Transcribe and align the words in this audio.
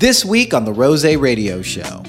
This 0.00 0.24
week 0.24 0.54
on 0.54 0.64
the 0.64 0.72
Rosey 0.72 1.20
Radio 1.20 1.60
Show. 1.60 2.02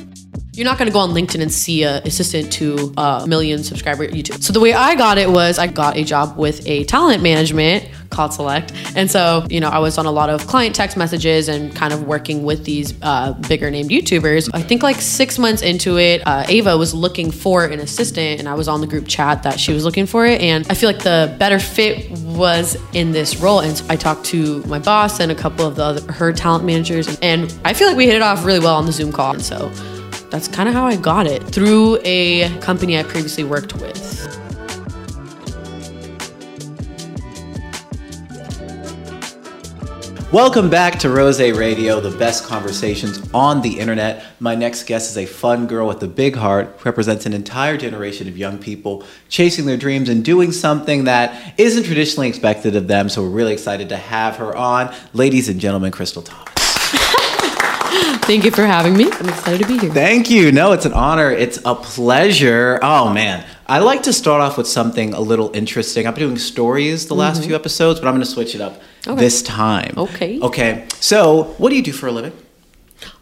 You're 0.53 0.63
not 0.63 0.77
going 0.77 0.87
to 0.87 0.93
go 0.93 0.99
on 0.99 1.09
LinkedIn 1.09 1.41
and 1.41 1.51
see 1.51 1.83
a 1.83 2.01
assistant 2.03 2.49
to 2.53 2.93
a 2.95 3.25
million 3.27 3.65
subscriber 3.65 4.07
YouTube. 4.07 4.41
So 4.41 4.53
the 4.53 4.61
way 4.61 4.71
I 4.71 4.95
got 4.95 5.17
it 5.17 5.29
was 5.29 5.59
I 5.59 5.67
got 5.67 5.97
a 5.97 6.05
job 6.05 6.37
with 6.37 6.65
a 6.65 6.85
talent 6.85 7.21
management 7.21 7.89
called 8.11 8.33
Select, 8.33 8.73
and 8.95 9.09
so 9.09 9.45
you 9.49 9.59
know 9.59 9.69
I 9.69 9.79
was 9.79 9.97
on 9.97 10.05
a 10.05 10.11
lot 10.11 10.29
of 10.29 10.45
client 10.47 10.75
text 10.75 10.97
messages 10.97 11.47
and 11.47 11.75
kind 11.75 11.93
of 11.93 12.03
working 12.03 12.43
with 12.43 12.65
these 12.65 12.93
uh, 13.01 13.33
bigger 13.33 13.71
named 13.71 13.89
YouTubers. 13.89 14.49
I 14.53 14.61
think 14.61 14.83
like 14.83 15.01
six 15.01 15.39
months 15.39 15.61
into 15.61 15.97
it, 15.97 16.21
uh, 16.25 16.45
Eva 16.49 16.77
was 16.77 16.93
looking 16.93 17.31
for 17.31 17.65
an 17.65 17.79
assistant, 17.79 18.39
and 18.39 18.47
I 18.47 18.53
was 18.53 18.67
on 18.67 18.81
the 18.81 18.87
group 18.87 19.07
chat 19.07 19.43
that 19.43 19.59
she 19.59 19.73
was 19.73 19.83
looking 19.83 20.05
for 20.05 20.25
it, 20.25 20.41
and 20.41 20.65
I 20.69 20.73
feel 20.73 20.89
like 20.89 21.03
the 21.03 21.35
better 21.39 21.59
fit 21.59 22.11
was 22.11 22.77
in 22.93 23.11
this 23.11 23.37
role. 23.37 23.59
And 23.61 23.77
so 23.77 23.85
I 23.89 23.95
talked 23.95 24.25
to 24.27 24.61
my 24.63 24.79
boss 24.79 25.19
and 25.19 25.31
a 25.31 25.35
couple 25.35 25.65
of 25.65 25.75
the 25.75 25.83
other, 25.83 26.13
her 26.13 26.31
talent 26.33 26.65
managers, 26.65 27.17
and 27.21 27.53
I 27.65 27.73
feel 27.73 27.87
like 27.87 27.97
we 27.97 28.05
hit 28.05 28.15
it 28.15 28.21
off 28.21 28.45
really 28.45 28.59
well 28.59 28.75
on 28.75 28.85
the 28.85 28.91
Zoom 28.91 29.11
call, 29.11 29.33
and 29.33 29.41
so 29.41 29.69
that's 30.29 30.47
kind 30.47 30.69
of 30.69 30.75
how 30.75 30.85
I 30.85 30.95
got 30.95 31.27
it 31.27 31.43
through 31.43 31.99
a 32.03 32.49
company 32.59 32.97
I 32.97 33.03
previously 33.03 33.43
worked 33.43 33.73
with. 33.75 34.40
Welcome 40.31 40.69
back 40.69 40.97
to 40.99 41.09
Rosey 41.09 41.51
Radio, 41.53 41.99
the 41.99 42.17
best 42.17 42.45
conversations 42.45 43.19
on 43.33 43.61
the 43.61 43.77
internet. 43.77 44.23
My 44.39 44.55
next 44.55 44.83
guest 44.83 45.11
is 45.11 45.17
a 45.17 45.25
fun 45.25 45.67
girl 45.67 45.89
with 45.89 46.01
a 46.03 46.07
big 46.07 46.37
heart 46.37 46.73
who 46.77 46.85
represents 46.85 47.25
an 47.25 47.33
entire 47.33 47.75
generation 47.75 48.29
of 48.29 48.37
young 48.37 48.57
people 48.57 49.03
chasing 49.27 49.65
their 49.65 49.75
dreams 49.75 50.07
and 50.07 50.23
doing 50.23 50.53
something 50.53 51.03
that 51.03 51.59
isn't 51.59 51.83
traditionally 51.83 52.29
expected 52.29 52.77
of 52.77 52.87
them. 52.87 53.09
So 53.09 53.23
we're 53.23 53.29
really 53.29 53.51
excited 53.51 53.89
to 53.89 53.97
have 53.97 54.37
her 54.37 54.55
on. 54.55 54.95
Ladies 55.11 55.49
and 55.49 55.59
gentlemen, 55.59 55.91
Crystal 55.91 56.21
Thomas. 56.21 56.47
Thank 58.23 58.45
you 58.45 58.51
for 58.51 58.65
having 58.65 58.95
me. 58.95 59.11
I'm 59.11 59.27
excited 59.27 59.61
to 59.63 59.67
be 59.67 59.79
here. 59.79 59.91
Thank 59.91 60.29
you. 60.29 60.53
No, 60.53 60.71
it's 60.71 60.85
an 60.85 60.93
honor. 60.93 61.29
It's 61.29 61.59
a 61.65 61.75
pleasure. 61.75 62.79
Oh, 62.81 63.11
man. 63.11 63.45
I 63.71 63.79
like 63.79 64.03
to 64.03 64.11
start 64.11 64.41
off 64.41 64.57
with 64.57 64.67
something 64.67 65.13
a 65.13 65.21
little 65.21 65.49
interesting. 65.55 66.05
I've 66.05 66.13
been 66.13 66.25
doing 66.25 66.37
stories 66.37 67.07
the 67.07 67.15
last 67.15 67.37
mm-hmm. 67.37 67.47
few 67.47 67.55
episodes, 67.55 68.01
but 68.01 68.09
I'm 68.09 68.13
going 68.13 68.25
to 68.25 68.29
switch 68.29 68.53
it 68.53 68.59
up 68.59 68.81
Okay. 69.07 69.17
this 69.17 69.41
time. 69.41 69.93
Okay. 69.95 70.41
Okay. 70.41 70.85
So, 70.99 71.55
what 71.57 71.69
do 71.69 71.77
you 71.77 71.81
do 71.81 71.93
for 71.93 72.07
a 72.07 72.11
living? 72.11 72.33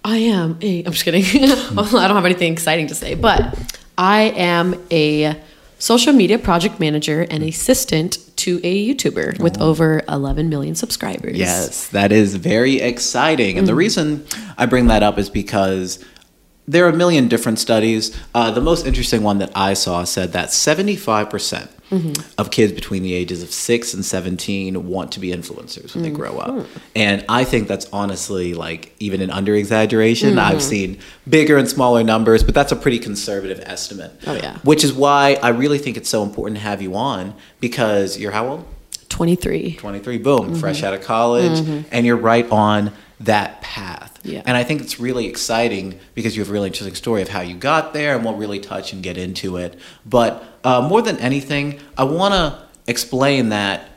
I 0.04 0.18
am 0.18 0.58
a, 0.60 0.84
I'm 0.86 0.92
just 0.92 1.06
kidding. 1.06 1.24
Well, 1.76 1.98
I 1.98 2.08
don't 2.08 2.16
have 2.16 2.26
anything 2.26 2.52
exciting 2.52 2.88
to 2.88 2.96
say, 2.96 3.14
but 3.14 3.60
I 3.96 4.34
am 4.36 4.84
a 4.90 5.40
social 5.78 6.14
media 6.14 6.40
project 6.40 6.80
manager 6.80 7.28
and 7.30 7.44
assistant 7.44 8.18
to 8.38 8.60
a 8.64 8.88
YouTuber 8.88 9.40
with 9.40 9.62
oh. 9.62 9.70
over 9.70 10.02
11 10.10 10.50
million 10.50 10.74
subscribers. 10.74 11.38
Yes, 11.38 11.90
that 11.90 12.12
is 12.12 12.36
very 12.36 12.82
exciting. 12.82 13.60
And 13.60 13.68
the 13.68 13.74
mm-hmm. 13.74 13.78
reason 13.78 14.26
I 14.58 14.66
bring 14.66 14.88
that 14.88 15.04
up 15.04 15.20
is 15.20 15.30
because 15.30 16.04
there 16.70 16.86
are 16.86 16.90
a 16.90 16.96
million 16.96 17.28
different 17.28 17.58
studies. 17.58 18.16
Uh, 18.36 18.52
the 18.52 18.62
most 18.62 18.86
interesting 18.86 19.24
one 19.24 19.40
that 19.40 19.52
I 19.56 19.74
saw 19.74 20.04
said 20.04 20.34
that 20.34 20.50
75% 20.50 21.68
mm-hmm. 21.90 22.32
of 22.38 22.52
kids 22.52 22.74
between 22.74 23.02
the 23.02 23.16
ages 23.16 23.42
of 23.42 23.52
6 23.52 23.94
and 23.96 24.06
17 24.06 24.88
want 24.88 25.12
to 25.14 25.20
be 25.20 25.30
influencers 25.30 25.96
when 25.96 26.04
they 26.04 26.12
mm. 26.12 26.16
grow 26.16 26.38
up. 26.38 26.52
Hmm. 26.52 26.80
And 26.96 27.26
I 27.28 27.44
think 27.44 27.68
that's 27.68 27.88
honestly 27.92 28.54
like 28.54 28.94
even 29.00 29.20
an 29.22 29.32
under 29.32 29.56
exaggeration. 29.56 30.36
Mm-hmm. 30.36 30.40
I've 30.40 30.62
seen 30.62 31.00
bigger 31.28 31.58
and 31.58 31.68
smaller 31.68 32.04
numbers, 32.04 32.44
but 32.44 32.54
that's 32.54 32.72
a 32.72 32.76
pretty 32.76 33.00
conservative 33.00 33.60
estimate. 33.66 34.12
Oh, 34.28 34.36
yeah. 34.36 34.60
Which 34.60 34.84
is 34.84 34.94
why 34.94 35.40
I 35.42 35.50
really 35.50 35.80
think 35.80 35.98
it's 35.98 36.10
so 36.10 36.22
important 36.22 36.58
to 36.58 36.64
have 36.64 36.84
you 36.84 36.96
on 36.96 37.34
because 37.60 38.20
you're 38.20 38.32
how 38.32 38.48
old? 38.48 38.66
23. 39.10 39.74
23 39.74 40.18
boom 40.20 40.40
Mm-hmm. 40.40 40.56
fresh 40.60 40.84
out 40.84 40.94
of 40.94 41.02
college 41.02 41.60
mm-hmm. 41.60 41.90
and 41.92 42.06
you're 42.06 42.16
right 42.16 42.50
on 42.52 42.94
that 43.22 43.62
path 43.62 44.18
Yeah. 44.24 44.42
and 44.46 44.56
i 44.56 44.64
think 44.64 44.82
it's 44.82 45.00
really 45.00 45.26
exciting 45.28 46.00
because 46.16 46.36
you 46.36 46.42
have 46.42 46.50
a 46.50 46.54
really 46.54 46.68
interesting 46.68 46.96
story 46.96 47.22
of 47.22 47.30
how 47.30 47.42
you 47.42 47.56
got 47.56 47.94
there 47.94 48.16
and 48.16 48.24
we'll 48.24 48.36
really 48.36 48.60
touch 48.60 48.94
and 48.94 49.04
get 49.04 49.18
into 49.18 49.58
it 49.58 49.78
but 50.06 50.44
uh, 50.64 50.82
more 50.88 51.02
than 51.02 51.18
anything 51.18 51.80
i 51.98 52.04
want 52.04 52.34
to 52.34 52.58
explain 52.88 53.50
that 53.50 53.90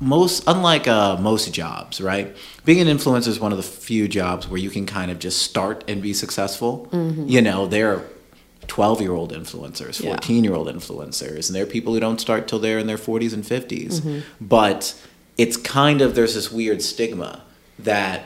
most 0.00 0.42
unlike 0.48 0.88
uh, 0.88 1.16
most 1.18 1.52
jobs 1.54 2.00
right 2.00 2.34
being 2.64 2.80
an 2.86 2.88
influencer 2.98 3.28
is 3.28 3.38
one 3.38 3.52
of 3.52 3.58
the 3.58 3.62
few 3.62 4.08
jobs 4.08 4.48
where 4.48 4.58
you 4.58 4.70
can 4.70 4.86
kind 4.86 5.10
of 5.10 5.18
just 5.20 5.40
start 5.42 5.84
and 5.88 6.02
be 6.02 6.12
successful 6.12 6.88
Mm-hmm. 6.90 7.28
you 7.28 7.40
know 7.40 7.66
there 7.66 7.92
are 7.94 8.02
12 8.66 9.00
year 9.02 9.12
old 9.12 9.32
influencers 9.32 10.02
14 10.02 10.42
year 10.42 10.54
old 10.54 10.66
influencers 10.68 11.48
and 11.48 11.54
there 11.54 11.62
are 11.62 11.66
people 11.66 11.94
who 11.94 12.00
don't 12.00 12.20
start 12.20 12.48
till 12.48 12.58
they're 12.58 12.78
in 12.78 12.86
their 12.88 12.98
40s 12.98 13.32
and 13.32 13.44
50s 13.44 14.00
Mm-hmm. 14.00 14.20
but 14.40 14.94
it's 15.38 15.56
kind 15.56 16.00
of 16.00 16.14
there's 16.16 16.34
this 16.34 16.50
weird 16.50 16.80
stigma 16.82 17.42
that 17.78 18.22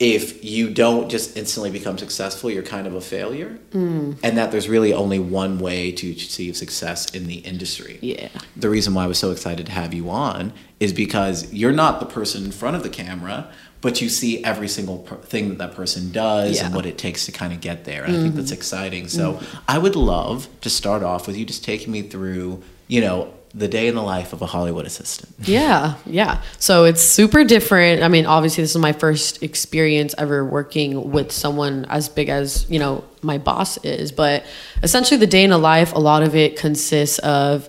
if 0.00 0.44
you 0.44 0.70
don't 0.70 1.08
just 1.08 1.36
instantly 1.36 1.70
become 1.70 1.96
successful 1.96 2.50
you're 2.50 2.64
kind 2.64 2.86
of 2.86 2.94
a 2.94 3.00
failure 3.00 3.58
Mm. 3.72 4.16
and 4.24 4.36
that 4.38 4.50
there's 4.50 4.68
really 4.68 4.92
only 4.92 5.18
one 5.20 5.58
way 5.58 5.92
to 5.92 6.10
achieve 6.10 6.56
success 6.56 7.06
in 7.14 7.26
the 7.26 7.36
industry 7.36 7.98
Yeah. 8.02 8.28
the 8.56 8.68
reason 8.70 8.94
why 8.94 9.04
I 9.04 9.06
was 9.06 9.18
so 9.18 9.30
excited 9.30 9.66
to 9.66 9.72
have 9.72 9.94
you 9.94 10.10
on 10.10 10.52
is 10.80 10.92
because 10.92 11.52
you're 11.52 11.72
not 11.72 12.00
the 12.00 12.06
person 12.06 12.44
in 12.44 12.50
front 12.52 12.76
of 12.76 12.82
the 12.82 12.88
camera, 12.88 13.48
but 13.80 14.00
you 14.02 14.08
see 14.08 14.42
every 14.44 14.66
single 14.68 14.98
per- 14.98 15.16
thing 15.16 15.48
that 15.50 15.58
that 15.58 15.74
person 15.74 16.10
does 16.10 16.60
and 16.60 16.74
what 16.74 16.86
it 16.86 16.98
takes 16.98 17.24
to 17.26 17.32
kind 17.32 17.52
of 17.52 17.60
get 17.60 17.84
there. 17.84 18.02
And 18.04 18.16
I 18.16 18.20
think 18.20 18.34
that's 18.34 18.50
exciting. 18.50 19.08
So 19.08 19.38
I 19.68 19.78
would 19.78 19.94
love 19.96 20.48
to 20.62 20.70
start 20.70 21.02
off 21.02 21.26
with 21.26 21.36
you 21.36 21.44
just 21.44 21.62
taking 21.64 21.92
me 21.92 22.02
through, 22.02 22.62
you 22.88 23.00
know, 23.00 23.32
the 23.54 23.68
day 23.68 23.86
in 23.86 23.94
the 23.94 24.02
life 24.02 24.32
of 24.32 24.42
a 24.42 24.46
Hollywood 24.46 24.84
assistant. 24.84 25.32
Yeah, 25.44 25.94
yeah. 26.06 26.42
So 26.58 26.84
it's 26.84 27.02
super 27.02 27.44
different. 27.44 28.02
I 28.02 28.08
mean, 28.08 28.26
obviously, 28.26 28.64
this 28.64 28.70
is 28.70 28.78
my 28.78 28.92
first 28.92 29.42
experience 29.42 30.14
ever 30.18 30.44
working 30.44 31.12
with 31.12 31.30
someone 31.30 31.84
as 31.84 32.08
big 32.08 32.28
as, 32.28 32.68
you 32.68 32.78
know, 32.78 33.04
my 33.22 33.38
boss 33.38 33.76
is. 33.84 34.10
But 34.10 34.44
essentially, 34.82 35.18
the 35.18 35.26
day 35.26 35.44
in 35.44 35.52
a 35.52 35.58
life, 35.58 35.92
a 35.92 36.00
lot 36.00 36.22
of 36.22 36.34
it 36.34 36.56
consists 36.56 37.18
of, 37.20 37.68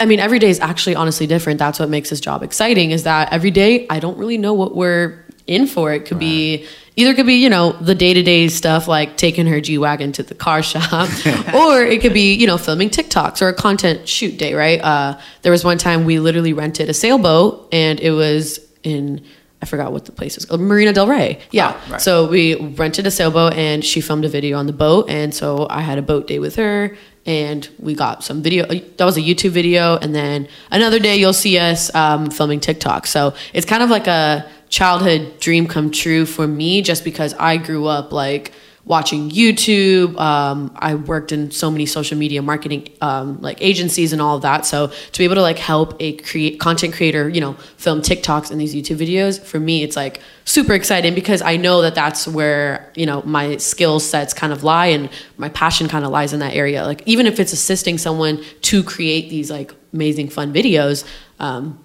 I 0.00 0.06
mean, 0.06 0.20
every 0.20 0.38
day 0.38 0.48
is 0.48 0.60
actually 0.60 0.96
honestly 0.96 1.26
different. 1.26 1.58
That's 1.58 1.78
what 1.78 1.90
makes 1.90 2.10
this 2.10 2.20
job 2.20 2.42
exciting 2.42 2.92
is 2.92 3.02
that 3.02 3.32
every 3.32 3.50
day 3.50 3.86
I 3.90 4.00
don't 4.00 4.16
really 4.16 4.38
know 4.38 4.54
what 4.54 4.74
we're 4.74 5.24
in 5.46 5.66
for. 5.66 5.92
It 5.92 6.06
could 6.06 6.18
be 6.18 6.66
either 6.96 7.14
could 7.14 7.26
be, 7.26 7.34
you 7.34 7.50
know, 7.50 7.72
the 7.72 7.94
day 7.94 8.14
to 8.14 8.22
day 8.22 8.48
stuff 8.48 8.88
like 8.88 9.16
taking 9.16 9.46
her 9.46 9.60
G 9.60 9.78
Wagon 9.78 10.12
to 10.12 10.22
the 10.22 10.34
car 10.34 10.62
shop, 10.62 11.08
or 11.54 11.82
it 11.82 12.00
could 12.00 12.14
be, 12.14 12.34
you 12.34 12.46
know, 12.46 12.58
filming 12.58 12.90
TikToks 12.90 13.42
or 13.42 13.48
a 13.48 13.54
content 13.54 14.08
shoot 14.08 14.38
day, 14.38 14.54
right? 14.54 14.80
Uh, 14.80 15.18
there 15.42 15.52
was 15.52 15.64
one 15.64 15.78
time 15.78 16.04
we 16.04 16.18
literally 16.18 16.54
rented 16.54 16.88
a 16.88 16.94
sailboat 16.94 17.68
and 17.72 18.00
it 18.00 18.10
was 18.10 18.58
in, 18.82 19.22
I 19.60 19.66
forgot 19.66 19.92
what 19.92 20.06
the 20.06 20.12
place 20.12 20.38
is, 20.38 20.50
Marina 20.50 20.92
Del 20.92 21.06
Rey. 21.06 21.40
Yeah. 21.50 21.74
Oh, 21.74 21.92
right. 21.92 22.00
So 22.00 22.28
we 22.28 22.54
rented 22.54 23.06
a 23.06 23.10
sailboat 23.10 23.54
and 23.54 23.84
she 23.84 24.00
filmed 24.00 24.24
a 24.24 24.28
video 24.28 24.58
on 24.58 24.66
the 24.66 24.72
boat. 24.72 25.10
And 25.10 25.34
so 25.34 25.66
I 25.68 25.82
had 25.82 25.98
a 25.98 26.02
boat 26.02 26.26
day 26.26 26.38
with 26.38 26.56
her 26.56 26.96
and 27.26 27.68
we 27.78 27.94
got 27.94 28.22
some 28.24 28.42
video. 28.42 28.66
That 28.66 29.04
was 29.04 29.16
a 29.16 29.20
YouTube 29.20 29.50
video. 29.50 29.96
And 29.96 30.14
then 30.14 30.48
another 30.70 30.98
day 30.98 31.16
you'll 31.16 31.32
see 31.32 31.58
us 31.58 31.92
um, 31.94 32.30
filming 32.30 32.60
TikTok. 32.60 33.06
So 33.06 33.34
it's 33.52 33.66
kind 33.66 33.82
of 33.82 33.90
like 33.90 34.06
a 34.06 34.48
childhood 34.68 35.38
dream 35.40 35.66
come 35.66 35.90
true 35.90 36.26
for 36.26 36.46
me 36.46 36.82
just 36.82 37.04
because 37.04 37.34
I 37.34 37.56
grew 37.56 37.86
up 37.86 38.12
like 38.12 38.52
watching 38.86 39.28
YouTube. 39.30 40.16
Um, 40.18 40.72
I 40.76 40.94
worked 40.94 41.32
in 41.32 41.50
so 41.50 41.70
many 41.72 41.86
social 41.86 42.16
media 42.16 42.40
marketing 42.40 42.88
um, 43.00 43.40
like 43.42 43.60
agencies 43.60 44.12
and 44.12 44.22
all 44.22 44.36
of 44.36 44.42
that. 44.42 44.64
So 44.64 44.86
to 44.86 45.18
be 45.18 45.24
able 45.24 45.34
to 45.34 45.42
like 45.42 45.58
help 45.58 45.96
a 45.98 46.16
create 46.18 46.60
content 46.60 46.94
creator, 46.94 47.28
you 47.28 47.40
know, 47.40 47.54
film 47.76 48.00
TikToks 48.00 48.50
and 48.52 48.60
these 48.60 48.74
YouTube 48.74 48.98
videos, 48.98 49.42
for 49.42 49.58
me, 49.58 49.82
it's 49.82 49.96
like 49.96 50.20
super 50.44 50.72
exciting 50.72 51.14
because 51.14 51.42
I 51.42 51.56
know 51.56 51.82
that 51.82 51.96
that's 51.96 52.28
where 52.28 52.92
you 52.94 53.06
know 53.06 53.22
my 53.22 53.56
skill 53.56 53.98
sets 53.98 54.32
kind 54.32 54.52
of 54.52 54.62
lie 54.62 54.86
and 54.86 55.10
my 55.36 55.48
passion 55.48 55.88
kind 55.88 56.04
of 56.04 56.12
lies 56.12 56.32
in 56.32 56.38
that 56.40 56.54
area. 56.54 56.84
Like 56.84 57.02
even 57.06 57.26
if 57.26 57.40
it's 57.40 57.52
assisting 57.52 57.98
someone 57.98 58.42
to 58.62 58.84
create 58.84 59.28
these 59.28 59.50
like 59.50 59.74
amazing 59.92 60.28
fun 60.28 60.54
videos. 60.54 61.04
Um, 61.40 61.80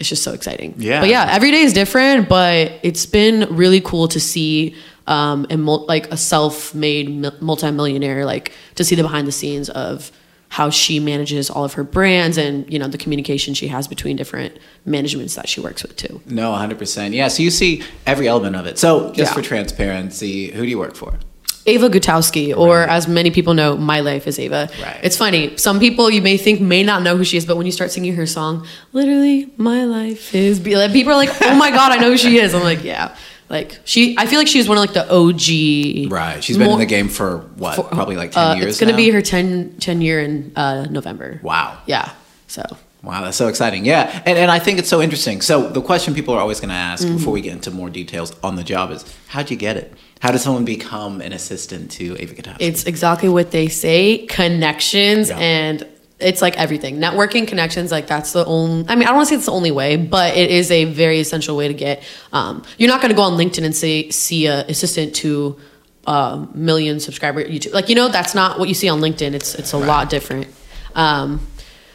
it's 0.00 0.08
just 0.08 0.24
so 0.24 0.32
exciting. 0.32 0.74
Yeah. 0.78 1.00
But 1.00 1.10
yeah, 1.10 1.28
every 1.30 1.50
day 1.52 1.60
is 1.60 1.72
different, 1.72 2.28
but 2.28 2.72
it's 2.82 3.06
been 3.06 3.46
really 3.54 3.80
cool 3.80 4.08
to 4.08 4.18
see 4.18 4.74
um 5.06 5.46
and 5.50 5.62
mul- 5.64 5.86
like 5.86 6.10
a 6.12 6.16
self-made 6.16 7.08
mil- 7.10 7.34
multimillionaire 7.40 8.24
like 8.26 8.52
to 8.74 8.84
see 8.84 8.94
the 8.94 9.02
behind 9.02 9.26
the 9.26 9.32
scenes 9.32 9.68
of 9.70 10.10
how 10.50 10.68
she 10.68 10.98
manages 11.00 11.48
all 11.48 11.64
of 11.64 11.72
her 11.74 11.84
brands 11.84 12.36
and 12.36 12.70
you 12.72 12.78
know 12.78 12.86
the 12.88 12.98
communication 12.98 13.54
she 13.54 13.68
has 13.68 13.86
between 13.88 14.16
different 14.16 14.58
managements 14.84 15.34
that 15.36 15.48
she 15.48 15.60
works 15.60 15.82
with 15.82 15.94
too. 15.96 16.20
No, 16.26 16.50
100%. 16.52 17.14
Yeah, 17.14 17.28
so 17.28 17.42
you 17.42 17.50
see 17.50 17.82
every 18.06 18.26
element 18.28 18.56
of 18.56 18.66
it. 18.66 18.78
So, 18.78 19.12
just 19.12 19.30
Yeah. 19.30 19.34
for 19.34 19.42
transparency, 19.42 20.50
who 20.50 20.62
do 20.62 20.68
you 20.68 20.78
work 20.78 20.96
for? 20.96 21.18
Eva 21.66 21.88
Gutowski, 21.90 22.56
or 22.56 22.80
as 22.82 23.06
many 23.06 23.30
people 23.30 23.54
know, 23.54 23.76
My 23.76 24.00
Life 24.00 24.26
as 24.26 24.38
Eva. 24.38 24.68
Right. 24.82 25.00
It's 25.02 25.16
funny. 25.16 25.56
Some 25.56 25.78
people 25.78 26.10
you 26.10 26.22
may 26.22 26.36
think 26.36 26.60
may 26.60 26.82
not 26.82 27.02
know 27.02 27.16
who 27.16 27.24
she 27.24 27.36
is, 27.36 27.44
but 27.46 27.56
when 27.56 27.66
you 27.66 27.72
start 27.72 27.90
singing 27.90 28.14
her 28.14 28.26
song, 28.26 28.66
literally, 28.92 29.52
My 29.56 29.84
Life 29.84 30.34
is 30.34 30.58
people 30.60 31.12
are 31.12 31.16
like, 31.16 31.30
Oh 31.42 31.54
my 31.54 31.70
god, 31.70 31.92
I 31.92 31.96
know 31.98 32.10
who 32.10 32.16
she 32.18 32.38
is. 32.38 32.54
I'm 32.54 32.62
like, 32.62 32.82
yeah. 32.84 33.14
Like 33.48 33.80
she 33.84 34.14
I 34.16 34.26
feel 34.26 34.38
like 34.38 34.46
she's 34.48 34.68
one 34.68 34.78
of 34.78 34.82
like 34.82 34.92
the 34.94 35.10
OG 35.12 36.10
Right. 36.12 36.42
She's 36.42 36.56
been 36.56 36.66
more- 36.66 36.74
in 36.74 36.80
the 36.80 36.86
game 36.86 37.08
for 37.08 37.38
what? 37.56 37.76
for- 37.76 37.82
Probably 37.84 38.16
like 38.16 38.30
10 38.32 38.42
uh, 38.42 38.54
years 38.54 38.66
It's 38.68 38.80
gonna 38.80 38.92
now? 38.92 38.96
be 38.96 39.10
her 39.10 39.20
10, 39.22 39.76
10 39.80 40.00
year 40.00 40.20
in 40.20 40.52
uh, 40.56 40.86
November. 40.90 41.40
Wow. 41.42 41.78
Yeah. 41.86 42.12
So 42.46 42.62
Wow, 43.02 43.22
that's 43.24 43.36
so 43.38 43.48
exciting. 43.48 43.86
Yeah. 43.86 44.22
And, 44.26 44.36
and 44.38 44.50
I 44.50 44.58
think 44.58 44.78
it's 44.78 44.88
so 44.90 45.00
interesting. 45.00 45.40
So, 45.40 45.70
the 45.70 45.80
question 45.80 46.12
people 46.14 46.34
are 46.34 46.40
always 46.40 46.60
going 46.60 46.68
to 46.68 46.74
ask 46.74 47.02
Mm-hmm. 47.02 47.16
before 47.16 47.32
we 47.32 47.40
get 47.40 47.54
into 47.54 47.70
more 47.70 47.88
details 47.88 48.36
on 48.42 48.56
the 48.56 48.62
job 48.62 48.90
is 48.90 49.06
how'd 49.28 49.50
you 49.50 49.56
get 49.56 49.78
it? 49.78 49.94
How 50.20 50.30
does 50.30 50.42
someone 50.42 50.64
become 50.64 51.20
an 51.20 51.32
assistant 51.32 51.90
to 51.92 52.16
Eva 52.20 52.34
Gutowski? 52.34 52.56
It's 52.60 52.84
exactly 52.84 53.28
what 53.28 53.50
they 53.50 53.68
say 53.68 54.26
connections 54.26 55.28
Yeah. 55.30 55.38
and 55.38 55.86
it's 56.18 56.42
like 56.42 56.54
everything 56.58 56.98
networking 56.98 57.48
connections 57.48 57.90
like 57.90 58.06
that's 58.06 58.32
the 58.34 58.44
only 58.44 58.84
i 58.90 58.94
mean 58.94 59.04
i 59.04 59.06
don't 59.06 59.16
want 59.16 59.26
to 59.26 59.30
say 59.30 59.36
it's 59.36 59.46
the 59.46 59.52
only 59.52 59.70
way 59.70 59.96
but 59.96 60.36
it 60.36 60.50
is 60.50 60.70
a 60.70 60.84
very 60.84 61.18
essential 61.18 61.56
way 61.56 61.66
to 61.66 61.72
get 61.72 62.02
um, 62.34 62.62
you're 62.76 62.90
not 62.90 63.00
going 63.00 63.08
to 63.08 63.16
go 63.16 63.22
on 63.22 63.38
linkedin 63.38 63.64
and 63.64 63.74
say 63.74 64.10
see 64.10 64.44
a 64.44 64.66
assistant 64.66 65.14
to 65.14 65.58
a 66.06 66.46
million 66.52 67.00
subscriber 67.00 67.42
youtube 67.42 67.72
like 67.72 67.88
you 67.88 67.94
know 67.94 68.08
that's 68.08 68.34
not 68.34 68.58
what 68.58 68.68
you 68.68 68.74
see 68.74 68.86
on 68.90 69.00
linkedin 69.00 69.32
it's 69.32 69.54
it's 69.54 69.72
a 69.72 69.78
lot 69.78 70.10
different 70.10 70.46
um, 70.94 71.40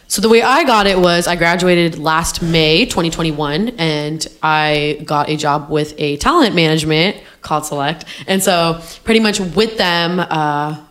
so 0.07 0.21
the 0.21 0.29
way 0.29 0.41
I 0.41 0.63
got 0.63 0.87
it 0.87 0.99
was 0.99 1.27
I 1.27 1.35
graduated 1.35 1.97
last 1.97 2.41
May 2.41 2.85
2021 2.85 3.69
and 3.77 4.25
I 4.43 5.01
got 5.05 5.29
a 5.29 5.37
job 5.37 5.69
with 5.69 5.93
a 5.97 6.17
talent 6.17 6.55
management 6.55 7.17
called 7.41 7.65
Select. 7.65 8.05
And 8.27 8.41
so 8.41 8.81
pretty 9.03 9.19
much 9.19 9.39
with 9.39 9.77
them, 9.77 10.19
uh, 10.19 10.81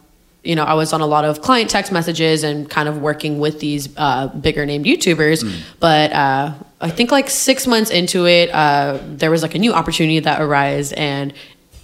you 0.43 0.55
know, 0.55 0.65
I 0.65 0.75
was 0.75 0.93
on 0.93 1.01
a 1.01 1.07
lot 1.07 1.25
of 1.25 1.41
client 1.41 1.71
text 1.71 1.91
messages 1.91 2.45
and 2.45 2.69
kind 2.69 2.89
of 2.89 3.01
working 3.01 3.39
with 3.39 3.61
these 3.61 3.89
uh, 3.97 4.29
bigger 4.29 4.67
named 4.67 4.85
YouTubers. 4.85 5.63
But 5.81 6.13
uh, 6.13 6.53
I 6.81 6.91
think 6.91 7.11
like 7.11 7.31
six 7.31 7.67
months 7.67 7.91
into 7.91 8.27
it, 8.27 8.51
uh, 8.51 8.99
there 9.03 9.31
was 9.31 9.43
like 9.43 9.55
a 9.55 9.59
new 9.59 9.73
opportunity 9.73 10.19
that 10.21 10.43
arose 10.43 10.93
and 10.93 11.33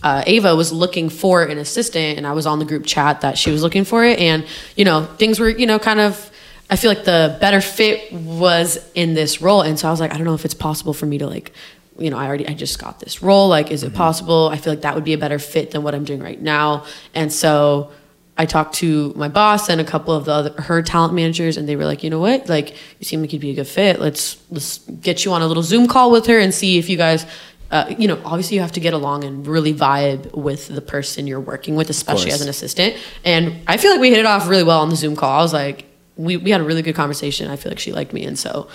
uh, 0.02 0.24
Eva 0.26 0.56
was 0.56 0.72
looking 0.72 1.08
for 1.08 1.42
an 1.42 1.58
assistant, 1.58 2.16
and 2.16 2.26
I 2.26 2.32
was 2.32 2.46
on 2.46 2.58
the 2.58 2.64
group 2.64 2.86
chat 2.86 3.20
that 3.20 3.36
she 3.36 3.50
was 3.50 3.62
looking 3.62 3.84
for 3.84 4.04
it, 4.04 4.18
and 4.18 4.46
you 4.74 4.84
know 4.84 5.04
things 5.04 5.38
were 5.38 5.48
you 5.48 5.66
know 5.66 5.78
kind 5.78 6.00
of. 6.00 6.29
I 6.70 6.76
feel 6.76 6.90
like 6.90 7.04
the 7.04 7.36
better 7.40 7.60
fit 7.60 8.12
was 8.12 8.78
in 8.94 9.14
this 9.14 9.42
role, 9.42 9.62
and 9.62 9.78
so 9.78 9.88
I 9.88 9.90
was 9.90 10.00
like, 10.00 10.12
I 10.12 10.16
don't 10.16 10.24
know 10.24 10.34
if 10.34 10.44
it's 10.44 10.54
possible 10.54 10.94
for 10.94 11.06
me 11.06 11.18
to 11.18 11.26
like, 11.26 11.52
you 11.98 12.10
know, 12.10 12.16
I 12.16 12.26
already 12.26 12.46
I 12.46 12.54
just 12.54 12.78
got 12.78 13.00
this 13.00 13.22
role. 13.22 13.48
Like, 13.48 13.70
is 13.70 13.82
it 13.82 13.92
possible? 13.92 14.48
I 14.52 14.56
feel 14.56 14.72
like 14.72 14.82
that 14.82 14.94
would 14.94 15.04
be 15.04 15.12
a 15.12 15.18
better 15.18 15.38
fit 15.38 15.72
than 15.72 15.82
what 15.82 15.94
I'm 15.94 16.04
doing 16.04 16.22
right 16.22 16.40
now, 16.40 16.84
and 17.14 17.32
so 17.32 17.90
I 18.38 18.46
talked 18.46 18.76
to 18.76 19.12
my 19.16 19.28
boss 19.28 19.68
and 19.68 19.82
a 19.82 19.84
couple 19.84 20.14
of 20.14 20.24
the 20.24 20.32
other 20.32 20.62
her 20.62 20.80
talent 20.80 21.12
managers, 21.12 21.58
and 21.58 21.68
they 21.68 21.76
were 21.76 21.84
like, 21.84 22.02
you 22.02 22.08
know 22.08 22.20
what, 22.20 22.48
like 22.48 22.70
you 22.98 23.04
seem 23.04 23.20
like 23.20 23.32
you'd 23.32 23.42
be 23.42 23.50
a 23.50 23.54
good 23.54 23.68
fit. 23.68 24.00
Let's 24.00 24.42
let's 24.50 24.78
get 24.78 25.24
you 25.24 25.32
on 25.32 25.42
a 25.42 25.46
little 25.46 25.62
Zoom 25.62 25.86
call 25.88 26.10
with 26.10 26.26
her 26.26 26.38
and 26.38 26.54
see 26.54 26.78
if 26.78 26.88
you 26.88 26.96
guys. 26.96 27.26
Uh, 27.70 27.94
you 27.98 28.08
know, 28.08 28.20
obviously 28.24 28.56
you 28.56 28.60
have 28.60 28.72
to 28.72 28.80
get 28.80 28.94
along 28.94 29.22
and 29.22 29.46
really 29.46 29.72
vibe 29.72 30.34
with 30.34 30.66
the 30.66 30.80
person 30.80 31.28
you're 31.28 31.38
working 31.38 31.76
with, 31.76 31.88
especially 31.88 32.32
as 32.32 32.40
an 32.40 32.48
assistant. 32.48 32.96
And 33.24 33.60
I 33.68 33.76
feel 33.76 33.92
like 33.92 34.00
we 34.00 34.10
hit 34.10 34.18
it 34.18 34.26
off 34.26 34.48
really 34.48 34.64
well 34.64 34.80
on 34.80 34.88
the 34.88 34.96
Zoom 34.96 35.14
call. 35.14 35.38
I 35.38 35.42
was 35.42 35.52
like, 35.52 35.84
we, 36.20 36.36
we 36.36 36.50
had 36.50 36.60
a 36.60 36.64
really 36.64 36.82
good 36.82 36.94
conversation. 36.94 37.50
I 37.50 37.56
feel 37.56 37.70
like 37.70 37.78
she 37.78 37.92
liked 37.92 38.12
me. 38.12 38.24
And 38.24 38.38
so 38.38 38.68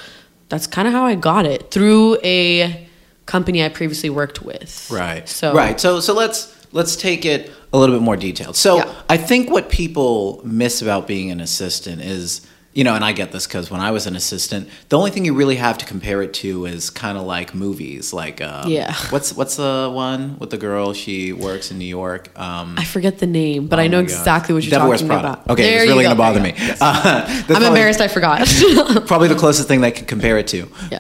that's 0.49 0.67
kind 0.67 0.87
of 0.87 0.93
how 0.93 1.05
I 1.05 1.15
got 1.15 1.45
it 1.45 1.71
through 1.71 2.17
a 2.23 2.87
company 3.25 3.63
I 3.63 3.69
previously 3.69 4.09
worked 4.09 4.41
with. 4.41 4.89
Right. 4.91 5.27
So, 5.27 5.53
right. 5.53 5.79
So 5.79 5.99
so 5.99 6.13
let's 6.13 6.67
let's 6.71 6.95
take 6.95 7.25
it 7.25 7.51
a 7.73 7.77
little 7.77 7.95
bit 7.95 8.03
more 8.03 8.17
detailed. 8.17 8.55
So 8.55 8.77
Yeah. 8.77 8.93
I 9.09 9.17
think 9.17 9.49
what 9.49 9.69
people 9.69 10.41
miss 10.43 10.81
about 10.81 11.07
being 11.07 11.31
an 11.31 11.39
assistant 11.39 12.01
is 12.01 12.41
you 12.75 12.83
know, 12.83 12.93
and 12.93 13.03
I 13.03 13.13
get 13.13 13.31
this 13.31 13.47
because 13.47 13.71
when 13.71 13.81
I 13.81 13.89
was 13.91 14.05
an 14.05 14.15
assistant, 14.15 14.69
the 14.89 14.97
only 14.97 15.09
thing 15.09 15.25
you 15.25 15.33
really 15.33 15.55
have 15.55 15.77
to 15.79 15.85
compare 15.85 16.21
it 16.21 16.33
to 16.35 16.65
is 16.65 16.89
kind 16.91 17.17
of 17.17 17.23
like 17.23 17.55
movies. 17.55 18.13
Like, 18.13 18.41
um, 18.41 18.69
Yeah. 18.69 18.93
what's 19.09 19.33
what's 19.33 19.55
the 19.55 19.89
one 19.91 20.37
with 20.39 20.49
the 20.51 20.57
girl? 20.57 20.93
She 20.93 21.31
works 21.33 21.71
in 21.71 21.77
New 21.79 21.85
York. 21.85 22.29
Um, 22.37 22.75
I 22.77 22.83
forget 22.83 23.19
the 23.19 23.27
name, 23.27 23.67
but 23.67 23.79
I 23.79 23.87
know 23.87 23.99
oh 23.99 24.01
my 24.03 24.07
God. 24.09 24.17
exactly 24.19 24.53
what 24.53 24.63
you're 24.63 24.71
Devil 24.77 24.91
talking 24.91 25.07
about. 25.09 25.49
Okay, 25.49 25.63
There 25.63 25.83
it's 25.83 25.89
really 25.89 26.03
go, 26.03 26.09
gonna 26.09 26.17
bother 26.17 26.41
me. 26.41 26.51
go. 26.51 26.73
Uh, 26.81 27.25
I'm 27.27 27.43
probably- 27.45 27.67
embarrassed 27.67 28.01
I 28.01 28.07
forgot. 28.09 28.45
Probably 29.07 29.29
the 29.29 29.35
closest 29.35 29.67
thing 29.67 29.81
that 29.81 29.87
I 29.87 29.91
can 29.91 30.05
compare 30.05 30.37
it 30.37 30.47
to. 30.47 30.67
yeah. 30.91 30.99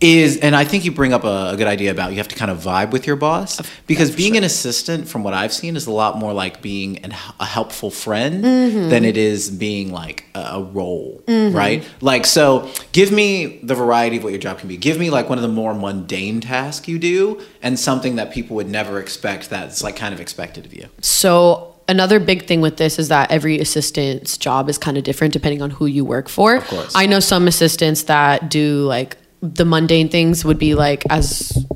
Is 0.00 0.36
and 0.38 0.54
i 0.54 0.64
think 0.64 0.84
you 0.84 0.92
bring 0.92 1.12
up 1.12 1.24
a, 1.24 1.50
a 1.52 1.56
good 1.56 1.66
idea 1.66 1.90
about 1.90 2.12
you 2.12 2.18
have 2.18 2.28
to 2.28 2.36
kind 2.36 2.50
of 2.50 2.58
vibe 2.58 2.90
with 2.92 3.06
your 3.06 3.16
boss 3.16 3.60
because 3.88 4.14
being 4.14 4.36
an 4.36 4.44
assistant 4.44 5.08
from 5.08 5.24
what 5.24 5.34
i've 5.34 5.52
seen 5.52 5.74
is 5.76 5.86
a 5.86 5.90
lot 5.90 6.16
more 6.18 6.32
like 6.32 6.62
being 6.62 6.98
an, 6.98 7.12
a 7.40 7.44
helpful 7.44 7.90
friend 7.90 8.44
Mm-hmm. 8.44 8.88
than 8.90 9.04
it 9.04 9.16
is 9.16 9.50
being 9.50 9.90
like 9.92 10.24
a, 10.34 10.40
a 10.40 10.62
role 10.62 11.22
right 11.26 11.84
like 12.00 12.26
so 12.26 12.70
give 12.92 13.10
me 13.10 13.58
the 13.62 13.74
variety 13.74 14.18
of 14.18 14.22
what 14.24 14.30
your 14.32 14.40
job 14.40 14.58
can 14.58 14.68
be 14.68 14.76
give 14.76 14.98
me 14.98 15.10
like 15.10 15.28
one 15.28 15.38
of 15.38 15.42
the 15.42 15.48
more 15.48 15.74
mundane 15.74 16.40
tasks 16.40 16.86
you 16.86 16.98
do 16.98 17.40
and 17.62 17.78
something 17.78 18.16
that 18.16 18.32
people 18.32 18.54
would 18.56 18.68
never 18.68 19.00
expect 19.00 19.50
that's 19.50 19.82
like 19.82 19.96
kind 19.96 20.14
of 20.14 20.20
expected 20.20 20.64
of 20.66 20.72
you 20.74 20.86
So 21.00 21.74
another 21.88 22.20
big 22.20 22.46
thing 22.46 22.60
with 22.60 22.76
this 22.76 22.98
is 22.98 23.08
that 23.08 23.30
every 23.30 23.58
assistant's 23.58 24.36
job 24.36 24.68
is 24.68 24.76
kind 24.78 24.96
of 24.98 25.04
different 25.04 25.32
depending 25.32 25.62
on 25.62 25.70
who 25.70 25.86
you 25.86 26.04
work 26.04 26.28
for. 26.28 26.56
Of 26.56 26.66
course. 26.66 26.92
I 26.94 27.06
know 27.06 27.18
some 27.20 27.48
assistants 27.48 28.02
that 28.04 28.50
do 28.50 28.82
like 28.84 29.16
the 29.40 29.64
mundane 29.64 30.08
things 30.08 30.44
would 30.44 30.58
be 30.58 30.74
like 30.74 31.04
as 31.10 31.66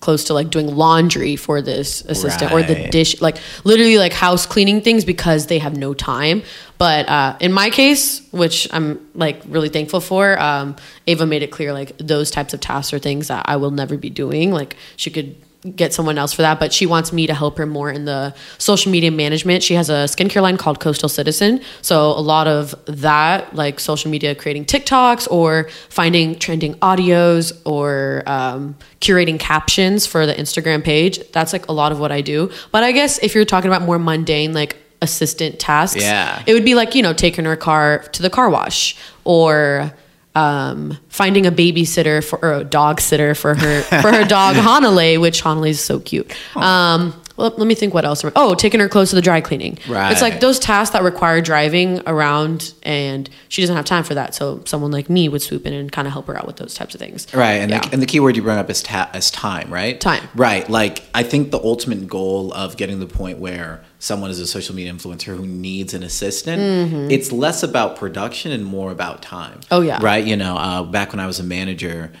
close 0.00 0.24
to 0.24 0.34
like 0.34 0.50
doing 0.50 0.74
laundry 0.74 1.36
for 1.36 1.60
this 1.60 2.02
assistant 2.02 2.52
or 2.52 2.62
the 2.62 2.88
dish 2.88 3.20
like 3.20 3.36
literally 3.64 3.98
like 3.98 4.12
house 4.12 4.46
cleaning 4.46 4.80
things 4.80 5.04
because 5.04 5.46
they 5.46 5.58
have 5.58 5.76
no 5.76 5.92
time. 5.92 6.42
But 6.78 7.08
uh, 7.08 7.36
in 7.40 7.52
my 7.52 7.70
case 7.70 8.22
which 8.30 8.68
i'm 8.72 9.04
like 9.14 9.42
really 9.46 9.68
thankful 9.68 10.00
for 10.00 10.38
um, 10.40 10.76
Eva 11.06 11.26
made 11.26 11.42
it 11.42 11.50
clear 11.50 11.72
like 11.72 11.96
those 11.98 12.30
types 12.30 12.54
of 12.54 12.60
tasks 12.60 12.92
are 12.92 12.98
things 12.98 13.28
that 13.28 13.44
i 13.48 13.56
will 13.56 13.70
never 13.70 13.96
be 13.96 14.10
doing. 14.10 14.52
Like 14.52 14.76
she 14.96 15.10
could 15.10 15.36
get 15.76 15.92
someone 15.92 16.18
else 16.18 16.32
for 16.32 16.42
that 16.42 16.58
but 16.60 16.72
she 16.72 16.86
wants 16.86 17.12
me 17.12 17.26
to 17.26 17.34
help 17.34 17.58
her 17.58 17.66
more 17.66 17.90
in 17.90 18.04
the 18.04 18.34
social 18.58 18.90
media 18.92 19.10
management. 19.10 19.62
She 19.62 19.74
has 19.74 19.88
a 19.90 20.04
skincare 20.04 20.42
line 20.42 20.56
called 20.56 20.80
coastal 20.80 21.08
citizen. 21.08 21.60
So 21.82 22.10
a 22.10 22.20
lot 22.20 22.46
of 22.46 22.74
that 22.86 23.54
like 23.54 23.80
social 23.80 24.10
media 24.10 24.34
creating 24.34 24.64
tiktoks 24.66 25.26
or 25.30 25.68
finding 25.88 26.38
trending 26.38 26.74
audios 26.76 27.52
or 27.64 28.22
um, 28.26 28.76
curating 29.00 29.38
captions 29.38 30.06
for 30.06 30.26
the 30.26 30.34
instagram 30.34 30.82
page 30.82 31.20
that's 31.32 31.52
like 31.52 31.68
a 31.68 31.72
lot 31.72 31.92
of 31.92 32.00
what 32.00 32.10
i 32.12 32.20
do. 32.20 32.50
But 32.72 32.82
i 32.84 32.92
guess 32.92 33.18
if 33.22 33.34
you're 33.34 33.44
talking 33.44 33.70
about 33.70 33.82
more 33.82 33.98
mundane 33.98 34.52
like 34.52 34.76
assistant 35.00 35.58
tasks 35.60 36.02
Yeah. 36.02 36.42
it 36.46 36.52
would 36.54 36.64
be 36.64 36.74
like 36.74 36.94
you 36.96 37.02
know 37.02 37.12
taking 37.12 37.44
her 37.44 37.54
car 37.56 38.00
to 38.12 38.22
the 38.22 38.30
car 38.30 38.50
wash 38.50 38.96
or 39.24 39.92
um, 40.38 40.96
finding 41.08 41.46
a 41.46 41.50
babysitter 41.50 42.24
for 42.24 42.38
or 42.42 42.52
a 42.54 42.64
dog 42.64 43.00
sitter 43.00 43.34
for 43.34 43.54
her 43.54 43.82
for 43.82 44.12
her 44.12 44.24
dog 44.28 44.54
Hanalei, 44.56 45.20
which 45.20 45.42
Hanalei 45.42 45.70
is 45.70 45.80
so 45.80 45.98
cute. 45.98 46.30
Um, 46.56 47.20
well, 47.38 47.54
let 47.56 47.66
me 47.66 47.74
think 47.74 47.94
what 47.94 48.04
else. 48.04 48.24
Oh, 48.36 48.54
taking 48.54 48.80
her 48.80 48.88
clothes 48.88 49.10
to 49.10 49.16
the 49.16 49.22
dry 49.22 49.40
cleaning. 49.40 49.78
Right. 49.88 50.10
It's 50.12 50.20
like 50.20 50.40
those 50.40 50.58
tasks 50.58 50.92
that 50.92 51.02
require 51.02 51.40
driving 51.40 52.00
around, 52.06 52.74
and 52.82 53.30
she 53.48 53.62
doesn't 53.62 53.76
have 53.76 53.84
time 53.84 54.02
for 54.04 54.14
that. 54.14 54.34
So 54.34 54.60
someone 54.66 54.90
like 54.90 55.08
me 55.08 55.28
would 55.28 55.40
swoop 55.40 55.64
in 55.64 55.72
and 55.72 55.90
kind 55.90 56.06
of 56.08 56.12
help 56.12 56.26
her 56.26 56.36
out 56.36 56.46
with 56.46 56.56
those 56.56 56.74
types 56.74 56.94
of 56.94 57.00
things. 57.00 57.26
Right, 57.32 57.54
and, 57.54 57.70
Yeah. 57.70 57.80
the, 57.80 57.92
and 57.92 58.02
the 58.02 58.06
key 58.06 58.20
word 58.20 58.36
you 58.36 58.42
bring 58.42 58.58
up 58.58 58.68
is, 58.68 58.82
ta- 58.82 59.10
is 59.14 59.30
time, 59.30 59.72
right? 59.72 60.00
Time. 60.00 60.28
Right, 60.34 60.68
like 60.68 61.04
I 61.14 61.22
think 61.22 61.50
the 61.52 61.60
ultimate 61.60 62.08
goal 62.08 62.52
of 62.52 62.76
getting 62.76 62.98
to 62.98 63.04
the 63.06 63.14
point 63.14 63.38
where 63.38 63.82
someone 64.00 64.30
is 64.30 64.38
a 64.40 64.46
social 64.46 64.74
media 64.74 64.92
influencer 64.92 65.36
who 65.36 65.46
needs 65.46 65.94
an 65.94 66.02
assistant, 66.02 67.10
it's 67.12 67.32
less 67.32 67.62
about 67.62 67.96
production 67.96 68.52
and 68.52 68.64
more 68.64 68.90
about 68.90 69.22
time. 69.22 69.58
Mm-hmm. 69.60 69.74
Oh, 69.74 69.80
yeah. 69.80 69.98
Right, 70.02 70.24
you 70.24 70.36
know, 70.36 70.56
uh, 70.56 70.82
back 70.82 71.12
when 71.12 71.20
I 71.20 71.26
was 71.26 71.38
a 71.40 71.44
manager, 71.44 72.12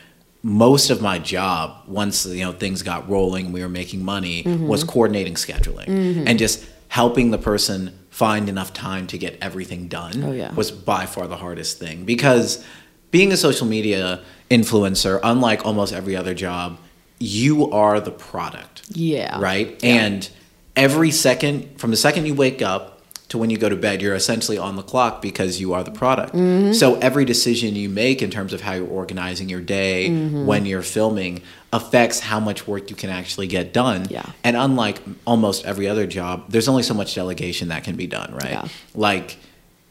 most 0.42 0.90
of 0.90 1.02
my 1.02 1.18
job, 1.18 1.82
once 1.86 2.24
you 2.26 2.44
know 2.44 2.52
things 2.52 2.82
got 2.82 3.08
rolling, 3.08 3.52
we 3.52 3.60
were 3.62 3.68
making 3.68 4.04
money, 4.04 4.42
Mm-hmm. 4.44 4.66
was 4.68 4.84
coordinating 4.84 5.34
scheduling 5.34 5.88
and 6.26 6.38
just 6.38 6.64
helping 6.88 7.30
the 7.30 7.38
person 7.38 7.98
find 8.10 8.48
enough 8.48 8.72
time 8.72 9.06
to 9.08 9.18
get 9.18 9.36
everything 9.40 9.88
done 9.88 10.24
Oh, 10.24 10.32
yeah. 10.32 10.52
was 10.54 10.70
by 10.70 11.06
far 11.06 11.26
the 11.28 11.36
hardest 11.36 11.78
thing 11.78 12.04
because 12.04 12.64
being 13.10 13.30
a 13.32 13.36
social 13.36 13.66
media 13.66 14.22
influencer, 14.50 15.20
unlike 15.22 15.64
almost 15.66 15.92
every 15.92 16.16
other 16.16 16.34
job, 16.34 16.78
you 17.18 17.70
are 17.72 18.00
the 18.00 18.10
product. 18.10 18.82
Yeah. 18.90 19.38
Right? 19.40 19.78
And 19.84 20.28
every 20.76 21.10
second, 21.10 21.78
from 21.78 21.90
the 21.90 21.96
second 21.96 22.26
you 22.26 22.34
wake 22.34 22.62
up 22.62 22.97
to 23.28 23.36
when 23.36 23.50
you 23.50 23.58
go 23.58 23.68
to 23.68 23.76
bed, 23.76 24.00
you're 24.00 24.14
essentially 24.14 24.56
on 24.56 24.76
the 24.76 24.82
clock 24.82 25.20
because 25.20 25.60
you 25.60 25.74
are 25.74 25.84
the 25.84 25.90
product. 25.90 26.34
Mm-hmm. 26.34 26.72
So 26.72 26.94
every 26.96 27.26
decision 27.26 27.74
you 27.76 27.90
make 27.90 28.22
in 28.22 28.30
terms 28.30 28.54
of 28.54 28.62
how 28.62 28.72
you're 28.72 28.88
organizing 28.88 29.48
your 29.50 29.60
day, 29.60 30.08
Mm-hmm. 30.08 30.46
when 30.46 30.64
you're 30.64 30.82
filming, 30.82 31.42
affects 31.72 32.20
how 32.20 32.40
much 32.40 32.66
work 32.66 32.88
you 32.88 32.96
can 32.96 33.10
actually 33.10 33.46
get 33.46 33.74
done. 33.74 34.06
Yeah. 34.08 34.24
And 34.42 34.56
unlike 34.56 35.00
almost 35.26 35.66
every 35.66 35.86
other 35.86 36.06
job, 36.06 36.46
there's 36.48 36.68
only 36.68 36.82
so 36.82 36.94
much 36.94 37.14
delegation 37.14 37.68
that 37.68 37.84
can 37.84 37.96
be 37.96 38.06
done, 38.06 38.32
right? 38.32 38.52
Yeah. 38.52 38.68
Like, 38.94 39.36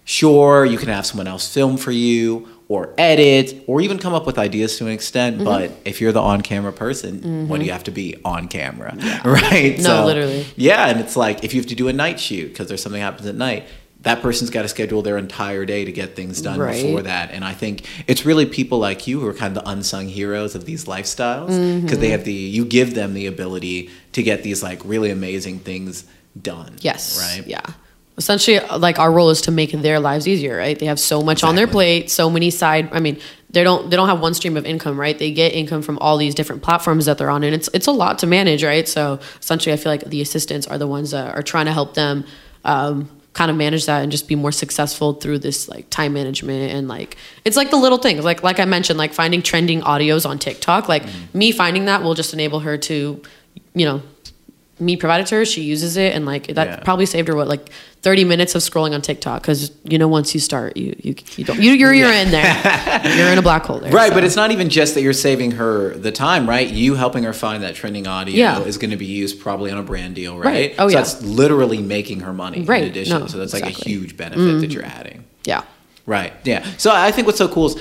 sure, 0.03 0.65
you 0.65 0.77
can 0.79 0.89
have 0.89 1.05
someone 1.05 1.27
else 1.27 1.51
film 1.53 1.77
for 1.77 1.91
you 1.91 2.47
or 2.69 2.93
edit 2.97 3.63
or 3.67 3.79
even 3.81 3.97
come 3.97 4.13
up 4.13 4.25
with 4.25 4.37
ideas 4.37 4.77
to 4.77 4.85
an 4.85 4.91
extent, 4.91 5.35
Mm-hmm. 5.37 5.45
but 5.45 5.71
if 5.85 6.01
you're 6.01 6.11
the 6.11 6.21
on 6.21 6.41
camera 6.41 6.73
person, 6.73 7.47
what 7.47 7.59
do 7.59 7.65
you 7.65 7.71
have 7.71 7.85
to 7.85 7.91
be 7.91 8.15
on 8.25 8.47
camera? 8.47 8.95
Right? 9.25 9.79
No, 9.79 10.05
literally. 10.05 10.45
Yeah, 10.55 10.87
and 10.87 10.99
it's 10.99 11.15
like 11.15 11.43
if 11.43 11.53
you 11.53 11.61
have 11.61 11.69
to 11.69 11.75
do 11.75 11.87
a 11.87 11.93
night 11.93 12.19
shoot 12.19 12.49
because 12.49 12.67
there's 12.67 12.81
something 12.83 13.01
happens 13.01 13.25
at 13.27 13.35
night, 13.35 13.65
that 14.01 14.21
person's 14.21 14.49
got 14.51 14.61
to 14.61 14.67
schedule 14.67 15.01
their 15.01 15.17
entire 15.17 15.65
day 15.65 15.83
to 15.85 15.91
get 15.91 16.15
things 16.15 16.41
done 16.41 16.59
Right. 16.59 16.81
before 16.83 17.01
that. 17.03 17.31
And 17.31 17.43
I 17.43 17.53
think 17.53 17.85
it's 18.05 18.25
really 18.25 18.45
people 18.45 18.77
like 18.79 19.07
you 19.07 19.19
who 19.19 19.27
are 19.27 19.33
kind 19.33 19.55
of 19.57 19.63
the 19.63 19.69
unsung 19.69 20.07
heroes 20.07 20.53
of 20.53 20.65
these 20.65 20.85
lifestyles 20.85 21.47
because 21.47 21.97
Mm-hmm. 21.97 21.99
they 22.01 22.09
have 22.09 22.23
the 22.25 22.33
you 22.33 22.63
give 22.65 22.93
them 22.95 23.13
the 23.13 23.25
ability 23.25 23.89
to 24.11 24.21
get 24.23 24.43
these 24.43 24.61
like 24.61 24.81
really 24.85 25.09
amazing 25.09 25.59
things 25.59 26.05
done. 26.39 26.75
Yes. 26.81 27.17
Right. 27.37 27.47
Yeah. 27.47 27.65
Essentially 28.17 28.59
like 28.79 28.97
our 28.99 29.11
role 29.11 29.29
is 29.29 29.41
to 29.41 29.51
make 29.51 29.71
their 29.71 29.99
lives 29.99 30.27
easier 30.27 30.57
right? 30.57 30.77
They 30.79 30.87
have 30.87 30.99
so 30.99 31.21
much 31.21 31.43
on 31.43 31.55
their 31.55 31.67
plate 31.67 32.09
so 32.09 32.29
many 32.29 32.49
side 32.49 32.89
i 32.91 32.99
mean 32.99 33.19
they 33.49 33.63
don't 33.63 33.89
they 33.89 33.95
don't 33.95 34.09
have 34.09 34.19
one 34.19 34.33
stream 34.33 34.57
of 34.57 34.65
income 34.65 34.99
right? 34.99 35.17
They 35.17 35.31
get 35.31 35.53
income 35.53 35.81
from 35.81 35.97
all 35.99 36.17
these 36.17 36.35
different 36.35 36.61
platforms 36.63 37.05
that 37.05 37.17
they're 37.17 37.29
on 37.29 37.43
and 37.43 37.53
it's 37.53 37.69
it's 37.73 37.87
a 37.87 37.91
lot 37.91 38.19
to 38.19 38.27
manage 38.27 38.63
right? 38.63 38.87
So 38.87 39.19
essentially 39.39 39.71
i 39.73 39.77
feel 39.77 39.91
like 39.91 40.03
the 40.05 40.21
assistants 40.21 40.65
are 40.67 40.77
the 40.77 40.87
ones 40.87 41.11
that 41.11 41.35
are 41.35 41.43
trying 41.43 41.65
to 41.67 41.73
help 41.73 41.93
them 41.93 42.25
um, 42.65 43.09
kind 43.33 43.51
of 43.51 43.55
manage 43.57 43.85
that 43.85 44.01
and 44.01 44.11
just 44.11 44.27
be 44.27 44.35
more 44.35 44.51
successful 44.51 45.13
through 45.13 45.37
this 45.37 45.69
like 45.69 45.87
time 45.91 46.11
management 46.13 46.71
and 46.73 46.87
like 46.87 47.17
it's 47.45 47.55
like 47.55 47.69
the 47.69 47.77
little 47.77 47.99
things 47.99 48.25
like 48.25 48.41
like 48.41 48.59
i 48.59 48.65
mentioned 48.65 48.97
like 48.97 49.13
finding 49.13 49.43
trending 49.43 49.79
audios 49.81 50.27
on 50.27 50.39
tiktok 50.39 50.89
like 50.89 51.03
Mm-hmm. 51.03 51.37
me 51.37 51.51
finding 51.51 51.85
that 51.85 52.01
will 52.01 52.15
just 52.15 52.33
enable 52.33 52.61
her 52.61 52.77
to 52.89 53.21
you 53.75 53.85
know 53.85 54.01
me 54.79 54.95
provided 54.95 55.25
to 55.27 55.35
her 55.35 55.45
she 55.45 55.61
uses 55.61 55.97
it 55.97 56.13
and 56.13 56.25
like 56.25 56.47
that 56.47 56.67
Yeah. 56.67 56.75
probably 56.81 57.05
saved 57.05 57.27
her 57.27 57.35
what 57.35 57.47
like 57.47 57.69
30 58.03 58.25
minutes 58.25 58.53
of 58.55 58.61
scrolling 58.61 58.93
on 58.93 59.01
tiktok 59.01 59.41
because 59.41 59.71
you 59.83 59.97
know 59.97 60.07
once 60.07 60.33
you 60.33 60.39
start 60.39 60.77
you 60.77 60.95
you, 61.03 61.15
you 61.35 61.43
don't 61.43 61.59
you, 61.61 61.71
you're 61.71 61.93
you're 61.93 62.11
in 62.11 62.29
there 62.31 63.01
you're 63.17 63.29
in 63.29 63.37
a 63.37 63.41
black 63.41 63.63
hole 63.65 63.79
there 63.79 63.91
Right, 63.91 64.09
so. 64.09 64.13
but 64.15 64.23
it's 64.23 64.35
not 64.35 64.51
even 64.51 64.69
just 64.69 64.93
that 64.95 65.01
you're 65.01 65.13
saving 65.13 65.51
her 65.51 65.95
the 65.95 66.11
time, 66.11 66.47
right? 66.47 66.67
You 66.69 66.93
helping 66.95 67.23
her 67.23 67.33
find 67.33 67.63
that 67.63 67.73
trending 67.75 68.05
audio 68.07 68.35
Yeah. 68.35 68.59
is 68.61 68.77
going 68.77 68.91
to 68.91 68.97
be 68.97 69.05
used 69.05 69.39
probably 69.39 69.71
on 69.71 69.77
a 69.79 69.83
brand 69.83 70.13
deal, 70.15 70.37
right? 70.37 70.45
Right. 70.45 70.75
Oh, 70.77 70.87
so 70.89 70.93
yeah. 70.97 71.03
that's 71.03 71.23
literally 71.23 71.81
making 71.81 72.19
her 72.21 72.33
money 72.33 72.61
Right. 72.63 72.83
in 72.83 72.89
addition. 72.89 73.19
No, 73.19 73.27
so 73.27 73.37
that's 73.39 73.53
like 73.53 73.63
a 73.63 73.67
exactly. 73.69 73.93
Mm-hmm. 73.93 74.01
huge 74.03 74.17
benefit 74.17 74.61
that 74.61 74.71
you're 74.71 74.85
adding. 74.85 75.23
yeah 75.45 75.63
Right. 76.05 76.33
Yeah. 76.43 76.65
So 76.77 76.91
I 76.93 77.11
think 77.11 77.25
what's 77.27 77.37
so 77.39 77.47
cool 77.47 77.65
is 77.67 77.75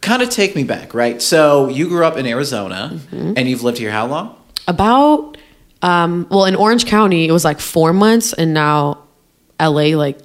kind 0.00 0.22
of 0.22 0.30
take 0.30 0.54
me 0.54 0.62
back, 0.64 0.94
right? 0.94 1.20
So 1.20 1.68
you 1.68 1.88
grew 1.88 2.04
up 2.04 2.16
in 2.16 2.26
Arizona 2.26 2.92
Mm-hmm. 3.10 3.32
and 3.36 3.48
you've 3.48 3.62
lived 3.64 3.78
here 3.78 3.90
how 3.90 4.06
long? 4.06 4.36
about 4.68 5.37
um 5.82 6.26
well 6.30 6.44
in 6.44 6.54
orange 6.56 6.86
county 6.86 7.26
it 7.28 7.32
was 7.32 7.44
like 7.44 7.60
four 7.60 7.92
months 7.92 8.32
and 8.32 8.52
now 8.54 9.04
la 9.60 9.68
like 9.70 10.18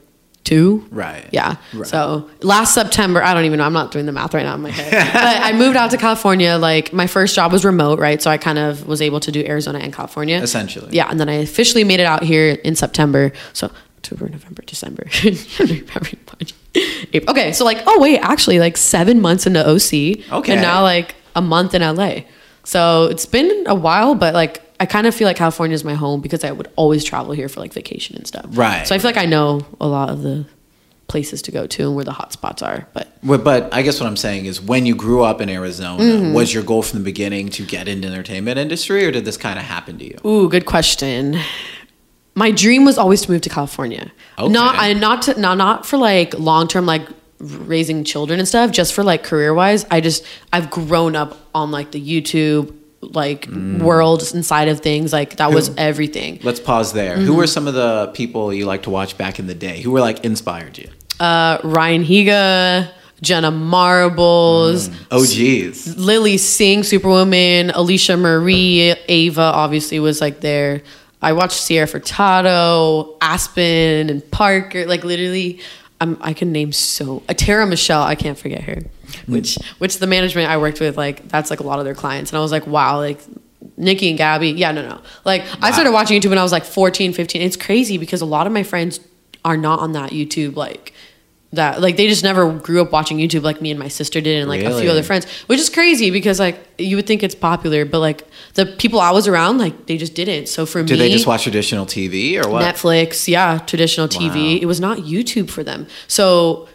two. 0.43 0.85
Right. 0.91 1.25
yeah. 1.31 1.55
Right. 1.73 1.87
so 1.87 2.29
last 2.41 2.73
september 2.73 3.23
i 3.23 3.33
don't 3.33 3.45
even 3.45 3.59
know 3.59 3.65
i'm 3.65 3.71
not 3.71 3.91
doing 3.91 4.05
the 4.05 4.11
math 4.11 4.33
right 4.33 4.43
now 4.43 4.55
in 4.55 4.61
my 4.61 4.71
head. 4.71 4.91
But 5.13 5.41
i 5.41 5.53
moved 5.53 5.77
out 5.77 5.91
to 5.91 5.97
california 5.97 6.57
like 6.57 6.91
my 6.91 7.07
first 7.07 7.33
job 7.35 7.51
was 7.53 7.63
remote 7.63 7.97
right? 7.99 8.21
So 8.21 8.29
i 8.29 8.37
kind 8.37 8.59
of 8.59 8.85
was 8.87 9.01
able 9.01 9.19
to 9.21 9.31
do 9.31 9.41
arizona 9.45 9.79
and 9.79 9.93
california. 9.93 10.41
Essentially. 10.41 10.89
yeah 10.95 11.07
and 11.09 11.17
then 11.19 11.29
i 11.29 11.35
officially 11.35 11.83
made 11.85 11.99
it 12.01 12.05
out 12.05 12.23
here 12.23 12.55
in 12.63 12.75
september. 12.75 13.31
So 13.53 13.71
october 13.97 14.27
november 14.27 14.63
december. 14.65 15.05
January, 15.05 15.79
February, 15.87 16.19
March, 16.27 16.53
okay 17.29 17.53
so 17.53 17.63
like 17.63 17.81
oh 17.87 17.99
wait 18.01 18.17
actually 18.19 18.59
like 18.59 18.75
seven 18.75 19.21
months 19.21 19.45
into 19.47 19.61
oc 19.65 19.93
Okay. 20.39 20.53
and 20.53 20.61
now 20.61 20.81
like 20.81 21.15
a 21.37 21.41
month 21.41 21.73
in 21.73 21.81
la 21.95 22.15
so 22.65 23.05
it's 23.05 23.25
been 23.25 23.63
a 23.67 23.75
while 23.75 24.13
but 24.15 24.33
like 24.33 24.61
i 24.79 24.85
kind 24.85 25.07
of 25.07 25.13
feel 25.15 25.27
like 25.27 25.37
california 25.37 25.73
is 25.75 25.83
my 25.83 25.93
home 25.93 26.21
because 26.21 26.43
i 26.43 26.51
would 26.51 26.69
always 26.75 27.03
travel 27.03 27.33
here 27.33 27.47
for 27.49 27.59
like 27.59 27.73
vacation 27.73 28.15
and 28.15 28.25
stuff 28.27 28.45
Right. 28.49 28.85
so 28.87 28.93
i 28.95 28.97
feel 28.99 29.09
like 29.09 29.17
i 29.17 29.25
know 29.25 29.65
a 29.79 29.87
lot 29.87 30.09
of 30.09 30.21
the 30.23 30.45
places 31.07 31.41
to 31.43 31.51
go 31.51 31.67
to 31.67 31.83
and 31.87 31.95
where 31.95 32.05
the 32.05 32.11
hot 32.13 32.31
spots 32.33 32.61
are 32.63 32.87
but 32.93 33.07
But 33.23 33.73
I 33.73 33.81
guess 33.83 33.99
what 34.01 34.07
I'm 34.07 34.17
saying 34.17 34.45
is 34.47 34.59
when 34.61 34.85
you 34.85 34.95
grew 34.95 35.21
up 35.23 35.39
in 35.41 35.49
Arizona, 35.49 36.01
Mm-hmm. 36.03 36.33
was 36.33 36.53
your 36.53 36.63
goal 36.63 36.81
from 36.81 36.99
the 36.99 37.05
beginning 37.05 37.49
to 37.49 37.65
get 37.65 37.87
into 37.87 38.07
the 38.07 38.13
entertainment 38.13 38.57
industry 38.57 39.05
or 39.05 39.11
did 39.11 39.23
this 39.25 39.37
kind 39.37 39.57
of 39.59 39.63
happen 39.65 39.97
to 39.99 40.05
you? 40.05 40.17
Ooh, 40.25 40.49
good 40.49 40.65
question. 40.65 41.37
My 42.35 42.51
dream 42.51 42.83
was 42.83 42.97
always 42.97 43.21
to 43.23 43.31
move 43.31 43.41
to 43.41 43.49
California. 43.49 44.11
Okay. 44.39 44.51
Not 44.51 44.75
I 44.75 44.93
not 44.93 45.21
to 45.23 45.39
not 45.39 45.57
not 45.57 45.85
for 45.85 45.97
like 45.97 46.33
long 46.39 46.67
term 46.67 46.85
like 46.85 47.07
raising 47.39 48.03
children 48.03 48.39
and 48.39 48.47
stuff, 48.47 48.71
just 48.71 48.93
for 48.93 49.03
like 49.03 49.23
career 49.23 49.53
wise. 49.53 49.85
I 49.91 50.01
just 50.01 50.25
I've 50.51 50.69
grown 50.71 51.15
up 51.15 51.37
on 51.53 51.69
like 51.71 51.91
the 51.91 52.01
YouTube 52.01 52.73
like 53.11 53.47
world 53.47 54.23
inside 54.33 54.67
of 54.67 54.79
things. 54.79 55.11
Like 55.13 55.37
that 55.37 55.51
was 55.51 55.71
everything. 55.77 56.39
Let's 56.43 56.59
pause 56.59 56.93
there. 56.93 57.15
Mm-hmm. 57.17 57.25
Who 57.25 57.35
were 57.35 57.47
some 57.47 57.67
of 57.67 57.73
the 57.73 58.11
people 58.13 58.53
you 58.53 58.65
like 58.65 58.83
to 58.83 58.89
watch 58.89 59.17
back 59.17 59.39
in 59.39 59.47
the 59.47 59.55
day? 59.55 59.81
Who 59.81 59.91
were 59.91 60.01
like 60.01 60.23
inspired 60.23 60.77
you? 60.77 60.89
Uh 61.19 61.57
Ryan 61.63 62.03
Higa, 62.03 62.89
Jenna 63.21 63.51
Marbles, 63.51 64.89
Oh, 65.11 65.25
geez. 65.25 65.95
Lilly 65.97 66.37
Singh, 66.37 66.83
Superwoman, 66.83 67.69
Alicia 67.71 68.17
Marie, 68.17 68.95
Ava 69.07 69.41
obviously 69.41 69.99
was 69.99 70.21
like 70.21 70.41
there. 70.41 70.81
I 71.21 71.31
watched 71.33 71.53
Sierra 71.57 71.87
Furtado, 71.87 73.17
Aspyn, 73.19 74.09
and 74.09 74.29
Parker. 74.31 74.85
Like 74.85 75.03
literally, 75.05 75.61
I'm, 76.01 76.17
I 76.19 76.33
can 76.33 76.51
name 76.51 76.73
so. 76.73 77.23
Uh, 77.29 77.33
Tara 77.33 77.65
Michelle, 77.65 78.03
I 78.03 78.15
can't 78.15 78.37
forget 78.37 78.63
her. 78.63 78.81
Which 79.27 79.57
which 79.77 79.97
the 79.97 80.07
management 80.07 80.49
I 80.49 80.57
worked 80.57 80.79
with, 80.79 80.97
like 80.97 81.27
that's 81.29 81.49
like 81.49 81.59
a 81.59 81.63
lot 81.63 81.79
of 81.79 81.85
their 81.85 81.95
clients, 81.95 82.31
and 82.31 82.37
I 82.37 82.41
was 82.41 82.51
like, 82.51 82.67
wow, 82.67 82.97
like 82.97 83.19
Nikki 83.77 84.09
and 84.09 84.17
Gabby. 84.17 84.49
Yeah, 84.51 84.71
no, 84.71 84.87
no. 84.87 85.01
Like 85.25 85.43
I 85.61 85.71
started 85.71 85.91
watching 85.91 86.19
YouTube 86.19 86.29
when 86.29 86.37
I 86.37 86.43
was 86.43 86.51
like 86.51 86.65
14, 86.65 87.13
15. 87.13 87.41
It's 87.41 87.57
crazy 87.57 87.97
because 87.97 88.21
a 88.21 88.25
lot 88.25 88.47
of 88.47 88.53
my 88.53 88.63
friends 88.63 88.99
are 89.45 89.57
not 89.57 89.79
on 89.79 89.91
that 89.93 90.11
YouTube 90.11 90.55
like 90.55 90.93
that 91.53 91.81
like 91.81 91.97
they 91.97 92.07
just 92.07 92.23
never 92.23 92.51
grew 92.51 92.81
up 92.81 92.91
watching 92.91 93.17
YouTube 93.17 93.43
like 93.43 93.61
me 93.61 93.69
and 93.69 93.79
my 93.79 93.87
sister 93.87 94.19
did 94.19 94.39
and 94.39 94.49
like 94.49 94.61
a 94.61 94.79
few 94.79 94.89
other 94.89 95.03
friends, 95.03 95.25
which 95.47 95.59
is 95.59 95.69
crazy 95.69 96.09
because 96.09 96.39
like 96.39 96.57
you 96.77 96.95
would 96.95 97.05
think 97.05 97.21
it's 97.21 97.35
popular, 97.35 97.85
but 97.85 97.99
like 97.99 98.27
the 98.55 98.65
people 98.65 98.99
I 98.99 99.11
was 99.11 99.27
around 99.27 99.59
like 99.59 99.85
they 99.85 99.97
just 99.97 100.15
didn't. 100.15 100.47
So 100.47 100.65
for 100.65 100.83
Did 100.83 100.93
me, 100.93 100.97
they 100.97 101.11
just 101.11 101.27
watch 101.27 101.43
traditional 101.43 101.85
TV 101.85 102.43
or 102.43 102.49
what? 102.49 102.63
Netflix, 102.63 103.27
yeah, 103.27 103.59
traditional 103.59 104.07
TV. 104.07 104.55
Wow. 104.55 104.61
It 104.61 104.65
was 104.65 104.79
not 104.79 104.99
YouTube 104.99 105.49
for 105.49 105.63
them. 105.63 105.85
So 106.07 106.67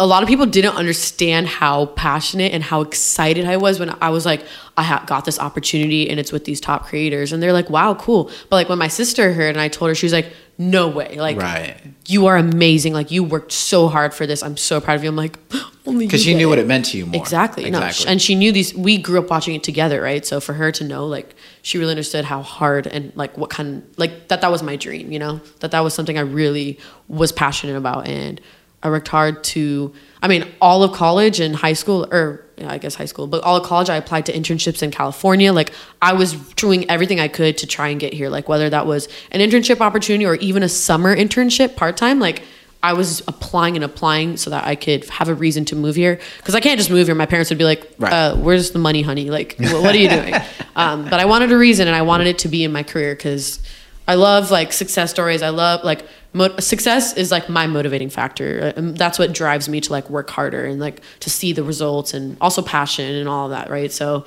a 0.00 0.06
lot 0.06 0.24
of 0.24 0.28
people 0.28 0.44
didn't 0.44 0.74
understand 0.74 1.46
how 1.46 1.86
passionate 1.86 2.52
and 2.52 2.64
how 2.64 2.80
excited 2.80 3.44
I 3.44 3.56
was 3.58 3.78
when 3.78 3.96
I 4.02 4.10
was 4.10 4.26
like, 4.26 4.44
I 4.76 4.82
ha- 4.82 5.04
got 5.06 5.24
this 5.24 5.38
opportunity 5.38 6.10
and 6.10 6.18
it's 6.18 6.32
with 6.32 6.44
these 6.46 6.60
top 6.60 6.86
creators. 6.86 7.32
And 7.32 7.40
they're 7.40 7.52
like, 7.52 7.70
wow, 7.70 7.94
cool. 7.94 8.24
But 8.50 8.56
like 8.56 8.68
when 8.68 8.78
my 8.78 8.88
sister 8.88 9.32
heard 9.32 9.50
and 9.50 9.60
I 9.60 9.68
told 9.68 9.90
her, 9.90 9.94
she 9.94 10.06
was 10.06 10.12
like, 10.12 10.32
no 10.58 10.88
way. 10.88 11.16
Like, 11.16 11.36
Right. 11.36 11.76
you 12.06 12.26
are 12.26 12.36
amazing. 12.36 12.92
Like, 12.92 13.10
you 13.12 13.22
worked 13.24 13.50
so 13.52 13.86
hard 13.88 14.12
for 14.14 14.26
this. 14.26 14.42
I'm 14.42 14.56
so 14.56 14.80
proud 14.80 14.94
of 14.94 15.02
you. 15.04 15.08
I'm 15.10 15.16
like, 15.16 15.36
only 15.86 16.06
Because 16.06 16.22
she 16.24 16.32
knew 16.32 16.40
get 16.40 16.48
what 16.48 16.58
it 16.58 16.66
meant 16.66 16.86
to 16.86 16.98
you 16.98 17.06
more. 17.06 17.20
Exactly. 17.20 17.70
No, 17.70 17.78
Exactly. 17.78 18.06
and 18.10 18.20
she 18.22 18.34
knew 18.34 18.50
these. 18.52 18.74
We 18.74 18.98
grew 18.98 19.18
up 19.20 19.30
watching 19.30 19.54
it 19.54 19.62
together, 19.62 20.00
right? 20.02 20.24
So 20.26 20.40
for 20.40 20.52
her 20.54 20.70
to 20.72 20.84
know, 20.84 21.06
like, 21.06 21.34
she 21.62 21.78
really 21.78 21.90
understood 21.92 22.24
how 22.24 22.42
hard 22.42 22.86
and 22.88 23.12
like 23.16 23.36
what 23.38 23.50
kind, 23.50 23.82
like 23.96 24.28
that. 24.28 24.40
That 24.42 24.50
was 24.52 24.62
my 24.62 24.74
dream. 24.76 25.10
You 25.12 25.18
know, 25.20 25.40
that 25.60 25.70
that 25.72 25.80
was 25.80 25.92
something 25.94 26.18
I 26.18 26.22
really 26.22 26.78
was 27.08 27.32
passionate 27.32 27.76
about, 27.76 28.06
and 28.08 28.40
I 28.84 28.90
worked 28.90 29.08
hard 29.08 29.42
to. 29.44 29.92
I 30.22 30.28
mean, 30.28 30.46
all 30.60 30.82
of 30.82 30.92
college 30.92 31.40
and 31.40 31.56
high 31.56 31.72
school, 31.72 32.06
or 32.12 32.44
yeah, 32.56 32.70
I 32.70 32.78
guess 32.78 32.94
high 32.94 33.06
school, 33.06 33.26
but 33.26 33.42
all 33.42 33.56
of 33.56 33.64
college, 33.66 33.90
I 33.90 33.96
applied 33.96 34.26
to 34.26 34.32
internships 34.32 34.82
in 34.82 34.90
California. 34.90 35.52
Like, 35.52 35.72
I 36.00 36.12
was 36.12 36.34
doing 36.54 36.88
everything 36.90 37.18
I 37.18 37.28
could 37.28 37.58
to 37.58 37.66
try 37.66 37.88
and 37.88 37.98
get 37.98 38.12
here. 38.12 38.28
Like, 38.28 38.48
whether 38.48 38.70
that 38.70 38.86
was 38.86 39.08
an 39.32 39.40
internship 39.40 39.80
opportunity 39.80 40.24
or 40.26 40.34
even 40.36 40.62
a 40.62 40.68
summer 40.68 41.16
internship 41.16 41.74
part 41.76 41.96
time, 41.96 42.20
like. 42.20 42.42
I 42.82 42.92
was 42.92 43.22
applying 43.26 43.76
and 43.76 43.82
applying 43.84 44.36
so 44.36 44.50
that 44.50 44.66
I 44.66 44.74
could 44.74 45.06
have 45.08 45.30
a 45.30 45.34
reason 45.34 45.64
to 45.66 45.74
move 45.74 45.96
here 45.96 46.20
because 46.36 46.54
I 46.54 46.60
can't 46.60 46.76
just 46.76 46.90
move 46.90 47.06
here. 47.06 47.14
My 47.14 47.24
parents 47.24 47.48
would 47.50 47.56
be 47.56 47.64
like, 47.64 47.90
Right. 47.98 48.12
uh, 48.12 48.36
"Where's 48.36 48.72
the 48.72 48.78
money, 48.78 49.00
honey? 49.00 49.30
Like, 49.30 49.56
wh- 49.56 49.82
what 49.82 49.94
are 49.94 49.96
you 49.96 50.10
doing?" 50.10 50.34
um, 50.76 51.04
but 51.08 51.14
I 51.18 51.24
wanted 51.24 51.50
a 51.50 51.56
reason, 51.56 51.86
and 51.88 51.96
I 51.96 52.02
wanted 52.02 52.26
it 52.26 52.40
to 52.40 52.48
be 52.48 52.62
in 52.62 52.72
my 52.72 52.82
career 52.82 53.14
because 53.14 53.58
I 54.06 54.16
love 54.16 54.50
like 54.50 54.70
success 54.74 55.08
stories. 55.10 55.40
I 55.40 55.48
love 55.48 55.82
like 55.82 56.04
mo- 56.34 56.56
success 56.58 57.16
is 57.16 57.30
like 57.30 57.48
my 57.48 57.66
motivating 57.66 58.10
factor. 58.10 58.72
Um, 58.76 58.94
that's 58.94 59.18
what 59.18 59.32
drives 59.32 59.68
me 59.68 59.80
to 59.80 59.92
like 59.92 60.10
work 60.10 60.28
harder 60.30 60.64
and 60.66 60.78
like 60.80 61.00
to 61.20 61.30
see 61.30 61.52
the 61.52 61.62
results 61.62 62.12
and 62.12 62.36
also 62.40 62.60
passion 62.60 63.14
and 63.14 63.28
all 63.28 63.46
of 63.46 63.50
that. 63.52 63.70
Right. 63.70 63.90
So 63.90 64.26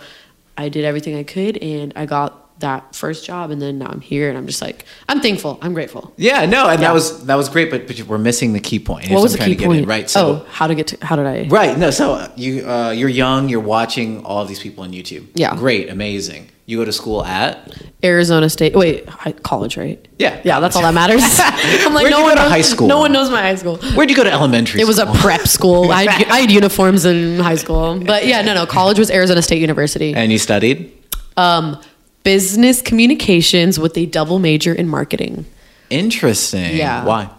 I 0.58 0.70
did 0.70 0.84
everything 0.86 1.16
I 1.16 1.24
could, 1.24 1.58
and 1.58 1.94
I 1.96 2.08
got 2.08 2.44
that 2.60 2.96
first 2.96 3.24
job, 3.24 3.52
and 3.52 3.62
then 3.62 3.78
now 3.78 3.86
I'm 3.86 4.02
here, 4.02 4.30
and 4.30 4.36
I'm 4.36 4.48
just 4.48 4.64
like, 4.64 4.84
I'm 5.08 5.22
thankful. 5.22 5.60
I'm 5.62 5.76
grateful. 5.76 6.12
Yeah, 6.18 6.48
no, 6.48 6.68
and 6.68 6.82
Yeah. 6.82 6.88
that 6.88 6.94
was 6.96 7.26
that 7.28 7.36
was 7.36 7.50
great, 7.50 7.70
but, 7.70 7.86
but 7.86 8.02
we're 8.08 8.18
missing 8.18 8.54
the 8.54 8.60
key 8.60 8.80
point. 8.80 9.12
What 9.12 9.22
was 9.22 9.34
the 9.34 9.44
I'm 9.44 9.50
key 9.50 9.56
to 9.58 9.66
point? 9.66 9.84
in, 9.84 9.86
right? 9.88 10.10
So 10.10 10.28
oh, 10.28 10.46
how 10.50 10.66
to 10.66 10.74
get 10.74 10.88
to 10.88 11.06
how 11.06 11.16
did 11.16 11.28
I? 11.28 11.48
Right. 11.50 11.78
No. 11.78 11.92
So 11.92 12.14
uh, 12.14 12.32
you 12.36 12.68
uh, 12.68 12.90
you're 12.90 13.10
young. 13.10 13.50
You're 13.50 13.60
watching 13.60 14.26
all 14.26 14.44
these 14.46 14.60
people 14.60 14.84
on 14.84 14.92
YouTube. 14.92 15.28
Yeah. 15.36 15.56
Great. 15.56 15.90
Amazing. 15.90 16.50
You 16.68 16.78
go 16.78 16.84
to 16.84 16.92
school 16.92 17.24
at 17.24 17.74
Arizona 18.04 18.50
State. 18.50 18.76
Wait, 18.76 19.08
high, 19.08 19.32
college, 19.32 19.78
right? 19.78 20.06
Yeah, 20.20 20.42
yeah. 20.44 20.60
That's 20.60 20.76
all 20.76 20.82
that 20.82 20.94
matters. 20.94 21.24
I'm 21.40 21.94
like, 21.94 22.04
Where'd 22.04 22.12
no 22.12 22.18
you 22.18 22.24
one 22.26 22.36
go 22.36 22.36
to 22.36 22.42
knows, 22.42 22.52
high 22.52 22.62
school? 22.62 22.88
No 22.90 23.00
one 23.00 23.14
knows 23.14 23.30
my 23.30 23.42
high 23.42 23.56
school. 23.56 23.78
where'd 23.96 24.10
you 24.10 24.18
go 24.18 24.26
to 24.26 24.32
elementary? 24.32 24.82
It 24.82 24.84
was 24.86 25.00
a 25.00 25.04
school? 25.04 25.16
prep 25.16 25.48
school. 25.48 25.92
I 25.94 26.04
had, 26.04 26.28
I 26.28 26.40
had 26.40 26.52
uniforms 26.52 27.06
in 27.06 27.40
high 27.40 27.56
school, 27.56 27.98
but 28.02 28.28
yeah, 28.28 28.42
no, 28.42 28.54
no. 28.54 28.66
College 28.66 29.00
was 29.00 29.10
Arizona 29.10 29.42
State 29.42 29.62
University. 29.62 30.14
and 30.14 30.30
you 30.30 30.38
studied. 30.38 30.92
Um, 31.38 31.82
business 32.24 32.82
communications 32.82 33.80
with 33.80 33.98
a 33.98 34.06
double 34.06 34.38
major 34.38 34.74
in 34.74 34.90
marketing. 34.90 35.46
Interesting. 35.90 36.76
Yeah. 36.76 37.06
Why? 37.06 37.30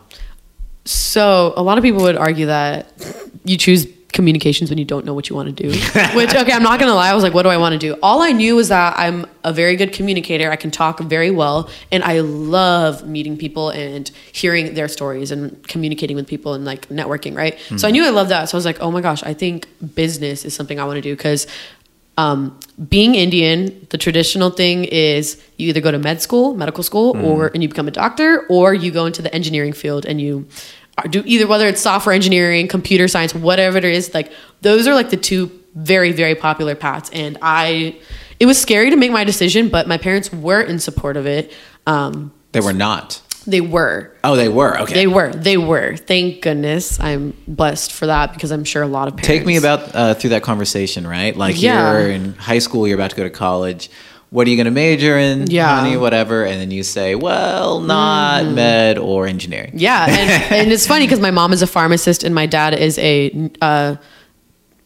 So 0.87 1.52
a 1.54 1.62
lot 1.62 1.76
of 1.76 1.85
people 1.85 2.00
would 2.00 2.16
argue 2.16 2.47
that 2.47 2.90
you 3.44 3.58
choose 3.58 3.87
communications 4.12 4.71
when 4.71 4.79
you 4.79 4.85
don't 4.85 5.05
know 5.05 5.15
what 5.15 5.29
you 5.29 5.37
want 5.37 5.55
to 5.55 5.62
do. 5.62 5.69
Which 6.15 6.35
okay, 6.35 6.53
I'm 6.53 6.62
not 6.62 6.81
gonna 6.81 6.95
lie. 6.95 7.11
I 7.11 7.15
was 7.15 7.23
like, 7.23 7.35
what 7.35 7.43
do 7.43 7.50
I 7.50 7.57
want 7.57 7.75
to 7.75 7.79
do? 7.79 7.99
All 8.03 8.23
I 8.23 8.33
knew 8.33 8.57
was 8.57 8.69
that 8.69 8.99
I'm 8.99 9.27
a 9.45 9.53
very 9.53 9.77
good 9.77 9.93
communicator. 9.93 10.50
I 10.50 10.57
can 10.57 10.71
talk 10.71 11.00
very 11.00 11.31
well, 11.31 11.71
and 11.93 12.03
I 12.03 12.21
love 12.21 13.07
meeting 13.07 13.37
people 13.37 13.71
and 13.71 14.11
hearing 14.33 14.75
their 14.75 14.88
stories 14.88 15.31
and 15.31 15.62
communicating 15.69 16.17
with 16.17 16.27
people 16.27 16.55
and 16.55 16.65
like 16.65 16.88
networking. 16.88 17.37
Right. 17.37 17.59
So 17.77 17.87
I 17.87 17.91
knew 17.91 18.05
I 18.05 18.11
loved 18.11 18.31
that. 18.31 18.49
So 18.49 18.57
I 18.57 18.59
was 18.59 18.65
like, 18.65 18.81
oh 18.81 18.91
my 18.91 19.00
gosh, 19.00 19.23
I 19.23 19.35
think 19.35 19.69
business 19.95 20.45
is 20.45 20.55
something 20.55 20.81
I 20.81 20.85
want 20.85 20.97
to 20.97 21.03
do 21.03 21.15
because 21.15 21.47
um, 22.19 22.59
being 22.88 23.15
Indian, 23.15 23.87
the 23.91 23.99
traditional 23.99 24.50
thing 24.50 24.85
is 24.85 25.41
you 25.57 25.69
either 25.69 25.81
go 25.81 25.93
to 25.93 25.99
med 25.99 26.21
school, 26.21 26.55
medical 26.55 26.83
school, 26.83 27.17
or 27.25 27.47
and 27.55 27.62
you 27.62 27.69
become 27.69 27.87
a 27.87 27.93
doctor, 27.93 28.45
or 28.49 28.75
you 28.75 28.91
go 28.91 29.07
into 29.07 29.23
the 29.23 29.33
engineering 29.33 29.73
field 29.73 30.05
and 30.05 30.21
you 30.21 30.49
do 31.02 31.23
either 31.26 31.47
whether 31.47 31.67
it's 31.69 31.81
software 31.81 32.14
engineering, 32.14 32.69
computer 32.69 33.09
science, 33.09 33.35
whatever 33.35 33.78
it 33.78 33.85
is. 33.85 34.12
Like 34.14 34.33
those 34.62 34.87
are 34.87 34.95
like 34.95 35.11
the 35.11 35.17
two 35.17 35.50
very 35.75 36.12
very 36.12 36.35
popular 36.35 36.75
paths, 36.75 37.11
and 37.12 37.38
I. 37.43 37.99
It 38.40 38.47
was 38.47 38.57
scary 38.61 38.90
to 38.90 38.97
make 38.97 39.11
my 39.11 39.25
decision, 39.25 39.69
but 39.69 39.88
my 39.88 39.99
parents 39.99 40.33
were 40.33 40.61
in 40.61 40.78
support 40.78 41.17
of 41.17 41.26
it. 41.26 41.52
Um, 41.88 42.33
They 42.52 42.61
were 42.61 42.73
not. 42.73 43.21
they 43.49 43.61
were. 43.61 44.12
Oh, 44.23 44.37
they 44.37 44.49
were. 44.49 44.78
Okay. 44.83 44.95
They 44.95 45.07
were. 45.09 45.33
They 45.33 45.57
were. 45.57 45.97
Thank 45.97 46.43
goodness. 46.43 47.00
I'm 47.00 47.35
blessed 47.49 47.93
for 47.93 48.07
that 48.07 48.33
because 48.35 48.52
I'm 48.52 48.62
sure 48.62 48.83
a 48.83 48.87
lot 48.87 49.09
of 49.09 49.14
parents. 49.17 49.26
Take 49.26 49.45
me 49.45 49.57
about 49.57 49.93
uh, 49.93 50.14
through 50.14 50.31
that 50.31 50.45
conversation, 50.45 51.05
right? 51.05 51.35
Like 51.37 51.61
Yeah. 51.61 51.99
you're 51.99 52.11
in 52.12 52.35
high 52.35 52.61
school, 52.61 52.87
you're 52.87 52.95
about 52.97 53.11
to 53.11 53.17
go 53.17 53.25
to 53.25 53.31
college. 53.31 53.90
What 54.30 54.47
are 54.47 54.50
you 54.50 54.56
going 54.56 54.66
to 54.66 54.70
major 54.70 55.16
in? 55.16 55.47
Yeah. 55.50 55.80
Honey, 55.80 55.97
whatever, 55.97 56.44
and 56.44 56.61
then 56.61 56.70
you 56.70 56.82
say, 56.82 57.14
well, 57.14 57.80
not 57.80 58.44
med 58.47 58.99
or 58.99 59.26
engineering. 59.26 59.73
Yeah, 59.75 60.04
and, 60.06 60.52
and 60.52 60.73
it's 60.73 60.87
funny 60.87 61.06
because 61.06 61.20
my 61.20 61.30
mom 61.30 61.52
is 61.52 61.62
a 61.62 61.66
pharmacist 61.66 62.25
and 62.25 62.35
my 62.35 62.44
dad 62.44 62.75
is 62.75 62.99
a 62.99 63.50
uh, 63.62 63.97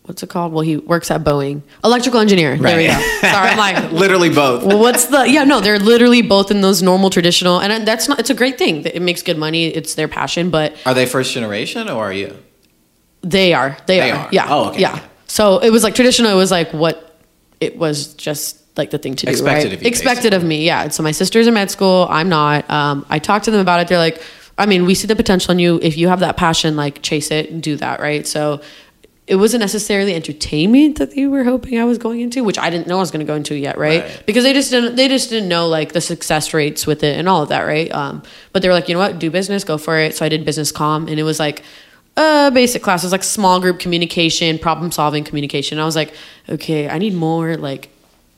what's 0.04 0.22
it 0.22 0.28
called? 0.30 0.52
Well, 0.52 0.62
he 0.62 0.76
works 0.76 1.10
at 1.10 1.24
Boeing, 1.24 1.62
electrical 1.82 2.20
engineer. 2.20 2.56
There 2.56 2.76
we 2.76 2.86
go. 2.86 2.92
Sorry, 3.20 3.48
I'm 3.50 3.58
like. 3.58 3.92
Literally 3.92 4.30
both. 4.30 4.64
Well, 4.64 4.78
what's 4.78 5.06
the 5.06 5.28
yeah 5.28 5.42
no 5.44 5.60
they're 5.60 5.78
literally 5.78 6.22
both 6.22 6.50
in 6.50 6.60
those 6.60 6.82
normal 6.82 7.10
traditional 7.10 7.60
and 7.60 7.86
that's 7.86 8.08
not 8.08 8.18
it's 8.20 8.30
a 8.30 8.34
great 8.34 8.58
thing 8.58 8.84
it 8.84 9.02
makes 9.02 9.22
good 9.22 9.38
money 9.38 9.66
it's 9.66 9.94
their 9.94 10.08
passion 10.08 10.50
but 10.50 10.74
Are 10.86 10.94
they 10.94 11.06
first 11.06 11.32
generation 11.32 11.88
or 11.88 12.04
are 12.04 12.12
you? 12.12 12.36
They 13.22 13.54
are. 13.54 13.76
They, 13.86 13.98
They 14.00 14.10
are. 14.10 14.18
are. 14.18 14.28
Yeah. 14.32 14.46
Oh, 14.48 14.70
okay, 14.70 14.80
Yeah. 14.80 15.00
So 15.26 15.58
it 15.58 15.70
was 15.70 15.82
like 15.82 15.94
traditional. 15.94 16.30
It 16.30 16.36
was 16.36 16.50
like 16.50 16.72
what 16.72 17.18
it 17.60 17.76
was 17.78 18.14
just 18.14 18.61
like 18.76 18.90
the 18.90 18.98
thing 18.98 19.14
to 19.16 19.26
do. 19.26 19.32
Expected 19.32 19.64
right? 19.64 19.74
of 19.74 19.82
you, 19.82 19.88
Expected 19.88 20.34
of 20.34 20.44
me. 20.44 20.64
Yeah. 20.64 20.88
So 20.88 21.02
my 21.02 21.12
sister's 21.12 21.46
in 21.46 21.54
med 21.54 21.70
school. 21.70 22.06
I'm 22.10 22.28
not. 22.28 22.68
Um, 22.70 23.04
I 23.08 23.18
talked 23.18 23.44
to 23.46 23.50
them 23.50 23.60
about 23.60 23.80
it. 23.80 23.88
They're 23.88 23.98
like, 23.98 24.22
I 24.58 24.66
mean, 24.66 24.86
we 24.86 24.94
see 24.94 25.06
the 25.06 25.16
potential 25.16 25.52
in 25.52 25.58
you. 25.58 25.78
If 25.82 25.96
you 25.96 26.08
have 26.08 26.20
that 26.20 26.36
passion, 26.36 26.76
like 26.76 27.02
chase 27.02 27.30
it 27.30 27.50
and 27.50 27.62
do 27.62 27.76
that. 27.76 28.00
Right. 28.00 28.26
So 28.26 28.60
it 29.26 29.36
wasn't 29.36 29.60
necessarily 29.60 30.14
entertainment 30.14 30.98
that 30.98 31.14
they 31.14 31.26
were 31.26 31.44
hoping 31.44 31.78
I 31.78 31.84
was 31.84 31.96
going 31.96 32.20
into, 32.20 32.42
which 32.42 32.58
I 32.58 32.70
didn't 32.70 32.88
know 32.88 32.96
I 32.96 33.00
was 33.00 33.10
going 33.10 33.24
to 33.24 33.30
go 33.30 33.36
into 33.36 33.54
yet, 33.54 33.78
right? 33.78 34.02
Right. 34.02 34.22
Because 34.26 34.42
they 34.42 34.52
just 34.52 34.70
didn't 34.70 34.96
they 34.96 35.06
just 35.06 35.30
didn't 35.30 35.48
know 35.48 35.68
like 35.68 35.92
the 35.92 36.00
success 36.00 36.52
rates 36.52 36.86
with 36.86 37.04
it 37.04 37.16
and 37.16 37.28
all 37.28 37.42
of 37.42 37.48
that, 37.50 37.62
right? 37.62 37.90
Um, 37.92 38.22
but 38.52 38.62
they 38.62 38.68
were 38.68 38.74
like, 38.74 38.88
you 38.88 38.94
know 38.94 39.00
what, 39.00 39.18
do 39.18 39.30
business, 39.30 39.64
go 39.64 39.78
for 39.78 39.98
it. 39.98 40.16
So 40.16 40.26
I 40.26 40.28
did 40.28 40.44
business 40.44 40.72
com, 40.72 41.08
and 41.08 41.20
it 41.20 41.22
was 41.22 41.38
like 41.38 41.62
uh 42.16 42.50
basic 42.50 42.82
classes 42.82 43.12
like 43.12 43.22
small 43.22 43.60
group 43.60 43.78
communication, 43.78 44.58
problem 44.58 44.90
solving 44.90 45.22
communication. 45.24 45.78
I 45.78 45.84
was 45.84 45.96
like, 45.96 46.14
okay, 46.48 46.88
I 46.88 46.98
need 46.98 47.14
more 47.14 47.56
like. 47.56 47.90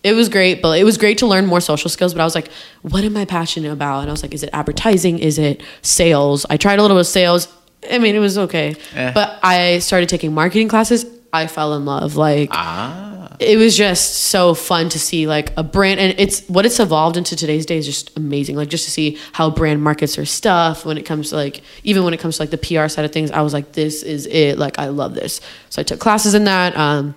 It 0.05 0.13
was 0.13 0.29
great, 0.29 0.61
but 0.63 0.79
it 0.79 0.85
was 0.85 0.99
great 0.99 1.19
to 1.19 1.27
learn 1.27 1.47
more 1.47 1.61
social 1.61 1.89
skills. 1.89 2.13
But 2.15 2.21
I 2.21 2.25
was 2.25 2.35
like, 2.35 2.49
what 2.83 3.03
am 3.05 3.17
I 3.17 3.25
passionate 3.25 3.73
about? 3.73 4.01
And 4.01 4.11
I 4.11 4.13
was 4.13 4.23
like, 4.23 4.35
is 4.35 4.43
it 4.43 4.51
advertising? 4.53 5.19
Is 5.19 5.39
it 5.39 5.63
sales? 5.81 6.45
I 6.51 6.59
tried 6.59 6.79
a 6.79 6.83
little 6.83 6.97
bit 6.97 7.01
of 7.01 7.07
sales. 7.07 7.49
I 7.91 7.99
mean, 7.99 8.15
it 8.15 8.19
was 8.19 8.37
okay. 8.37 8.77
Eh. 8.95 9.13
But 9.13 9.39
I 9.43 9.79
started 9.79 10.11
taking 10.11 10.35
marketing 10.35 10.69
classes. 10.69 11.07
I 11.33 11.47
fell 11.47 11.75
in 11.75 11.85
love. 11.87 12.17
Like, 12.17 12.51
Ah. 12.53 13.35
it 13.41 13.57
was 13.57 13.77
just 13.77 14.27
so 14.27 14.53
fun 14.55 14.89
to 14.91 14.99
see 14.99 15.27
like 15.27 15.53
a 15.57 15.63
brand 15.65 15.99
and 15.99 16.15
it's 16.21 16.47
what 16.49 16.65
it's 16.65 16.79
evolved 16.79 17.17
into 17.17 17.35
today's 17.35 17.67
day 17.67 17.77
is 17.79 17.85
just 17.85 18.17
amazing 18.17 18.55
like 18.55 18.69
just 18.69 18.85
to 18.85 18.91
see 18.93 19.19
how 19.33 19.51
brand 19.51 19.83
markets 19.83 20.15
their 20.15 20.25
stuff 20.25 20.87
when 20.87 20.97
it 20.97 21.03
comes 21.05 21.31
to 21.31 21.35
like 21.35 21.61
even 21.83 22.05
when 22.05 22.15
it 22.15 22.21
comes 22.21 22.37
to 22.37 22.43
like 22.43 22.51
the 22.51 22.57
pr 22.59 22.87
side 22.87 23.05
of 23.05 23.11
things 23.11 23.33
i 23.33 23.41
was 23.43 23.53
like 23.53 23.73
this 23.73 24.05
is 24.05 24.27
it 24.27 24.57
like 24.57 24.79
i 24.79 24.87
love 24.87 25.17
this 25.17 25.41
so 25.69 25.81
i 25.81 25.83
took 25.83 25.99
classes 25.99 26.33
in 26.35 26.45
that 26.45 26.77
um, 26.77 27.13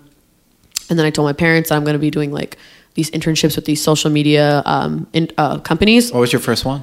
and 0.89 0.98
then 0.98 1.06
i 1.06 1.12
told 1.12 1.27
my 1.27 1.34
parents 1.34 1.70
that 1.70 1.75
i'm 1.75 1.84
going 1.84 1.94
to 1.94 2.00
be 2.00 2.10
doing 2.10 2.32
like 2.32 2.58
these 2.98 3.10
internships 3.18 3.56
with 3.56 3.66
these 3.66 3.82
social 3.82 4.10
media 4.20 4.62
um, 4.66 5.08
in, 5.13 5.30
uh, 5.38 5.60
companies 5.60 6.12
What 6.12 6.20
was 6.25 6.34
your 6.34 6.42
first 6.50 6.66
one? 6.66 6.82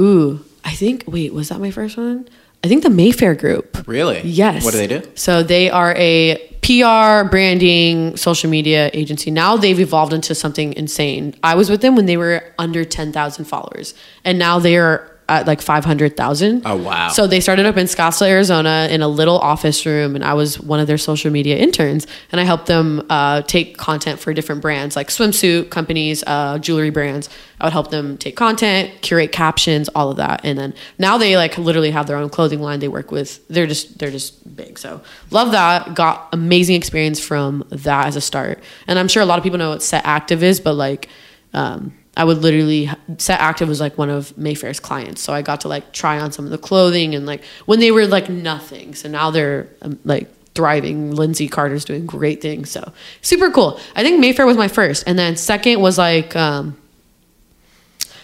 ooh 0.00 0.44
i 0.64 0.72
think 0.80 1.04
wait 1.06 1.32
was 1.32 1.46
that 1.50 1.60
my 1.66 1.70
first 1.70 1.96
one 1.96 2.18
i 2.64 2.68
think 2.68 2.82
the 2.82 2.90
mayfair 2.90 3.34
group 3.34 3.68
Really? 3.86 4.20
Yes. 4.22 4.64
What 4.64 4.72
do 4.74 4.78
they 4.78 4.86
do? 4.86 5.02
So 5.16 5.42
they 5.42 5.68
are 5.68 5.92
a 5.96 6.38
PR, 6.62 7.28
branding, 7.28 8.16
social 8.16 8.48
media 8.48 8.90
agency. 8.94 9.28
Now 9.30 9.56
they've 9.56 9.80
evolved 9.80 10.12
into 10.12 10.34
something 10.36 10.72
insane. 10.74 11.34
I 11.42 11.56
was 11.56 11.68
with 11.68 11.80
them 11.82 11.96
when 11.96 12.06
they 12.06 12.16
were 12.16 12.44
under 12.58 12.84
10,000 12.84 13.44
followers, 13.44 13.94
and 14.24 14.38
now 14.38 14.60
they 14.60 14.76
are 14.76 15.10
at 15.28 15.46
like 15.46 15.62
500,000. 15.62 16.62
Oh, 16.64 16.76
wow. 16.76 17.08
So 17.08 17.26
they 17.26 17.40
started 17.40 17.66
up 17.66 17.76
in 17.76 17.86
Scottsdale, 17.86 18.28
Arizona 18.28 18.88
in 18.90 19.02
a 19.02 19.08
little 19.08 19.38
office 19.38 19.86
room, 19.86 20.14
and 20.14 20.24
I 20.24 20.34
was 20.34 20.60
one 20.60 20.80
of 20.80 20.86
their 20.86 20.98
social 20.98 21.30
media 21.30 21.56
interns, 21.56 22.06
and 22.30 22.40
I 22.40 22.44
helped 22.44 22.66
them 22.66 23.06
uh, 23.08 23.42
take 23.42 23.76
content 23.78 24.20
for 24.20 24.34
different 24.34 24.60
brands 24.62 24.96
like 24.96 25.08
swimsuit 25.08 25.70
companies, 25.70 26.22
uh, 26.26 26.58
jewelry 26.58 26.90
brands. 26.90 27.28
I 27.60 27.66
would 27.66 27.72
help 27.72 27.90
them 27.90 28.18
take 28.18 28.34
content, 28.36 28.90
curate 29.02 29.30
captions, 29.30 29.88
all 29.94 30.10
of 30.10 30.16
that, 30.16 30.40
and 30.44 30.58
then 30.58 30.74
now 30.98 31.16
they 31.18 31.36
like 31.36 31.56
literally 31.56 31.92
have 31.92 32.06
their 32.06 32.16
own 32.16 32.28
clothing 32.28 32.60
line. 32.60 32.80
They 32.80 32.88
work 32.88 33.12
with. 33.12 33.46
They're 33.48 33.68
just 33.68 33.98
they're 33.98 34.10
just 34.10 34.56
big. 34.56 34.78
So 34.78 35.00
love 35.30 35.52
that. 35.52 35.94
Got 35.94 36.28
amazing 36.32 36.76
experience 36.76 37.20
from 37.20 37.64
that 37.70 38.06
as 38.06 38.16
a 38.16 38.20
start, 38.20 38.62
and 38.86 38.98
I'm 38.98 39.08
sure 39.08 39.22
a 39.22 39.26
lot 39.26 39.38
of 39.38 39.44
people 39.44 39.58
know 39.58 39.70
what 39.70 39.82
Set 39.82 40.04
Active 40.04 40.42
is, 40.42 40.60
but 40.60 40.74
like. 40.74 41.08
Um, 41.54 41.92
I 42.16 42.24
would 42.24 42.38
literally 42.38 42.90
Set 43.18 43.40
Active 43.40 43.68
was 43.68 43.80
like 43.80 43.96
one 43.96 44.10
of 44.10 44.36
Mayfair's 44.36 44.80
clients, 44.80 45.22
so 45.22 45.32
I 45.32 45.42
got 45.42 45.62
to 45.62 45.68
like 45.68 45.92
try 45.92 46.20
on 46.20 46.32
some 46.32 46.44
of 46.44 46.50
the 46.50 46.58
clothing 46.58 47.14
and 47.14 47.24
like 47.24 47.42
when 47.66 47.80
they 47.80 47.90
were 47.90 48.06
like 48.06 48.28
nothing. 48.28 48.94
So 48.94 49.08
now 49.08 49.30
they're 49.30 49.68
um, 49.80 49.98
like 50.04 50.28
thriving. 50.54 51.14
Lindsey 51.14 51.48
Carter's 51.48 51.84
doing 51.84 52.04
great 52.04 52.42
things, 52.42 52.70
so 52.70 52.92
super 53.22 53.50
cool. 53.50 53.80
I 53.96 54.02
think 54.02 54.20
Mayfair 54.20 54.44
was 54.44 54.58
my 54.58 54.68
first, 54.68 55.04
and 55.06 55.18
then 55.18 55.36
second 55.36 55.80
was 55.80 55.96
like 55.96 56.36
um, 56.36 56.76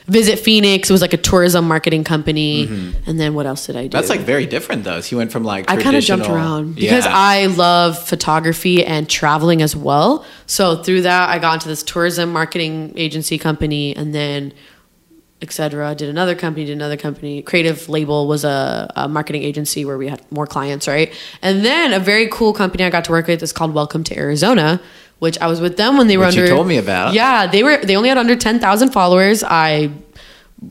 Visit 0.08 0.38
Phoenix. 0.38 0.88
It 0.88 0.92
was 0.92 1.02
like 1.02 1.12
a 1.12 1.18
tourism 1.18 1.68
marketing 1.68 2.02
company, 2.02 2.66
mm-hmm. 2.66 3.10
and 3.10 3.20
then 3.20 3.34
what 3.34 3.46
else 3.46 3.66
did 3.66 3.76
I 3.76 3.82
do? 3.82 3.88
That's 3.90 4.08
like 4.08 4.20
very 4.20 4.46
different 4.46 4.84
though. 4.84 5.00
So 5.00 5.14
you 5.14 5.18
went 5.18 5.30
from 5.30 5.44
like 5.44 5.70
I 5.70 5.80
kind 5.80 5.96
of 5.96 6.02
jumped 6.02 6.28
around 6.28 6.74
because 6.74 7.04
Yeah. 7.04 7.12
I 7.14 7.46
love 7.46 7.98
photography 7.98 8.84
and 8.84 9.08
traveling 9.08 9.60
as 9.62 9.76
well. 9.76 10.24
So 10.46 10.82
through 10.82 11.02
that, 11.02 11.28
I 11.28 11.38
got 11.38 11.54
into 11.54 11.68
this 11.68 11.82
tourism 11.82 12.32
marketing 12.32 12.94
agency 12.96 13.38
company, 13.38 13.94
and 13.94 14.14
then 14.14 14.54
etc. 15.40 15.94
Did 15.94 16.08
another 16.08 16.34
company, 16.34 16.66
did 16.66 16.72
another 16.72 16.96
company. 16.96 17.42
Creative 17.42 17.88
Label 17.88 18.26
was 18.26 18.44
a, 18.44 18.90
a 18.96 19.08
marketing 19.08 19.42
agency 19.42 19.84
where 19.84 19.96
we 19.96 20.08
had 20.08 20.20
more 20.32 20.46
clients, 20.46 20.88
right? 20.88 21.12
And 21.42 21.64
then 21.64 21.92
a 21.92 22.00
very 22.00 22.28
cool 22.28 22.52
company 22.52 22.84
I 22.84 22.90
got 22.90 23.04
to 23.04 23.12
work 23.12 23.26
with 23.26 23.42
is 23.42 23.52
called 23.52 23.72
Welcome 23.74 24.04
to 24.04 24.18
Arizona, 24.18 24.80
which 25.18 25.38
I 25.40 25.46
was 25.46 25.60
with 25.60 25.76
them 25.76 25.96
when 25.98 26.06
they 26.06 26.16
were 26.16 26.26
Which 26.26 26.36
you 26.36 26.42
under. 26.42 26.54
told 26.54 26.66
me 26.68 26.78
about. 26.78 27.14
Yeah, 27.14 27.46
they 27.46 27.62
were. 27.62 27.78
They 27.78 27.96
only 27.96 28.08
had 28.08 28.18
under 28.18 28.36
ten 28.36 28.58
thousand 28.60 28.90
followers. 28.90 29.42
I 29.44 29.90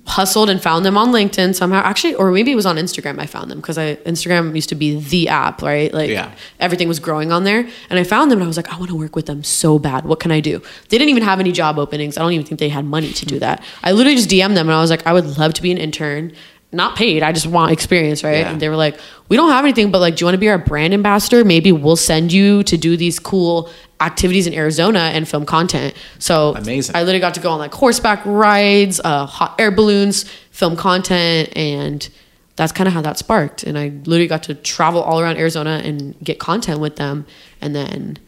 hustled 0.05 0.49
and 0.49 0.61
found 0.61 0.85
them 0.85 0.97
on 0.97 1.13
LinkedIn 1.13 1.55
somehow. 1.55 1.81
Actually, 1.81 2.13
or 2.15 2.29
maybe 2.31 2.51
it 2.51 2.55
was 2.55 2.65
on 2.65 2.75
Instagram. 2.75 3.19
I 3.19 3.25
found 3.25 3.49
them 3.49 3.59
because 3.61 3.77
I 3.77 3.95
Instagram 3.97 4.53
used 4.53 4.67
to 4.69 4.75
be 4.75 4.99
the 4.99 5.29
app, 5.29 5.61
right? 5.61 5.93
Like 5.93 6.09
Yeah. 6.09 6.31
everything 6.59 6.89
was 6.89 6.99
growing 6.99 7.31
on 7.31 7.45
there, 7.45 7.65
and 7.89 7.97
I 7.99 8.03
found 8.03 8.29
them 8.29 8.39
and 8.39 8.43
I 8.43 8.47
was 8.47 8.57
like, 8.57 8.71
I 8.73 8.77
want 8.77 8.89
to 8.89 8.95
work 8.97 9.15
with 9.15 9.27
them 9.27 9.43
so 9.45 9.79
bad. 9.79 10.03
What 10.05 10.19
can 10.19 10.31
I 10.31 10.41
do? 10.41 10.59
They 10.89 10.97
didn't 10.97 11.09
even 11.09 11.23
have 11.23 11.39
any 11.39 11.53
job 11.53 11.79
openings. 11.79 12.17
I 12.17 12.21
don't 12.21 12.33
even 12.33 12.45
think 12.45 12.59
they 12.59 12.67
had 12.69 12.83
money 12.83 13.13
to 13.13 13.25
do 13.25 13.39
that. 13.39 13.63
I 13.81 13.93
literally 13.93 14.17
just 14.17 14.29
DM'd 14.29 14.57
them 14.57 14.67
and 14.67 14.75
I 14.75 14.81
was 14.81 14.89
like, 14.89 15.07
I 15.07 15.13
would 15.13 15.37
love 15.37 15.53
to 15.53 15.61
be 15.61 15.71
an 15.71 15.77
intern. 15.77 16.33
Not 16.71 16.97
paid. 16.97 17.23
I 17.23 17.31
just 17.31 17.47
want 17.47 17.71
experience, 17.71 18.25
right? 18.25 18.39
Yeah. 18.39 18.51
And 18.51 18.61
they 18.61 18.67
were 18.67 18.75
like, 18.75 18.99
"We 19.29 19.37
don't 19.37 19.49
have 19.51 19.63
anything, 19.63 19.89
but 19.89 19.99
like, 19.99 20.17
do 20.17 20.21
you 20.21 20.25
want 20.25 20.35
to 20.35 20.39
be 20.39 20.49
our 20.49 20.57
brand 20.57 20.93
ambassador? 20.93 21.45
Maybe 21.45 21.71
we'll 21.71 21.95
send 21.95 22.33
you 22.33 22.61
to 22.63 22.77
do 22.77 22.97
these 22.97 23.19
cool 23.19 23.69
activities 24.01 24.47
in 24.47 24.53
Arizona 24.53 25.11
and 25.13 25.25
film 25.27 25.45
content." 25.45 25.93
So 26.19 26.55
Amazing. 26.55 26.95
I 26.95 26.99
literally 27.03 27.21
got 27.21 27.35
to 27.35 27.39
go 27.39 27.51
on 27.51 27.59
like 27.59 27.73
horseback 27.73 28.21
rides, 28.25 28.99
uh, 29.01 29.25
hot 29.25 29.55
air 29.59 29.71
balloons, 29.71 30.25
film 30.51 30.75
content, 30.75 31.55
and 31.55 32.07
that's 32.57 32.73
kind 32.73 32.87
of 32.87 32.93
how 32.93 33.01
that 33.01 33.17
sparked. 33.17 33.63
And 33.63 33.77
I 33.77 33.89
literally 34.03 34.27
got 34.27 34.43
to 34.43 34.53
travel 34.53 35.01
all 35.01 35.21
around 35.21 35.37
Arizona 35.37 35.81
and 35.85 36.19
get 36.21 36.37
content 36.37 36.81
with 36.81 36.97
them, 36.97 37.25
and 37.61 37.73
then 37.73 38.19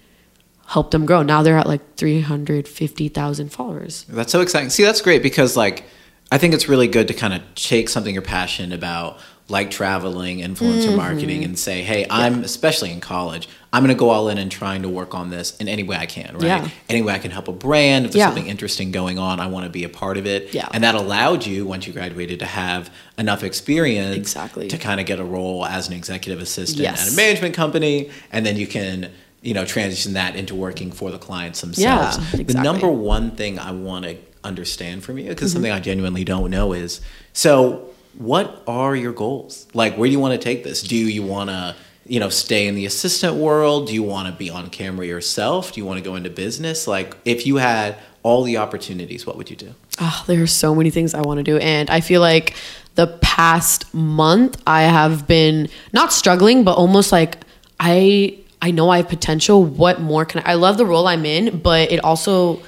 help 0.68 0.92
them 0.92 1.06
grow. 1.06 1.24
Now 1.24 1.44
they're 1.44 1.58
at 1.58 1.68
like 1.68 1.98
three 1.98 2.22
hundred 2.22 2.70
fifty 2.70 3.10
thousand 3.10 3.50
followers. 3.52 4.06
That's 4.08 4.32
so 4.32 4.40
exciting. 4.40 4.70
See, 4.70 4.84
that's 4.84 5.02
great 5.02 5.22
because 5.24 5.58
like 5.58 5.84
I 6.32 6.38
think 6.38 6.54
it's 6.54 6.70
really 6.70 6.88
good 6.88 7.08
to 7.08 7.14
kind 7.14 7.34
of 7.34 7.42
take 7.56 7.90
something 7.90 8.14
you're 8.14 8.22
passionate 8.22 8.76
about, 8.76 9.20
like 9.48 9.72
traveling, 9.72 10.40
influencer 10.40 10.86
Mm-hmm. 10.90 10.96
marketing, 10.96 11.44
and 11.44 11.58
say, 11.58 11.82
hey, 11.82 12.06
I'm 12.10 12.44
especially 12.44 12.92
in 12.92 13.00
college, 13.02 13.50
I'm 13.74 13.84
going 13.84 13.96
to 13.96 14.00
go 14.00 14.10
all 14.12 14.30
in 14.30 14.38
and 14.38 14.52
trying 14.52 14.84
to 14.84 14.90
work 14.90 15.16
on 15.16 15.32
this 15.32 15.58
in 15.58 15.68
any 15.68 15.82
way 15.84 15.96
I 15.96 16.06
can, 16.06 16.36
right? 16.36 16.44
Yeah. 16.44 16.70
Any 16.88 17.02
way 17.02 17.14
I 17.14 17.20
can 17.20 17.32
help 17.32 17.48
a 17.48 17.52
brand. 17.52 18.06
If 18.06 18.12
there's 18.12 18.20
Yeah. 18.20 18.28
something 18.28 18.46
interesting 18.48 18.92
going 18.92 19.18
on, 19.18 19.40
I 19.40 19.48
want 19.48 19.64
to 19.66 19.72
be 19.72 19.84
a 19.84 19.90
part 19.90 20.18
of 20.18 20.28
it. 20.28 20.54
Yeah. 20.54 20.68
And 20.72 20.84
that 20.84 20.94
allowed 20.94 21.46
you, 21.48 21.66
once 21.66 21.88
you 21.88 21.94
graduated, 21.94 22.40
to 22.40 22.46
have 22.46 22.92
enough 23.18 23.44
experience 23.44 24.16
Exactly. 24.16 24.68
to 24.68 24.78
kind 24.78 25.00
of 25.00 25.08
get 25.08 25.20
a 25.20 25.24
role 25.24 25.66
as 25.66 25.88
an 25.88 25.94
executive 25.94 26.42
assistant 26.42 26.82
Yes. 26.82 27.08
at 27.08 27.14
a 27.14 27.16
management 27.16 27.56
company, 27.56 28.12
and 28.32 28.46
then 28.46 28.56
you 28.56 28.68
can. 28.68 29.10
You 29.42 29.54
know, 29.54 29.64
transition 29.64 30.16
that 30.16 30.36
into 30.36 30.54
working 30.54 30.92
for 30.92 31.12
the 31.12 31.18
clients 31.18 31.62
themselves. 31.62 32.18
Yeah, 32.18 32.24
exactly. 32.24 32.44
The 32.44 32.62
number 32.62 32.90
one 32.90 33.32
thing 33.32 33.58
I 33.58 33.72
want 33.72 34.04
to 34.04 34.18
understand 34.44 35.04
from 35.04 35.18
you, 35.18 35.30
because 35.30 35.50
Mm-hmm. 35.52 35.56
something 35.58 35.72
I 35.72 35.80
genuinely 35.80 36.24
don't 36.24 36.50
know 36.52 36.74
is 36.74 37.02
so 37.34 37.90
what 38.18 38.64
are 38.68 38.96
your 38.96 39.14
goals? 39.14 39.68
Like, 39.74 39.96
where 39.96 40.08
do 40.08 40.12
you 40.12 40.20
want 40.20 40.34
to 40.40 40.44
take 40.44 40.64
this? 40.64 40.82
Do 40.82 40.96
you 40.96 41.24
want 41.24 41.50
to, 41.52 41.76
you 42.06 42.20
know, 42.20 42.30
stay 42.30 42.68
in 42.68 42.76
the 42.76 42.86
assistant 42.86 43.36
world? 43.36 43.88
Do 43.88 43.94
you 43.94 44.04
want 44.04 44.28
to 44.28 44.34
be 44.34 44.50
on 44.50 44.70
camera 44.70 45.06
yourself? 45.06 45.74
Do 45.74 45.80
you 45.80 45.86
want 45.86 46.00
to 46.00 46.04
go 46.04 46.16
into 46.16 46.30
business? 46.30 46.88
Like, 46.88 47.16
if 47.24 47.46
you 47.46 47.58
had 47.58 47.98
all 48.24 48.44
the 48.44 48.58
opportunities, 48.58 49.26
what 49.26 49.38
would 49.38 49.50
you 49.50 49.56
do? 49.56 49.74
Oh, 50.02 50.24
there 50.28 50.42
are 50.42 50.48
so 50.48 50.74
many 50.76 50.90
things 50.90 51.14
I 51.14 51.22
want 51.22 51.38
to 51.38 51.44
do. 51.44 51.58
And 51.60 51.90
I 51.90 52.02
feel 52.02 52.20
like 52.20 52.56
the 52.96 53.08
past 53.22 53.94
month 53.94 54.62
I 54.68 54.82
have 54.84 55.28
been 55.28 55.70
not 55.94 56.12
struggling, 56.12 56.64
but 56.64 56.76
almost 56.76 57.12
like 57.12 57.38
I 57.80 58.38
I 58.62 58.72
know 58.72 58.90
I 58.90 58.98
have 58.98 59.08
potential. 59.08 59.64
What 59.64 60.02
more 60.02 60.26
can 60.26 60.42
I 60.44 60.52
I 60.52 60.56
love 60.56 60.78
the 60.78 60.86
role 60.86 61.08
I'm 61.08 61.26
in, 61.26 61.60
but 61.60 61.92
it 61.92 62.04
also 62.04 62.62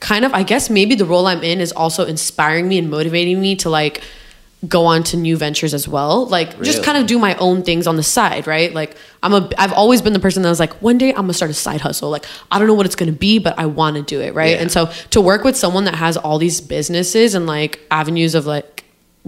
kind 0.00 0.24
of 0.24 0.32
I 0.32 0.42
guess 0.42 0.70
maybe 0.70 0.94
the 0.94 1.04
role 1.04 1.26
I'm 1.26 1.42
in 1.42 1.60
is 1.60 1.72
also 1.72 2.06
inspiring 2.06 2.68
me 2.68 2.78
and 2.78 2.90
motivating 2.90 3.40
me 3.40 3.56
to 3.56 3.70
like 3.70 4.02
go 4.66 4.86
on 4.86 5.04
to 5.04 5.16
new 5.16 5.36
ventures 5.36 5.72
as 5.72 5.86
well. 5.86 6.26
Like 6.26 6.60
just 6.62 6.82
kind 6.82 6.98
of 6.98 7.06
do 7.06 7.18
my 7.18 7.36
own 7.36 7.62
things 7.62 7.86
on 7.86 7.96
the 7.96 8.02
side, 8.02 8.46
right? 8.46 8.72
Like 8.72 8.96
I'm 9.22 9.32
a 9.32 9.48
I've 9.56 9.72
always 9.72 10.02
been 10.02 10.12
the 10.12 10.18
person 10.18 10.42
that 10.42 10.48
was 10.48 10.58
like 10.58 10.82
one 10.82 10.98
day 10.98 11.10
I'm 11.10 11.26
to 11.28 11.32
start 11.32 11.50
a 11.50 11.54
side 11.54 11.80
hustle. 11.80 12.10
Like 12.10 12.26
I 12.50 12.58
don't 12.58 12.66
know 12.66 12.74
what 12.74 12.86
it's 12.86 12.96
to 12.96 13.12
be, 13.12 13.38
but 13.38 13.58
I 13.58 13.66
want 13.66 13.96
to 13.96 14.02
do 14.02 14.20
it, 14.20 14.34
right? 14.34 14.52
Yeah. 14.52 14.62
And 14.62 14.72
so 14.72 14.86
to 15.10 15.20
work 15.20 15.44
with 15.44 15.56
someone 15.56 15.84
that 15.84 15.94
has 15.94 16.16
all 16.16 16.38
these 16.38 16.60
businesses 16.60 17.34
and 17.34 17.46
like 17.46 17.80
avenues 17.90 18.34
of 18.34 18.46
like 18.46 18.77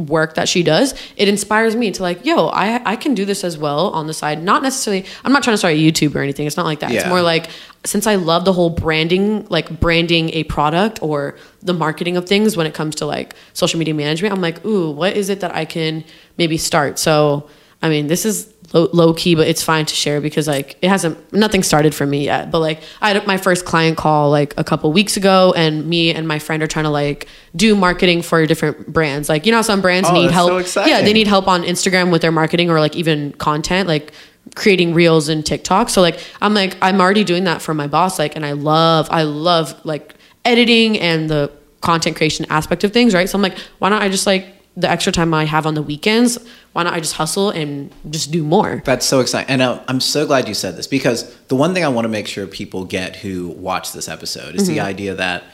work 0.07 0.35
that 0.35 0.49
she 0.49 0.63
does, 0.63 0.95
it 1.17 1.29
inspires 1.29 1.77
me 1.77 1.91
to 1.93 2.03
like, 2.03 2.25
yo, 2.25 2.49
I 2.49 2.81
I 2.85 2.97
can 2.97 3.15
do 3.15 3.25
this 3.25 3.45
as 3.45 3.59
well 3.59 3.91
on 3.91 4.07
the 4.07 4.15
side. 4.15 4.43
Not 4.43 4.63
necessarily 4.63 5.07
I'm 5.25 5.33
not 5.33 5.43
trying 5.43 5.55
to 5.55 5.59
start 5.59 5.75
a 5.75 5.79
YouTube 5.79 6.15
or 6.15 6.21
anything. 6.21 6.47
It's 6.47 6.57
not 6.57 6.67
like 6.67 6.81
that. 6.81 6.93
It's 6.93 7.07
more 7.07 7.23
like 7.23 7.51
since 7.85 8.07
I 8.07 8.17
love 8.17 8.45
the 8.45 8.53
whole 8.53 8.71
branding, 8.71 9.47
like 9.49 9.81
branding 9.81 10.31
a 10.35 10.45
product 10.45 11.03
or 11.03 11.39
the 11.63 11.73
marketing 11.73 12.17
of 12.17 12.29
things 12.29 12.57
when 12.57 12.67
it 12.67 12.75
comes 12.75 12.97
to 12.97 13.07
like 13.07 13.35
social 13.55 13.79
media 13.79 13.95
management, 13.95 14.35
I'm 14.35 14.43
like, 14.43 14.65
ooh, 14.67 14.91
what 14.91 15.17
is 15.17 15.31
it 15.31 15.41
that 15.41 15.55
I 15.55 15.65
can 15.65 16.05
maybe 16.37 16.59
start? 16.59 16.99
So, 16.99 17.49
I 17.81 17.89
mean, 17.89 18.09
this 18.09 18.27
is 18.27 18.53
low, 18.73 18.89
low 18.93 19.13
key, 19.15 19.35
but 19.35 19.47
it's 19.49 19.63
fine 19.63 19.85
to 19.87 19.95
share 19.95 20.21
because 20.21 20.47
like 20.49 20.77
it 20.83 20.89
hasn't 20.89 21.33
nothing 21.33 21.63
started 21.63 21.95
for 21.95 22.07
me 22.07 22.25
yet. 22.25 22.51
But 22.51 22.61
like 22.61 22.83
I 23.01 23.11
had 23.13 23.27
my 23.27 23.37
first 23.37 23.65
client 23.65 23.97
call 23.97 24.31
like 24.31 24.55
a 24.59 24.65
couple 24.65 24.93
weeks 24.93 25.17
ago, 25.17 25.53
and 25.57 25.87
me 25.87 26.13
and 26.15 26.27
my 26.29 26.39
friend 26.39 26.63
are 26.63 26.67
trying 26.67 26.85
to 26.85 26.91
like 26.91 27.27
do 27.57 27.75
marketing 27.75 28.23
for 28.23 28.45
different 28.47 28.93
brands. 28.93 29.29
Like 29.29 29.47
you 29.47 29.53
know, 29.53 29.63
some 29.63 29.81
brands 29.81 30.09
Oh, 30.09 30.15
need 30.15 30.31
help. 30.31 30.67
so 30.67 30.85
Yeah, 30.85 31.03
they 31.03 31.13
need 31.13 31.27
help 31.27 31.49
on 31.49 31.63
Instagram 31.63 32.11
with 32.13 32.23
their 32.23 32.33
marketing 32.33 32.71
or 32.71 32.81
like 32.81 32.97
even 32.97 33.33
content, 33.33 33.89
like 33.89 34.13
creating 34.55 34.95
reels 34.95 35.29
and 35.29 35.45
TikTok. 35.45 35.91
So 35.91 36.01
like 36.01 36.19
I'm 36.41 36.55
like 36.55 36.77
I'm 36.83 37.01
already 37.01 37.25
doing 37.25 37.45
that 37.45 37.61
for 37.63 37.75
my 37.75 37.87
boss, 37.87 38.19
like, 38.19 38.37
and 38.37 38.45
I 38.47 38.53
love 38.53 39.09
I 39.11 39.23
love 39.25 39.75
like 39.85 40.15
editing 40.45 40.99
and 40.99 41.29
the 41.29 41.51
content 41.83 42.17
creation 42.17 42.47
aspect 42.51 42.85
of 42.85 42.93
things, 42.93 43.15
right? 43.15 43.29
So 43.29 43.37
I'm 43.39 43.43
like, 43.43 43.59
why 43.79 43.89
don't 43.89 44.03
I 44.03 44.09
just 44.09 44.27
like 44.27 44.47
the 44.77 44.89
extra 44.89 45.13
time 45.13 45.35
I 45.35 45.45
have 45.45 45.67
on 45.67 45.75
the 45.75 45.83
weekends, 45.83 46.39
why 46.73 46.85
not 46.85 46.95
I 46.95 47.01
just 47.01 47.15
hustle 47.15 47.51
and 47.51 47.93
just 48.09 48.31
do 48.31 48.43
more? 48.45 48.83
That's 48.85 49.05
so 49.05 49.21
exciting. 49.21 49.51
And 49.51 49.63
uh, 49.63 49.83
I'm 49.89 50.01
so 50.01 50.27
glad 50.27 50.49
you 50.49 50.55
said 50.55 50.77
this 50.77 50.87
because 50.87 51.35
the 51.49 51.57
one 51.57 51.75
thing 51.75 51.85
I 51.85 51.89
want 51.89 52.05
to 52.05 52.09
make 52.09 52.27
sure 52.29 52.47
people 52.47 52.85
get 52.85 53.17
who 53.17 53.49
watch 53.49 53.93
this 53.93 54.09
episode 54.09 54.55
is 54.55 54.63
Mm-hmm. 54.65 54.75
the 54.75 54.81
idea 54.81 55.15
that 55.17 55.45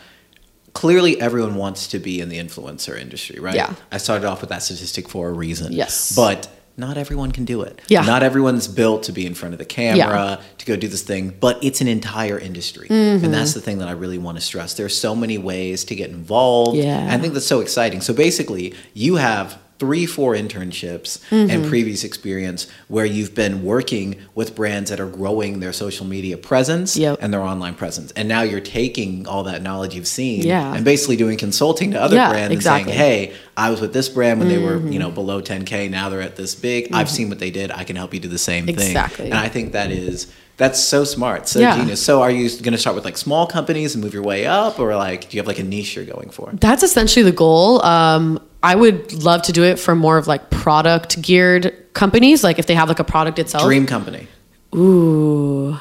clearly 0.75 1.19
everyone 1.21 1.55
wants 1.55 1.89
to 1.89 1.99
be 1.99 2.21
in 2.21 2.29
the 2.29 2.39
influencer 2.39 2.99
industry, 2.99 3.41
right? 3.41 3.55
Yeah. 3.55 3.75
I 3.91 3.97
started 3.97 4.27
off 4.27 4.43
with 4.43 4.51
that 4.51 4.63
statistic 4.63 5.09
for 5.09 5.29
a 5.29 5.33
reason. 5.33 5.73
Yes. 5.73 6.15
But 6.15 6.49
not 6.77 6.99
everyone 6.99 7.33
can 7.33 7.45
do 7.45 7.63
it. 7.63 7.81
Yeah. 7.89 8.03
Not 8.03 8.23
everyone's 8.23 8.69
built 8.69 9.05
to 9.05 9.13
be 9.13 9.27
in 9.27 9.35
front 9.35 9.55
of 9.55 9.59
the 9.59 9.65
camera, 9.65 10.41
to 10.59 10.67
go 10.67 10.77
do 10.77 10.89
this 10.89 11.03
thing, 11.03 11.31
but 11.41 11.63
it's 11.65 11.81
an 11.81 11.89
entire 11.89 12.39
industry. 12.39 12.89
Mm-hmm. 12.89 13.25
And 13.25 13.33
that's 13.33 13.55
the 13.55 13.61
thing 13.61 13.79
that 13.79 13.89
I 13.89 13.93
really 13.93 14.19
want 14.19 14.37
to 14.37 14.43
stress. 14.43 14.75
There's 14.75 14.99
so 14.99 15.15
many 15.15 15.39
ways 15.39 15.85
to 15.85 15.95
get 15.95 16.11
involved. 16.11 16.77
Yeah. 16.77 17.09
I 17.11 17.19
think 17.19 17.35
that's 17.35 17.47
so 17.47 17.61
exciting. 17.61 18.01
So 18.01 18.13
basically, 18.13 18.75
you 18.93 19.17
have 19.17 19.59
three, 19.79 20.07
four 20.07 20.35
internships 20.35 21.19
Mm-hmm. 21.31 21.51
and 21.51 21.67
previous 21.67 22.05
experience 22.05 22.67
where 22.89 23.05
you've 23.05 23.35
been 23.35 23.65
working 23.65 24.17
with 24.35 24.55
brands 24.55 24.91
that 24.91 25.01
are 25.01 25.07
growing 25.09 25.61
their 25.61 25.73
social 25.73 26.07
media 26.07 26.37
presence 26.37 26.97
Yep. 26.97 27.19
and 27.21 27.33
their 27.33 27.41
online 27.43 27.75
presence. 27.75 28.13
And 28.13 28.29
now 28.29 28.43
you're 28.43 28.61
taking 28.61 29.27
all 29.27 29.43
that 29.45 29.63
knowledge 29.63 29.95
you've 29.95 30.07
seen 30.07 30.43
Yeah. 30.43 30.75
and 30.75 30.85
basically 30.85 31.17
doing 31.17 31.37
consulting 31.37 31.91
to 31.93 32.01
other 32.01 32.17
Yeah, 32.17 32.31
brands 32.31 32.53
exactly. 32.55 32.93
Mm-hmm. 32.93 33.01
and 33.03 33.09
saying, 33.11 33.29
hey, 33.31 33.37
I 33.57 33.71
was 33.71 33.81
with 33.81 33.93
this 33.93 34.09
brand 34.09 34.39
when 34.41 34.49
they 34.49 34.59
were, 34.59 34.79
you 34.87 34.99
know, 34.99 35.11
below 35.11 35.41
10K. 35.43 35.91
Now 35.91 36.09
they're 36.09 36.21
at 36.23 36.37
this 36.37 36.55
big. 36.55 36.93
I've 36.95 37.11
seen 37.11 37.29
what 37.29 37.39
they 37.39 37.51
did. 37.51 37.71
I 37.71 37.85
can 37.85 37.97
help 37.97 38.15
you 38.15 38.21
do 38.21 38.29
the 38.29 38.39
same 38.39 38.67
thing. 38.67 38.75
Exactly. 38.77 39.27
And 39.27 39.35
I 39.35 39.49
think 39.49 39.73
that 39.73 39.91
is 39.91 40.27
that's 40.59 40.81
so 40.83 41.05
smart, 41.05 41.47
so 41.49 41.59
Yeah. 41.61 41.77
genius. 41.77 42.03
So 42.03 42.23
are 42.23 42.31
you 42.31 42.49
going 42.49 42.73
to 42.73 42.79
start 42.79 42.97
with 42.97 43.05
like 43.05 43.19
small 43.19 43.47
companies 43.47 43.95
and 43.95 44.03
move 44.03 44.15
your 44.15 44.23
way 44.23 44.47
up, 44.47 44.79
or 44.79 44.97
like 44.97 45.29
do 45.29 45.37
you 45.37 45.41
have 45.41 45.47
like 45.47 45.59
a 45.59 45.63
niche 45.63 45.97
you're 45.97 46.07
going 46.07 46.31
for? 46.31 46.51
That's 46.59 46.83
essentially 46.83 47.23
the 47.25 47.33
goal. 47.37 47.83
Um, 47.85 48.41
I 48.67 48.75
would 48.75 49.23
love 49.23 49.43
to 49.43 49.53
do 49.53 49.63
it 49.63 49.79
for 49.79 49.95
more 49.95 50.19
of 50.19 50.27
like 50.27 50.51
product 50.51 51.23
geared 51.23 51.73
companies, 51.93 52.43
like 52.43 52.59
if 52.59 52.67
they 52.67 52.75
have 52.75 52.89
like 52.89 52.99
a 52.99 53.05
product 53.05 53.39
itself. 53.39 53.63
Dream 53.63 53.87
company. 53.87 54.27
Ooh, 54.75 55.79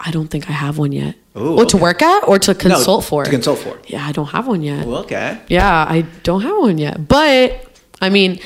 I 0.00 0.10
don't 0.12 0.28
think 0.28 0.48
I 0.48 0.54
have 0.54 0.78
one 0.78 0.92
yet. 0.92 1.14
Ooh, 1.36 1.56
well, 1.56 1.66
to 1.66 1.76
work 1.76 2.00
at 2.00 2.26
or 2.26 2.38
to 2.38 2.54
No, 2.54 2.58
consult 2.58 3.04
for? 3.04 3.24
To 3.24 3.30
consult 3.30 3.58
for. 3.58 3.78
yeah, 3.86 4.06
I 4.06 4.12
don't 4.12 4.28
have 4.28 4.48
one 4.48 4.62
yet. 4.62 4.86
Okay. 4.86 5.38
Yeah, 5.48 5.70
I 5.86 6.06
don't 6.22 6.40
have 6.40 6.56
one 6.56 6.78
yet. 6.78 7.06
But 7.06 7.62
I 8.00 8.08
mean, 8.08 8.40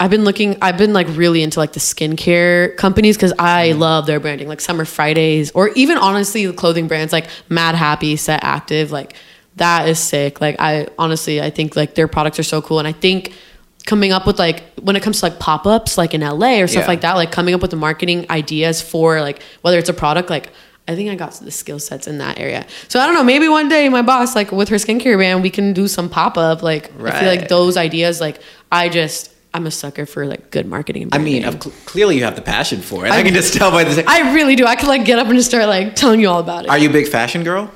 I've 0.00 0.10
been 0.10 0.24
looking. 0.24 0.56
I've 0.62 0.78
been 0.78 0.94
like 0.94 1.08
really 1.10 1.42
into 1.42 1.58
like 1.58 1.74
the 1.74 1.80
skincare 1.80 2.74
companies 2.78 3.18
because 3.18 3.34
I 3.38 3.68
mm-hmm. 3.68 3.78
love 3.78 4.06
their 4.06 4.20
branding, 4.20 4.48
like 4.48 4.62
Summer 4.62 4.86
Fridays, 4.86 5.50
or 5.50 5.68
even 5.74 5.98
honestly 5.98 6.46
the 6.46 6.54
clothing 6.54 6.88
brands 6.88 7.12
like 7.12 7.28
Madhappy, 7.50 8.16
Set 8.16 8.42
Active. 8.42 8.90
Like 8.90 9.16
that 9.56 9.88
is 9.88 9.98
sick. 9.98 10.40
Like 10.40 10.56
I 10.58 10.88
honestly, 10.98 11.40
I 11.40 11.50
think 11.50 11.76
like 11.76 11.94
their 11.94 12.08
products 12.08 12.38
are 12.38 12.42
so 12.44 12.62
cool, 12.62 12.78
and 12.78 12.88
I 12.88 12.92
think 12.92 13.32
coming 13.86 14.12
up 14.12 14.26
with 14.26 14.38
like 14.38 14.62
when 14.80 14.94
it 14.96 15.02
comes 15.02 15.20
to 15.20 15.26
like 15.26 15.38
pop 15.38 15.66
ups, 15.66 15.96
like 15.98 16.14
in 16.14 16.20
LA 16.20 16.60
or 16.60 16.66
stuff 16.66 16.82
Yeah. 16.82 16.88
like 16.88 17.00
that, 17.02 17.14
like 17.16 17.32
coming 17.32 17.54
up 17.54 17.62
with 17.62 17.70
the 17.70 17.76
marketing 17.76 18.26
ideas 18.30 18.80
for 18.82 19.20
like 19.20 19.42
whether 19.62 19.78
it's 19.78 19.88
a 19.88 19.94
product, 19.94 20.30
like. 20.30 20.50
I 20.88 20.96
think 20.96 21.08
I 21.08 21.14
got 21.14 21.34
the 21.34 21.52
skill 21.52 21.78
sets 21.78 22.08
in 22.08 22.18
that 22.18 22.40
area. 22.40 22.66
So 22.88 22.98
I 22.98 23.06
don't 23.06 23.14
know. 23.14 23.22
Maybe 23.22 23.48
one 23.48 23.68
day 23.68 23.88
my 23.88 24.02
boss, 24.02 24.34
like 24.34 24.50
with 24.50 24.70
her 24.70 24.76
skincare 24.76 25.14
brand, 25.16 25.40
we 25.40 25.48
can 25.50 25.72
do 25.72 25.86
some 25.86 26.08
pop 26.08 26.36
up. 26.36 26.64
Like 26.64 26.90
I 27.00 27.20
feel 27.20 27.28
like 27.28 27.46
those 27.48 27.76
ideas. 27.76 28.20
Like 28.20 28.40
I 28.72 28.88
just, 28.88 29.32
I'm 29.54 29.66
a 29.66 29.70
sucker 29.70 30.04
for 30.04 30.26
like 30.26 30.50
good 30.50 30.66
marketing. 30.66 31.10
I 31.12 31.18
mean, 31.18 31.42
cl- 31.44 31.72
clearly 31.84 32.16
you 32.16 32.24
have 32.24 32.34
the 32.34 32.42
passion 32.42 32.80
for 32.80 33.06
it. 33.06 33.12
I, 33.12 33.18
I- 33.18 33.22
can 33.22 33.34
just 33.34 33.54
tell 33.54 33.70
by 33.70 33.84
the. 33.84 34.02
I 34.08 34.34
really 34.34 34.56
do. 34.56 34.64
I 34.66 34.74
could 34.74 34.88
like 34.88 35.04
get 35.04 35.20
up 35.20 35.28
and 35.28 35.36
just 35.36 35.48
start 35.48 35.68
like 35.68 35.94
telling 35.94 36.18
you 36.18 36.28
all 36.28 36.40
about 36.40 36.64
it. 36.64 36.70
Are 36.70 36.78
you 36.78 36.88
a 36.88 36.92
big 36.92 37.06
fashion 37.06 37.44
girl? 37.44 37.70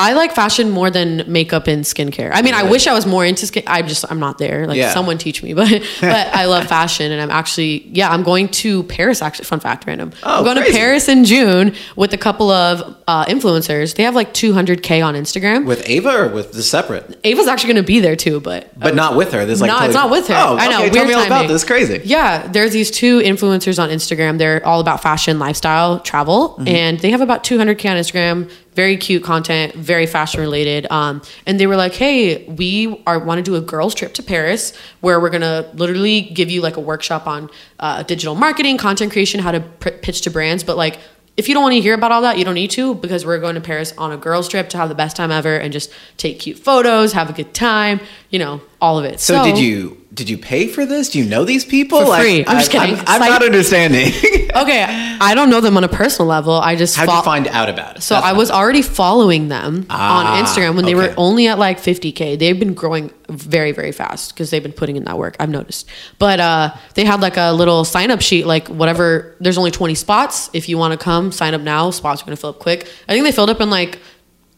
I 0.00 0.12
like 0.12 0.32
fashion 0.32 0.70
more 0.70 0.90
than 0.90 1.24
makeup 1.26 1.66
and 1.66 1.82
skincare. 1.84 2.30
I 2.32 2.42
mean, 2.42 2.54
I 2.54 2.62
wish 2.62 2.86
I 2.86 2.94
was 2.94 3.04
more 3.04 3.24
into 3.24 3.46
skin. 3.46 3.64
I 3.66 3.82
just, 3.82 4.04
I'm 4.10 4.20
not 4.20 4.38
there. 4.38 4.66
Like 4.68 4.76
Yeah. 4.76 4.92
someone 4.92 5.18
teach 5.18 5.42
me, 5.42 5.54
but 5.60 5.68
but 6.00 6.26
I 6.34 6.44
love 6.46 6.66
fashion, 6.78 7.10
and 7.10 7.20
I'm 7.20 7.30
actually, 7.30 7.88
yeah, 7.88 8.08
I'm 8.08 8.22
going 8.22 8.48
to 8.48 8.84
Paris. 8.84 9.22
Actually, 9.22 9.46
fun 9.46 9.58
fact, 9.60 9.86
random. 9.88 10.12
Oh, 10.22 10.38
I'm 10.38 10.44
going 10.44 10.56
crazy. 10.58 10.72
to 10.72 10.78
Paris 10.78 11.08
in 11.08 11.24
June 11.24 11.74
with 11.96 12.12
a 12.14 12.18
couple 12.18 12.48
of 12.50 12.96
uh, 13.08 13.24
influencers. 13.26 13.96
They 13.96 14.04
have 14.04 14.14
like 14.14 14.32
200k 14.34 15.04
on 15.04 15.14
Instagram. 15.14 15.66
With 15.66 15.88
Eva 15.88 16.10
or 16.10 16.28
with 16.28 16.52
the 16.52 16.62
separate? 16.62 17.18
Eva's 17.24 17.48
actually 17.48 17.72
going 17.72 17.82
to 17.84 17.86
be 17.86 17.98
there 17.98 18.14
too, 18.16 18.38
but 18.40 18.78
But 18.78 18.94
not 18.94 19.16
with 19.16 19.32
her. 19.32 19.44
There's 19.46 19.60
like 19.60 19.68
No, 19.70 19.84
it's 19.84 19.94
not 19.94 20.10
with 20.10 20.28
her. 20.28 20.34
Oh, 20.36 20.56
I 20.56 20.68
know, 20.68 20.78
Okay, 20.82 20.90
tell 20.90 21.06
me 21.06 21.14
all 21.14 21.24
about 21.26 21.48
this. 21.48 21.64
Crazy. 21.64 22.00
Yeah, 22.04 22.46
there's 22.46 22.72
these 22.72 22.90
two 22.92 23.18
influencers 23.20 23.82
on 23.82 23.88
Instagram. 23.90 24.38
They're 24.38 24.64
all 24.64 24.78
about 24.80 25.02
fashion, 25.02 25.40
lifestyle, 25.40 25.98
travel, 26.00 26.50
Mm-hmm. 26.58 26.68
and 26.68 27.00
they 27.00 27.10
have 27.10 27.20
about 27.20 27.42
200k 27.42 27.90
on 27.90 27.96
Instagram. 27.96 28.48
Very 28.78 28.96
cute 28.96 29.24
content, 29.24 29.74
very 29.74 30.06
fashion 30.06 30.40
related. 30.40 30.86
Um, 30.98 31.20
and 31.46 31.58
they 31.58 31.66
were 31.66 31.74
like, 31.84 31.94
"Hey, 31.94 32.44
we 32.44 33.02
are 33.08 33.18
want 33.18 33.38
to 33.38 33.42
do 33.50 33.56
a 33.56 33.60
girls 33.60 33.92
trip 33.92 34.12
to 34.14 34.22
Paris, 34.22 34.72
where 35.00 35.18
we're 35.18 35.34
gonna 35.36 35.68
literally 35.74 36.20
give 36.20 36.48
you 36.48 36.60
like 36.60 36.76
a 36.76 36.84
workshop 36.90 37.26
on 37.26 37.50
uh, 37.80 38.04
digital 38.04 38.36
marketing, 38.36 38.78
content 38.78 39.10
creation, 39.10 39.40
how 39.40 39.50
to 39.50 39.60
pr- 39.82 39.98
pitch 40.04 40.20
to 40.22 40.30
brands, 40.30 40.62
but 40.62 40.76
like." 40.76 41.00
If 41.36 41.46
you 41.46 41.54
don't 41.54 41.62
want 41.62 41.74
to 41.74 41.80
hear 41.80 41.94
about 41.94 42.10
all 42.10 42.22
that, 42.22 42.36
you 42.38 42.44
don't 42.44 42.58
need 42.62 42.72
to 42.72 42.96
because 42.96 43.24
we're 43.24 43.38
going 43.38 43.54
to 43.54 43.60
Paris 43.60 43.94
on 43.96 44.10
a 44.10 44.16
girls 44.16 44.48
trip 44.48 44.70
to 44.70 44.76
have 44.76 44.88
the 44.88 44.96
best 44.96 45.14
time 45.14 45.30
ever 45.30 45.56
and 45.56 45.72
just 45.72 45.88
take 46.16 46.40
cute 46.40 46.58
photos, 46.58 47.12
have 47.12 47.30
a 47.30 47.32
good 47.32 47.54
time, 47.54 48.00
you 48.30 48.40
know, 48.40 48.60
all 48.80 48.98
of 48.98 49.04
it. 49.04 49.20
So, 49.20 49.44
did 49.44 49.56
you 49.56 50.04
did 50.18 50.28
you 50.28 50.36
pay 50.36 50.66
for 50.66 50.84
this? 50.84 51.10
Do 51.10 51.20
you 51.20 51.24
know 51.24 51.44
these 51.44 51.64
people? 51.64 52.04
For 52.04 52.16
free. 52.18 52.44
I'm 52.44 52.58
just 52.58 52.72
kidding. 52.72 52.96
I'm, 52.96 53.04
I'm 53.06 53.22
It's 53.22 53.30
not 53.30 53.44
understanding. 53.44 54.12
Okay, 54.48 54.82
I 55.20 55.34
don't 55.34 55.50
know 55.50 55.60
them 55.60 55.76
on 55.76 55.84
a 55.84 55.88
personal 55.88 56.26
level. 56.26 56.54
I 56.54 56.74
just 56.74 56.96
How'd 56.96 57.06
fol- 57.06 57.16
you 57.18 57.22
find 57.22 57.46
out 57.48 57.68
about 57.68 57.98
it? 57.98 58.02
So 58.02 58.14
That's 58.14 58.26
I 58.26 58.32
was 58.32 58.50
already 58.50 58.80
following 58.82 59.48
them 59.48 59.86
Ah, 59.90 60.34
on 60.38 60.44
Instagram 60.44 60.74
when 60.74 60.84
they 60.86 60.94
were 60.96 61.12
only 61.18 61.46
at 61.48 61.58
like 61.58 61.78
50k. 61.78 62.36
They've 62.38 62.58
been 62.58 62.72
growing 62.74 63.12
very 63.28 63.70
very 63.72 63.92
fast 63.92 64.32
because 64.32 64.50
they've 64.50 64.62
been 64.62 64.72
putting 64.72 64.96
in 64.96 65.04
that 65.04 65.18
work. 65.18 65.36
I've 65.38 65.50
noticed. 65.50 65.86
But 66.18 66.40
uh, 66.40 66.74
they 66.94 67.04
had 67.04 67.20
like 67.20 67.36
a 67.36 67.52
little 67.52 67.84
sign 67.84 68.10
up 68.10 68.20
sheet, 68.22 68.46
like 68.46 68.66
whatever. 68.68 69.36
There's 69.38 69.58
only 69.58 69.70
20 69.70 69.94
spots. 69.94 70.50
If 70.54 70.68
you 70.68 70.78
want 70.78 70.98
to 70.98 70.98
come, 70.98 71.30
sign 71.30 71.54
up 71.54 71.60
now. 71.60 71.90
Spots 71.90 72.22
are 72.22 72.24
gonna 72.24 72.36
fill 72.36 72.50
up 72.50 72.58
quick. 72.58 72.88
I 73.06 73.12
think 73.12 73.24
they 73.24 73.32
filled 73.32 73.50
up 73.50 73.60
in 73.60 73.70
like 73.70 74.00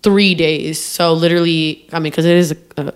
three 0.03 0.35
days. 0.37 0.83
So 0.83 1.13
literally, 1.13 1.87
I 1.93 1.99
mean, 1.99 2.11
because 2.13 2.25
it 2.25 2.37
is 2.37 2.53
a, 2.53 2.87
a 2.87 2.95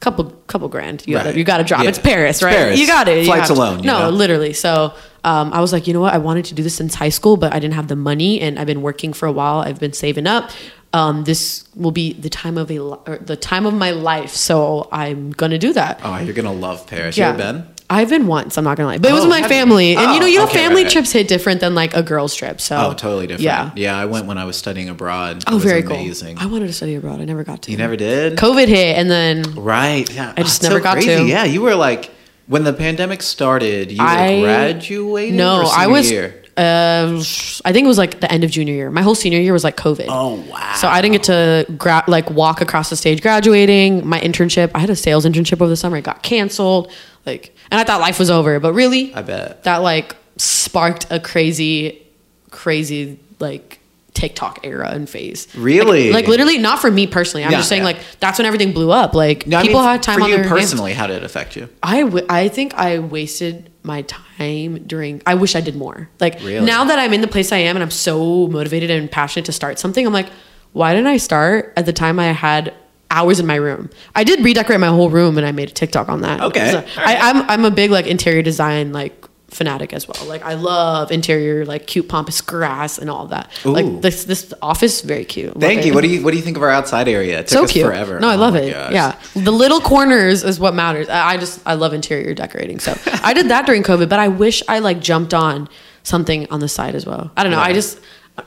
couple 0.00 0.24
couple 0.46 0.68
grand. 0.68 1.02
You 1.06 1.14
gotta 1.14 1.28
Right. 1.30 1.38
you 1.38 1.44
gotta 1.44 1.64
drop. 1.64 1.82
Yeah. 1.82 1.88
It's 1.88 1.98
Paris, 1.98 2.36
It's 2.36 2.42
right? 2.42 2.54
Paris. 2.54 2.78
You 2.80 2.86
got 2.86 3.08
it. 3.08 3.26
Flights 3.26 3.50
alone, 3.50 3.82
No, 3.82 3.98
know? 4.02 4.10
literally. 4.10 4.52
So 4.52 4.92
um, 5.24 5.52
I 5.52 5.60
was 5.60 5.72
like, 5.72 5.86
you 5.86 5.92
know 5.92 6.00
what? 6.00 6.14
I 6.14 6.18
wanted 6.18 6.44
to 6.46 6.54
do 6.54 6.62
this 6.62 6.74
since 6.76 6.94
high 6.94 7.08
school, 7.08 7.36
but 7.36 7.52
I 7.52 7.58
didn't 7.58 7.74
have 7.74 7.88
the 7.88 7.96
money, 7.96 8.40
and 8.40 8.58
I've 8.58 8.68
been 8.68 8.82
working 8.82 9.12
for 9.12 9.26
a 9.26 9.32
while. 9.32 9.58
I've 9.58 9.80
been 9.80 9.92
saving 9.92 10.26
up. 10.26 10.50
Um, 10.94 11.24
this 11.24 11.64
will 11.74 11.90
be 11.90 12.14
the 12.14 12.30
time 12.30 12.56
of 12.56 12.70
a 12.70 12.78
or 12.78 13.18
the 13.20 13.36
time 13.36 13.66
of 13.66 13.74
my 13.74 13.90
life, 13.90 14.30
so 14.30 14.88
I'm 14.90 15.32
gonna 15.32 15.58
do 15.58 15.72
that. 15.74 16.00
Oh, 16.02 16.16
you're 16.18 16.32
gonna 16.32 16.52
love 16.52 16.86
Paris. 16.86 17.18
Yeah. 17.18 17.34
You 17.36 17.40
ever 17.42 17.52
been? 17.52 17.66
I've 17.90 18.10
been 18.10 18.26
once. 18.26 18.58
I'm 18.58 18.64
not 18.64 18.76
gonna 18.76 18.88
lie, 18.88 18.98
but 18.98 19.10
it 19.10 19.14
was 19.14 19.24
Oh, 19.24 19.28
with 19.28 19.40
my 19.40 19.48
family, 19.48 19.96
and 19.96 20.12
you 20.14 20.20
know, 20.20 20.26
Oh, 20.26 20.28
you 20.28 20.38
know, 20.38 20.44
okay, 20.44 20.54
family 20.58 20.76
right, 20.76 20.82
right. 20.84 20.92
trips 20.92 21.10
hit 21.12 21.26
different 21.26 21.60
than 21.60 21.74
like 21.74 21.94
a 21.94 22.02
girls 22.02 22.34
trip. 22.34 22.60
So 22.60 22.76
Oh, 22.76 22.92
totally 22.92 23.26
different. 23.26 23.44
Yeah. 23.44 23.70
Yeah, 23.76 23.96
I 23.98 24.04
went 24.04 24.26
when 24.26 24.36
I 24.36 24.44
was 24.44 24.56
studying 24.56 24.88
abroad. 24.90 25.38
It 25.38 25.44
Oh, 25.48 25.56
very 25.58 25.80
amazing. 25.82 26.36
cool. 26.36 26.46
I 26.46 26.50
wanted 26.52 26.66
to 26.66 26.72
study 26.74 26.94
abroad. 26.96 27.20
I 27.20 27.24
never 27.24 27.44
got 27.44 27.62
to. 27.62 27.70
You 27.70 27.78
never 27.78 27.96
did? 27.96 28.36
COVID 28.36 28.68
hit, 28.68 28.98
and 28.98 29.10
then 29.10 29.42
Right. 29.56 30.10
Yeah. 30.12 30.34
I 30.36 30.42
just 30.42 30.62
Oh, 30.64 30.68
never 30.68 30.80
so 30.80 30.82
got 30.84 30.92
crazy. 30.94 31.16
to. 31.16 31.24
Yeah, 31.24 31.44
you 31.44 31.62
were 31.62 31.74
like 31.74 32.10
when 32.46 32.64
the 32.64 32.74
pandemic 32.74 33.22
started. 33.22 33.90
You 33.90 33.98
I- 34.00 34.40
graduating. 34.42 35.36
no, 35.36 35.70
I 35.74 35.86
was. 35.86 36.10
Year? 36.10 36.34
Uh, 36.58 37.22
I 37.64 37.72
think 37.72 37.84
it 37.84 37.86
was 37.86 37.98
like 37.98 38.18
the 38.18 38.30
end 38.32 38.42
of 38.42 38.50
junior 38.50 38.74
year. 38.74 38.90
My 38.90 39.00
whole 39.02 39.14
senior 39.14 39.38
year 39.38 39.52
was 39.52 39.62
like 39.62 39.76
COVID. 39.76 40.06
Oh 40.08 40.34
wow. 40.50 40.72
So 40.74 40.88
I 40.88 41.00
didn't 41.00 41.12
get 41.12 41.22
to 41.24 41.66
gra- 41.78 42.02
like 42.08 42.28
walk 42.30 42.60
across 42.60 42.90
the 42.90 42.96
stage 42.96 43.22
graduating. 43.22 44.04
My 44.06 44.18
internship, 44.20 44.72
I 44.74 44.80
had 44.80 44.90
a 44.90 44.96
sales 44.96 45.24
internship 45.24 45.60
over 45.62 45.68
the 45.68 45.76
summer. 45.76 45.96
It 45.98 46.02
got 46.04 46.24
canceled. 46.24 46.90
Like, 47.28 47.54
and 47.70 47.78
I 47.80 47.84
thought 47.84 48.00
life 48.00 48.18
was 48.18 48.30
over, 48.30 48.58
but 48.58 48.72
really, 48.72 49.14
I 49.14 49.22
bet. 49.22 49.64
that 49.64 49.78
like 49.78 50.16
sparked 50.36 51.06
a 51.10 51.20
crazy, 51.20 52.02
crazy 52.50 53.18
like 53.38 53.78
TikTok 54.14 54.60
era 54.64 54.88
and 54.90 55.08
phase. 55.08 55.46
Really? 55.56 56.06
Like, 56.10 56.22
like, 56.22 56.28
literally, 56.28 56.58
not 56.58 56.78
for 56.80 56.90
me 56.90 57.06
personally. 57.06 57.44
I'm 57.44 57.52
Yeah, 57.52 57.58
just 57.58 57.68
saying 57.68 57.82
yeah. 57.82 57.86
like 57.92 57.98
that's 58.18 58.38
when 58.38 58.46
everything 58.46 58.72
blew 58.72 58.90
up. 58.90 59.14
Like 59.14 59.46
No, 59.46 59.58
I 59.58 59.62
people 59.62 59.80
mean, 59.80 59.88
had 59.90 60.02
time 60.02 60.18
for 60.18 60.24
on 60.24 60.30
you 60.30 60.36
their 60.36 60.44
hands. 60.48 60.60
personally. 60.60 60.92
How 60.94 61.06
did 61.06 61.16
it 61.18 61.22
affect 61.24 61.54
you? 61.54 61.68
I, 61.82 62.02
w- 62.02 62.26
I 62.28 62.48
think 62.48 62.74
I 62.74 62.98
wasted 62.98 63.70
my 63.84 64.02
time 64.02 64.82
during 64.86 65.22
I 65.24 65.34
wish 65.34 65.54
I 65.54 65.60
did 65.60 65.76
more. 65.76 66.08
Like 66.18 66.40
Really? 66.40 66.66
now 66.66 66.84
that 66.84 66.98
I'm 66.98 67.12
in 67.12 67.20
the 67.20 67.28
place 67.28 67.52
I 67.52 67.58
am 67.58 67.76
and 67.76 67.82
I'm 67.82 67.90
so 67.92 68.48
motivated 68.48 68.90
and 68.90 69.10
passionate 69.10 69.46
to 69.46 69.52
start 69.52 69.78
something, 69.78 70.04
I'm 70.06 70.12
like, 70.12 70.30
why 70.72 70.94
didn't 70.94 71.06
I 71.06 71.16
start 71.18 71.72
at 71.76 71.86
the 71.86 71.92
time 71.92 72.18
I 72.18 72.32
had 72.32 72.74
hours 73.10 73.40
in 73.40 73.46
my 73.46 73.56
room? 73.56 73.90
I 74.14 74.24
did 74.24 74.44
redecorate 74.44 74.80
my 74.80 74.88
whole 74.88 75.10
room 75.10 75.38
and 75.38 75.46
I 75.46 75.52
made 75.52 75.68
a 75.70 75.72
TikTok 75.72 76.08
on 76.08 76.20
that. 76.22 76.40
Okay. 76.40 76.70
So 76.72 76.84
I, 76.98 77.16
I'm 77.30 77.42
I'm 77.50 77.64
a 77.64 77.70
big 77.70 77.90
like 77.90 78.06
interior 78.06 78.42
design 78.42 78.92
like 78.92 79.24
fanatic 79.48 79.94
as 79.94 80.06
well. 80.06 80.26
Like 80.26 80.42
I 80.44 80.52
love 80.54 81.10
interior 81.10 81.64
like 81.64 81.86
cute 81.86 82.06
pampas 82.06 82.42
grass 82.42 82.98
and 82.98 83.08
all 83.08 83.28
that. 83.28 83.50
Ooh. 83.64 83.70
Like 83.72 84.02
this 84.02 84.24
this 84.24 84.52
office 84.60 85.00
very 85.00 85.24
cute. 85.24 85.54
Love 85.54 85.60
Thank 85.62 85.80
it. 85.80 85.86
you. 85.86 85.94
What 85.94 86.02
do 86.02 86.08
you 86.08 86.22
What 86.22 86.32
do 86.32 86.36
you 86.36 86.42
think 86.42 86.58
of 86.58 86.62
our 86.62 86.68
outside 86.70 87.08
area? 87.08 87.38
It 87.40 87.46
took 87.48 87.58
so 87.58 87.64
us 87.64 87.72
cute. 87.72 87.86
forever. 87.86 88.20
No, 88.20 88.28
I 88.28 88.34
Oh 88.34 88.38
love 88.38 88.56
it. 88.56 88.72
gosh. 88.72 88.92
Yeah, 88.92 89.18
the 89.34 89.50
little 89.52 89.80
corners 89.80 90.44
is 90.44 90.60
what 90.60 90.74
matters. 90.74 91.08
I 91.08 91.30
I 91.32 91.36
just 91.38 91.60
I 91.64 91.74
love 91.74 91.94
interior 91.94 92.34
decorating. 92.34 92.78
So 92.78 92.94
I 93.22 93.32
did 93.32 93.48
that 93.48 93.64
during 93.64 93.82
COVID, 93.82 94.08
but 94.10 94.18
I 94.18 94.28
wish 94.28 94.62
I 94.68 94.80
like 94.80 95.00
jumped 95.00 95.32
on 95.32 95.68
something 96.02 96.46
on 96.50 96.60
the 96.60 96.68
side 96.68 96.94
as 96.94 97.06
well. 97.06 97.30
I 97.36 97.42
don't 97.42 97.52
know. 97.52 97.58
I 97.60 97.72
just 97.72 98.00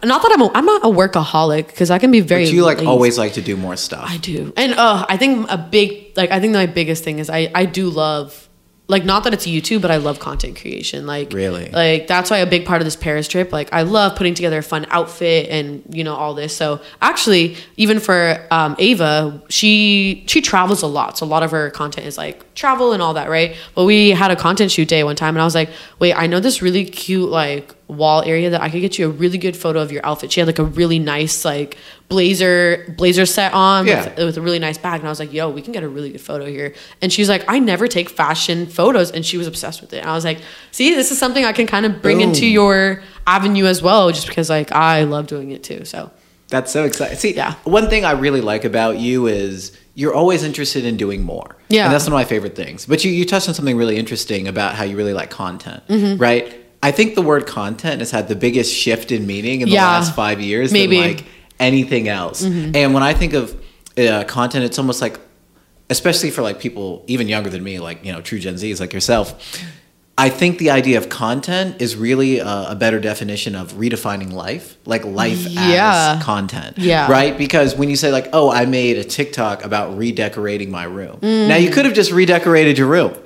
not 0.04 0.22
that 0.22 0.32
I'm 0.34 0.42
a, 0.42 0.52
I'm 0.54 0.66
not 0.66 0.84
a 0.84 0.88
workaholic 0.88 1.68
because 1.68 1.92
I 1.92 2.00
can 2.00 2.12
be 2.12 2.20
very. 2.22 2.46
But 2.46 2.54
you 2.54 2.64
like 2.64 2.78
lazy. 2.78 2.88
always 2.88 3.18
like 3.18 3.34
to 3.34 3.42
do 3.42 3.56
more 3.58 3.76
stuff. 3.78 4.06
I 4.08 4.18
do, 4.18 4.54
and 4.58 4.74
uh, 4.74 5.06
I 5.08 5.18
think 5.18 5.50
a 5.50 5.58
big 5.58 6.14
like 6.16 6.32
I 6.32 6.40
think 6.40 6.54
my 6.54 6.66
biggest 6.66 7.04
thing 7.04 7.20
is 7.20 7.30
I 7.30 7.52
I 7.54 7.66
do 7.66 7.90
love 7.90 8.50
like 8.88 9.06
not 9.06 9.24
that 9.24 9.34
it's 9.34 9.48
YouTube, 9.48 9.82
but 9.82 9.90
I 9.90 9.98
love 9.98 10.20
content 10.20 10.60
creation. 10.60 11.08
Like 11.08 11.32
Really? 11.32 11.70
like 11.72 12.08
that's 12.08 12.30
why 12.30 12.40
a 12.40 12.46
big 12.46 12.66
part 12.66 12.82
of 12.82 12.86
this 12.86 12.98
Paris 12.98 13.28
trip. 13.28 13.54
Like 13.54 13.72
I 13.72 13.84
love 13.84 14.18
putting 14.18 14.34
together 14.34 14.58
a 14.58 14.64
fun 14.64 14.86
outfit 14.90 15.50
and 15.50 15.82
you 15.90 16.04
know 16.04 16.14
all 16.14 16.34
this. 16.34 16.56
So 16.56 16.82
actually, 17.02 17.56
even 17.78 18.00
for 18.02 18.46
um, 18.52 18.76
Eva, 18.80 19.42
she 19.48 20.26
she 20.28 20.42
travels 20.42 20.82
a 20.82 20.88
lot. 20.88 21.18
So 21.18 21.26
a 21.26 21.28
lot 21.28 21.42
of 21.42 21.52
her 21.52 21.70
content 21.70 22.06
is 22.06 22.18
like 22.18 22.44
travel 22.56 22.92
and 22.94 23.02
all 23.02 23.14
that, 23.14 23.30
right? 23.30 23.56
But 23.76 23.86
we 23.86 24.10
had 24.12 24.32
a 24.32 24.36
content 24.36 24.72
shoot 24.72 24.88
day 24.88 25.04
one 25.04 25.16
time, 25.16 25.36
and 25.36 25.42
I 25.42 25.46
was 25.46 25.56
like, 25.56 25.70
wait, 26.00 26.14
I 26.14 26.28
know 26.28 26.40
this 26.40 26.62
really 26.62 26.86
cute 26.86 27.30
like 27.30 27.74
wall 27.88 28.22
area 28.24 28.50
that 28.52 28.62
I 28.62 28.70
could 28.70 28.80
get 28.82 28.98
you 28.98 29.08
a 29.08 29.10
really 29.10 29.38
good 29.38 29.56
photo 29.58 29.82
of 29.82 29.92
your 29.92 30.06
outfit. 30.06 30.32
She 30.32 30.40
had 30.40 30.48
like 30.48 30.60
a 30.60 30.64
really 30.64 30.98
nice 31.00 31.44
like 31.44 31.78
blazer 32.22 32.94
blazer 32.98 33.26
set 33.26 33.54
on 33.54 33.88
Yeah. 33.88 34.04
with, 34.10 34.18
with 34.18 34.38
a 34.38 34.42
really 34.42 34.60
nice 34.60 34.78
bag 34.78 35.00
and 35.00 35.08
I 35.08 35.10
was 35.12 35.20
like 35.20 35.32
yo 35.32 35.50
we 35.50 35.62
can 35.62 35.72
get 35.72 35.82
a 35.84 35.88
really 35.88 36.12
good 36.12 36.20
photo 36.22 36.46
here 36.46 36.74
and 37.02 37.12
she's 37.12 37.30
like 37.30 37.44
I 37.48 37.60
never 37.60 37.88
take 37.88 38.10
fashion 38.10 38.68
photos 38.68 39.12
and 39.12 39.26
she 39.26 39.38
was 39.38 39.48
obsessed 39.48 39.80
with 39.82 39.94
it 39.94 40.00
and 40.00 40.10
I 40.10 40.14
was 40.14 40.26
like 40.26 40.40
see 40.72 40.94
this 40.94 41.12
is 41.12 41.18
something 41.18 41.46
I 41.46 41.54
can 41.54 41.68
kind 41.68 41.86
of 41.86 42.02
bring 42.02 42.20
into 42.22 42.46
your 42.46 43.02
avenue 43.28 43.66
as 43.66 43.82
well 43.82 44.12
just 44.12 44.28
because 44.28 44.50
like 44.50 44.72
I 44.74 45.04
love 45.04 45.28
doing 45.28 45.52
it 45.52 45.64
too 45.64 45.86
so 45.86 46.12
That's 46.50 46.72
so 46.72 46.84
exciting. 46.84 47.18
See, 47.18 47.34
Yeah. 47.34 47.56
one 47.64 47.90
thing 47.90 48.04
I 48.04 48.12
really 48.12 48.42
like 48.42 48.66
about 48.66 48.98
you 49.00 49.28
is 49.28 49.72
you're 49.94 50.14
always 50.14 50.44
interested 50.44 50.86
in 50.86 50.96
doing 50.98 51.22
more. 51.22 51.58
Yeah. 51.70 51.86
And 51.86 51.94
that's 51.94 52.06
one 52.06 52.14
of 52.14 52.18
my 52.18 52.24
favorite 52.26 52.56
things. 52.56 52.86
But 52.86 53.04
you, 53.04 53.12
you 53.12 53.26
touched 53.26 53.48
on 53.50 53.54
something 53.54 53.76
really 53.76 53.98
interesting 53.98 54.48
about 54.48 54.76
how 54.76 54.84
you 54.86 54.96
really 54.96 55.14
like 55.14 55.30
content, 55.30 55.84
Mm-hmm. 55.88 56.22
right? 56.22 56.58
I 56.84 56.92
think 56.92 57.14
the 57.16 57.22
word 57.22 57.46
content 57.46 58.00
has 58.00 58.10
had 58.12 58.28
the 58.28 58.36
biggest 58.36 58.74
shift 58.74 59.12
in 59.12 59.28
meaning 59.28 59.62
in 59.62 59.68
the 59.70 59.76
Yeah. 59.76 59.86
last 59.86 60.16
five 60.16 60.40
years 60.42 60.72
Maybe. 60.72 60.96
Mm-hmm. 60.98 61.08
than 61.08 61.16
like 61.18 61.26
anything 61.60 62.08
else. 62.08 62.42
And 62.44 62.94
when 62.94 63.04
I 63.04 63.14
think 63.14 63.34
of 63.34 63.56
uh, 63.98 64.24
content, 64.24 64.64
it's 64.66 64.80
almost 64.80 65.02
like, 65.02 65.20
especially 65.90 66.32
for 66.32 66.42
like 66.42 66.60
people 66.60 67.04
even 67.08 67.28
younger 67.28 67.50
than 67.50 67.64
me, 67.64 67.80
like, 67.80 68.04
you 68.06 68.12
know, 68.12 68.22
true 68.22 68.40
Gen 68.40 68.56
Zs 68.56 68.80
like 68.80 68.94
yourself. 68.94 69.62
I 70.26 70.30
think 70.30 70.60
the 70.60 70.70
idea 70.70 71.00
of 71.00 71.10
content 71.10 71.82
is 71.82 71.96
really 71.96 72.38
a, 72.40 72.46
a 72.70 72.76
better 72.76 73.00
definition 73.00 73.56
of 73.56 73.74
redefining 73.74 74.32
life, 74.32 74.78
like 74.86 75.04
life 75.04 75.40
Yeah. 75.48 76.16
as 76.18 76.24
content. 76.24 76.78
Yeah. 76.78 77.10
Right? 77.12 77.36
Because 77.36 77.76
when 77.76 77.90
you 77.90 77.96
say, 77.96 78.12
like, 78.12 78.28
oh, 78.32 78.52
I 78.52 78.66
made 78.68 78.98
a 78.98 79.04
TikTok 79.04 79.66
about 79.66 79.98
redecorating 79.98 80.70
my 80.70 80.84
room. 80.84 81.18
Mm. 81.22 81.48
Now, 81.48 81.56
you 81.56 81.72
could 81.72 81.86
have 81.86 81.96
just 81.96 82.12
redecorated 82.12 82.78
your 82.78 82.88
room, 82.88 83.18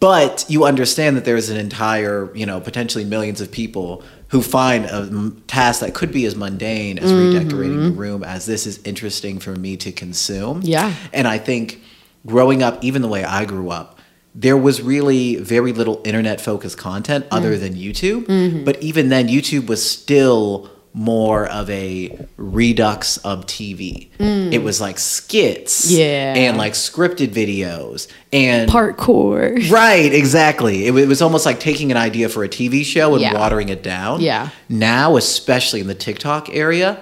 but 0.00 0.44
you 0.48 0.64
understand 0.64 1.16
that 1.16 1.24
there's 1.24 1.48
an 1.48 1.58
entire, 1.58 2.34
you 2.34 2.44
know, 2.44 2.60
potentially 2.60 3.04
millions 3.04 3.40
of 3.40 3.52
people 3.52 4.02
who 4.28 4.42
find 4.42 4.84
a 4.86 5.06
m- 5.06 5.42
task 5.46 5.78
that 5.80 5.94
could 5.94 6.10
be 6.10 6.24
as 6.26 6.34
mundane 6.34 6.98
as 6.98 7.12
redecorating 7.12 7.82
the 7.84 7.90
room 7.92 8.24
as 8.24 8.46
this 8.46 8.66
is 8.66 8.80
interesting 8.84 9.38
for 9.38 9.54
me 9.54 9.76
to 9.76 9.92
consume. 9.92 10.60
Yeah. 10.64 10.92
And 11.12 11.28
I 11.28 11.38
think 11.38 11.80
growing 12.26 12.64
up, 12.64 12.82
even 12.82 13.00
the 13.02 13.08
way 13.08 13.22
I 13.24 13.44
grew 13.44 13.70
up, 13.70 13.95
there 14.38 14.56
was 14.56 14.82
really 14.82 15.36
very 15.36 15.72
little 15.72 16.00
internet 16.04 16.40
focused 16.40 16.76
content 16.76 17.24
Mm. 17.30 17.36
other 17.38 17.56
than 17.58 17.72
YouTube. 17.74 18.26
Mm-hmm. 18.26 18.64
But 18.64 18.82
even 18.82 19.08
then, 19.08 19.28
YouTube 19.28 19.66
was 19.66 19.88
still 19.88 20.68
more 20.92 21.46
of 21.46 21.68
a 21.70 22.18
redux 22.38 23.18
of 23.18 23.44
TV. 23.46 24.08
It 24.18 24.62
was 24.62 24.80
like 24.80 24.98
skits 24.98 25.90
Mm. 25.92 25.98
Yeah. 25.98 26.34
and 26.36 26.56
like 26.56 26.72
scripted 26.72 27.28
videos 27.34 28.08
and 28.32 28.70
parkour 28.70 29.70
Right, 29.70 30.12
exactly. 30.12 30.86
It, 30.86 30.94
it 30.96 31.06
was 31.08 31.20
almost 31.20 31.44
like 31.44 31.60
taking 31.60 31.90
an 31.90 31.96
idea 31.98 32.28
for 32.30 32.44
a 32.44 32.48
TV 32.48 32.82
show 32.84 33.12
and 33.12 33.20
Yeah. 33.20 33.34
watering 33.34 33.68
it 33.68 33.82
down. 33.82 34.20
Yeah. 34.22 34.48
Now, 34.70 35.16
especially 35.16 35.80
in 35.80 35.86
the 35.86 35.94
TikTok 35.94 36.48
area, 36.54 36.98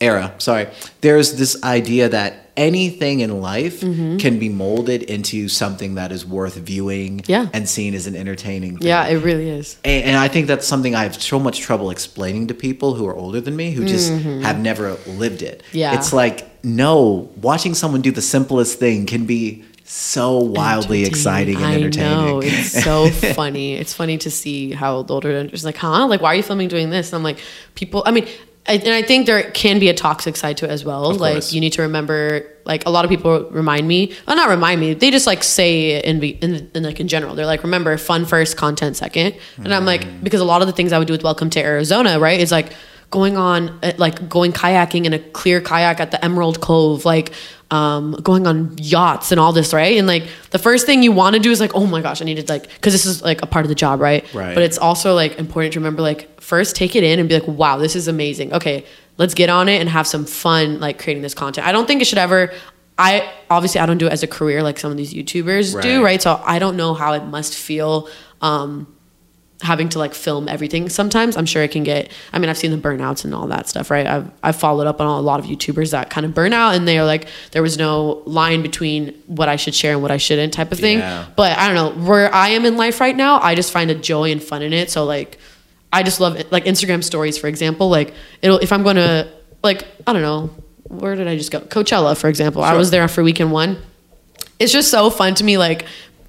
era, 0.00 0.34
sorry, 0.38 0.68
there's 1.00 1.34
this 1.36 1.62
idea 1.64 2.08
that 2.08 2.50
anything 2.56 3.20
in 3.20 3.40
life 3.40 3.80
can 3.80 4.38
be 4.40 4.48
molded 4.48 5.02
into 5.04 5.48
something 5.48 5.94
that 5.94 6.10
is 6.10 6.26
worth 6.26 6.56
viewing 6.56 7.18
Mm-hmm. 7.18 7.30
Yeah. 7.30 7.46
and 7.52 7.68
seen 7.68 7.94
as 7.94 8.06
an 8.08 8.16
entertaining 8.16 8.78
thing. 8.78 8.88
yeah 8.88 9.06
it 9.06 9.22
really 9.22 9.48
is 9.48 9.76
And, 9.84 10.04
and 10.06 10.16
I 10.16 10.26
think 10.26 10.48
that's 10.48 10.66
something 10.66 10.94
I 10.96 11.04
have 11.04 11.20
so 11.22 11.38
much 11.38 11.60
trouble 11.60 11.90
explaining 11.90 12.48
to 12.48 12.54
people 12.54 12.94
who 12.94 13.06
are 13.06 13.14
older 13.14 13.40
than 13.40 13.54
me 13.54 13.70
who 13.70 13.84
just 13.84 14.10
have 14.10 14.58
never 14.58 14.96
lived 15.06 15.42
it. 15.42 15.62
Mm-hmm. 15.68 15.76
Yeah. 15.78 15.94
It's 15.94 16.12
like, 16.12 16.48
no, 16.64 17.30
watching 17.40 17.74
someone 17.74 18.00
do 18.02 18.10
the 18.10 18.22
simplest 18.22 18.78
thing 18.80 19.06
can 19.06 19.24
be 19.26 19.64
so 19.84 20.38
wildly 20.38 21.04
exciting 21.04 21.56
and 21.56 21.64
entertaining. 21.74 22.12
I 22.12 22.26
know 22.26 22.40
it's 22.42 22.82
so 22.84 23.08
funny. 23.34 23.74
It's 23.74 23.94
funny 23.94 24.18
to 24.18 24.30
see 24.30 24.72
how 24.72 25.02
the 25.02 25.14
older 25.14 25.30
is 25.30 25.64
like, 25.64 25.76
huh? 25.76 26.06
Like, 26.08 26.20
why 26.20 26.32
are 26.32 26.34
you 26.34 26.42
filming 26.42 26.68
doing 26.68 26.90
this? 26.90 27.10
And 27.10 27.16
I'm 27.16 27.22
like, 27.22 27.38
people. 27.74 28.02
I 28.04 28.10
mean, 28.10 28.26
I, 28.68 28.74
and 28.74 28.90
I 28.90 29.02
think 29.02 29.26
there 29.26 29.50
can 29.52 29.78
be 29.78 29.88
a 29.88 29.94
toxic 29.94 30.36
side 30.36 30.58
to 30.58 30.66
it 30.66 30.70
as 30.70 30.84
well. 30.84 31.06
Of 31.06 31.20
like, 31.20 31.32
course. 31.34 31.52
you 31.52 31.60
need 31.60 31.72
to 31.74 31.82
remember. 31.82 32.46
Like, 32.64 32.84
a 32.86 32.90
lot 32.90 33.04
of 33.06 33.08
people 33.08 33.48
remind 33.50 33.88
me. 33.88 34.12
Well, 34.26 34.36
not 34.36 34.50
remind 34.50 34.78
me. 34.80 34.92
They 34.92 35.10
just 35.10 35.26
like 35.26 35.42
say 35.42 35.92
it 35.92 36.04
in, 36.04 36.20
be- 36.20 36.36
in, 36.42 36.70
in 36.74 36.82
like 36.82 37.00
in 37.00 37.08
general. 37.08 37.34
They're 37.34 37.46
like, 37.46 37.62
remember, 37.62 37.96
fun 37.96 38.26
first, 38.26 38.58
content 38.58 38.96
second. 38.96 39.34
And 39.56 39.72
I'm 39.72 39.84
Mm. 39.84 39.86
like, 39.86 40.22
because 40.22 40.40
a 40.42 40.44
lot 40.44 40.60
of 40.60 40.66
the 40.68 40.74
things 40.74 40.92
I 40.92 40.98
would 40.98 41.08
do 41.08 41.14
with 41.14 41.22
Welcome 41.24 41.48
to 41.50 41.60
Arizona, 41.60 42.18
right, 42.20 42.38
is 42.38 42.52
like 42.52 42.74
going 43.10 43.38
on 43.38 43.70
uh, 43.82 43.92
like 43.96 44.28
going 44.28 44.52
kayaking 44.52 45.06
in 45.06 45.14
a 45.14 45.18
clear 45.18 45.62
kayak 45.62 45.98
at 45.98 46.10
the 46.10 46.22
Emerald 46.22 46.60
Cove, 46.60 47.06
like 47.06 47.32
um, 47.70 48.12
going 48.22 48.46
on 48.46 48.74
yachts 48.78 49.30
and 49.30 49.38
all 49.38 49.52
this, 49.52 49.74
right? 49.74 49.98
And 49.98 50.06
like 50.06 50.26
the 50.50 50.58
first 50.58 50.86
thing 50.86 51.02
you 51.02 51.12
want 51.12 51.34
to 51.34 51.40
do 51.40 51.50
is 51.50 51.60
like, 51.60 51.74
oh 51.74 51.86
my 51.86 52.00
gosh, 52.00 52.22
I 52.22 52.24
need 52.24 52.44
to 52.46 52.52
like, 52.52 52.68
because 52.68 52.94
this 52.94 53.04
is 53.04 53.22
like 53.22 53.42
a 53.42 53.46
part 53.46 53.64
of 53.64 53.68
the 53.68 53.74
job, 53.74 54.00
right? 54.00 54.24
Right. 54.32 54.54
But 54.54 54.62
it's 54.62 54.78
also 54.78 55.14
like 55.14 55.38
important 55.38 55.74
to 55.74 55.78
remember, 55.80 56.00
like, 56.02 56.40
first 56.40 56.76
take 56.76 56.96
it 56.96 57.04
in 57.04 57.18
and 57.18 57.28
be 57.28 57.38
like, 57.38 57.46
wow, 57.48 57.76
this 57.76 57.94
is 57.94 58.08
amazing. 58.08 58.54
Okay, 58.54 58.86
let's 59.18 59.34
get 59.34 59.50
on 59.50 59.68
it 59.68 59.80
and 59.80 59.88
have 59.90 60.06
some 60.06 60.24
fun, 60.24 60.80
like 60.80 60.98
creating 60.98 61.22
this 61.22 61.34
content. 61.34 61.66
I 61.66 61.72
don't 61.72 61.86
think 61.86 62.00
it 62.00 62.06
should 62.06 62.18
ever. 62.18 62.52
I 63.00 63.30
obviously 63.50 63.80
I 63.80 63.86
don't 63.86 63.98
do 63.98 64.06
it 64.06 64.12
as 64.12 64.22
a 64.22 64.26
career 64.26 64.62
like 64.62 64.78
some 64.78 64.90
of 64.90 64.96
these 64.96 65.14
YouTubers 65.14 65.80
do, 65.82 65.98
Right. 65.98 66.04
right? 66.04 66.22
So 66.22 66.40
I 66.44 66.58
don't 66.58 66.76
know 66.76 66.94
how 66.94 67.12
it 67.12 67.24
must 67.24 67.54
feel. 67.54 68.08
Um, 68.40 68.86
having 69.60 69.88
to 69.88 69.98
like 69.98 70.14
film 70.14 70.48
everything. 70.48 70.88
Sometimes 70.88 71.36
i'm 71.36 71.46
sure 71.46 71.62
it 71.62 71.72
can 71.72 71.82
get 71.82 72.10
i 72.32 72.38
mean 72.38 72.48
i've 72.48 72.56
seen 72.58 72.70
the 72.70 72.78
burnouts 72.78 73.24
and 73.24 73.34
all 73.34 73.48
that 73.48 73.68
stuff 73.68 73.90
right? 73.90 74.06
I've, 74.06 74.30
I've 74.42 74.56
followed 74.56 74.86
up 74.86 75.00
on 75.00 75.06
a 75.06 75.20
lot 75.20 75.40
of 75.40 75.46
youtubers 75.46 75.90
that 75.90 76.10
kind 76.10 76.24
of 76.24 76.32
burn 76.32 76.52
out 76.52 76.74
and 76.74 76.86
they 76.86 76.98
are 76.98 77.04
like 77.04 77.26
there 77.50 77.62
was 77.62 77.76
no 77.76 78.22
line 78.24 78.62
between 78.62 79.14
what 79.26 79.48
i 79.48 79.56
should 79.56 79.74
share 79.74 79.94
and 79.94 80.02
what 80.02 80.10
i 80.12 80.16
shouldn't 80.16 80.52
type 80.52 80.70
of 80.70 80.78
thing. 80.78 80.98
Yeah. 80.98 81.26
but 81.36 81.58
i 81.58 81.66
don't 81.66 81.74
know 81.74 82.06
where 82.08 82.32
i 82.32 82.50
am 82.50 82.64
in 82.64 82.76
life 82.76 83.00
right 83.00 83.16
now 83.16 83.40
i 83.40 83.54
just 83.56 83.72
find 83.72 83.90
a 83.90 83.94
joy 83.96 84.30
and 84.30 84.42
fun 84.42 84.62
in 84.62 84.72
it. 84.72 84.90
So 84.90 85.04
like 85.04 85.38
i 85.92 86.02
just 86.04 86.20
love 86.20 86.36
it 86.36 86.52
like 86.52 86.64
instagram 86.64 87.02
stories 87.02 87.36
for 87.36 87.48
example 87.48 87.88
like 87.88 88.14
it'll 88.42 88.58
if 88.58 88.72
i'm 88.72 88.84
going 88.84 88.96
to 88.96 89.28
like 89.64 89.84
i 90.06 90.12
don't 90.12 90.22
know 90.22 90.50
where 90.84 91.14
did 91.16 91.28
i 91.28 91.36
just 91.36 91.50
go? 91.50 91.60
Coachella 91.60 92.16
for 92.16 92.28
example. 92.28 92.62
I 92.62 92.74
was 92.74 92.90
there 92.90 93.06
for 93.08 93.22
weekend 93.22 93.52
one. 93.52 93.78
It's 94.58 94.72
just 94.72 94.90
so 94.90 95.10
fun 95.10 95.34
to 95.34 95.44
me 95.44 95.58
like 95.58 95.84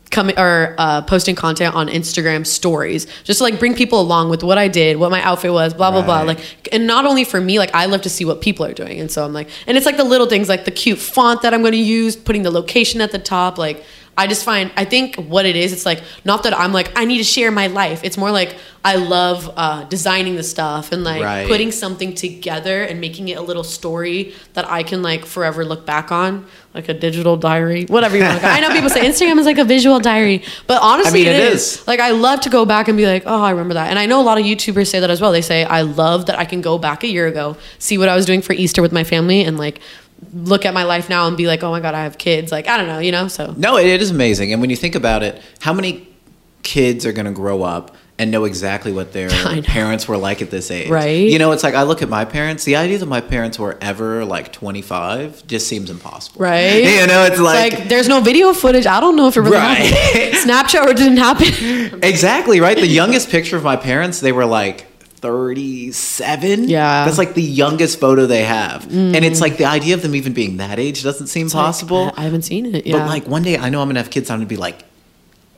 coming 0.09 0.37
or 0.37 0.75
uh, 0.77 1.01
posting 1.03 1.35
content 1.35 1.75
on 1.75 1.87
Instagram 1.87 2.45
stories 2.45 3.05
just 3.23 3.39
to 3.39 3.43
like 3.43 3.59
bring 3.59 3.75
people 3.75 4.01
along 4.01 4.29
with 4.29 4.43
what 4.43 4.57
I 4.57 4.67
did, 4.67 4.97
what 4.97 5.11
my 5.11 5.21
outfit 5.21 5.53
was, 5.53 5.73
blah 5.73 5.91
blah 5.91 6.01
blah. 6.01 6.21
Like, 6.21 6.39
and 6.73 6.87
not 6.87 7.05
only 7.05 7.23
for 7.23 7.39
me, 7.39 7.59
like 7.59 7.73
I 7.73 7.85
love 7.85 8.01
to 8.03 8.09
see 8.09 8.25
what 8.25 8.41
people 8.41 8.65
are 8.65 8.73
doing, 8.73 8.99
and 8.99 9.11
so 9.11 9.23
I'm 9.23 9.33
like, 9.33 9.49
and 9.67 9.77
it's 9.77 9.85
like 9.85 9.97
the 9.97 10.03
little 10.03 10.27
things, 10.27 10.49
like 10.49 10.65
the 10.65 10.71
cute 10.71 10.99
font 10.99 11.41
that 11.43 11.53
I'm 11.53 11.61
going 11.61 11.73
to 11.73 11.77
use, 11.77 12.15
putting 12.15 12.43
the 12.43 12.51
location 12.51 13.01
at 13.01 13.11
the 13.11 13.19
top, 13.19 13.57
like. 13.57 13.83
I 14.21 14.27
just 14.27 14.43
find 14.43 14.65
I 14.75 14.85
think 14.93 15.15
what 15.15 15.45
it 15.45 15.55
is, 15.55 15.71
it's 15.73 15.85
like 15.91 16.01
not 16.25 16.43
that 16.43 16.53
I'm 16.63 16.73
like 16.73 16.89
I 17.01 17.05
need 17.05 17.19
to 17.19 17.23
share 17.35 17.51
my 17.51 17.67
life. 17.67 17.99
It's 18.03 18.17
more 18.17 18.31
like 18.31 18.51
I 18.83 18.95
love 18.95 19.39
uh, 19.57 19.83
designing 19.95 20.35
the 20.35 20.43
stuff 20.43 20.91
and 20.93 21.03
like 21.03 21.21
Right. 21.21 21.47
putting 21.47 21.71
something 21.71 22.13
together 22.15 22.77
and 22.83 22.95
making 23.01 23.27
it 23.31 23.37
a 23.37 23.41
little 23.41 23.63
story 23.63 24.33
that 24.55 24.65
I 24.69 24.83
can 24.83 25.01
like 25.01 25.25
forever 25.25 25.61
look 25.65 25.85
back 25.85 26.11
on, 26.11 26.45
like 26.73 26.87
a 26.89 26.93
digital 26.93 27.35
diary, 27.35 27.85
whatever 27.95 28.15
you 28.17 28.23
want. 28.23 28.39
to 28.41 28.47
I 28.47 28.59
know 28.61 28.71
people 28.71 28.89
say 28.89 29.01
Instagram 29.11 29.37
is 29.39 29.45
like 29.45 29.57
a 29.57 29.65
visual 29.65 29.99
diary, 29.99 30.43
but 30.67 30.81
honestly, 30.81 31.21
I 31.21 31.23
mean, 31.25 31.33
it 31.33 31.43
it 31.43 31.53
is. 31.53 31.61
is. 31.79 31.87
Like 31.87 31.99
I 31.99 32.11
love 32.11 32.39
to 32.41 32.49
go 32.49 32.65
back 32.65 32.87
and 32.89 32.95
be 32.97 33.05
like, 33.05 33.23
oh, 33.25 33.41
I 33.41 33.51
remember 33.51 33.73
that. 33.75 33.89
And 33.89 33.97
I 33.99 34.05
know 34.05 34.19
a 34.21 34.27
lot 34.29 34.37
of 34.37 34.45
YouTubers 34.45 34.87
say 34.87 34.99
that 35.01 35.09
as 35.09 35.19
well. 35.21 35.31
They 35.31 35.41
say 35.53 35.63
I 35.65 35.81
love 35.81 36.25
that 36.27 36.37
I 36.39 36.45
can 36.45 36.61
go 36.61 36.77
back 36.77 37.03
a 37.03 37.07
year 37.07 37.27
ago, 37.27 37.57
see 37.79 37.97
what 37.97 38.09
I 38.09 38.15
was 38.15 38.25
doing 38.25 38.41
for 38.41 38.53
Easter 38.53 38.81
with 38.81 38.91
my 38.93 39.03
family, 39.03 39.39
and 39.47 39.57
like 39.57 39.79
look 40.33 40.65
at 40.65 40.73
my 40.73 40.83
life 40.83 41.09
now 41.09 41.27
and 41.27 41.35
be 41.37 41.47
like, 41.47 41.63
oh 41.63 41.71
my 41.71 41.79
god, 41.79 41.93
I 41.95 42.03
have 42.03 42.17
kids. 42.17 42.51
Like 42.51 42.67
I 42.67 42.77
don't 42.77 42.87
know, 42.87 42.99
you 42.99 43.11
know. 43.11 43.27
So 43.27 43.53
No, 43.57 43.77
it, 43.77 43.87
it 43.87 44.01
is 44.01 44.11
amazing. 44.11 44.51
And 44.53 44.61
when 44.61 44.69
you 44.69 44.75
think 44.75 44.95
about 44.95 45.23
it, 45.23 45.41
how 45.59 45.73
many 45.73 46.07
kids 46.63 47.05
are 47.05 47.13
going 47.13 47.25
to 47.25 47.31
grow 47.31 47.63
up 47.63 47.95
and 48.19 48.31
know 48.31 48.43
exactly 48.43 48.91
what 48.91 49.13
their 49.13 49.29
parents 49.63 50.05
were 50.07 50.17
like 50.17 50.41
at 50.41 50.51
this 50.51 50.69
age? 50.71 50.89
Right. 50.89 51.29
You 51.29 51.39
know, 51.39 51.51
it's 51.53 51.63
like 51.63 51.73
I 51.73 51.83
look 51.83 52.01
at 52.01 52.09
my 52.09 52.25
parents. 52.25 52.65
The 52.65 52.75
idea 52.75 52.97
that 52.97 53.05
my 53.05 53.21
parents 53.21 53.57
were 53.57 53.77
ever 53.81 54.25
like 54.25 54.51
25 54.51 55.47
just 55.47 55.67
seems 55.67 55.89
impossible. 55.89 56.41
Right. 56.41 56.83
You 56.99 57.07
know, 57.07 57.23
it's 57.23 57.35
It's 57.35 57.39
like, 57.41 57.73
like, 57.73 57.87
there's 57.89 58.09
no 58.09 58.19
video 58.19 58.51
footage. 58.53 58.85
I 58.85 58.99
don't 58.99 59.15
know 59.15 59.27
if 59.29 59.37
it 59.37 59.41
really 59.41 59.55
Right. 59.55 59.77
happened. 59.93 60.33
Snapchat 60.49 60.85
or 60.85 60.93
didn't 60.93 61.17
happen. 61.17 62.03
exactly 62.03 62.59
right. 62.59 62.75
The 62.77 62.85
youngest 62.87 63.29
picture 63.29 63.55
of 63.55 63.63
my 63.63 63.77
parents, 63.77 64.19
they 64.19 64.33
were 64.33 64.45
like 64.45 64.85
37. 65.19 66.69
Yeah. 66.69 67.03
Mm. 67.03 67.05
That's 67.05 67.17
like 67.17 67.33
the 67.33 67.41
youngest 67.41 67.99
photo 67.99 68.25
they 68.25 68.43
have. 68.43 68.85
And 68.91 69.15
it's 69.15 69.41
like 69.41 69.57
the 69.57 69.65
idea 69.65 69.95
of 69.95 70.01
them 70.01 70.15
even 70.15 70.33
being 70.33 70.57
that 70.57 70.79
age 70.79 71.03
doesn't 71.03 71.27
seem 71.27 71.49
possible. 71.49 72.11
I, 72.15 72.21
I 72.21 72.23
haven't 72.23 72.43
seen 72.43 72.73
it. 72.73 72.85
Yeah. 72.85 72.99
But 72.99 73.07
like 73.07 73.27
one 73.27 73.43
day 73.43 73.57
I 73.57 73.69
know 73.69 73.81
I'm 73.81 73.87
gonna 73.87 73.99
have 73.99 74.09
kids, 74.09 74.29
I'm 74.29 74.39
gonna 74.39 74.47
be 74.47 74.57
like 74.57 74.83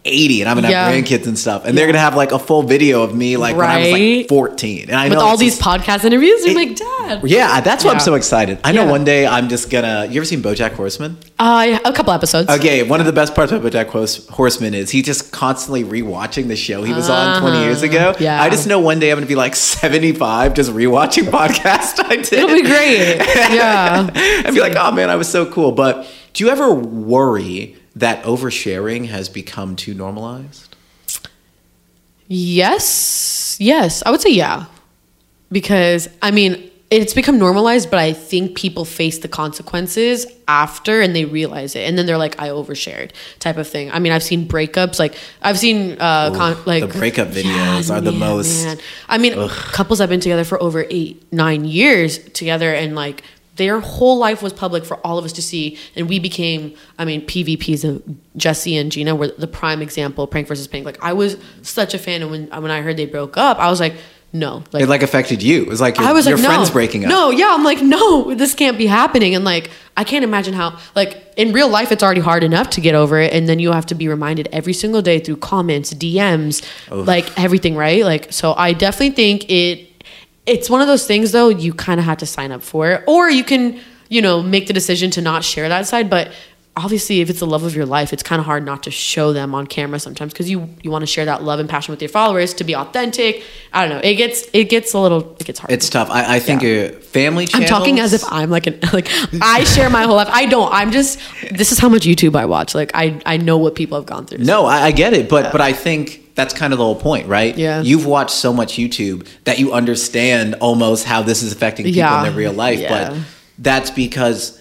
80 0.03 0.41
and 0.41 0.49
I'm 0.49 0.57
gonna 0.57 0.69
Yeah. 0.71 0.89
have 0.89 0.95
grandkids 1.05 1.27
and 1.27 1.37
stuff. 1.37 1.63
And 1.65 1.77
they're 1.77 1.85
gonna 1.85 1.99
have 1.99 2.15
like 2.15 2.31
a 2.31 2.39
full 2.39 2.63
video 2.63 3.03
of 3.03 3.13
me 3.15 3.37
like 3.37 3.55
when 3.55 3.69
I 3.69 3.79
was 3.81 3.91
like 3.91 4.27
14. 4.29 4.87
And 4.89 4.95
I 4.99 5.09
with 5.09 5.17
know 5.19 5.23
all 5.23 5.37
these 5.37 5.57
just- 5.59 5.61
podcast 5.67 6.03
interviews, 6.05 6.41
you're 6.43 6.51
It- 6.51 6.55
like, 6.55 6.75
Dad. 6.75 7.21
Yeah, 7.23 7.61
that's 7.61 7.83
why 7.85 7.91
I'm 7.91 7.99
so 7.99 8.15
excited. 8.15 8.57
I 8.63 8.71
know 8.71 8.85
Yeah. 8.85 8.89
one 8.91 9.03
day 9.03 9.27
I'm 9.27 9.47
just 9.47 9.69
gonna 9.69 10.07
you 10.09 10.17
ever 10.19 10.25
seen 10.25 10.41
Bojack 10.41 10.73
Horseman? 10.73 11.17
Uh, 11.37 11.65
yeah, 11.69 11.79
a 11.85 11.93
couple 11.93 12.13
episodes. 12.13 12.49
Okay, 12.49 12.81
one 12.83 12.99
of 12.99 13.05
the 13.05 13.11
best 13.13 13.35
parts 13.35 13.51
about 13.51 13.69
Bojack 13.71 13.87
Hors- 13.89 14.27
Horseman 14.29 14.73
is 14.73 14.89
he 14.89 15.01
just 15.03 15.31
constantly 15.31 15.83
rewatching 15.83 16.47
the 16.47 16.55
show 16.55 16.81
he 16.83 16.93
was 16.93 17.09
on 17.09 17.39
20 17.41 17.61
years 17.63 17.83
ago. 17.83 18.09
Uh-huh. 18.09 18.17
Yeah. 18.19 18.41
I 18.41 18.49
just 18.49 18.65
know 18.67 18.79
one 18.79 18.97
day 18.99 19.11
I'm 19.11 19.17
gonna 19.17 19.27
be 19.27 19.35
like 19.35 19.55
75 19.55 20.53
just 20.55 20.71
rewatching 20.71 21.23
podcast 21.29 22.03
I 22.03 22.15
did. 22.15 22.33
It'll 22.33 22.55
be 22.55 22.63
great. 22.63 23.17
Yeah. 23.51 24.09
I'd 24.45 24.53
be 24.53 24.61
like, 24.61 24.75
oh 24.75 24.91
man, 24.91 25.09
I 25.09 25.15
was 25.15 25.27
so 25.27 25.45
cool. 25.45 25.71
But 25.73 26.07
do 26.33 26.43
you 26.43 26.49
ever 26.49 26.73
worry 26.73 27.75
that 27.95 28.23
oversharing 28.23 29.08
has 29.08 29.30
become 29.30 29.75
too 29.75 29.93
normalized? 29.93 30.75
Yes. 32.27 33.58
Yes. 33.60 34.01
I 34.06 34.12
would 34.12 34.21
say 34.21 34.32
yeah. 34.32 34.65
Because, 35.51 36.08
I 36.21 36.32
mean, 36.32 36.69
it's 36.89 37.13
become 37.13 37.38
normalized, 37.38 37.89
but 37.89 37.99
I 37.99 38.13
think 38.13 38.56
people 38.56 38.86
face 38.86 39.19
the 39.19 39.27
consequences 39.27 40.25
after 40.47 41.01
and 41.01 41.15
they 41.15 41.25
realize 41.25 41.75
it. 41.75 41.82
And 41.88 41.97
then 41.97 42.06
they're 42.06 42.17
like, 42.17 42.39
I 42.41 42.49
overshared 42.49 43.12
type 43.39 43.58
of 43.58 43.67
thing. 43.67 43.91
I 43.91 43.99
mean, 43.99 44.12
I've 44.13 44.23
seen 44.23 44.47
breakups. 44.47 44.97
Like, 44.99 45.15
I've 45.41 45.58
seen, 45.60 45.93
uh, 45.99 46.34
con- 46.34 46.58
like, 46.65 46.82
the 46.89 46.97
breakup 46.99 47.27
videos 47.32 47.93
are 47.93 48.01
the 48.01 48.12
most- 48.13 48.77
I 49.10 49.17
mean, 49.17 49.34
couples 49.49 49.99
have 49.99 50.10
been 50.10 50.19
together 50.21 50.43
for 50.45 50.62
over 50.62 50.86
eight, 50.89 51.21
nine 51.34 51.65
years 51.65 52.17
together, 52.17 52.73
and 52.73 52.95
like 52.95 53.23
their 53.55 53.79
whole 53.79 54.17
life 54.17 54.41
was 54.41 54.53
public 54.53 54.85
for 54.85 54.97
all 55.05 55.17
of 55.17 55.25
us 55.25 55.33
to 55.33 55.41
see. 55.41 55.77
And 55.95 56.07
we 56.07 56.19
became, 56.19 56.73
I 56.97 57.05
mean, 57.05 57.25
PVPs 57.25 57.83
of 57.83 58.01
Jesse 58.37 58.77
and 58.77 58.91
Jeana 58.91 59.17
were 59.17 59.27
the 59.27 59.47
prime 59.47 59.81
example, 59.81 60.25
prank 60.27 60.47
versus 60.47 60.67
prank. 60.67 60.85
Like 60.85 61.03
I 61.03 61.13
was 61.13 61.37
such 61.61 61.93
a 61.93 61.99
fan, 61.99 62.21
and 62.21 62.31
when 62.31 62.47
when 62.47 62.71
I 62.71 62.81
heard 62.81 62.97
they 62.97 63.05
broke 63.05 63.37
up, 63.37 63.57
I 63.59 63.69
was 63.69 63.79
like, 63.79 63.95
no, 64.33 64.63
like 64.71 64.83
It 64.83 64.87
like 64.87 65.03
affected 65.03 65.43
you. 65.43 65.63
It 65.63 65.67
was 65.67 65.81
like 65.81 65.97
your, 65.97 66.07
I 66.07 66.13
was 66.13 66.25
your 66.25 66.37
like, 66.37 66.45
friends 66.45 66.69
no, 66.69 66.73
breaking 66.73 67.03
up. 67.03 67.09
No, 67.09 67.31
yeah, 67.31 67.53
I'm 67.53 67.65
like, 67.65 67.81
no, 67.81 68.33
this 68.33 68.53
can't 68.53 68.77
be 68.77 68.87
happening. 68.87 69.35
And 69.35 69.43
like, 69.43 69.69
I 69.97 70.05
can't 70.05 70.23
imagine 70.23 70.53
how, 70.53 70.79
like, 70.95 71.33
in 71.35 71.51
real 71.51 71.67
life, 71.67 71.91
it's 71.91 72.01
already 72.01 72.21
hard 72.21 72.43
enough 72.43 72.69
to 72.71 72.81
get 72.81 72.95
over 72.95 73.19
it, 73.19 73.33
and 73.33 73.49
then 73.49 73.59
you 73.59 73.73
have 73.73 73.85
to 73.87 73.95
be 73.95 74.07
reminded 74.07 74.47
every 74.53 74.71
single 74.71 75.01
day 75.01 75.19
through 75.19 75.37
comments, 75.37 75.93
DMs, 75.93 76.65
like 76.89 77.37
everything, 77.37 77.75
right? 77.75 78.05
Like, 78.05 78.31
so 78.31 78.53
I 78.53 78.71
definitely 78.71 79.11
think 79.11 79.49
it. 79.51 79.90
It's 80.45 80.69
one 80.69 80.82
of 80.82 80.88
those 80.88 81.06
things, 81.06 81.32
though. 81.32 81.49
You 81.49 81.73
kind 81.73 81.99
of 81.99 82.06
have 82.06 82.17
to 82.19 82.25
sign 82.25 82.51
up 82.51 82.62
for 82.63 82.89
it, 82.91 83.04
or 83.08 83.30
you 83.30 83.43
can, 83.43 83.80
you 84.10 84.21
know, 84.21 84.41
make 84.41 84.67
the 84.67 84.73
decision 84.73 85.12
to 85.12 85.21
not 85.21 85.43
share 85.43 85.69
that 85.69 85.88
side, 85.88 86.10
but. 86.10 86.32
Obviously, 86.77 87.19
if 87.19 87.30
it's 87.30 87.39
the 87.41 87.45
love 87.45 87.63
of 87.63 87.75
your 87.75 87.86
life, 87.86 88.13
it's 88.13 88.23
kind 88.23 88.39
of 88.39 88.45
hard 88.45 88.63
not 88.65 88.84
to 88.84 88.91
show 88.91 89.34
them 89.34 89.54
on 89.54 89.67
camera 89.67 89.99
sometimes 89.99 90.32
because 90.32 90.49
you 90.49 90.69
you 90.82 90.89
want 90.89 91.01
to 91.01 91.06
share 91.06 91.25
that 91.25 91.43
love 91.43 91.60
and 91.60 91.67
passion 91.69 91.91
with 91.91 92.01
your 92.01 92.08
followers 92.08 92.54
to 92.54 92.63
be 92.63 92.73
authentic. 92.73 93.43
I 93.73 93.86
don't 93.86 93.89
know. 93.97 94.01
It 94.10 94.15
gets 94.15 94.47
it 94.54 94.69
gets 94.69 94.93
a 94.93 94.99
little 94.99 95.36
it 95.38 95.43
gets 95.43 95.60
hard. 95.60 95.69
It's 95.69 95.89
tough. 95.89 96.10
I, 96.10 96.38
I 96.38 96.39
think 96.39 96.62
Yeah. 96.62 96.91
family 96.91 97.45
I'm 97.54 97.65
talking 97.65 97.99
as 97.99 98.13
if 98.13 98.23
I'm 98.32 98.49
like 98.49 98.67
an 98.67 98.80
like 98.93 99.10
I 99.41 99.65
share 99.65 99.89
my 99.89 100.04
whole 100.04 100.15
life. 100.15 100.30
I 100.32 100.45
don't. 100.45 100.71
I'm 100.71 100.91
just 100.91 101.19
this 101.51 101.73
is 101.73 101.77
how 101.77 101.89
much 101.89 102.04
YouTube 102.04 102.38
I 102.38 102.45
watch. 102.45 102.73
Like 102.73 102.91
I 102.93 103.19
I 103.25 103.36
know 103.36 103.58
what 103.58 103.75
people 103.75 103.97
have 103.97 104.06
gone 104.06 104.25
through. 104.25 104.38
No, 104.38 104.65
I, 104.65 104.84
I 104.84 104.91
get 104.91 105.12
it, 105.12 105.27
but 105.27 105.51
but 105.51 105.60
I 105.60 105.73
think 105.73 106.20
that's 106.35 106.53
kind 106.53 106.73
of 106.73 106.79
the 106.79 106.85
whole 106.85 106.95
point, 106.95 107.27
right? 107.27 107.57
Yeah. 107.57 107.81
You've 107.81 108.05
watched 108.05 108.31
so 108.35 108.53
much 108.53 108.73
YouTube 108.75 109.27
that 109.43 109.59
you 109.59 109.73
understand 109.73 110.55
almost 110.55 111.05
how 111.05 111.21
this 111.23 111.43
is 111.43 111.51
affecting 111.51 111.85
people 111.85 111.97
Yeah. 111.99 112.17
in 112.19 112.23
their 112.23 112.31
real 112.37 112.53
life. 112.53 112.79
Yeah. 112.79 113.09
But 113.09 113.17
that's 113.59 113.91
because 113.91 114.59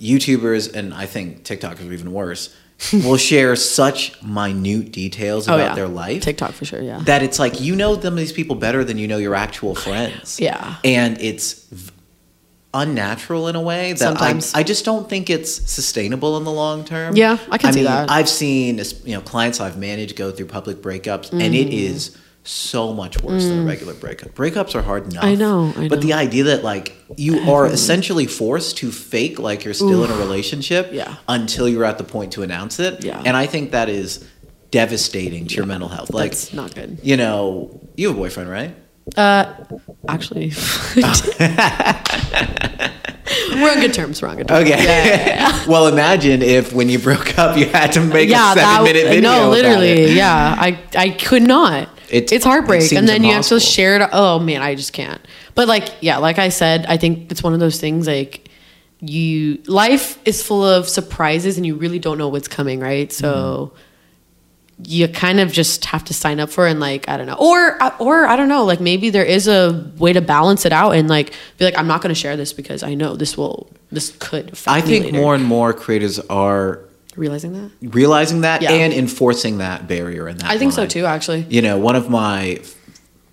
YouTubers 0.00 0.74
and 0.74 0.94
I 0.94 1.06
think 1.06 1.44
TikTokers 1.44 1.88
are 1.88 1.92
even 1.92 2.12
worse 2.12 2.54
will 2.92 3.18
share 3.18 3.54
such 3.56 4.20
minute 4.22 4.90
details 4.92 5.46
Oh, 5.48 5.54
about 5.54 5.70
yeah. 5.70 5.74
their 5.74 5.88
life. 5.88 6.22
TikTok 6.22 6.52
for 6.52 6.64
sure. 6.64 6.80
Yeah. 6.82 7.00
that 7.04 7.22
it's 7.22 7.38
like 7.38 7.60
you 7.60 7.76
know 7.76 7.94
them 7.96 8.16
these 8.16 8.32
people 8.32 8.56
better 8.56 8.82
than 8.84 8.96
you 8.96 9.06
know 9.06 9.18
your 9.18 9.34
actual 9.34 9.74
friends. 9.86 10.40
Yeah. 10.40 10.76
and 10.84 11.20
it's 11.20 11.66
unnatural 12.72 13.48
in 13.48 13.56
a 13.56 13.60
way 13.60 13.92
that 13.92 13.98
Sometimes. 13.98 14.54
I, 14.54 14.60
I 14.60 14.62
just 14.62 14.84
don't 14.84 15.08
think 15.08 15.28
it's 15.30 15.52
sustainable 15.70 16.36
in 16.36 16.44
the 16.44 16.52
long 16.52 16.84
term. 16.84 17.16
Yeah, 17.16 17.38
I 17.50 17.58
can 17.58 17.72
see 17.72 17.80
mean, 17.80 17.86
that. 17.86 18.10
I've 18.10 18.28
seen 18.28 18.80
you 19.04 19.14
know 19.14 19.20
clients 19.20 19.60
I've 19.60 19.76
managed 19.78 20.16
go 20.16 20.30
through 20.30 20.46
public 20.46 20.78
breakups, 20.78 21.32
and 21.32 21.54
it 21.54 21.68
Mm. 21.70 22.16
so 22.42 22.92
much 22.94 23.20
worse 23.22 23.44
than 23.44 23.60
a 23.60 23.64
regular 23.64 23.92
breakup. 23.94 24.30
Breakups 24.34 24.74
are 24.74 24.80
hard 24.82 25.12
enough. 25.12 25.24
I 25.24 25.34
know, 25.34 25.72
I 25.76 25.88
but 25.88 26.00
the 26.00 26.14
idea 26.14 26.44
that 26.44 26.64
like 26.64 26.94
you 27.16 27.38
are 27.50 27.66
essentially 27.66 28.26
forced 28.26 28.78
to 28.78 28.90
fake 28.90 29.38
like 29.38 29.64
you're 29.64 29.74
still 29.74 30.04
in 30.04 30.10
a 30.10 30.16
relationship 30.16 30.88
Yeah. 30.92 31.16
until 31.28 31.68
you're 31.68 31.84
at 31.84 31.98
the 31.98 32.04
point 32.04 32.32
to 32.32 32.42
announce 32.42 32.78
it. 32.80 33.04
Yeah. 33.04 33.22
and 33.26 33.36
I 33.36 33.46
think 33.46 33.72
that 33.72 33.88
is 33.90 34.24
devastating 34.70 35.46
to 35.48 35.54
your 35.56 35.66
mental 35.66 35.88
health. 35.88 36.10
Like 36.14 36.30
That's 36.30 36.52
not 36.52 36.74
good. 36.74 36.98
you 37.02 37.16
know, 37.16 37.78
you 37.96 38.08
have 38.08 38.16
a 38.16 38.20
boyfriend, 38.20 38.48
right? 38.48 38.74
Uh, 39.16 39.54
actually, 40.08 40.52
we're 43.50 43.70
on 43.70 43.80
good 43.80 43.94
terms. 43.94 44.22
We're 44.22 44.28
on 44.28 44.36
good 44.36 44.48
terms. 44.48 44.62
Okay. 44.62 44.84
Yeah. 44.84 45.64
well, 45.68 45.88
imagine 45.88 46.42
if 46.42 46.72
when 46.72 46.88
you 46.88 46.98
broke 46.98 47.38
up, 47.38 47.56
you 47.56 47.66
had 47.66 47.92
to 47.92 48.00
make 48.00 48.28
yeah, 48.28 48.52
a 48.52 48.56
seven 48.56 48.84
minute 48.84 49.04
video. 49.06 49.20
no, 49.22 49.38
about 49.38 49.50
literally, 49.50 49.88
it. 49.88 50.10
yeah. 50.16 50.56
I 50.58 50.82
I 50.96 51.10
could 51.10 51.42
not. 51.42 51.88
It- 52.08 52.32
it's 52.32 52.44
heartbreak, 52.44 52.82
it 52.82 52.92
and 52.92 53.08
then 53.08 53.24
you 53.24 53.32
have 53.32 53.46
to 53.48 53.60
share 53.60 53.96
it. 54.00 54.08
Oh 54.12 54.38
man, 54.38 54.62
I 54.62 54.74
just 54.74 54.92
can't. 54.92 55.20
But 55.54 55.68
like, 55.68 55.88
yeah, 56.00 56.18
like 56.18 56.38
I 56.38 56.48
said, 56.48 56.86
I 56.86 56.96
think 56.96 57.30
it's 57.30 57.42
one 57.42 57.54
of 57.54 57.60
those 57.60 57.80
things. 57.80 58.06
Like, 58.06 58.48
you 59.00 59.62
life 59.66 60.18
is 60.24 60.42
full 60.42 60.64
of 60.64 60.88
surprises, 60.88 61.56
and 61.56 61.66
you 61.66 61.74
really 61.74 61.98
don't 61.98 62.18
know 62.18 62.28
what's 62.28 62.48
coming, 62.48 62.80
right? 62.80 63.12
So. 63.12 63.72
You 64.84 65.08
kind 65.08 65.40
of 65.40 65.52
just 65.52 65.84
have 65.86 66.04
to 66.04 66.14
sign 66.14 66.40
up 66.40 66.50
for 66.50 66.66
it 66.66 66.70
and 66.72 66.80
like 66.80 67.08
I 67.08 67.16
don't 67.16 67.26
know, 67.26 67.36
or 67.38 67.78
or 68.00 68.26
I 68.26 68.36
don't 68.36 68.48
know, 68.48 68.64
like 68.64 68.80
maybe 68.80 69.10
there 69.10 69.24
is 69.24 69.46
a 69.48 69.90
way 69.98 70.12
to 70.12 70.20
balance 70.20 70.64
it 70.66 70.72
out 70.72 70.92
and 70.92 71.08
like 71.08 71.32
be 71.58 71.64
like 71.64 71.76
I'm 71.78 71.86
not 71.86 72.02
going 72.02 72.14
to 72.14 72.20
share 72.20 72.36
this 72.36 72.52
because 72.52 72.82
I 72.82 72.94
know 72.94 73.16
this 73.16 73.36
will 73.36 73.70
this 73.92 74.14
could. 74.18 74.52
affect 74.52 74.68
I 74.68 74.80
think 74.80 75.06
later. 75.06 75.16
more 75.18 75.34
and 75.34 75.44
more 75.44 75.72
creators 75.72 76.18
are 76.28 76.80
realizing 77.16 77.52
that. 77.52 77.70
realizing 77.94 78.40
that 78.42 78.62
Yeah. 78.62 78.72
and 78.72 78.92
enforcing 78.92 79.58
that 79.58 79.86
barrier 79.88 80.26
and 80.28 80.38
that. 80.40 80.50
I 80.50 80.58
think 80.58 80.72
so 80.72 80.86
too, 80.86 81.04
actually. 81.06 81.44
You 81.48 81.60
know, 81.62 81.76
one 81.78 81.96
of 81.96 82.08
my 82.08 82.60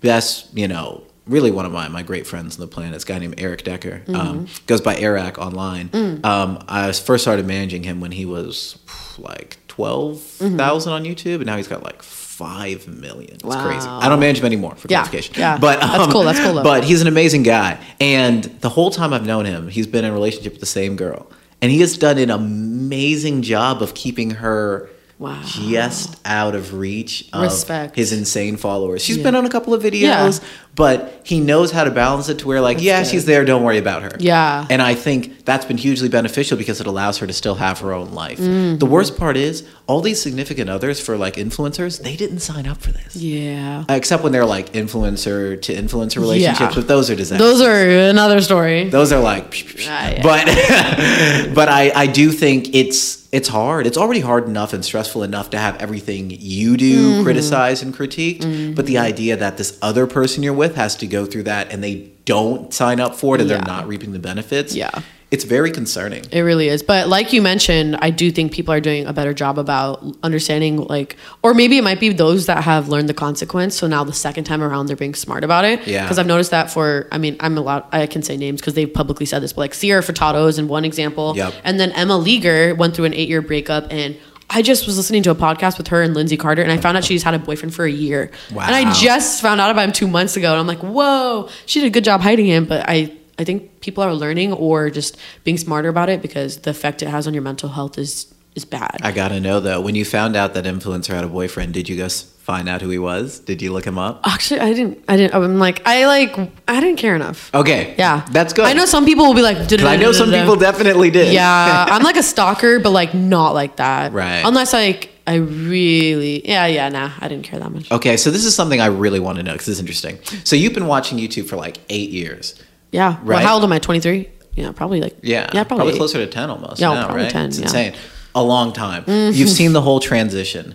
best, 0.00 0.56
you 0.56 0.68
know, 0.68 1.02
really 1.26 1.50
one 1.50 1.64
of 1.66 1.72
my, 1.72 1.88
my 1.88 2.02
great 2.02 2.26
friends 2.26 2.56
on 2.56 2.60
the 2.60 2.66
planet, 2.66 2.94
this 2.94 3.04
guy 3.04 3.18
named 3.18 3.34
Eric 3.38 3.64
Decker, 3.64 4.02
Mm-hmm. 4.06 4.14
um, 4.16 4.46
goes 4.66 4.80
by 4.80 4.96
Eric 4.96 5.38
online. 5.38 5.88
Mm. 5.90 6.24
Um, 6.24 6.64
I 6.68 6.90
first 6.92 7.22
started 7.24 7.46
managing 7.46 7.82
him 7.84 8.00
when 8.00 8.12
he 8.12 8.24
was 8.24 8.78
like 9.18 9.56
12,000 9.78 10.58
Mm-hmm. 10.58 10.90
on 10.90 11.04
YouTube, 11.04 11.36
and 11.36 11.46
now 11.46 11.56
he's 11.56 11.68
got 11.68 11.84
like 11.84 12.02
5 12.02 12.88
million. 12.88 13.34
It's 13.34 13.44
Wow. 13.44 13.64
crazy. 13.64 13.86
I 13.86 14.08
don't 14.08 14.18
manage 14.18 14.40
him 14.40 14.46
anymore 14.46 14.74
for 14.74 14.88
Yeah, 14.88 14.98
clarification. 15.02 15.34
yeah. 15.38 15.56
But, 15.56 15.78
That's 15.80 16.04
um, 16.04 16.10
cool, 16.12 16.24
that's 16.24 16.40
cool, 16.40 16.54
though. 16.54 16.62
But 16.64 16.82
he's 16.84 17.00
an 17.00 17.06
amazing 17.06 17.44
guy. 17.44 17.78
And 18.00 18.42
the 18.60 18.68
whole 18.68 18.90
time 18.90 19.12
I've 19.12 19.24
known 19.26 19.44
him, 19.46 19.68
he's 19.68 19.86
been 19.86 20.04
in 20.04 20.10
a 20.10 20.14
relationship 20.14 20.52
with 20.54 20.60
the 20.60 20.66
same 20.66 20.96
girl. 20.96 21.30
And 21.62 21.70
he 21.70 21.80
has 21.80 21.96
done 21.96 22.18
an 22.18 22.30
amazing 22.30 23.42
job 23.42 23.82
of 23.82 23.94
keeping 23.94 24.30
her 24.32 24.90
Wow. 25.18 25.40
just 25.44 26.16
out 26.24 26.54
of 26.54 26.74
reach 26.74 27.28
of 27.32 27.42
Respect. 27.42 27.96
his 27.96 28.12
insane 28.12 28.56
followers. 28.56 29.02
She's 29.02 29.16
Yeah. 29.16 29.24
been 29.24 29.34
on 29.34 29.44
a 29.44 29.48
couple 29.48 29.74
of 29.74 29.82
videos, 29.82 30.00
Yeah. 30.40 30.46
but 30.76 31.20
he 31.24 31.40
knows 31.40 31.72
how 31.72 31.82
to 31.82 31.90
balance 31.90 32.28
it 32.28 32.38
to 32.38 32.46
where, 32.46 32.60
like, 32.60 32.80
yeah, 32.80 33.02
good. 33.02 33.10
she's 33.10 33.24
there, 33.24 33.44
don't 33.44 33.64
worry 33.64 33.78
about 33.78 34.02
her. 34.02 34.12
Yeah. 34.20 34.64
And 34.70 34.80
I 34.80 34.94
think 34.94 35.44
that's 35.44 35.64
been 35.64 35.76
hugely 35.76 36.08
beneficial 36.08 36.56
because 36.56 36.80
it 36.80 36.86
allows 36.86 37.18
her 37.18 37.26
to 37.26 37.32
still 37.32 37.56
have 37.56 37.80
her 37.80 37.92
own 37.92 38.12
life. 38.12 38.38
Mm-hmm. 38.38 38.78
The 38.78 38.86
worst 38.86 39.16
part 39.16 39.36
is, 39.36 39.64
all 39.88 40.00
these 40.00 40.22
significant 40.22 40.70
others 40.70 41.00
for 41.00 41.16
like 41.16 41.34
influencers, 41.34 42.00
they 42.00 42.14
didn't 42.14 42.38
sign 42.40 42.68
up 42.68 42.80
for 42.80 42.92
this. 42.92 43.16
Yeah. 43.16 43.84
Uh, 43.88 43.94
Except 43.94 44.22
when 44.22 44.30
they're 44.30 44.46
like 44.46 44.72
influencer 44.74 45.60
to 45.62 45.74
influencer 45.74 46.18
relationships, 46.20 46.60
Yeah. 46.60 46.70
but 46.76 46.86
those 46.86 47.10
are 47.10 47.16
disasters. 47.16 47.44
Those 47.44 47.60
are 47.60 47.88
another 48.10 48.40
story. 48.40 48.88
Those 48.88 49.10
are 49.12 49.20
like, 49.20 49.84
yeah. 49.84 50.22
but 50.22 50.44
but 51.54 51.68
I 51.68 51.90
I 51.94 52.06
do 52.06 52.30
think 52.30 52.72
it's 52.74 53.17
it's 53.30 53.48
hard. 53.48 53.86
It's 53.86 53.98
already 53.98 54.20
hard 54.20 54.46
enough 54.46 54.72
and 54.72 54.84
stressful 54.84 55.22
enough 55.22 55.50
to 55.50 55.58
have 55.58 55.76
everything 55.76 56.30
you 56.30 56.76
do 56.76 57.12
Mm-hmm. 57.12 57.24
criticized 57.24 57.82
and 57.82 57.94
critiqued. 57.94 58.74
But 58.74 58.86
the 58.86 58.98
idea 58.98 59.36
that 59.36 59.56
this 59.58 59.78
other 59.82 60.06
person 60.06 60.42
you're 60.42 60.54
with 60.54 60.76
has 60.76 60.96
to 60.96 61.06
go 61.06 61.26
through 61.26 61.42
that 61.44 61.70
and 61.72 61.84
they 61.84 62.10
don't 62.24 62.72
sign 62.72 63.00
up 63.00 63.14
for 63.14 63.34
it 63.34 63.40
and 63.40 63.50
Yeah. 63.50 63.56
they're 63.58 63.66
not 63.66 63.86
reaping 63.86 64.12
the 64.12 64.18
benefits. 64.18 64.74
Yeah. 64.74 64.90
It's 65.30 65.44
very 65.44 65.70
concerning. 65.70 66.24
It 66.32 66.40
really 66.40 66.68
is. 66.68 66.82
But 66.82 67.08
like 67.08 67.34
you 67.34 67.42
mentioned, 67.42 67.96
I 67.96 68.08
do 68.08 68.30
think 68.30 68.50
people 68.50 68.72
are 68.72 68.80
doing 68.80 69.06
a 69.06 69.12
better 69.12 69.34
job 69.34 69.58
about 69.58 70.02
understanding, 70.22 70.78
like, 70.78 71.16
or 71.42 71.52
maybe 71.52 71.76
it 71.76 71.84
might 71.84 72.00
be 72.00 72.08
those 72.10 72.46
that 72.46 72.64
have 72.64 72.88
learned 72.88 73.10
the 73.10 73.14
consequence. 73.14 73.76
So 73.76 73.86
now 73.86 74.04
the 74.04 74.14
second 74.14 74.44
time 74.44 74.62
around, 74.62 74.86
they're 74.86 74.96
being 74.96 75.14
smart 75.14 75.44
about 75.44 75.66
it. 75.66 75.86
Yeah. 75.86 76.04
Because 76.04 76.18
I've 76.18 76.26
noticed 76.26 76.50
that 76.52 76.70
for, 76.70 77.08
I 77.12 77.18
mean, 77.18 77.36
I'm 77.40 77.58
allowed, 77.58 77.84
I 77.92 78.06
can 78.06 78.22
say 78.22 78.38
names 78.38 78.62
because 78.62 78.72
they've 78.72 78.92
publicly 78.92 79.26
said 79.26 79.42
this, 79.42 79.52
but 79.52 79.60
like 79.60 79.74
Sierra 79.74 80.02
Furtado 80.02 80.48
is 80.48 80.58
in 80.58 80.66
one 80.66 80.86
example. 80.86 81.36
Yep. 81.36 81.52
And 81.62 81.78
then 81.78 81.92
Emma 81.92 82.16
Leaguer 82.16 82.74
went 82.74 82.96
through 82.96 83.04
an 83.04 83.14
eight 83.14 83.28
year 83.28 83.42
breakup 83.42 83.92
and 83.92 84.16
I 84.50 84.62
just 84.62 84.86
was 84.86 84.96
listening 84.96 85.22
to 85.24 85.30
a 85.30 85.34
podcast 85.34 85.76
with 85.76 85.88
her 85.88 86.00
and 86.00 86.14
Lindsey 86.14 86.38
Carter, 86.38 86.62
and 86.62 86.72
I 86.72 86.78
found 86.78 86.96
out 86.96 87.04
she's 87.04 87.22
had 87.22 87.34
a 87.34 87.38
boyfriend 87.38 87.74
for 87.74 87.84
a 87.84 87.90
year. 87.90 88.30
Wow. 88.50 88.64
And 88.64 88.74
I 88.74 88.94
just 88.94 89.42
found 89.42 89.60
out 89.60 89.70
about 89.70 89.84
him 89.84 89.92
two 89.92 90.08
months 90.08 90.38
ago, 90.38 90.52
and 90.52 90.58
I'm 90.58 90.66
like, 90.66 90.78
whoa, 90.78 91.50
she 91.66 91.80
did 91.80 91.88
a 91.88 91.90
good 91.90 92.04
job 92.04 92.22
hiding 92.22 92.46
him. 92.46 92.64
But 92.64 92.88
I, 92.88 93.14
I 93.38 93.44
think 93.44 93.80
people 93.80 94.02
are 94.02 94.14
learning 94.14 94.52
or 94.52 94.90
just 94.90 95.16
being 95.44 95.58
smarter 95.58 95.88
about 95.88 96.08
it 96.08 96.20
because 96.22 96.58
the 96.58 96.70
effect 96.70 97.02
it 97.02 97.08
has 97.08 97.26
on 97.26 97.34
your 97.34 97.42
mental 97.42 97.68
health 97.68 97.98
is 97.98 98.32
is 98.54 98.64
bad. 98.64 98.98
I 99.02 99.12
gotta 99.12 99.40
know 99.40 99.60
though, 99.60 99.80
when 99.80 99.94
you 99.94 100.04
found 100.04 100.36
out 100.36 100.54
that 100.54 100.64
influencer 100.64 101.14
had 101.14 101.24
a 101.24 101.28
boyfriend, 101.28 101.74
did 101.74 101.88
you 101.88 101.96
go 101.96 102.08
find 102.08 102.68
out 102.68 102.80
who 102.80 102.88
he 102.88 102.98
was? 102.98 103.40
Did 103.40 103.60
you 103.60 103.72
look 103.72 103.84
him 103.84 103.98
up? 103.98 104.20
Actually, 104.26 104.60
I 104.60 104.72
didn't. 104.72 105.04
I 105.06 105.16
didn't. 105.16 105.34
I'm 105.34 105.58
like, 105.58 105.82
I 105.86 106.06
like, 106.06 106.36
I 106.66 106.80
didn't 106.80 106.96
care 106.96 107.14
enough. 107.14 107.54
Okay, 107.54 107.94
Yeah, 107.98 108.26
that's 108.30 108.52
good. 108.52 108.64
I 108.64 108.72
know 108.72 108.86
some 108.86 109.04
people 109.04 109.26
will 109.26 109.34
be 109.34 109.42
like, 109.42 109.58
I 109.82 109.96
know 109.96 110.12
some 110.12 110.30
people 110.30 110.56
definitely 110.56 111.10
did. 111.10 111.32
Yeah, 111.32 111.86
I'm 111.90 112.02
like 112.02 112.16
a 112.16 112.22
stalker, 112.22 112.80
but 112.80 112.90
like 112.90 113.14
not 113.14 113.52
like 113.52 113.76
that. 113.76 114.12
Right. 114.12 114.42
Unless 114.44 114.72
like 114.72 115.10
I 115.26 115.34
really, 115.34 116.48
yeah, 116.48 116.66
yeah, 116.66 116.88
nah, 116.88 117.10
I 117.20 117.28
didn't 117.28 117.44
care 117.44 117.60
that 117.60 117.70
much. 117.70 117.92
Okay, 117.92 118.16
so 118.16 118.30
this 118.30 118.46
is 118.46 118.54
something 118.54 118.80
I 118.80 118.86
really 118.86 119.20
want 119.20 119.36
to 119.36 119.42
know 119.42 119.52
because 119.52 119.66
this 119.66 119.74
is 119.76 119.80
interesting. 119.80 120.18
So 120.44 120.56
you've 120.56 120.72
been 120.72 120.86
watching 120.86 121.18
YouTube 121.18 121.46
for 121.48 121.56
like 121.56 121.76
eight 121.90 122.08
years. 122.08 122.54
Yeah. 122.92 123.20
Well, 123.22 123.38
how 123.40 123.54
old 123.54 123.64
am 123.64 123.72
I? 123.72 123.78
23. 123.78 124.28
Yeah, 124.54 124.72
probably 124.72 125.00
like. 125.00 125.16
Yeah, 125.22 125.48
Yeah, 125.52 125.64
probably. 125.64 125.92
eight. 125.92 125.96
closer 125.98 126.18
to 126.18 126.26
ten 126.26 126.50
almost. 126.50 126.80
Yeah, 126.80 126.92
now, 126.92 127.04
probably 127.06 127.22
right? 127.24 127.30
10, 127.32 127.46
It's 127.46 127.58
yeah. 127.58 127.64
insane. 127.64 127.94
A 128.34 128.42
long 128.42 128.72
time. 128.72 129.04
Mm-hmm. 129.04 129.36
You've 129.38 129.48
seen 129.48 129.72
the 129.72 129.82
whole 129.82 130.00
transition. 130.00 130.74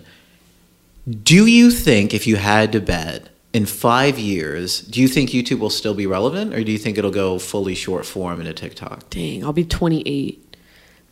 Do 1.22 1.46
you 1.46 1.70
think 1.70 2.14
if 2.14 2.26
you 2.26 2.36
had 2.36 2.72
to 2.72 2.80
bet 2.80 3.28
in 3.52 3.66
five 3.66 4.18
years, 4.18 4.80
do 4.80 5.00
you 5.00 5.08
think 5.08 5.30
YouTube 5.30 5.58
will 5.58 5.70
still 5.70 5.94
be 5.94 6.06
relevant, 6.06 6.54
or 6.54 6.64
do 6.64 6.72
you 6.72 6.78
think 6.78 6.96
it'll 6.98 7.10
go 7.10 7.38
fully 7.38 7.74
short 7.74 8.06
form 8.06 8.40
into 8.40 8.52
TikTok? 8.54 9.10
Dang, 9.10 9.44
I'll 9.44 9.52
be 9.52 9.64
28. 9.64 10.56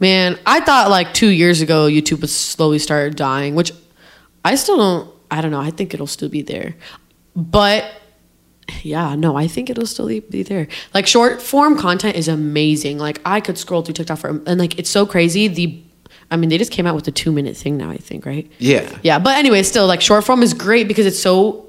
Man, 0.01 0.39
I 0.47 0.61
thought 0.61 0.91
like 0.91 1.13
two 1.15 1.29
years 1.29 1.61
ago 1.61 1.87
YouTube 1.87 2.21
would 2.23 2.31
slowly 2.31 2.79
start 2.79 3.17
dying, 3.17 3.55
which 3.55 3.73
I 4.45 4.55
still 4.57 4.77
don't. 4.79 5.11
I 5.31 5.41
don't 5.43 5.51
know. 5.51 5.61
I 5.61 5.71
think 5.71 5.95
it'll 5.95 6.07
still 6.07 6.29
be 6.29 6.43
there, 6.43 6.75
but 7.37 7.85
yeah, 8.83 9.15
no, 9.15 9.37
I 9.37 9.47
think 9.47 9.71
it'll 9.71 9.87
still 9.87 10.07
be 10.07 10.43
there. 10.43 10.69
Like 10.95 11.07
short 11.07 11.41
form 11.43 11.79
content 11.79 12.17
is 12.17 12.29
amazing. 12.29 12.99
Like 12.99 13.21
I 13.25 13.41
could 13.41 13.59
scroll 13.59 13.83
through 13.83 13.95
TikTok 13.95 14.19
for 14.19 14.29
and 14.29 14.59
like 14.59 14.79
it's 14.79 14.91
so 14.91 15.07
crazy. 15.07 15.49
The, 15.49 15.83
I 16.31 16.37
mean, 16.37 16.51
they 16.51 16.59
just 16.59 16.73
came 16.73 16.87
out 16.87 16.95
with 16.95 17.05
the 17.05 17.13
two 17.13 17.33
minute 17.33 17.57
thing 17.57 17.77
now. 17.77 17.91
I 17.91 17.97
think 17.97 18.27
right. 18.27 18.51
Yeah. 18.59 18.99
Yeah, 19.03 19.19
but 19.19 19.37
anyway, 19.37 19.63
still 19.63 19.87
like 19.87 20.01
short 20.01 20.25
form 20.25 20.43
is 20.43 20.55
great 20.55 20.89
because 20.89 21.07
it's 21.07 21.19
so 21.21 21.69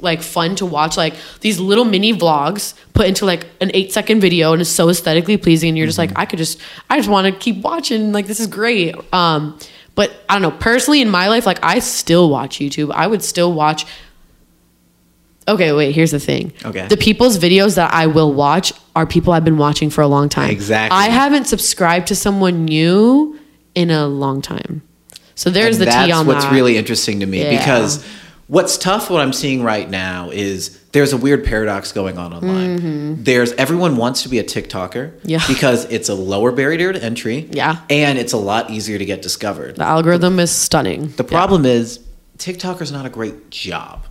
like 0.00 0.22
fun 0.22 0.54
to 0.56 0.66
watch 0.66 0.96
like 0.96 1.14
these 1.40 1.58
little 1.58 1.84
mini 1.84 2.12
vlogs 2.12 2.74
put 2.92 3.06
into 3.06 3.24
like 3.24 3.46
an 3.60 3.70
8 3.72 3.92
second 3.92 4.20
video 4.20 4.52
and 4.52 4.60
it's 4.60 4.70
so 4.70 4.90
aesthetically 4.90 5.36
pleasing 5.38 5.70
and 5.70 5.78
you're 5.78 5.86
just 5.86 5.98
like 5.98 6.12
I 6.16 6.26
could 6.26 6.38
just 6.38 6.60
I 6.90 6.98
just 6.98 7.08
want 7.08 7.32
to 7.32 7.38
keep 7.38 7.62
watching 7.62 8.12
like 8.12 8.26
this 8.26 8.40
is 8.40 8.46
great. 8.46 8.94
Um 9.12 9.58
but 9.94 10.12
I 10.28 10.34
don't 10.34 10.42
know, 10.42 10.50
personally 10.50 11.00
in 11.00 11.08
my 11.08 11.28
life 11.28 11.46
like 11.46 11.58
I 11.62 11.78
still 11.78 12.28
watch 12.28 12.58
YouTube. 12.58 12.92
I 12.92 13.06
would 13.06 13.22
still 13.22 13.52
watch 13.52 13.86
Okay, 15.48 15.72
wait, 15.72 15.94
here's 15.94 16.10
the 16.10 16.18
thing. 16.20 16.52
Okay. 16.64 16.86
The 16.88 16.96
people's 16.96 17.38
videos 17.38 17.76
that 17.76 17.92
I 17.94 18.06
will 18.08 18.32
watch 18.32 18.72
are 18.96 19.06
people 19.06 19.32
I've 19.32 19.44
been 19.44 19.58
watching 19.58 19.90
for 19.90 20.00
a 20.02 20.08
long 20.08 20.28
time. 20.28 20.50
Exactly. 20.50 20.96
I 20.96 21.08
haven't 21.08 21.44
subscribed 21.46 22.08
to 22.08 22.14
someone 22.16 22.64
new 22.64 23.38
in 23.74 23.90
a 23.90 24.06
long 24.08 24.42
time. 24.42 24.82
So 25.36 25.50
there's 25.50 25.76
And 25.76 25.82
the 25.82 25.84
that's 25.86 26.06
tea 26.06 26.12
on 26.12 26.26
that. 26.26 26.32
That's 26.32 26.44
what's 26.44 26.44
that. 26.46 26.52
really 26.52 26.76
interesting 26.76 27.20
to 27.20 27.26
me 27.26 27.42
Yeah. 27.42 27.58
because 27.58 28.04
what's 28.48 28.78
tough 28.78 29.10
what 29.10 29.20
i'm 29.20 29.32
seeing 29.32 29.60
right 29.64 29.90
now 29.90 30.30
is 30.30 30.80
there's 30.92 31.12
a 31.12 31.16
weird 31.16 31.44
paradox 31.44 31.90
going 31.90 32.16
on 32.16 32.32
online 32.32 33.24
there's 33.24 33.52
everyone 33.54 33.96
wants 33.96 34.22
to 34.22 34.28
be 34.28 34.38
a 34.38 34.44
tiktoker 34.44 35.10
Mm-hmm. 35.10 35.28
Yeah. 35.28 35.42
because 35.48 35.84
it's 35.86 36.08
a 36.08 36.14
lower 36.14 36.52
barrier 36.52 36.92
to 36.92 37.02
entry 37.02 37.48
Yeah. 37.50 37.80
and 37.90 38.18
it's 38.18 38.32
a 38.32 38.36
lot 38.38 38.70
easier 38.70 38.98
to 38.98 39.04
get 39.04 39.20
discovered 39.20 39.74
The 39.76 39.82
algorithm 39.82 40.38
is 40.38 40.52
stunning. 40.52 41.08
the 41.16 41.24
problem 41.24 41.66
is 41.66 41.98
tiktoker's 42.38 42.92
not 42.92 43.04
a 43.04 43.10
great 43.10 43.50
job 43.50 44.05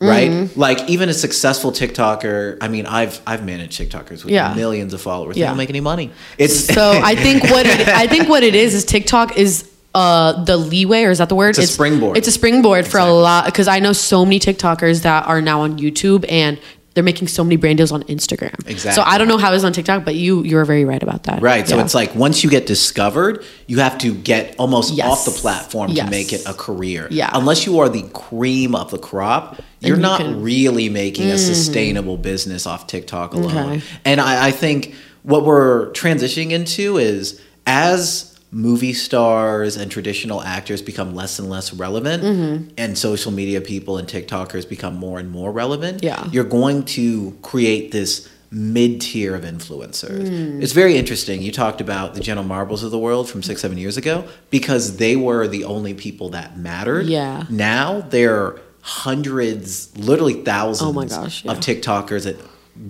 right 0.00 0.30
Mm-hmm. 0.30 0.58
like 0.58 0.88
even 0.88 1.08
a 1.10 1.12
successful 1.14 1.70
tiktoker 1.72 2.56
i 2.62 2.68
mean 2.68 2.86
i've 2.86 3.20
i've 3.26 3.44
managed 3.44 3.78
tiktokers 3.78 4.24
with 4.24 4.30
Yeah. 4.32 4.54
millions 4.54 4.94
of 4.94 5.00
followers 5.02 5.34
they 5.34 5.42
Yeah. 5.42 5.48
don't 5.48 5.58
make 5.58 5.68
any 5.68 5.80
money 5.80 6.10
it's 6.38 6.64
So 6.74 6.98
I 7.04 7.14
think 7.24 7.44
what 7.44 7.66
it, 7.66 7.86
I 7.88 8.06
think 8.06 8.28
what 8.28 8.42
it 8.42 8.54
is 8.54 8.72
is 8.74 8.84
TikTok 8.86 9.36
is 9.36 9.68
uh 9.94 10.42
the 10.44 10.56
leeway 10.56 11.02
or 11.02 11.10
is 11.10 11.18
that 11.18 11.28
the 11.28 11.34
word? 11.34 11.50
It's 11.50 11.58
a 11.58 11.66
springboard. 11.66 12.16
It's 12.16 12.28
a 12.28 12.32
springboard 12.32 12.86
for 12.86 12.98
a 12.98 13.10
lot 13.12 13.44
because 13.46 13.66
I 13.68 13.80
know 13.80 13.92
so 13.92 14.24
many 14.24 14.38
TikTokers 14.38 15.02
that 15.02 15.26
are 15.26 15.42
now 15.42 15.62
on 15.62 15.78
YouTube 15.78 16.24
and 16.30 16.58
they're 16.94 17.04
making 17.04 17.28
so 17.28 17.44
many 17.44 17.56
brand 17.56 17.78
deals 17.78 17.92
on 17.92 18.02
Instagram. 18.04 18.52
Exactly. 18.66 18.92
So 18.92 19.02
I 19.06 19.16
don't 19.16 19.28
know 19.28 19.38
how 19.38 19.52
it's 19.52 19.62
on 19.62 19.72
TikTok, 19.72 20.04
but 20.04 20.16
you 20.16 20.42
you're 20.42 20.64
very 20.64 20.84
right 20.84 21.02
about 21.02 21.22
that. 21.24 21.40
Right. 21.40 21.68
So 21.68 21.76
Yeah. 21.76 21.84
it's 21.84 21.94
like 21.94 22.14
once 22.16 22.42
you 22.42 22.50
get 22.50 22.66
discovered, 22.66 23.44
you 23.68 23.78
have 23.78 23.96
to 23.98 24.12
get 24.12 24.56
almost 24.58 24.94
Yes. 24.94 25.06
off 25.06 25.24
the 25.24 25.30
platform 25.30 25.92
Yes. 25.92 26.04
to 26.06 26.10
make 26.10 26.32
it 26.32 26.42
a 26.46 26.52
career. 26.52 27.06
Yeah. 27.10 27.30
Unless 27.32 27.64
you 27.64 27.78
are 27.78 27.88
the 27.88 28.02
cream 28.12 28.74
of 28.74 28.90
the 28.90 28.98
crop, 28.98 29.62
you're 29.80 29.96
you 29.96 30.02
not 30.02 30.18
can- 30.20 30.32
Mm-hmm. 30.34 30.42
really 30.42 30.88
making 30.88 31.28
a 31.30 31.38
sustainable 31.38 32.16
business 32.16 32.66
off 32.66 32.86
TikTok 32.88 33.34
alone. 33.34 33.56
Okay. 33.56 33.82
And 34.04 34.20
I, 34.20 34.48
I 34.48 34.50
think 34.50 34.92
what 35.22 35.44
we're 35.44 35.90
transitioning 35.92 36.50
into 36.50 36.98
is 36.98 37.40
as 37.66 38.29
movie 38.52 38.92
stars 38.92 39.76
and 39.76 39.90
traditional 39.90 40.42
actors 40.42 40.82
become 40.82 41.14
less 41.14 41.38
and 41.38 41.48
less 41.48 41.72
relevant 41.72 42.22
Mm-hmm. 42.22 42.68
and 42.76 42.98
social 42.98 43.30
media 43.30 43.60
people 43.60 43.96
and 43.98 44.08
TikTokers 44.08 44.68
become 44.68 44.96
more 44.96 45.18
and 45.20 45.30
more 45.30 45.52
relevant, 45.52 46.02
Yeah. 46.02 46.28
you're 46.32 46.44
going 46.44 46.84
to 46.96 47.36
create 47.42 47.92
this 47.92 48.28
mid 48.50 49.00
tier 49.00 49.36
of 49.36 49.42
influencers. 49.42 50.26
Hmm. 50.28 50.60
It's 50.60 50.72
very 50.72 50.96
interesting. 50.96 51.40
You 51.40 51.52
talked 51.52 51.80
about 51.80 52.14
the 52.14 52.20
Jenna 52.20 52.42
Marbles 52.42 52.82
of 52.82 52.90
the 52.90 52.98
world 52.98 53.30
from 53.30 53.44
six, 53.44 53.60
seven 53.60 53.78
years 53.78 53.96
ago 53.96 54.24
because 54.50 54.96
they 54.96 55.14
were 55.14 55.46
the 55.46 55.62
only 55.62 55.94
people 55.94 56.30
that 56.30 56.58
mattered. 56.58 57.06
Yeah. 57.06 57.44
Now 57.48 58.00
they're 58.00 58.56
hundreds, 58.82 59.96
literally 59.96 60.42
thousands 60.42 60.88
Oh 60.90 60.92
my 60.92 61.06
gosh, 61.06 61.44
yeah. 61.44 61.52
of 61.52 61.58
TikTokers 61.60 62.26
at 62.28 62.36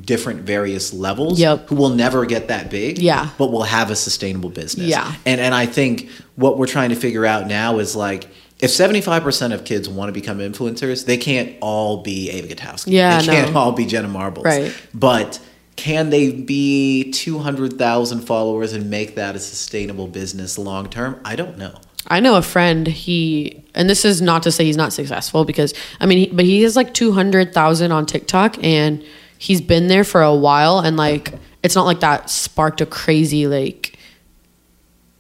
different 0.05 0.43
various 0.43 0.93
levels 0.93 1.41
Yep. 1.41 1.68
who 1.68 1.74
will 1.74 1.89
never 1.91 2.24
get 2.26 2.49
that 2.49 2.70
big 2.70 2.99
Yeah. 2.99 3.28
but 3.39 3.51
will 3.51 3.62
have 3.64 3.91
a 3.91 3.97
sustainable 3.97 4.51
business 4.51 4.87
Yeah. 4.87 5.12
and 5.26 5.41
and 5.41 5.55
i 5.55 5.66
think 5.66 6.09
what 6.37 6.59
we're 6.59 6.66
trying 6.66 6.91
to 6.91 6.97
figure 6.97 7.26
out 7.26 7.47
now 7.49 7.78
is 7.78 7.97
like 7.97 8.28
if 8.61 8.70
75% 8.70 9.55
of 9.55 9.64
kids 9.64 9.89
want 9.89 10.09
to 10.09 10.12
become 10.12 10.39
influencers 10.39 11.07
they 11.07 11.16
can't 11.16 11.57
all 11.62 12.03
be 12.03 12.31
Eva 12.31 12.49
Gutowski. 12.55 12.93
Yeah, 12.93 13.18
they 13.20 13.26
can't 13.26 13.53
no. 13.55 13.59
all 13.61 13.72
be 13.72 13.87
jenna 13.87 14.09
marbles 14.09 14.45
Right. 14.45 14.72
but 14.95 15.41
can 15.76 16.11
they 16.11 16.31
be 16.31 17.11
200000 17.12 18.20
followers 18.20 18.72
and 18.74 18.91
make 18.91 19.14
that 19.16 19.35
a 19.35 19.39
sustainable 19.39 20.07
business 20.07 20.59
long 20.59 20.89
term 20.89 21.18
i 21.24 21.35
don't 21.37 21.59
know 21.59 21.74
I 22.07 22.18
know 22.18 22.35
a 22.37 22.43
friend. 22.43 22.87
He 22.87 23.62
and 23.74 23.89
this 23.89 24.07
is 24.07 24.22
not 24.22 24.43
to 24.45 24.51
say 24.51 24.64
he's 24.64 24.76
not 24.76 24.95
successful 24.95 25.45
because 25.45 25.74
I 26.01 26.07
mean, 26.07 26.18
he, 26.18 26.26
but 26.35 26.47
he 26.47 26.62
has 26.62 26.74
like 26.74 26.95
two 26.95 27.12
hundred 27.12 27.53
thousand 27.53 27.93
on 27.93 28.07
TikTok 28.07 28.57
and 28.64 29.05
he's 29.41 29.61
been 29.62 29.88
there 29.88 30.05
for 30.05 30.20
a 30.22 30.34
while 30.34 30.78
and 30.80 30.97
like 30.97 31.32
it's 31.62 31.74
not 31.74 31.86
like 31.86 32.01
that 32.01 32.28
sparked 32.30 32.80
a 32.82 32.86
crazy 32.86 33.47
like 33.47 33.97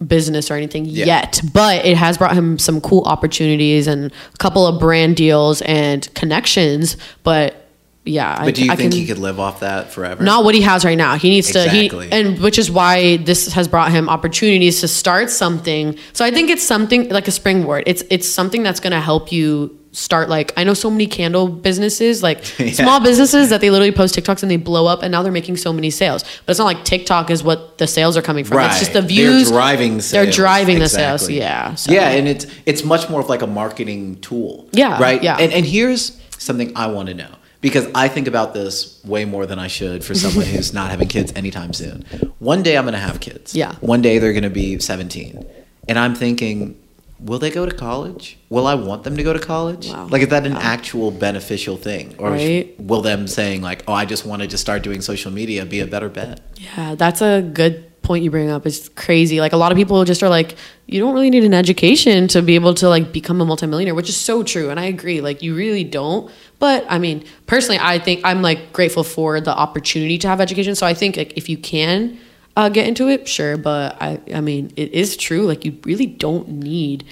business 0.06 0.50
or 0.50 0.54
anything 0.54 0.84
Yeah. 0.86 1.04
yet, 1.06 1.40
but 1.52 1.84
it 1.84 1.96
has 1.96 2.16
brought 2.18 2.34
him 2.34 2.58
some 2.58 2.80
cool 2.80 3.02
opportunities 3.04 3.86
and 3.86 4.10
a 4.34 4.36
couple 4.38 4.66
of 4.66 4.78
brand 4.80 5.16
deals 5.16 5.60
and 5.62 6.08
connections. 6.14 6.96
But 7.22 7.66
yeah. 8.06 8.34
I, 8.38 8.44
But 8.46 8.54
do 8.54 8.64
you 8.64 8.72
I 8.72 8.76
think 8.76 8.92
can, 8.92 9.00
he 9.00 9.06
could 9.06 9.18
live 9.18 9.38
off 9.38 9.60
that 9.60 9.90
forever? 9.92 10.22
not 10.24 10.42
what 10.44 10.54
he 10.54 10.62
has 10.62 10.84
right 10.86 10.96
now. 10.96 11.16
He 11.16 11.28
needs 11.30 11.48
Exactly. 11.48 11.88
to 11.88 12.00
he 12.04 12.10
and 12.12 12.38
which 12.40 12.58
is 12.58 12.70
why 12.70 13.18
this 13.18 13.52
has 13.52 13.68
brought 13.68 13.90
him 13.92 14.08
opportunities 14.08 14.80
to 14.80 14.88
start 14.88 15.28
something. 15.28 15.96
So 16.14 16.24
I 16.24 16.30
think 16.30 16.48
it's 16.50 16.62
something 16.62 17.08
like 17.10 17.28
a 17.28 17.32
springboard. 17.32 17.84
It's 17.86 18.02
it's 18.10 18.28
something 18.28 18.62
that's 18.62 18.80
going 18.80 18.92
to 18.92 19.00
help 19.00 19.30
you 19.32 19.78
start 19.92 20.28
like 20.28 20.52
I 20.56 20.62
know 20.64 20.74
so 20.74 20.88
many 20.90 21.06
candle 21.06 21.48
businesses, 21.48 22.22
like 22.22 22.38
Yeah. 22.58 22.70
small 22.72 23.00
businesses 23.00 23.50
that 23.50 23.60
they 23.60 23.70
literally 23.70 23.92
post 23.92 24.14
TikToks 24.14 24.42
and 24.42 24.50
they 24.50 24.56
blow 24.56 24.86
up 24.86 25.02
and 25.02 25.10
now 25.10 25.22
they're 25.22 25.32
making 25.32 25.56
so 25.56 25.72
many 25.72 25.90
sales. 25.90 26.22
But 26.46 26.52
it's 26.52 26.58
not 26.58 26.66
like 26.66 26.84
TikTok 26.84 27.30
is 27.30 27.42
what 27.42 27.78
the 27.78 27.86
sales 27.86 28.16
are 28.16 28.22
coming 28.22 28.44
from. 28.44 28.58
Right. 28.58 28.70
It's 28.70 28.78
just 28.78 28.92
the 28.92 29.02
views. 29.02 29.48
They're 29.50 29.58
driving 29.58 30.00
sales. 30.00 30.10
They're 30.26 30.32
driving 30.32 30.78
the 30.78 30.88
sales. 30.88 31.28
Yeah. 31.28 31.74
So. 31.74 31.92
Yeah, 31.92 32.08
and 32.10 32.28
it's 32.28 32.46
it's 32.66 32.84
much 32.84 33.08
more 33.10 33.20
of 33.20 33.28
like 33.28 33.42
a 33.42 33.46
marketing 33.46 34.20
tool. 34.20 34.68
Yeah, 34.72 35.00
Right? 35.02 35.22
yeah. 35.22 35.36
And 35.38 35.52
and 35.52 35.66
here's 35.66 36.20
something 36.38 36.72
I 36.76 36.86
want 36.86 37.08
to 37.08 37.14
know. 37.14 37.34
Because 37.60 37.86
I 37.94 38.08
think 38.08 38.26
about 38.26 38.54
this 38.54 39.04
way 39.04 39.26
more 39.26 39.44
than 39.44 39.58
I 39.58 39.66
should 39.66 40.02
for 40.02 40.14
someone 40.14 40.46
who's 40.52 40.72
not 40.72 40.88
having 40.90 41.08
kids 41.08 41.30
anytime 41.36 41.74
soon. 41.74 42.04
One 42.38 42.62
day 42.62 42.78
I'm 42.78 42.84
gonna 42.86 42.98
have 42.98 43.20
kids. 43.20 43.54
Yeah. 43.54 43.74
One 43.80 44.00
day 44.00 44.18
they're 44.18 44.32
gonna 44.32 44.48
be 44.48 44.78
seventeen. 44.78 45.44
And 45.88 45.98
I'm 45.98 46.14
thinking, 46.14 46.80
will 47.22 47.38
they 47.38 47.50
go 47.50 47.66
to 47.66 47.74
college? 47.74 48.38
Will 48.48 48.66
I 48.66 48.74
want 48.74 49.04
them 49.04 49.16
to 49.16 49.22
go 49.22 49.32
to 49.32 49.38
college? 49.38 49.88
Wow. 49.88 50.06
Like 50.10 50.22
is 50.22 50.28
that 50.28 50.46
an 50.46 50.54
Wow. 50.54 50.60
actual 50.62 51.10
beneficial 51.10 51.76
thing? 51.76 52.14
Or 52.18 52.30
Right. 52.30 52.74
will 52.80 53.02
them 53.02 53.26
saying 53.28 53.62
like, 53.62 53.82
Oh, 53.86 53.92
I 53.92 54.04
just 54.04 54.24
want 54.26 54.42
to 54.42 54.48
just 54.48 54.62
start 54.62 54.82
doing 54.82 55.00
social 55.00 55.30
media 55.30 55.64
be 55.66 55.80
a 55.80 55.86
better 55.86 56.08
bet? 56.08 56.40
Yeah, 56.56 56.94
that's 56.94 57.20
a 57.20 57.42
good 57.42 57.84
point 58.02 58.24
you 58.24 58.30
bring 58.30 58.48
up. 58.48 58.66
It's 58.66 58.88
crazy. 58.88 59.40
Like 59.40 59.52
a 59.52 59.56
lot 59.58 59.70
of 59.70 59.76
people 59.76 60.02
just 60.04 60.22
are 60.22 60.28
like, 60.30 60.56
you 60.86 60.98
don't 61.00 61.12
really 61.12 61.28
need 61.30 61.44
an 61.44 61.52
education 61.54 62.26
to 62.28 62.40
be 62.42 62.54
able 62.54 62.72
to 62.74 62.88
like 62.88 63.12
become 63.12 63.40
a 63.40 63.44
multimillionaire, 63.44 63.94
which 63.94 64.08
is 64.08 64.16
so 64.16 64.42
true. 64.42 64.70
And 64.70 64.80
I 64.80 64.84
agree. 64.86 65.20
Like 65.20 65.42
you 65.42 65.54
really 65.54 65.84
don't. 65.84 66.30
But 66.58 66.84
I 66.88 66.98
mean, 66.98 67.24
personally, 67.46 67.78
I 67.80 67.98
think 67.98 68.22
I'm 68.24 68.40
like 68.42 68.72
grateful 68.72 69.04
for 69.04 69.40
the 69.40 69.54
opportunity 69.56 70.16
to 70.18 70.28
have 70.28 70.40
education. 70.40 70.74
So 70.74 70.86
I 70.86 70.94
think 70.94 71.16
like 71.18 71.34
if 71.36 71.48
you 71.48 71.58
can 71.58 72.18
uh, 72.60 72.68
get 72.68 72.86
into 72.86 73.08
it, 73.08 73.28
sure. 73.28 73.56
But 73.56 74.00
I, 74.00 74.20
I 74.34 74.40
mean, 74.40 74.72
it 74.76 74.92
is 74.92 75.16
true. 75.16 75.42
Like 75.46 75.64
you 75.64 75.78
really 75.84 76.06
don't 76.06 76.48
need 76.48 77.04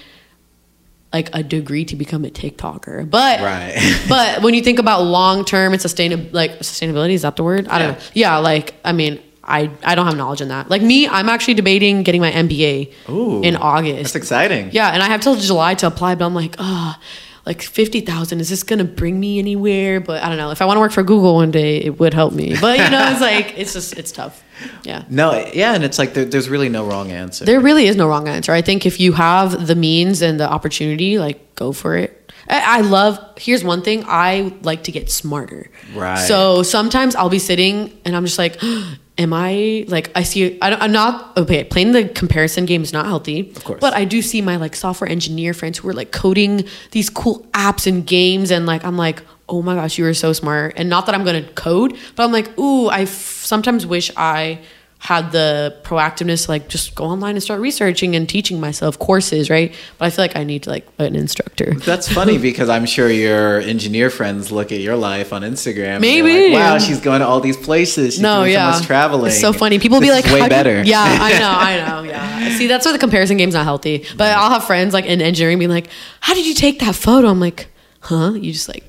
like 1.12 1.30
a 1.34 1.42
degree 1.42 1.84
to 1.86 1.96
become 1.96 2.24
a 2.24 2.28
TikToker. 2.30 3.08
But 3.08 3.40
Right. 3.40 3.76
but 4.08 4.42
when 4.42 4.54
you 4.54 4.62
think 4.62 4.78
about 4.78 5.02
long 5.02 5.44
term 5.44 5.72
and 5.72 5.80
sustainable 5.80 6.28
like 6.32 6.58
sustainability, 6.60 7.12
is 7.12 7.22
that 7.22 7.36
the 7.36 7.44
word? 7.44 7.66
I 7.68 7.78
don't 7.78 7.88
Yeah. 7.88 7.94
know. 7.94 8.00
Yeah, 8.14 8.36
like 8.38 8.74
I 8.84 8.92
mean, 8.92 9.18
I 9.42 9.70
I 9.82 9.94
don't 9.94 10.04
have 10.06 10.16
knowledge 10.16 10.42
in 10.42 10.48
that. 10.48 10.68
Like 10.68 10.82
me, 10.82 11.08
I'm 11.08 11.28
actually 11.30 11.54
debating 11.54 12.02
getting 12.02 12.20
my 12.20 12.30
MBA 12.30 12.92
Ooh, 13.08 13.42
in 13.42 13.54
That's 13.54 13.64
August. 13.64 14.16
exciting. 14.16 14.68
Yeah, 14.72 14.90
and 14.90 15.02
I 15.02 15.06
have 15.06 15.22
till 15.22 15.36
July 15.36 15.74
to 15.76 15.86
apply, 15.86 16.14
but 16.16 16.26
I'm 16.26 16.34
like, 16.34 16.56
ah, 16.58 17.00
like 17.48 17.62
fifty 17.62 18.02
thousand. 18.02 18.40
Is 18.40 18.50
this 18.50 18.62
gonna 18.62 18.84
bring 18.84 19.18
me 19.18 19.38
anywhere? 19.38 20.00
But 20.00 20.22
I 20.22 20.28
don't 20.28 20.36
know. 20.36 20.50
If 20.50 20.60
I 20.60 20.66
want 20.66 20.76
to 20.76 20.80
work 20.80 20.92
for 20.92 21.02
Google 21.02 21.34
one 21.34 21.50
day, 21.50 21.78
it 21.78 21.98
would 21.98 22.12
help 22.12 22.34
me. 22.34 22.54
But 22.60 22.78
you 22.78 22.90
know, 22.90 23.10
it's 23.10 23.22
like 23.22 23.58
it's 23.58 23.72
just 23.72 23.96
it's 23.96 24.12
tough. 24.12 24.44
Yeah. 24.84 25.04
No, 25.08 25.32
yeah, 25.54 25.74
and 25.74 25.82
it's 25.82 25.98
like 25.98 26.12
there, 26.12 26.26
there's 26.26 26.50
really 26.50 26.68
no 26.68 26.86
wrong 26.86 27.10
answer. 27.10 27.46
There 27.46 27.58
really 27.60 27.86
is 27.86 27.96
no 27.96 28.06
wrong 28.06 28.28
answer. 28.28 28.52
I 28.52 28.60
think 28.60 28.84
if 28.84 29.00
you 29.00 29.12
have 29.12 29.66
the 29.66 29.74
means 29.74 30.20
and 30.20 30.38
the 30.38 30.48
opportunity, 30.48 31.18
like 31.18 31.54
go 31.54 31.72
for 31.72 31.96
it. 31.96 32.27
I, 32.48 32.78
I 32.78 32.80
love. 32.80 33.18
Here's 33.36 33.62
one 33.62 33.82
thing. 33.82 34.04
I 34.06 34.52
like 34.62 34.84
to 34.84 34.92
get 34.92 35.10
smarter. 35.10 35.70
Right. 35.94 36.16
So 36.16 36.62
sometimes 36.62 37.14
I'll 37.14 37.28
be 37.30 37.38
sitting 37.38 37.98
and 38.04 38.16
I'm 38.16 38.24
just 38.24 38.38
like, 38.38 38.56
am 39.18 39.32
I 39.32 39.84
like 39.88 40.10
I 40.16 40.22
see? 40.22 40.58
I 40.62 40.70
don't, 40.70 40.80
I'm 40.80 40.92
not 40.92 41.36
okay. 41.36 41.64
Playing 41.64 41.92
the 41.92 42.08
comparison 42.08 42.64
game 42.64 42.82
is 42.82 42.92
not 42.92 43.06
healthy. 43.06 43.50
Of 43.50 43.64
course. 43.64 43.80
But 43.80 43.94
I 43.94 44.04
do 44.04 44.22
see 44.22 44.40
my 44.40 44.56
like 44.56 44.74
software 44.76 45.10
engineer 45.10 45.54
friends 45.54 45.78
who 45.78 45.88
are 45.88 45.92
like 45.92 46.12
coding 46.12 46.64
these 46.92 47.10
cool 47.10 47.40
apps 47.52 47.86
and 47.86 48.06
games, 48.06 48.50
and 48.50 48.64
like 48.66 48.84
I'm 48.84 48.96
like, 48.96 49.22
oh 49.48 49.62
my 49.62 49.74
gosh, 49.74 49.98
you 49.98 50.06
are 50.06 50.14
so 50.14 50.32
smart. 50.32 50.74
And 50.76 50.88
not 50.88 51.06
that 51.06 51.14
I'm 51.14 51.24
gonna 51.24 51.48
code, 51.54 51.96
but 52.16 52.24
I'm 52.24 52.32
like, 52.32 52.56
ooh, 52.58 52.86
I 52.88 53.02
f- 53.02 53.08
sometimes 53.44 53.86
wish 53.86 54.10
I 54.16 54.60
had 55.00 55.30
the 55.30 55.76
proactiveness 55.84 56.46
to 56.46 56.50
like 56.50 56.68
just 56.68 56.94
go 56.96 57.04
online 57.04 57.36
and 57.36 57.42
start 57.42 57.60
researching 57.60 58.16
and 58.16 58.28
teaching 58.28 58.58
myself 58.58 58.98
courses, 58.98 59.48
right? 59.48 59.72
But 59.96 60.06
I 60.06 60.10
feel 60.10 60.24
like 60.24 60.34
I 60.36 60.42
need 60.42 60.66
like 60.66 60.88
an 60.98 61.14
instructor. 61.14 61.72
That's 61.74 62.12
funny 62.12 62.36
because 62.36 62.68
I'm 62.68 62.84
sure 62.84 63.08
your 63.08 63.60
engineer 63.60 64.10
friends 64.10 64.50
look 64.50 64.72
at 64.72 64.80
your 64.80 64.96
life 64.96 65.32
on 65.32 65.42
Instagram. 65.42 65.86
and 65.94 66.00
Maybe. 66.00 66.48
like, 66.48 66.52
wow, 66.54 66.78
she's 66.78 67.00
going 67.00 67.20
to 67.20 67.26
all 67.28 67.38
these 67.40 67.56
places. 67.56 68.14
She's 68.14 68.20
no, 68.22 68.42
yeah, 68.42 68.72
so 68.72 68.78
much 68.78 68.86
traveling. 68.88 69.28
It's 69.30 69.40
so 69.40 69.52
funny. 69.52 69.78
People 69.78 70.00
be 70.00 70.10
like, 70.10 70.24
way 70.24 70.30
"How 70.30 70.36
do 70.38 70.42
you-" 70.44 70.48
better. 70.48 70.82
Yeah, 70.82 71.00
I 71.20 71.38
know, 71.38 71.48
I 71.48 71.76
know. 72.02 72.02
Yeah. 72.10 72.56
See, 72.56 72.66
that's 72.66 72.84
why 72.84 72.90
the 72.90 72.98
comparison 72.98 73.36
game's 73.36 73.54
not 73.54 73.64
healthy. 73.64 74.04
But 74.16 74.36
I'll 74.36 74.50
have 74.50 74.64
friends 74.64 74.94
like 74.94 75.06
in 75.06 75.22
engineering 75.22 75.60
being 75.60 75.70
like, 75.70 75.88
"How 76.20 76.34
did 76.34 76.44
you 76.44 76.54
take 76.54 76.80
that 76.80 76.96
photo?" 76.96 77.28
I'm 77.28 77.38
like, 77.38 77.68
"Huh?" 78.00 78.32
You 78.32 78.52
just 78.52 78.68
like, 78.68 78.84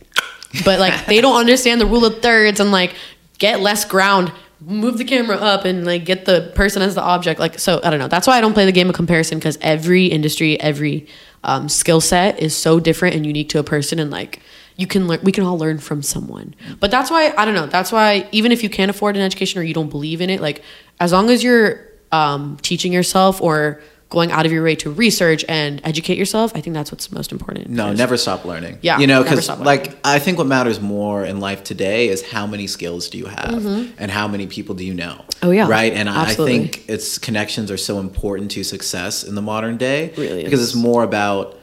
but 0.65 0.79
like 0.79 1.05
they 1.05 1.21
don't 1.21 1.37
understand 1.39 1.79
the 1.79 1.85
rule 1.85 2.03
of 2.03 2.23
thirds 2.23 2.59
and 2.59 2.71
like 2.71 2.95
get 3.37 3.59
less 3.59 3.85
ground. 3.85 4.31
Move 4.61 4.97
the 4.97 5.05
camera 5.05 5.37
up 5.37 5.65
and 5.65 5.85
like 5.85 6.05
get 6.05 6.25
the 6.25 6.51
person 6.55 6.81
as 6.81 6.95
the 6.95 7.01
object. 7.01 7.39
Like 7.39 7.59
so, 7.59 7.79
I 7.83 7.89
don't 7.89 7.99
know. 7.99 8.07
That's 8.07 8.27
why 8.27 8.37
I 8.37 8.41
don't 8.41 8.53
play 8.53 8.65
the 8.65 8.71
game 8.71 8.89
of 8.89 8.95
comparison 8.95 9.39
because 9.39 9.57
every 9.61 10.07
industry, 10.07 10.59
every 10.59 11.07
um, 11.43 11.69
skill 11.69 12.01
set 12.01 12.39
is 12.39 12.55
so 12.55 12.79
different 12.79 13.15
and 13.15 13.25
unique 13.25 13.49
to 13.49 13.59
a 13.59 13.63
person, 13.63 13.99
and 13.99 14.11
like 14.11 14.41
you 14.79 14.87
can 14.87 15.07
learn 15.07 15.19
we 15.23 15.31
can 15.31 15.43
all 15.43 15.57
learn 15.57 15.77
from 15.77 16.01
someone 16.01 16.55
but 16.79 16.89
that's 16.89 17.11
why 17.11 17.33
i 17.37 17.43
don't 17.43 17.53
know 17.53 17.65
that's 17.65 17.91
why 17.91 18.25
even 18.31 18.53
if 18.53 18.63
you 18.63 18.69
can't 18.69 18.89
afford 18.89 19.17
an 19.17 19.21
education 19.21 19.59
or 19.59 19.63
you 19.63 19.73
don't 19.73 19.89
believe 19.89 20.21
in 20.21 20.29
it 20.29 20.39
like 20.39 20.63
as 21.01 21.11
long 21.11 21.29
as 21.29 21.43
you're 21.43 21.85
um, 22.13 22.57
teaching 22.61 22.93
yourself 22.93 23.41
or 23.41 23.81
going 24.09 24.31
out 24.31 24.45
of 24.45 24.51
your 24.51 24.63
way 24.63 24.75
to 24.75 24.89
research 24.91 25.45
and 25.47 25.79
educate 25.83 26.17
yourself 26.17 26.51
i 26.55 26.61
think 26.61 26.73
that's 26.73 26.91
what's 26.91 27.11
most 27.11 27.31
important 27.31 27.69
No, 27.69 27.85
Because- 27.85 27.99
never 27.99 28.17
stop 28.17 28.45
learning. 28.45 28.79
Yeah, 28.81 28.99
you 28.99 29.07
know, 29.07 29.23
because 29.23 29.47
like 29.59 29.95
I 30.03 30.19
think 30.19 30.37
what 30.37 30.47
matters 30.47 30.79
more 30.79 31.23
in 31.23 31.39
life 31.39 31.63
today 31.63 32.07
is 32.09 32.21
how 32.21 32.47
many 32.47 32.67
skills 32.67 33.09
do 33.09 33.17
you 33.17 33.25
have 33.25 33.65
and 33.99 34.09
how 34.11 34.27
many 34.27 34.47
people 34.47 34.75
do 34.75 34.83
you 34.85 34.93
know. 34.93 35.15
Mm-hmm. 35.19 35.47
Oh, 35.47 35.51
yeah. 35.51 35.67
right. 35.67 35.93
And 35.93 36.09
I, 36.09 36.31
I 36.31 36.33
think 36.33 36.89
it's 36.89 37.17
connections 37.17 37.69
are 37.71 37.77
so 37.77 37.99
important 37.99 38.51
to 38.51 38.63
success 38.63 39.23
in 39.23 39.35
the 39.35 39.41
modern 39.41 39.77
day. 39.77 40.13
Really 40.17 40.43
because 40.43 40.59
is. 40.61 40.69
it's 40.69 40.75
more 40.75 41.03
about 41.03 41.58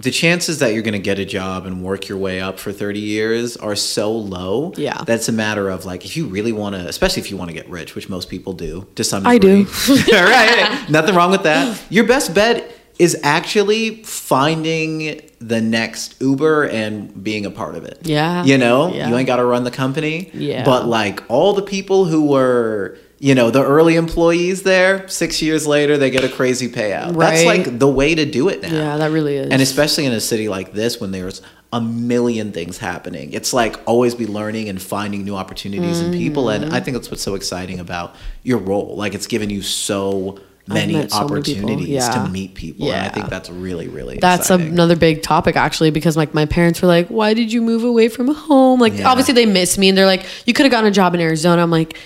the 0.00 0.10
chances 0.10 0.58
that 0.58 0.74
you're 0.74 0.82
going 0.82 0.92
to 0.92 0.98
get 0.98 1.18
a 1.20 1.24
job 1.24 1.66
and 1.66 1.82
work 1.82 2.08
your 2.08 2.18
way 2.18 2.40
up 2.40 2.58
for 2.58 2.72
30 2.72 2.98
years 2.98 3.56
are 3.56 3.76
so 3.76 4.10
low. 4.12 4.72
Yeah. 4.76 5.02
that's 5.06 5.28
a 5.28 5.32
matter 5.32 5.68
of 5.68 5.84
like 5.84 6.04
if 6.04 6.16
you 6.16 6.26
really 6.26 6.52
want 6.52 6.74
to, 6.74 6.80
especially 6.88 7.22
if 7.22 7.30
you 7.30 7.36
want 7.36 7.48
to 7.50 7.54
get 7.54 7.68
rich, 7.70 7.94
which 7.94 8.08
most 8.08 8.28
people 8.28 8.52
do 8.54 8.86
to 8.96 9.04
some 9.04 9.22
degree. 9.22 9.34
I 9.34 9.38
do. 9.38 9.66
All 10.16 10.24
right. 10.24 10.86
Nothing 10.90 11.14
wrong 11.14 11.30
with 11.30 11.44
that. 11.44 11.80
Your 11.90 12.04
best 12.04 12.34
bet 12.34 12.70
is 12.98 13.18
actually 13.22 14.02
finding 14.04 15.20
the 15.40 15.60
next 15.60 16.20
Uber 16.20 16.64
and 16.68 17.22
being 17.22 17.44
a 17.46 17.50
part 17.50 17.74
of 17.76 17.84
it. 17.84 17.98
Yeah. 18.02 18.44
You 18.44 18.58
know, 18.58 18.92
Yeah. 18.92 19.08
you 19.08 19.16
ain't 19.16 19.26
got 19.26 19.36
to 19.36 19.44
run 19.44 19.64
the 19.64 19.70
company. 19.70 20.30
Yeah. 20.34 20.64
But 20.64 20.86
like 20.86 21.22
all 21.28 21.52
the 21.54 21.62
people 21.62 22.04
who 22.04 22.24
were, 22.26 22.98
you 23.18 23.34
know, 23.34 23.50
the 23.50 23.64
early 23.64 23.96
employees 23.96 24.62
there, 24.64 25.06
six 25.08 25.40
years 25.40 25.66
later, 25.66 25.96
they 25.96 26.10
get 26.10 26.24
a 26.24 26.28
crazy 26.28 26.68
payout. 26.68 27.16
That's 27.18 27.44
like 27.44 27.78
the 27.78 27.88
way 27.88 28.14
to 28.14 28.24
do 28.24 28.48
it 28.48 28.60
now. 28.62 28.72
yeah 28.72 28.96
that 28.96 29.10
really 29.12 29.36
is 29.36 29.48
And 29.50 29.62
especially 29.62 30.04
in 30.06 30.12
a 30.12 30.20
city 30.20 30.48
like 30.48 30.72
this 30.72 31.00
when 31.00 31.10
there's 31.12 31.40
a 31.72 31.80
million 31.80 32.52
things 32.52 32.78
happening. 32.78 33.32
It's 33.32 33.52
like 33.52 33.76
always 33.86 34.14
be 34.14 34.26
learning 34.26 34.68
and 34.68 34.80
finding 34.80 35.24
new 35.24 35.34
opportunities 35.36 36.00
and 36.00 36.12
people. 36.14 36.48
And 36.48 36.64
Mm-hmm. 36.66 36.74
I 36.74 36.80
think 36.80 36.96
that's 36.96 37.10
what's 37.10 37.22
so 37.22 37.34
exciting 37.34 37.80
about 37.80 38.14
your 38.42 38.58
role. 38.58 38.94
Like 38.96 39.14
it's 39.14 39.26
given 39.26 39.50
you 39.50 39.60
so 39.62 40.38
many 40.68 40.94
met 40.94 41.10
so 41.10 41.18
opportunities 41.18 41.88
Yeah. 41.88 42.10
to 42.24 42.28
meet 42.30 42.54
people. 42.54 42.86
And 42.92 43.04
I 43.06 43.08
think 43.10 43.28
that's 43.28 43.50
really, 43.50 43.88
really 43.88 44.18
that's 44.18 44.42
exciting. 44.50 44.68
another 44.68 44.96
big 44.96 45.22
topic 45.22 45.56
actually 45.56 45.90
because 45.90 46.16
like 46.16 46.32
my 46.32 46.46
parents 46.46 46.80
were 46.80 46.88
like 46.88 47.08
why 47.08 47.34
did 47.34 47.52
you 47.52 47.60
move 47.60 47.84
away 47.84 48.08
from 48.08 48.28
home 48.34 48.80
like 48.80 48.94
Yeah. 48.96 49.08
obviously 49.08 49.34
they 49.34 49.46
miss 49.46 49.76
me 49.76 49.88
and 49.88 49.98
they're 49.98 50.06
like 50.06 50.24
you 50.46 50.52
could 50.54 50.64
have 50.64 50.70
gotten 50.72 50.88
a 50.88 50.92
job 50.92 51.14
in 51.14 51.20
arizona 51.20 51.60
i'm 51.62 51.70
like 51.70 51.98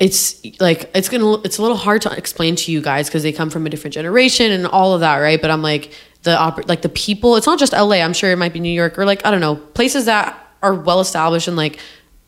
it's 0.00 0.40
like 0.60 0.90
it's 0.94 1.08
gonna 1.08 1.34
it's 1.42 1.58
a 1.58 1.62
little 1.62 1.76
hard 1.76 2.02
to 2.02 2.10
explain 2.16 2.54
to 2.56 2.70
you 2.72 2.80
guys 2.80 3.08
because 3.08 3.22
they 3.22 3.32
come 3.32 3.50
from 3.50 3.66
a 3.66 3.70
different 3.70 3.94
generation 3.94 4.52
and 4.52 4.66
all 4.66 4.94
of 4.94 5.00
that 5.00 5.16
right 5.18 5.40
but 5.42 5.50
i'm 5.50 5.62
like 5.62 5.92
the 6.22 6.36
oper- 6.36 6.66
like 6.68 6.82
the 6.82 6.88
people 6.88 7.36
it's 7.36 7.46
not 7.46 7.58
just 7.58 7.72
la 7.72 7.90
i'm 7.92 8.12
sure 8.12 8.30
it 8.30 8.36
might 8.36 8.52
be 8.52 8.60
new 8.60 8.70
york 8.72 8.98
or 8.98 9.04
like 9.04 9.24
i 9.26 9.30
don't 9.30 9.40
know 9.40 9.56
places 9.56 10.04
that 10.04 10.38
are 10.62 10.74
well 10.74 11.00
established 11.00 11.48
and 11.48 11.56
like 11.56 11.78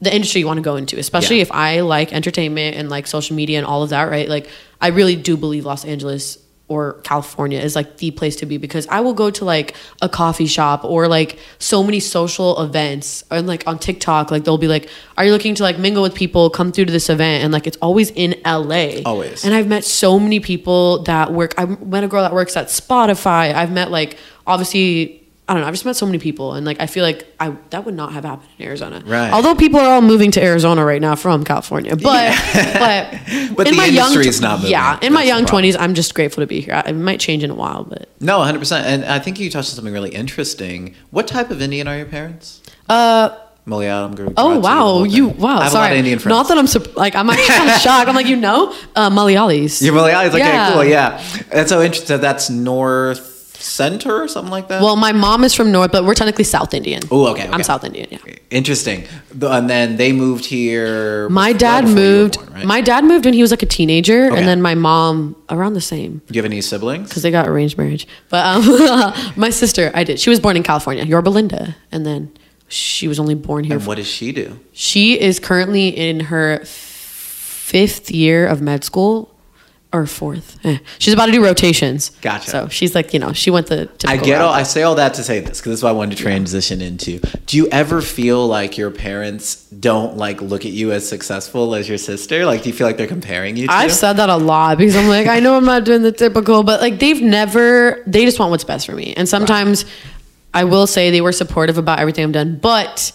the 0.00 0.12
industry 0.14 0.40
you 0.40 0.46
want 0.46 0.56
to 0.56 0.62
go 0.62 0.76
into 0.76 0.98
especially 0.98 1.36
Yeah. 1.36 1.42
if 1.42 1.52
i 1.52 1.80
like 1.80 2.12
entertainment 2.12 2.76
and 2.76 2.88
like 2.88 3.06
social 3.06 3.36
media 3.36 3.58
and 3.58 3.66
all 3.66 3.82
of 3.84 3.90
that 3.90 4.04
right 4.04 4.28
like 4.28 4.48
i 4.80 4.88
really 4.88 5.14
do 5.14 5.36
believe 5.36 5.64
los 5.64 5.84
angeles 5.84 6.38
or 6.70 6.94
California 7.02 7.58
is 7.58 7.74
like 7.74 7.98
the 7.98 8.12
place 8.12 8.36
to 8.36 8.46
be 8.46 8.56
because 8.56 8.86
I 8.86 9.00
will 9.00 9.12
go 9.12 9.28
to 9.32 9.44
like 9.44 9.74
a 10.00 10.08
coffee 10.08 10.46
shop 10.46 10.84
or 10.84 11.08
like 11.08 11.36
so 11.58 11.82
many 11.82 11.98
social 11.98 12.62
events 12.62 13.24
and 13.28 13.48
like 13.48 13.66
on 13.66 13.78
TikTok 13.78 14.30
like 14.30 14.44
they'll 14.44 14.56
be 14.56 14.68
like 14.68 14.88
are 15.18 15.24
you 15.24 15.32
looking 15.32 15.56
to 15.56 15.64
like 15.64 15.78
mingle 15.78 16.02
with 16.02 16.14
people? 16.14 16.48
Come 16.48 16.70
through 16.70 16.86
to 16.86 16.92
this 16.92 17.10
event. 17.10 17.42
And 17.44 17.52
like 17.52 17.66
it's 17.66 17.76
always 17.82 18.10
in 18.12 18.40
LA 18.46 19.02
Always. 19.04 19.44
and 19.44 19.52
I've 19.52 19.66
met 19.66 19.84
so 19.84 20.18
many 20.20 20.38
people 20.38 21.02
that 21.02 21.32
work 21.32 21.54
I 21.58 21.66
met 21.66 22.04
a 22.04 22.08
girl 22.08 22.22
that 22.22 22.32
works 22.32 22.56
at 22.56 22.68
Spotify. 22.68 23.52
I've 23.52 23.72
met 23.72 23.90
like 23.90 24.16
obviously 24.46 25.19
I 25.50 25.54
don't 25.54 25.62
know 25.62 25.68
I've 25.68 25.74
just 25.74 25.84
met 25.84 25.96
so 25.96 26.06
many 26.06 26.18
people 26.20 26.52
and 26.54 26.64
like 26.64 26.80
I 26.80 26.86
feel 26.86 27.02
like 27.02 27.26
I 27.40 27.56
that 27.70 27.84
would 27.84 27.94
not 27.96 28.12
have 28.12 28.24
happened 28.24 28.48
in 28.58 28.66
Arizona 28.66 29.02
Right. 29.04 29.32
although 29.32 29.56
people 29.56 29.80
are 29.80 29.90
all 29.94 30.00
moving 30.00 30.30
to 30.36 30.40
Arizona 30.42 30.84
right 30.84 31.02
now 31.02 31.16
from 31.16 31.42
California 31.44 31.96
but 31.96 32.04
but 32.84 33.10
But 33.56 33.66
the 33.66 33.72
industry 33.88 34.28
is 34.28 34.40
not 34.40 34.58
moving. 34.60 34.70
yeah 34.70 34.98
in 35.02 35.12
my 35.12 35.24
That's 35.24 35.50
the 35.50 35.56
young 35.56 35.62
20s 35.72 35.76
I'm 35.80 35.94
just 35.94 36.14
grateful 36.14 36.42
to 36.42 36.46
be 36.46 36.60
here 36.60 36.80
it 36.86 36.92
might 36.94 37.18
change 37.18 37.42
in 37.42 37.50
a 37.50 37.54
while 37.56 37.82
but 37.84 38.08
No, 38.20 38.38
100%. 38.38 38.80
And 38.92 39.04
I 39.04 39.18
think 39.18 39.40
you 39.40 39.50
touched 39.50 39.70
on 39.70 39.74
something 39.76 39.92
really 39.92 40.10
interesting. 40.14 40.94
What 41.10 41.26
type 41.26 41.50
of 41.50 41.60
Indian 41.60 41.88
are 41.88 41.96
your 41.96 42.06
parents? 42.06 42.60
Uh, 42.88 43.30
Malayalam, 43.66 44.10
Gujarati, 44.12 44.34
Oh 44.36 44.58
wow, 44.58 45.04
you 45.04 45.28
wow. 45.28 45.58
I 45.58 45.62
have 45.64 45.72
sorry, 45.72 45.86
a 45.86 45.88
lot 45.88 45.92
of 45.92 45.98
Indian 45.98 46.18
friends. 46.18 46.36
not 46.36 46.48
that 46.48 46.58
I'm 46.58 46.94
like 46.96 47.14
I'm 47.14 47.28
actually 47.30 47.54
kind 47.56 47.70
of 47.70 47.76
shocked. 47.80 48.08
I'm 48.08 48.14
like 48.14 48.26
you 48.26 48.36
know 48.36 48.72
uh, 48.96 49.10
Malayalis. 49.10 49.82
You're 49.82 49.94
Malayalis. 49.94 50.28
Okay, 50.30 50.38
Yeah. 50.38 50.72
cool. 50.72 50.84
Yeah, 50.84 51.22
that's 51.52 51.68
so 51.70 51.82
interesting. 51.82 52.20
That's 52.20 52.48
North 52.50 53.29
Center 53.60 54.22
or 54.22 54.26
something 54.28 54.50
like 54.50 54.68
that. 54.68 54.82
Well, 54.82 54.96
my 54.96 55.12
mom 55.12 55.44
is 55.44 55.54
from 55.54 55.70
North, 55.70 55.92
but 55.92 56.04
we're 56.04 56.14
technically 56.14 56.44
South 56.44 56.72
Indian. 56.74 57.02
Oh, 57.10 57.26
okay, 57.32 57.46
I'm. 57.48 57.62
South 57.62 57.84
Indian. 57.84 58.08
Yeah. 58.10 58.18
interesting. 58.50 59.04
And 59.40 59.68
then 59.68 59.96
they 59.96 60.12
moved 60.12 60.46
here. 60.46 61.28
My 61.28 61.52
dad 61.52 61.84
moved. 61.84 62.36
born, 62.36 62.52
right? 62.54 62.64
My 62.64 62.80
dad 62.80 63.04
moved 63.04 63.24
when 63.26 63.34
he 63.34 63.42
was 63.42 63.50
like 63.50 63.62
a 63.62 63.66
teenager, 63.66 64.26
Okay. 64.26 64.38
and 64.38 64.48
then 64.48 64.62
my 64.62 64.74
mom 64.74 65.36
around 65.50 65.74
the 65.74 65.80
same 65.80 66.22
Do 66.26 66.34
you 66.34 66.42
have 66.42 66.50
any 66.50 66.60
siblings? 66.62 67.08
because 67.08 67.22
they 67.22 67.30
got 67.30 67.46
arranged 67.48 67.76
marriage. 67.78 68.06
But 68.30 68.44
um, 68.46 69.32
my 69.36 69.50
sister, 69.50 69.90
I 69.94 70.04
did. 70.04 70.18
She 70.18 70.30
was 70.30 70.40
born 70.40 70.56
in 70.56 70.62
California, 70.62 71.04
You're 71.04 71.22
Belinda, 71.22 71.76
and 71.92 72.06
then 72.06 72.32
she 72.68 73.08
was 73.08 73.18
only 73.20 73.34
born 73.34 73.64
here. 73.64 73.76
And 73.76 73.86
what 73.86 73.96
does 73.96 74.06
she 74.08 74.32
do? 74.32 74.58
She 74.72 75.20
is 75.20 75.38
currently 75.38 75.88
in 75.88 76.20
her 76.20 76.60
fifth 76.64 78.10
year 78.10 78.46
of 78.46 78.60
med 78.62 78.84
school 78.84 79.34
or 79.92 80.06
fourth. 80.06 80.58
Eh. 80.64 80.78
She's 80.98 81.12
about 81.14 81.26
to 81.26 81.32
do 81.32 81.42
rotations. 81.44 82.10
Gotcha. 82.22 82.50
So 82.50 82.68
she's 82.68 82.94
like, 82.94 83.12
you 83.12 83.18
know, 83.18 83.32
she 83.32 83.50
went 83.50 83.66
the. 83.66 83.86
Typical 83.86 84.10
I 84.10 84.16
get 84.18 84.38
route. 84.38 84.42
all. 84.42 84.52
I 84.52 84.62
say 84.62 84.82
all 84.82 84.94
that 84.94 85.14
to 85.14 85.24
say 85.24 85.40
this 85.40 85.58
because 85.58 85.72
this 85.72 85.78
is 85.80 85.82
what 85.82 85.90
I 85.90 85.92
wanted 85.92 86.16
to 86.16 86.22
transition 86.22 86.80
into. 86.80 87.18
Do 87.46 87.56
you 87.56 87.68
ever 87.70 88.00
feel 88.00 88.46
like 88.46 88.78
your 88.78 88.90
parents 88.90 89.64
don't 89.70 90.16
like 90.16 90.40
look 90.40 90.64
at 90.64 90.70
you 90.70 90.92
as 90.92 91.08
successful 91.08 91.74
as 91.74 91.88
your 91.88 91.98
sister? 91.98 92.44
Like, 92.46 92.62
do 92.62 92.68
you 92.68 92.74
feel 92.74 92.86
like 92.86 92.96
they're 92.98 93.06
comparing 93.08 93.56
you? 93.56 93.66
to? 93.66 93.72
I've 93.72 93.92
said 93.92 94.14
that 94.14 94.28
a 94.28 94.36
lot 94.36 94.78
because 94.78 94.94
I'm 94.94 95.08
like, 95.08 95.26
I 95.26 95.40
know 95.40 95.56
I'm 95.56 95.64
not 95.64 95.84
doing 95.84 96.02
the 96.02 96.12
typical, 96.12 96.62
but 96.62 96.80
like 96.80 96.98
they've 97.00 97.20
never, 97.20 98.02
they 98.06 98.24
just 98.24 98.38
want 98.38 98.50
what's 98.50 98.64
best 98.64 98.86
for 98.86 98.92
me. 98.92 99.14
And 99.14 99.28
sometimes 99.28 99.84
I 100.54 100.64
will 100.64 100.86
say 100.86 101.10
they 101.10 101.20
were 101.20 101.32
supportive 101.32 101.78
about 101.78 101.98
everything 101.98 102.24
I've 102.24 102.32
done, 102.32 102.58
but 102.58 103.12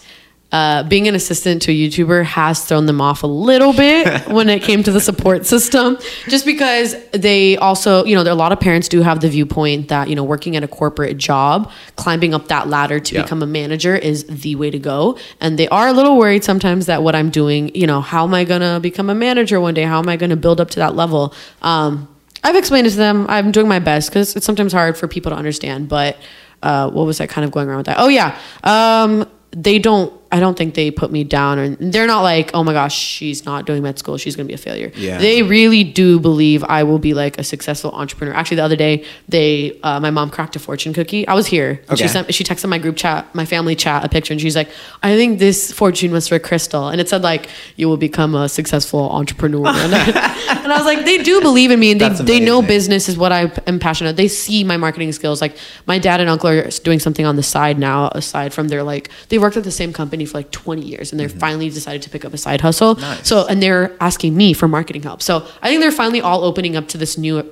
uh, 0.56 0.82
being 0.84 1.06
an 1.06 1.14
assistant 1.14 1.60
to 1.62 1.70
a 1.70 1.74
YouTuber 1.74 2.24
has 2.24 2.64
thrown 2.64 2.86
them 2.86 3.00
off 3.00 3.22
a 3.22 3.26
little 3.26 3.72
bit 3.74 4.26
when 4.36 4.48
it 4.48 4.62
came 4.62 4.82
to 4.82 4.90
the 4.90 5.00
support 5.00 5.44
system, 5.44 5.98
just 6.28 6.46
because 6.46 6.96
they 7.10 7.56
also, 7.58 8.04
you 8.06 8.14
know, 8.14 8.24
there, 8.24 8.32
are 8.32 8.36
a 8.36 8.44
lot 8.46 8.52
of 8.52 8.60
parents 8.60 8.88
do 8.88 9.02
have 9.02 9.20
the 9.20 9.28
viewpoint 9.28 9.88
that, 9.88 10.08
you 10.08 10.14
know, 10.14 10.24
working 10.24 10.56
at 10.56 10.62
a 10.64 10.68
corporate 10.68 11.18
job, 11.18 11.70
climbing 11.96 12.32
up 12.32 12.48
that 12.48 12.68
ladder 12.68 12.98
to 13.00 13.14
Yeah. 13.14 13.22
become 13.22 13.42
a 13.42 13.46
manager 13.46 13.94
is 13.94 14.24
the 14.24 14.54
way 14.56 14.70
to 14.70 14.78
go. 14.78 15.18
And 15.40 15.58
they 15.58 15.68
are 15.68 15.88
a 15.88 15.92
little 15.92 16.16
worried 16.16 16.42
sometimes 16.42 16.86
that 16.86 17.02
what 17.02 17.14
I'm 17.14 17.28
doing, 17.30 17.74
you 17.74 17.86
know, 17.86 18.00
how 18.00 18.24
am 18.24 18.32
I 18.32 18.44
going 18.44 18.62
to 18.62 18.80
become 18.80 19.10
a 19.10 19.14
manager 19.14 19.60
one 19.60 19.74
day? 19.74 19.82
How 19.82 19.98
am 19.98 20.08
I 20.08 20.16
going 20.16 20.30
to 20.30 20.36
build 20.36 20.58
up 20.60 20.70
to 20.70 20.78
that 20.78 20.96
level? 20.96 21.34
Um, 21.60 22.08
I've 22.42 22.56
explained 22.56 22.86
it 22.86 22.90
to 22.90 22.96
them. 22.96 23.26
I'm 23.28 23.52
doing 23.52 23.68
my 23.68 23.80
best 23.80 24.08
because 24.08 24.36
it's 24.36 24.46
sometimes 24.46 24.72
hard 24.72 24.96
for 24.96 25.06
people 25.08 25.30
to 25.32 25.36
understand. 25.36 25.88
But 25.88 26.16
uh, 26.62 26.88
what 26.90 27.04
was 27.04 27.20
I 27.20 27.26
kind 27.26 27.44
of 27.44 27.50
going 27.50 27.68
around 27.68 27.78
with 27.78 27.86
that? 27.86 27.98
Oh 27.98 28.08
yeah, 28.08 28.38
um, 28.64 29.28
they 29.50 29.78
don't. 29.78 30.12
I 30.32 30.40
don't 30.40 30.56
think 30.58 30.74
they 30.74 30.90
put 30.90 31.10
me 31.12 31.24
down, 31.24 31.58
and 31.58 31.92
they're 31.92 32.06
not 32.06 32.22
like, 32.22 32.50
oh 32.54 32.64
my 32.64 32.72
gosh, 32.72 32.96
she's 32.98 33.44
not 33.44 33.64
doing 33.66 33.82
med 33.82 33.98
school. 33.98 34.16
She's 34.16 34.34
gonna 34.36 34.46
be 34.46 34.54
a 34.54 34.58
failure. 34.58 34.90
Yeah. 34.96 35.18
They 35.18 35.42
really 35.42 35.84
do 35.84 36.18
believe 36.20 36.64
I 36.64 36.82
will 36.82 36.98
be 36.98 37.14
like 37.14 37.38
a 37.38 37.44
successful 37.44 37.92
entrepreneur. 37.92 38.34
Actually, 38.34 38.56
the 38.58 38.64
other 38.64 38.76
day, 38.76 39.04
they 39.28 39.78
uh, 39.82 40.00
my 40.00 40.10
mom 40.10 40.30
cracked 40.30 40.56
a 40.56 40.58
fortune 40.58 40.92
cookie. 40.92 41.26
I 41.28 41.34
was 41.34 41.46
here. 41.46 41.80
and 41.88 41.98
She 41.98 42.08
sent. 42.08 42.34
She 42.34 42.44
texted 42.44 42.68
my 42.68 42.78
group 42.78 42.96
chat, 42.96 43.32
my 43.34 43.44
family 43.44 43.74
chat, 43.76 44.04
a 44.04 44.08
picture, 44.08 44.32
and 44.32 44.40
she's 44.40 44.56
like, 44.56 44.68
I 45.02 45.14
think 45.16 45.38
this 45.38 45.72
fortune 45.72 46.12
was 46.12 46.28
for 46.28 46.38
Crystal, 46.38 46.88
and 46.88 47.00
it 47.00 47.08
said 47.08 47.22
like, 47.22 47.48
you 47.76 47.88
will 47.88 47.96
become 47.96 48.34
a 48.34 48.48
successful 48.48 49.08
entrepreneur. 49.10 49.66
and, 49.68 49.94
I, 49.94 50.60
and 50.64 50.72
I 50.72 50.76
was 50.76 50.86
like, 50.86 51.04
they 51.04 51.22
do 51.22 51.40
believe 51.40 51.70
in 51.70 51.78
me, 51.80 51.92
and 51.92 52.00
they 52.00 52.08
they 52.08 52.40
know 52.40 52.62
business 52.62 53.08
is 53.08 53.16
what 53.16 53.32
I 53.32 53.50
am 53.66 53.78
passionate. 53.78 54.10
of. 54.10 54.16
They 54.16 54.28
see 54.28 54.64
my 54.64 54.76
marketing 54.76 55.12
skills. 55.12 55.40
Like 55.40 55.56
my 55.86 55.98
dad 55.98 56.20
and 56.20 56.28
uncle 56.28 56.50
are 56.50 56.68
doing 56.84 56.98
something 56.98 57.24
on 57.24 57.36
the 57.36 57.42
side 57.42 57.78
now, 57.78 58.08
aside 58.08 58.52
from 58.52 58.68
their 58.68 58.82
like 58.82 59.08
they 59.28 59.38
worked 59.38 59.56
at 59.56 59.64
the 59.64 59.70
same 59.70 59.92
company 59.92 60.25
for 60.26 60.38
like 60.38 60.50
20 60.50 60.82
years, 60.82 61.12
and 61.12 61.20
they're 61.20 61.28
finally 61.28 61.68
decided 61.68 62.02
to 62.02 62.10
pick 62.10 62.24
up 62.24 62.34
a 62.34 62.38
side 62.38 62.60
hustle. 62.60 62.94
Mm-hmm. 62.94 63.02
Nice. 63.02 63.28
So 63.28 63.46
and 63.46 63.62
they're 63.62 63.96
asking 64.00 64.36
me 64.36 64.52
for 64.52 64.68
marketing 64.68 65.02
help. 65.02 65.22
So 65.22 65.46
I 65.62 65.68
think 65.68 65.80
they're 65.80 65.92
finally 65.92 66.20
all 66.20 66.44
opening 66.44 66.76
up 66.76 66.88
to 66.88 66.98
this 66.98 67.16
new 67.16 67.50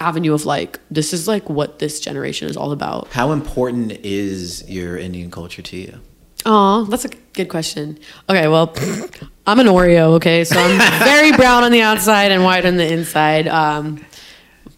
avenue 0.00 0.32
of 0.32 0.46
like 0.46 0.78
this 0.90 1.12
is 1.12 1.26
like 1.26 1.48
what 1.48 1.78
this 1.78 2.00
generation 2.00 2.48
is 2.48 2.56
all 2.56 2.72
about. 2.72 3.08
How 3.08 3.32
important 3.32 3.92
is 4.04 4.68
your 4.68 4.96
Indian 4.96 5.30
culture 5.30 5.62
to 5.62 5.76
you? 5.76 6.00
Oh, 6.46 6.84
that's 6.84 7.04
a 7.04 7.10
good 7.32 7.48
question. 7.48 7.98
Okay, 8.28 8.48
well, 8.48 8.72
I'm 9.46 9.58
an 9.58 9.66
Oreo. 9.66 10.14
Okay, 10.14 10.44
so 10.44 10.58
I'm 10.58 10.78
very 11.04 11.32
brown 11.32 11.64
on 11.64 11.72
the 11.72 11.82
outside 11.82 12.30
and 12.30 12.44
white 12.44 12.64
on 12.64 12.76
the 12.76 12.90
inside. 12.90 13.48
Um, 13.48 14.04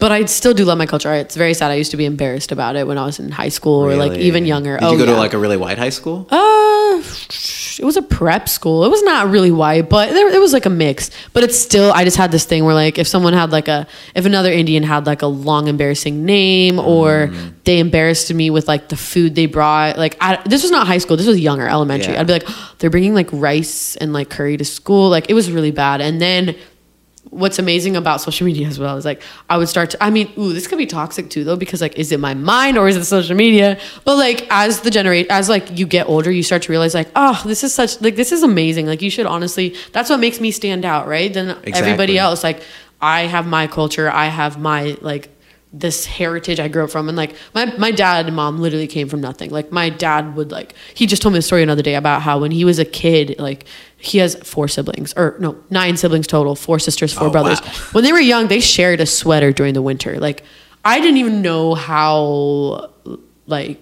but 0.01 0.11
I 0.11 0.25
still 0.25 0.55
do 0.55 0.65
love 0.65 0.79
my 0.79 0.87
culture. 0.87 1.13
It's 1.13 1.35
very 1.35 1.53
sad. 1.53 1.69
I 1.69 1.75
used 1.75 1.91
to 1.91 1.97
be 1.97 2.05
embarrassed 2.05 2.51
about 2.51 2.75
it 2.75 2.87
when 2.87 2.97
I 2.97 3.05
was 3.05 3.19
in 3.19 3.29
high 3.29 3.49
school 3.49 3.85
or 3.85 3.95
like 3.95 4.17
even 4.17 4.47
younger. 4.47 4.79
Did 4.79 4.83
oh, 4.83 4.91
you 4.93 4.97
go 4.97 5.03
yeah. 5.05 5.11
to 5.11 5.17
like 5.17 5.33
a 5.33 5.37
really 5.37 5.57
white 5.57 5.77
high 5.77 5.91
school? 5.91 6.27
Uh, 6.31 7.03
it 7.77 7.85
was 7.85 7.97
a 7.97 8.01
prep 8.01 8.49
school. 8.49 8.83
It 8.83 8.89
was 8.89 9.03
not 9.03 9.29
really 9.29 9.51
white, 9.51 9.89
but 9.89 10.09
there 10.09 10.27
it 10.33 10.39
was 10.39 10.53
like 10.53 10.65
a 10.65 10.71
mix. 10.71 11.11
But 11.33 11.43
it's 11.43 11.57
still, 11.57 11.91
I 11.93 12.03
just 12.03 12.17
had 12.17 12.31
this 12.31 12.45
thing 12.45 12.65
where 12.65 12.73
like 12.73 12.97
if 12.97 13.07
someone 13.07 13.33
had 13.33 13.51
like 13.51 13.67
a, 13.67 13.85
if 14.15 14.25
another 14.25 14.51
Indian 14.51 14.81
had 14.81 15.05
like 15.05 15.21
a 15.21 15.27
long 15.27 15.67
embarrassing 15.67 16.25
name 16.25 16.79
or 16.79 17.11
Mm. 17.21 17.53
they 17.65 17.77
embarrassed 17.77 18.33
me 18.33 18.49
with 18.49 18.67
like 18.67 18.89
the 18.89 18.97
food 18.97 19.35
they 19.35 19.45
brought, 19.45 19.97
like 19.99 20.17
I, 20.19 20.41
this 20.47 20.63
was 20.63 20.71
not 20.71 20.87
high 20.87 20.97
school. 20.97 21.15
This 21.15 21.27
was 21.27 21.39
younger, 21.39 21.67
elementary. 21.67 22.13
Yeah. 22.13 22.21
I'd 22.21 22.27
be 22.27 22.33
like, 22.33 22.47
they're 22.79 22.89
bringing 22.89 23.13
like 23.13 23.29
rice 23.31 23.95
and 23.97 24.13
like 24.13 24.31
curry 24.31 24.57
to 24.57 24.65
school. 24.65 25.09
Like 25.09 25.29
it 25.29 25.35
was 25.35 25.51
really 25.51 25.69
bad. 25.69 26.01
And 26.01 26.19
then 26.19 26.55
what's 27.31 27.57
amazing 27.59 27.95
about 27.95 28.21
social 28.21 28.45
media 28.45 28.67
as 28.67 28.77
well 28.77 28.97
is 28.97 29.05
like 29.05 29.21
I 29.49 29.57
would 29.57 29.69
start 29.69 29.89
to 29.91 30.03
I 30.03 30.09
mean, 30.09 30.31
ooh, 30.37 30.53
this 30.53 30.67
could 30.67 30.77
be 30.77 30.85
toxic 30.85 31.29
too 31.29 31.43
though, 31.43 31.55
because 31.55 31.81
like 31.81 31.97
is 31.97 32.11
it 32.11 32.19
my 32.19 32.33
mind 32.33 32.77
or 32.77 32.87
is 32.87 32.95
it 32.97 33.05
social 33.05 33.35
media? 33.35 33.79
But 34.05 34.17
like 34.17 34.45
as 34.49 34.81
the 34.81 34.91
generate 34.91 35.27
as 35.29 35.49
like 35.49 35.77
you 35.79 35.87
get 35.87 36.07
older, 36.07 36.29
you 36.29 36.43
start 36.43 36.61
to 36.63 36.71
realize 36.71 36.93
like, 36.93 37.09
oh, 37.15 37.41
this 37.45 37.63
is 37.63 37.73
such 37.73 37.99
like 38.01 38.15
this 38.17 38.31
is 38.31 38.43
amazing. 38.43 38.85
Like 38.85 39.01
you 39.01 39.09
should 39.09 39.25
honestly 39.25 39.75
that's 39.93 40.09
what 40.09 40.19
makes 40.19 40.39
me 40.39 40.51
stand 40.51 40.85
out, 40.85 41.07
right? 41.07 41.33
Then 41.33 41.49
Exactly. 41.49 41.73
everybody 41.73 42.17
else, 42.19 42.43
like 42.43 42.61
I 43.01 43.21
have 43.21 43.47
my 43.47 43.65
culture, 43.65 44.11
I 44.11 44.27
have 44.27 44.59
my 44.59 44.97
like 45.01 45.29
this 45.73 46.05
heritage 46.05 46.59
I 46.59 46.67
grew 46.67 46.83
up 46.83 46.89
from 46.89 47.07
and 47.07 47.15
like 47.17 47.33
my, 47.55 47.65
my 47.77 47.91
dad 47.91 48.25
and 48.27 48.35
mom 48.35 48.59
literally 48.59 48.87
came 48.87 49.07
from 49.07 49.21
nothing. 49.21 49.51
Like 49.51 49.71
my 49.71 49.89
dad 49.89 50.35
would 50.35 50.51
like 50.51 50.73
he 50.93 51.05
just 51.05 51.21
told 51.21 51.31
me 51.33 51.39
a 51.39 51.41
story 51.41 51.63
another 51.63 51.81
day 51.81 51.95
about 51.95 52.21
how 52.21 52.39
when 52.39 52.51
he 52.51 52.65
was 52.65 52.77
a 52.77 52.83
kid, 52.85 53.35
like 53.39 53.63
he 53.95 54.17
has 54.17 54.35
four 54.43 54.67
siblings 54.67 55.13
or 55.15 55.37
no, 55.39 55.55
nine 55.69 55.95
siblings 55.95 56.27
total, 56.27 56.55
four 56.55 56.77
sisters, 56.77 57.13
four 57.13 57.27
Oh, 57.27 57.31
brothers. 57.31 57.61
wow. 57.61 57.71
When 57.93 58.03
they 58.03 58.11
were 58.11 58.19
young, 58.19 58.47
they 58.49 58.59
shared 58.59 58.99
a 58.99 59.05
sweater 59.05 59.53
during 59.53 59.73
the 59.73 59.81
winter. 59.81 60.19
Like 60.19 60.43
I 60.83 60.99
didn't 60.99 61.17
even 61.17 61.41
know 61.41 61.73
how 61.75 62.91
like 63.47 63.79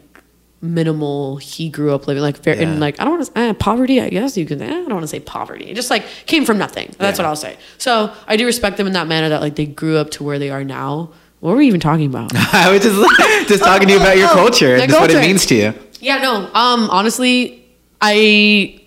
minimal 0.61 1.37
he 1.37 1.69
grew 1.69 1.93
up 1.93 2.05
living 2.05 2.21
like 2.21 2.37
very 2.43 2.57
Yeah. 2.59 2.73
in 2.73 2.79
like 2.79 2.99
I 2.99 3.05
don't 3.05 3.17
want 3.17 3.33
to 3.33 3.39
uh, 3.41 3.53
poverty 3.53 4.01
I 4.01 4.09
guess 4.09 4.37
you 4.37 4.45
can 4.45 4.61
eh, 4.61 4.65
I 4.67 4.69
don't 4.69 4.91
want 4.93 5.03
to 5.03 5.07
say 5.07 5.21
poverty 5.21 5.73
just 5.73 5.89
like 5.89 6.03
came 6.25 6.43
from 6.45 6.57
nothing 6.57 6.93
that's 6.97 7.17
Yeah. 7.17 7.23
what 7.23 7.29
I'll 7.29 7.35
say 7.37 7.57
so 7.77 8.13
I 8.27 8.35
do 8.35 8.45
respect 8.45 8.75
them 8.75 8.85
in 8.85 8.91
that 8.93 9.07
manner 9.07 9.29
that 9.29 9.39
like 9.41 9.55
they 9.55 9.65
grew 9.65 9.95
up 9.97 10.11
to 10.11 10.23
where 10.23 10.37
they 10.37 10.49
are 10.49 10.65
now 10.65 11.11
what 11.39 11.51
were 11.51 11.57
we 11.57 11.67
even 11.67 11.79
talking 11.79 12.05
about 12.05 12.31
I 12.53 12.71
was 12.71 12.81
just 12.83 13.49
just 13.49 13.63
talking 13.63 13.87
to 13.87 13.93
you 13.93 13.99
about 13.99 14.17
your 14.17 14.29
oh, 14.29 14.33
culture 14.33 14.75
and 14.75 14.89
just 14.89 14.99
what 14.99 15.11
it 15.11 15.21
means 15.21 15.45
to 15.47 15.55
you. 15.55 15.73
Yeah, 16.01 16.17
no. 16.19 16.49
Um, 16.53 16.89
honestly, 16.89 17.65
I, 18.01 18.79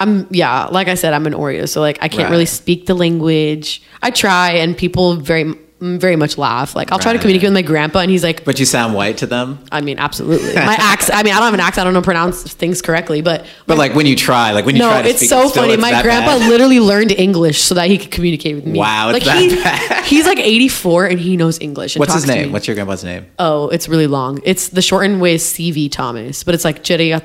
I'm 0.00 0.26
yeah. 0.30 0.66
Like 0.66 0.88
I 0.88 0.94
said, 0.94 1.12
I'm 1.12 1.26
an 1.26 1.34
Oreo, 1.34 1.68
so 1.68 1.80
like 1.80 1.98
I 2.00 2.08
can't 2.08 2.24
Right. 2.24 2.30
really 2.30 2.46
speak 2.46 2.86
the 2.86 2.94
language. 2.94 3.82
I 4.02 4.10
try, 4.10 4.52
and 4.52 4.76
people 4.76 5.16
very, 5.16 5.54
very 5.82 6.14
much 6.16 6.38
laugh. 6.38 6.76
Like 6.76 6.92
I'll 6.92 6.98
try 7.00 7.12
to 7.12 7.18
Right. 7.18 7.22
communicate 7.22 7.48
with 7.48 7.54
my 7.54 7.62
grandpa, 7.62 7.98
and 7.98 8.10
he's 8.10 8.22
like, 8.22 8.44
But 8.44 8.60
you 8.60 8.64
sound 8.66 8.94
white 8.94 9.16
to 9.18 9.26
them. 9.26 9.58
I 9.72 9.80
mean, 9.80 9.98
absolutely. 9.98 10.54
My 10.54 10.76
accent. 10.78 11.18
I 11.18 11.22
mean, 11.24 11.32
I 11.34 11.38
don't 11.38 11.46
have 11.46 11.54
an 11.54 11.60
accent. 11.60 11.82
I 11.82 11.84
don't 11.84 11.94
know 11.94 12.02
pronounce 12.02 12.42
things 12.54 12.80
correctly, 12.80 13.20
but. 13.20 13.44
But 13.66 13.78
like 13.78 13.94
when 13.94 14.06
you 14.06 14.14
try, 14.14 14.52
like 14.52 14.64
when 14.64 14.76
you 14.76 14.82
no, 14.82 14.90
try 14.90 15.02
to 15.02 15.08
it's 15.08 15.18
speak, 15.18 15.30
so 15.30 15.48
still 15.48 15.62
funny. 15.62 15.74
it's 15.74 15.82
My 15.82 15.90
that 15.90 16.04
grandpa 16.04 16.38
bad. 16.38 16.48
literally 16.48 16.78
learned 16.80 17.10
English 17.12 17.60
so 17.60 17.74
that 17.74 17.88
he 17.88 17.98
could 17.98 18.10
communicate 18.12 18.54
with 18.54 18.66
me. 18.66 18.78
Wow, 18.78 19.10
it's 19.10 19.26
like 19.26 19.34
that 19.34 19.42
he, 19.42 19.56
bad. 19.62 20.04
he's 20.04 20.26
like 20.26 20.38
84 20.38 21.06
and 21.06 21.18
he 21.20 21.36
knows 21.36 21.58
English. 21.60 21.96
And 21.96 22.00
What's 22.00 22.14
his 22.14 22.22
talks 22.24 22.32
to 22.32 22.38
name? 22.38 22.46
me. 22.48 22.52
What's 22.52 22.66
your 22.68 22.74
grandpa's 22.76 23.04
name? 23.04 23.26
Oh, 23.38 23.68
it's 23.68 23.88
really 23.88 24.06
long. 24.06 24.40
It's 24.44 24.68
the 24.68 24.82
shortened 24.82 25.20
way 25.20 25.34
is 25.34 25.42
CV 25.44 25.90
Thomas, 25.90 26.44
but 26.44 26.54
it's 26.54 26.64
like 26.64 26.82
Jerry 26.82 27.12
Right. 27.12 27.22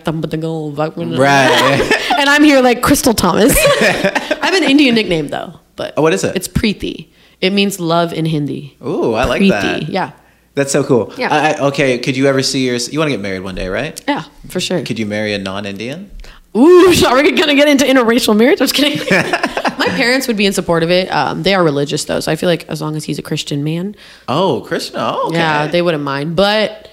and 2.18 2.30
I'm 2.30 2.44
here 2.44 2.62
like 2.62 2.82
Crystal 2.82 3.14
Thomas. 3.14 3.56
I 3.58 4.40
have 4.44 4.54
an 4.54 4.64
Indian 4.64 4.96
nickname 4.96 5.28
though, 5.28 5.60
but 5.76 5.94
Oh, 5.98 6.02
what 6.02 6.14
is 6.14 6.24
it? 6.24 6.36
It's 6.36 6.48
Preeti. 6.48 7.08
It 7.42 7.54
means 7.54 7.80
love 7.80 8.14
in 8.14 8.26
Hindi. 8.26 8.78
Ooh, 8.86 9.14
I 9.14 9.26
like 9.26 9.42
Preeti. 9.42 9.50
that. 9.52 9.90
Yeah, 9.90 10.12
That's 10.56 10.72
so 10.72 10.84
cool. 10.84 11.14
Yeah. 11.18 11.30
I, 11.32 11.68
okay, 11.68 12.00
could 12.00 12.18
you 12.18 12.28
ever 12.28 12.42
see 12.42 12.66
your? 12.66 12.76
You 12.78 12.98
want 13.00 13.10
to 13.10 13.14
get 13.14 13.22
married 13.22 13.42
one 13.42 13.56
day, 13.56 13.68
right? 13.70 14.02
yeah, 14.08 14.24
for 14.50 14.60
sure. 14.60 14.84
Could 14.84 14.98
you 15.00 15.06
marry 15.06 15.34
a 15.34 15.38
non-Indian? 15.38 16.10
Ooh, 16.56 16.94
are 17.08 17.16
we 17.22 17.32
gonna 17.34 17.54
get 17.56 17.68
into 17.68 17.86
interracial 17.86 18.36
marriage? 18.36 18.60
I'm 18.62 18.68
just 18.68 18.74
kidding. 18.74 19.06
My 19.78 19.94
parents 19.96 20.28
would 20.28 20.38
be 20.38 20.46
in 20.48 20.54
support 20.54 20.82
of 20.82 20.90
it. 20.90 21.10
Um, 21.12 21.44
they 21.44 21.54
are 21.54 21.64
religious 21.64 22.04
though, 22.06 22.20
so 22.20 22.32
I 22.32 22.36
feel 22.36 22.50
like 22.50 22.68
as 22.68 22.82
long 22.82 22.96
as 22.96 23.04
he's 23.04 23.20
a 23.20 23.22
Christian 23.22 23.64
man, 23.64 23.96
Oh, 24.28 24.62
Krishna. 24.66 24.98
Oh, 25.00 25.28
okay. 25.28 25.38
yeah, 25.38 25.68
they 25.68 25.82
wouldn't 25.84 26.04
mind. 26.04 26.36
But 26.36 26.90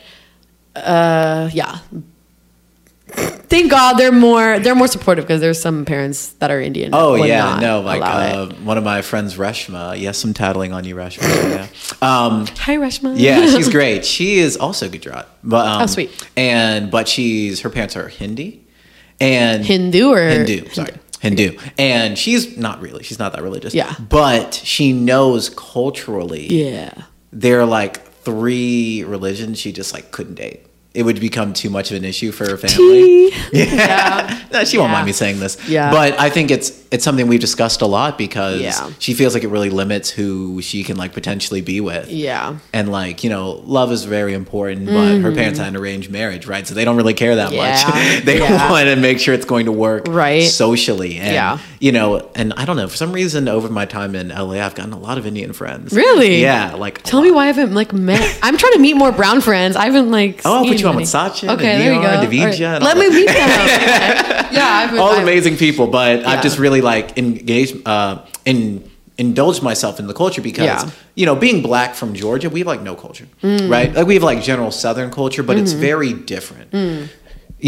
uh, 0.76 1.48
yeah. 1.54 1.78
Thank 3.06 3.70
God 3.70 3.94
they're 3.98 4.10
more 4.10 4.58
they're 4.58 4.74
more 4.74 4.88
supportive 4.88 5.24
because 5.24 5.40
there's 5.40 5.60
some 5.60 5.84
parents 5.84 6.32
that 6.40 6.50
are 6.50 6.60
Indian. 6.60 6.90
Oh 6.94 7.14
yeah, 7.14 7.58
no, 7.60 7.80
like 7.82 8.02
uh, 8.02 8.48
one 8.64 8.78
of 8.78 8.84
my 8.84 9.02
friends, 9.02 9.36
Reshma. 9.36 9.98
Yes, 10.00 10.24
I'm 10.24 10.34
tattling 10.34 10.72
on 10.72 10.84
you, 10.84 10.96
Reshma. 10.96 11.22
yeah. 11.22 11.66
Um, 12.02 12.46
Hi, 12.46 12.76
Reshma. 12.76 13.14
yeah, 13.16 13.46
she's 13.46 13.68
great. 13.78 14.04
She 14.04 14.38
is 14.38 14.56
also 14.56 14.88
Gujarat, 14.88 15.28
but 15.44 15.66
um, 15.66 15.82
Oh, 15.82 15.86
sweet. 15.86 16.28
And 16.36 16.90
but 16.90 17.06
she's 17.06 17.60
her 17.60 17.70
parents 17.70 17.94
are 17.96 18.08
Hindi, 18.08 18.66
and 19.20 19.64
Hindu 19.64 20.10
or 20.10 20.26
Hindu, 20.26 20.68
sorry. 20.70 20.94
Hindu. 21.20 21.56
And 21.78 22.18
she's 22.18 22.56
not 22.58 22.80
really, 22.82 23.02
she's 23.04 23.18
not 23.18 23.32
that 23.34 23.42
religious. 23.42 23.74
Yeah. 23.74 23.94
But 23.98 24.54
she 24.54 24.92
knows 24.92 25.48
culturally 25.50 26.46
Yeah. 26.48 26.90
there 27.32 27.60
are 27.60 27.66
like 27.66 28.02
three 28.24 29.04
religions 29.04 29.58
she 29.58 29.72
just 29.72 29.92
like 29.94 30.10
couldn't 30.10 30.34
date. 30.34 30.66
It 30.94 31.02
would 31.02 31.18
become 31.20 31.52
too 31.52 31.70
much 31.70 31.90
of 31.90 31.96
an 31.96 32.04
issue 32.04 32.30
for 32.32 32.48
her 32.48 32.56
family. 32.56 33.30
Yeah. 33.52 34.40
No, 34.52 34.64
she 34.68 34.78
won't 34.78 34.88
Yeah. 34.90 34.92
mind 34.92 35.06
me 35.06 35.12
saying 35.12 35.40
this. 35.40 35.56
Yeah. 35.68 35.90
But 35.90 36.18
I 36.20 36.30
think 36.30 36.50
it's 36.50 36.70
it's 36.94 37.02
something 37.04 37.26
we've 37.26 37.40
discussed 37.40 37.82
a 37.82 37.86
lot 37.86 38.16
because 38.16 38.60
Yeah. 38.60 38.90
she 39.00 39.14
feels 39.14 39.34
like 39.34 39.42
it 39.42 39.48
really 39.48 39.68
limits 39.70 40.08
who 40.10 40.62
she 40.62 40.84
can 40.84 40.96
like 40.96 41.12
potentially 41.12 41.60
be 41.60 41.80
with. 41.80 42.08
Yeah. 42.08 42.56
And 42.72 42.90
like, 42.90 43.24
you 43.24 43.30
know, 43.30 43.62
love 43.66 43.90
is 43.90 44.04
very 44.04 44.32
important, 44.32 44.86
but 44.86 45.18
her 45.24 45.32
parents 45.32 45.58
had 45.58 45.68
an 45.68 45.76
arranged 45.76 46.10
marriage, 46.10 46.46
right? 46.46 46.66
So 46.66 46.72
they 46.74 46.84
don't 46.84 46.96
really 46.96 47.14
care 47.14 47.34
that 47.36 47.48
Mm-hmm. 47.50 47.56
Yeah. 47.56 48.14
much. 48.14 48.24
they 48.28 48.38
Yeah. 48.38 48.70
want 48.70 48.86
to 48.86 48.96
make 48.96 49.18
sure 49.18 49.34
it's 49.34 49.44
going 49.54 49.66
to 49.66 49.72
work 49.72 50.04
Right. 50.08 50.44
socially. 50.44 51.18
And 51.18 51.34
Yeah. 51.34 51.58
you 51.80 51.90
know, 51.92 52.30
and 52.36 52.52
I 52.56 52.64
don't 52.64 52.76
know, 52.76 52.88
for 52.88 52.96
some 52.96 53.12
reason 53.12 53.48
over 53.48 53.68
my 53.68 53.86
time 53.86 54.14
in 54.14 54.28
LA 54.30 54.60
I've 54.64 54.74
gotten 54.76 54.92
a 54.92 54.98
lot 54.98 55.18
of 55.18 55.26
Indian 55.26 55.52
friends. 55.52 55.92
Really? 55.92 56.40
Yeah, 56.40 56.74
like 56.74 57.02
Tell 57.02 57.22
me 57.22 57.30
why 57.32 57.44
I 57.44 57.46
haven't 57.48 57.74
like 57.74 57.92
met. 57.92 58.38
I'm 58.42 58.56
trying 58.56 58.72
to 58.74 58.78
meet 58.78 58.96
more 58.96 59.10
brown 59.12 59.40
friends. 59.40 59.74
I 59.76 59.84
haven't 59.86 60.10
like. 60.10 60.42
Oh, 60.44 60.58
I'll 60.58 60.64
put 60.66 60.80
you 60.80 60.86
on 60.88 60.96
with 60.96 61.06
Sachin 61.06 61.48
Okay, 61.54 61.72
and 61.72 61.82
there 61.82 61.92
you 61.92 61.98
Neor 61.98 62.02
go. 62.02 62.20
and 62.20 62.32
Davija 62.32 62.72
right. 62.74 62.82
Let 62.82 62.96
me 62.96 63.08
meet 63.10 63.26
them. 63.26 63.34
yeah, 64.52 64.88
I've 64.92 64.98
all 64.98 65.10
I- 65.14 65.22
amazing 65.22 65.56
people, 65.56 65.86
but. 65.88 66.24
I've 66.24 66.42
just 66.42 66.58
really 66.58 66.80
like 66.92 67.06
engage 67.18 67.70
uh 67.86 68.18
in 68.44 68.88
indulged 69.16 69.62
myself 69.62 69.98
in 70.00 70.06
the 70.08 70.14
culture 70.22 70.42
because 70.42 70.64
Yeah. 70.64 70.90
you 71.14 71.24
know 71.26 71.36
being 71.46 71.62
black 71.62 71.94
from 71.94 72.14
Georgia 72.14 72.48
we 72.50 72.60
have 72.60 72.66
like 72.74 72.82
no 72.82 72.94
culture 73.06 73.26
Mm. 73.42 73.70
right 73.70 73.90
like 73.94 74.06
we 74.10 74.14
have 74.18 74.22
like 74.32 74.40
general 74.42 74.70
southern 74.70 75.10
culture 75.10 75.42
but 75.48 75.56
it's 75.60 75.72
Mm-hmm. 75.72 75.90
very 75.90 76.12
different 76.34 76.68
Mm. 76.72 77.08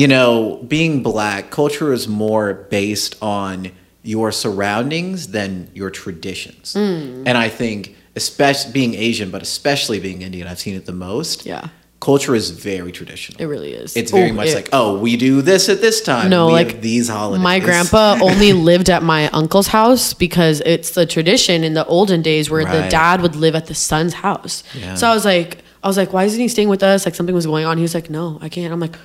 you 0.00 0.08
know 0.08 0.32
being 0.74 1.02
black 1.02 1.42
culture 1.60 1.92
is 1.98 2.04
more 2.08 2.46
based 2.78 3.12
on 3.22 3.70
your 4.02 4.30
surroundings 4.32 5.18
than 5.36 5.50
your 5.80 5.90
traditions 6.02 6.74
Mm. 6.74 7.22
and 7.28 7.34
I 7.46 7.48
think 7.60 7.80
especially 8.16 8.72
being 8.72 8.92
Asian 9.08 9.28
but 9.34 9.42
especially 9.42 9.98
being 10.06 10.22
Indian 10.22 10.46
I've 10.50 10.60
seen 10.66 10.74
it 10.80 10.86
the 10.86 10.98
most 11.10 11.46
Yeah. 11.46 11.68
Culture 12.08 12.34
is 12.40 12.46
very 12.50 12.92
traditional 12.98 13.36
It 13.42 13.46
really 13.54 13.72
is. 13.82 13.96
it's 14.00 14.12
very 14.20 14.30
Oh, 14.30 14.38
much 14.40 14.48
it- 14.48 14.54
like 14.60 14.68
oh 14.72 14.88
we 15.06 15.12
do 15.28 15.42
this 15.50 15.68
at 15.74 15.80
this 15.86 15.98
time 16.12 16.28
No, 16.30 16.42
we 16.46 16.52
like, 16.60 16.80
these 16.90 17.06
holidays 17.16 17.42
My 17.52 17.58
grandpa 17.66 18.04
only 18.30 18.52
lived 18.70 18.88
at 18.96 19.02
my 19.14 19.22
uncle's 19.40 19.68
house 19.78 20.14
because 20.26 20.56
it's 20.74 20.90
the 20.98 21.04
tradition 21.14 21.64
in 21.68 21.72
the 21.74 21.84
olden 21.96 22.20
days 22.30 22.44
where 22.50 22.64
the 22.76 22.82
dad 22.88 23.16
would 23.22 23.36
live 23.44 23.54
at 23.60 23.66
the 23.66 23.74
son's 23.74 24.14
house. 24.26 24.54
Yeah. 24.74 24.94
So 25.00 25.08
I 25.10 25.14
was 25.18 25.24
like, 25.34 25.50
I 25.82 25.88
was 25.90 25.96
like, 25.96 26.12
why 26.14 26.24
isn't 26.28 26.40
he 26.46 26.48
staying 26.56 26.68
with 26.74 26.82
us? 26.92 27.04
Like 27.06 27.14
something 27.18 27.34
was 27.34 27.46
going 27.52 27.64
on. 27.68 27.76
He 27.76 27.82
was 27.88 27.94
like, 27.98 28.08
no, 28.18 28.38
I 28.40 28.48
can't. 28.48 28.72
I'm 28.72 28.80
like, 28.86 28.96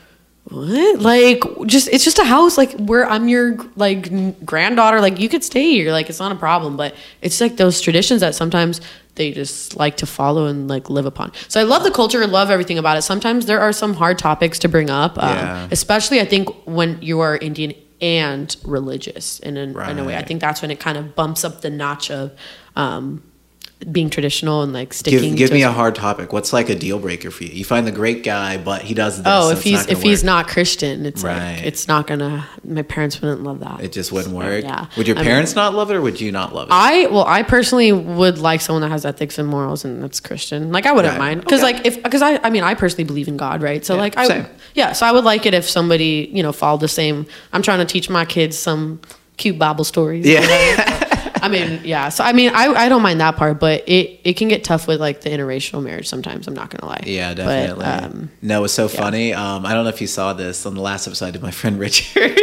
what? 0.46 1.00
Like, 1.00 1.42
just 1.68 1.88
it's 1.94 2.04
just 2.04 2.20
a 2.20 2.26
house. 2.36 2.58
Like 2.62 2.72
where 2.90 3.06
I'm 3.14 3.28
your 3.34 3.58
like 3.76 4.02
granddaughter. 4.52 5.00
Like 5.08 5.20
you 5.20 5.30
could 5.30 5.44
stay 5.44 5.68
here. 5.78 5.92
Like 5.92 6.10
it's 6.12 6.20
not 6.26 6.32
a 6.32 6.40
problem. 6.48 6.78
But 6.78 6.96
it's 7.22 7.40
like 7.40 7.58
those 7.58 7.80
traditions 7.82 8.22
that 8.22 8.34
sometimes 8.36 8.82
they 9.16 9.32
just 9.32 9.76
like 9.76 9.98
to 9.98 10.06
follow 10.06 10.46
and 10.46 10.68
like 10.70 10.90
live 10.90 11.06
upon. 11.06 11.32
So 11.48 11.60
I 11.60 11.64
love 11.64 11.84
the 11.84 11.92
culture. 11.92 12.26
Love 12.26 12.50
everything 12.50 12.78
about 12.78 12.98
it. 12.98 13.02
Sometimes 13.02 13.46
there 13.46 13.60
are 13.60 13.74
some 13.74 13.94
hard 13.96 14.18
topics 14.18 14.58
to 14.60 14.70
bring 14.70 14.90
up. 14.90 15.22
Um, 15.22 15.36
Yeah. 15.36 15.68
especially 15.72 16.20
I 16.22 16.26
think 16.26 16.50
when 16.66 16.98
you 17.02 17.20
are 17.20 17.36
Indian 17.38 17.74
and 18.02 18.56
religious 18.64 19.40
in, 19.42 19.58
an, 19.58 19.78
in 19.90 20.00
a 20.00 20.04
way. 20.04 20.18
I 20.18 20.24
think 20.24 20.42
that's 20.42 20.62
when 20.62 20.72
it 20.72 20.80
kind 20.80 20.98
of 20.98 21.16
bumps 21.16 21.44
up 21.44 21.62
the 21.62 21.70
notch 21.70 22.10
of 22.10 22.32
um, 22.76 23.22
being 23.92 24.10
traditional 24.10 24.62
and 24.64 24.74
like 24.74 24.94
sticking. 24.94 25.30
Give, 25.36 25.50
give 25.50 25.52
me 25.52 25.64
a 25.64 25.72
hard 25.72 25.96
topic. 25.96 26.34
What's 26.34 26.52
like 26.54 26.70
a 26.70 26.76
deal 26.76 27.00
breaker 27.00 27.32
for 27.32 27.44
you? 27.46 27.52
You 27.52 27.64
find 27.64 27.88
the 27.88 27.92
great 27.92 28.24
guy, 28.24 28.58
but 28.58 28.82
he 28.82 28.94
does 28.94 29.18
this. 29.18 29.26
Oh, 29.28 29.50
if 29.52 29.64
he's 29.64 29.88
if 29.88 30.02
he's 30.02 30.24
not 30.24 30.48
Christian, 30.48 31.06
it's 31.06 31.24
Right. 31.24 31.56
like 31.58 31.66
it's 31.66 31.88
not 31.88 32.08
gonna. 32.08 32.46
My 32.64 32.82
parents 32.84 33.22
wouldn't 33.22 33.44
love 33.44 33.60
that. 33.62 33.82
it 33.82 33.92
just 33.92 34.12
wouldn't 34.12 34.36
work. 34.36 34.64
Yeah. 34.64 34.88
Would 34.98 35.08
your 35.08 35.18
I 35.18 35.22
mean- 35.22 35.28
parents 35.30 35.56
not 35.56 35.74
love 35.74 35.90
it, 35.92 35.96
or 35.96 36.02
would 36.02 36.20
you 36.22 36.32
not 36.32 36.54
love 36.54 36.68
it? 36.68 36.74
I 36.74 37.08
well, 37.08 37.26
I 37.26 37.44
personally 37.44 37.92
would 37.92 38.38
like 38.38 38.62
someone 38.62 38.82
that 38.82 38.90
has 38.92 39.06
ethics 39.06 39.38
and 39.40 39.48
morals 39.48 39.86
and 39.86 40.04
that's 40.04 40.20
Christian. 40.20 40.72
Like 40.72 40.86
I 40.86 40.92
wouldn't 40.92 41.14
Right. 41.14 41.20
mind 41.20 41.42
because 41.42 41.64
Okay. 41.64 41.74
like 41.74 41.86
if 41.86 42.02
because 42.04 42.22
I 42.22 42.40
I 42.44 42.50
mean 42.50 42.64
I 42.64 42.74
personally 42.76 43.06
believe 43.06 43.28
in 43.28 43.38
God, 43.38 43.62
right? 43.62 43.84
So 43.86 43.96
Yeah, 43.96 44.00
like 44.02 44.18
I 44.18 44.28
same. 44.28 44.46
yeah, 44.76 44.92
so 44.94 45.06
I 45.06 45.12
would 45.12 45.24
like 45.24 45.46
it 45.46 45.54
if 45.54 45.70
somebody 45.70 46.30
you 46.34 46.44
know 46.44 46.52
followed 46.52 46.82
the 46.82 46.88
same. 46.88 47.26
I'm 47.54 47.62
trying 47.62 47.80
to 47.80 47.86
teach 47.86 48.10
my 48.10 48.26
kids 48.26 48.58
some 48.58 49.00
cute 49.38 49.58
Bible 49.58 49.84
stories. 49.84 50.26
yeah. 50.26 51.08
I 51.42 51.48
mean, 51.50 51.82
yeah. 51.84 52.10
So 52.10 52.24
I 52.24 52.34
mean, 52.34 52.52
I, 52.54 52.68
I 52.68 52.90
don't 52.90 53.02
mind 53.02 53.20
that 53.22 53.36
part, 53.36 53.60
but 53.60 53.84
it, 53.88 54.20
it 54.24 54.34
can 54.38 54.48
get 54.48 54.64
tough 54.64 54.88
with 54.88 55.00
like 55.00 55.22
the 55.22 55.30
interracial 55.30 55.82
marriage 55.84 56.08
sometimes. 56.08 56.48
I'm 56.48 56.54
not 56.54 56.70
gonna 56.70 56.90
lie. 56.90 57.04
Yeah, 57.06 57.34
But, 57.34 57.46
definitely. 57.46 57.86
um, 57.86 58.32
no, 58.42 58.60
it 58.60 58.62
was 58.62 58.74
so 58.74 58.88
funny. 58.88 59.34
Um, 59.34 59.66
I 59.66 59.74
don't 59.74 59.84
know 59.84 59.90
if 59.90 60.02
you 60.02 60.08
saw 60.08 60.34
this 60.34 60.66
on 60.66 60.76
the 60.76 60.82
last 60.82 61.08
episode 61.08 61.26
I 61.26 61.32
did. 61.32 61.42
My 61.42 61.52
friend 61.62 61.80
Richard, 61.80 62.38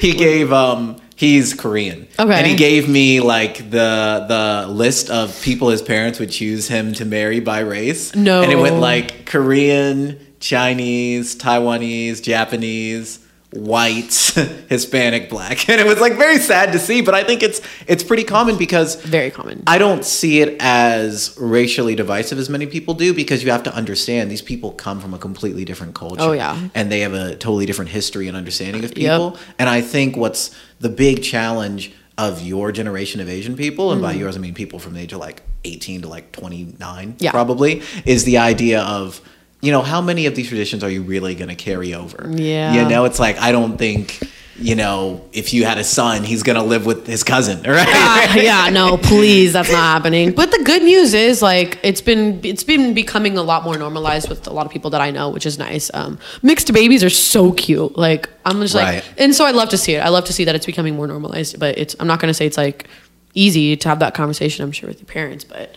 he 0.00 0.12
gave 0.12 0.52
um, 0.52 0.96
he's 1.16 1.54
Korean, 1.54 2.06
Okay. 2.18 2.32
and 2.34 2.46
he 2.46 2.54
gave 2.56 2.88
me 2.88 3.20
like 3.20 3.70
the 3.70 4.24
the 4.28 4.72
list 4.72 5.10
of 5.10 5.40
people 5.42 5.68
his 5.70 5.82
parents 5.82 6.18
would 6.20 6.30
choose 6.30 6.68
him 6.68 6.92
to 6.94 7.04
marry 7.04 7.40
by 7.40 7.60
race. 7.60 8.14
No. 8.14 8.42
and 8.42 8.52
it 8.52 8.56
went 8.56 8.76
like 8.80 9.26
Korean, 9.26 10.18
Chinese, 10.40 11.36
Taiwanese, 11.36 12.22
Japanese. 12.22 13.18
White, 13.52 14.12
Hispanic, 14.68 15.30
black, 15.30 15.68
and 15.70 15.80
it 15.80 15.86
was 15.86 16.00
like 16.00 16.14
very 16.14 16.38
sad 16.38 16.72
to 16.72 16.78
see. 16.78 17.00
But 17.00 17.14
I 17.14 17.22
think 17.24 17.42
it's 17.42 17.60
it's 17.86 18.02
pretty 18.02 18.24
common 18.24 18.58
because 18.58 18.96
very 18.96 19.30
common. 19.30 19.62
I 19.66 19.78
don't 19.78 20.04
see 20.04 20.40
it 20.40 20.56
as 20.60 21.36
racially 21.40 21.94
divisive 21.94 22.38
as 22.38 22.50
many 22.50 22.66
people 22.66 22.94
do 22.94 23.14
because 23.14 23.44
you 23.44 23.50
have 23.52 23.62
to 23.62 23.74
understand 23.74 24.30
these 24.30 24.42
people 24.42 24.72
come 24.72 25.00
from 25.00 25.14
a 25.14 25.18
completely 25.18 25.64
different 25.64 25.94
culture. 25.94 26.22
Oh, 26.22 26.32
yeah. 26.32 26.58
And 26.74 26.90
they 26.90 27.00
have 27.00 27.14
a 27.14 27.36
totally 27.36 27.66
different 27.66 27.90
history 27.92 28.26
and 28.28 28.36
understanding 28.36 28.84
of 28.84 28.90
Yep. 28.90 28.96
people. 28.96 29.38
And 29.58 29.68
I 29.68 29.80
think 29.80 30.16
what's 30.16 30.50
the 30.80 30.88
big 30.88 31.22
challenge 31.22 31.92
of 32.18 32.42
your 32.42 32.72
generation 32.72 33.20
of 33.20 33.28
Asian 33.28 33.56
people, 33.56 33.92
and 33.92 34.00
by 34.02 34.12
yours 34.12 34.36
I 34.36 34.40
mean 34.40 34.54
people 34.54 34.78
from 34.78 34.94
the 34.94 35.00
age 35.00 35.12
of 35.12 35.20
like 35.20 35.42
18 35.64 36.02
to 36.02 36.08
like 36.08 36.32
29, 36.32 36.76
Mm-hmm. 36.78 37.16
Yeah. 37.22 37.30
probably, 37.30 37.82
is 38.04 38.24
the 38.24 38.38
idea 38.38 38.80
of 38.82 39.20
you 39.66 39.72
know, 39.72 39.82
how 39.82 40.00
many 40.00 40.26
of 40.26 40.34
these 40.36 40.48
traditions 40.48 40.82
are 40.84 40.90
you 40.90 41.02
really 41.02 41.34
going 41.34 41.48
to 41.48 41.54
carry 41.56 41.92
over? 41.94 42.30
Yeah. 42.34 42.72
You 42.74 42.88
know, 42.88 43.04
it's 43.04 43.18
like, 43.18 43.36
I 43.38 43.50
don't 43.52 43.76
think, 43.76 44.20
you 44.58 44.74
know, 44.74 45.22
if 45.32 45.52
you 45.52 45.64
had 45.66 45.76
a 45.78 45.84
son, 45.84 46.22
he's 46.24 46.42
going 46.42 46.56
to 46.56 46.62
live 46.62 46.86
with 46.86 47.06
his 47.06 47.22
cousin, 47.24 47.58
right? 47.78 47.86
Ah, 47.88 48.36
yeah, 48.36 48.70
no, 48.70 48.96
please, 48.96 49.52
that's 49.52 49.70
not 49.70 49.82
happening. 49.94 50.32
But 50.32 50.50
the 50.50 50.62
good 50.64 50.82
news 50.82 51.12
is, 51.12 51.42
like, 51.42 51.78
it's 51.82 52.00
been 52.00 52.40
it's 52.42 52.64
been 52.64 52.94
becoming 52.94 53.36
a 53.36 53.42
lot 53.42 53.64
more 53.64 53.76
normalized 53.76 54.28
with 54.30 54.46
a 54.46 54.52
lot 54.52 54.64
of 54.64 54.72
people 54.72 54.90
that 54.90 55.00
I 55.02 55.10
know, 55.10 55.28
which 55.30 55.44
is 55.46 55.58
nice. 55.58 55.90
Um, 55.92 56.18
mixed 56.42 56.72
babies 56.72 57.02
are 57.04 57.10
so 57.10 57.52
cute. 57.52 57.98
Like, 57.98 58.30
I'm 58.46 58.60
just 58.62 58.74
like, 58.74 58.86
Right. 59.04 59.04
and 59.18 59.34
so 59.34 59.44
I 59.44 59.50
love 59.50 59.68
to 59.70 59.76
see 59.78 59.94
it. 59.96 60.00
I 60.00 60.08
love 60.08 60.24
to 60.26 60.32
see 60.32 60.44
that 60.44 60.54
it's 60.54 60.66
becoming 60.66 60.94
more 60.96 61.06
normalized. 61.06 61.58
But 61.60 61.76
it's 61.76 61.94
I'm 62.00 62.06
not 62.06 62.20
gonna 62.20 62.32
say 62.34 62.46
it's 62.46 62.56
like 62.56 62.86
easy 63.34 63.76
to 63.76 63.88
have 63.90 63.98
that 63.98 64.14
conversation. 64.14 64.64
I'm 64.64 64.72
sure 64.72 64.88
with 64.88 65.00
your 65.00 65.06
parents, 65.06 65.44
but 65.44 65.76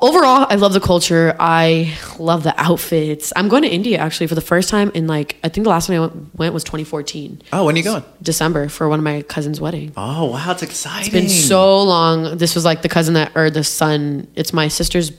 overall, 0.00 0.46
I 0.48 0.56
love 0.56 0.72
the 0.72 0.80
culture. 0.80 1.34
I 1.38 1.94
love 2.18 2.42
the 2.42 2.54
outfits. 2.60 3.32
I'm 3.36 3.48
going 3.48 3.62
to 3.62 3.68
India 3.68 3.98
actually 3.98 4.26
for 4.26 4.34
the 4.34 4.40
first 4.40 4.68
time 4.68 4.90
in 4.94 5.06
like 5.06 5.36
I 5.42 5.48
think 5.48 5.64
the 5.64 5.70
last 5.70 5.86
time 5.86 5.96
I 5.96 6.00
went, 6.00 6.34
went 6.38 6.54
was 6.54 6.64
2014, 6.64 7.42
Oh, 7.52 7.64
when 7.64 7.74
are 7.74 7.78
you 7.78 7.84
going? 7.84 8.04
December 8.22 8.68
for 8.68 8.88
one 8.88 8.98
of 9.00 9.04
my 9.04 9.22
cousin's 9.22 9.60
wedding. 9.60 9.92
Oh, 9.96 10.26
wow, 10.32 10.52
it's 10.52 10.62
exciting. 10.62 11.00
It's 11.06 11.12
been 11.12 11.28
so 11.28 11.82
long. 11.82 12.38
This 12.38 12.54
was 12.54 12.64
like 12.64 12.82
the 12.82 12.88
cousin 12.88 13.14
that 13.14 13.32
or 13.36 13.50
the 13.50 13.64
son. 13.64 14.28
It's 14.34 14.52
my 14.52 14.68
sister's 14.68 15.10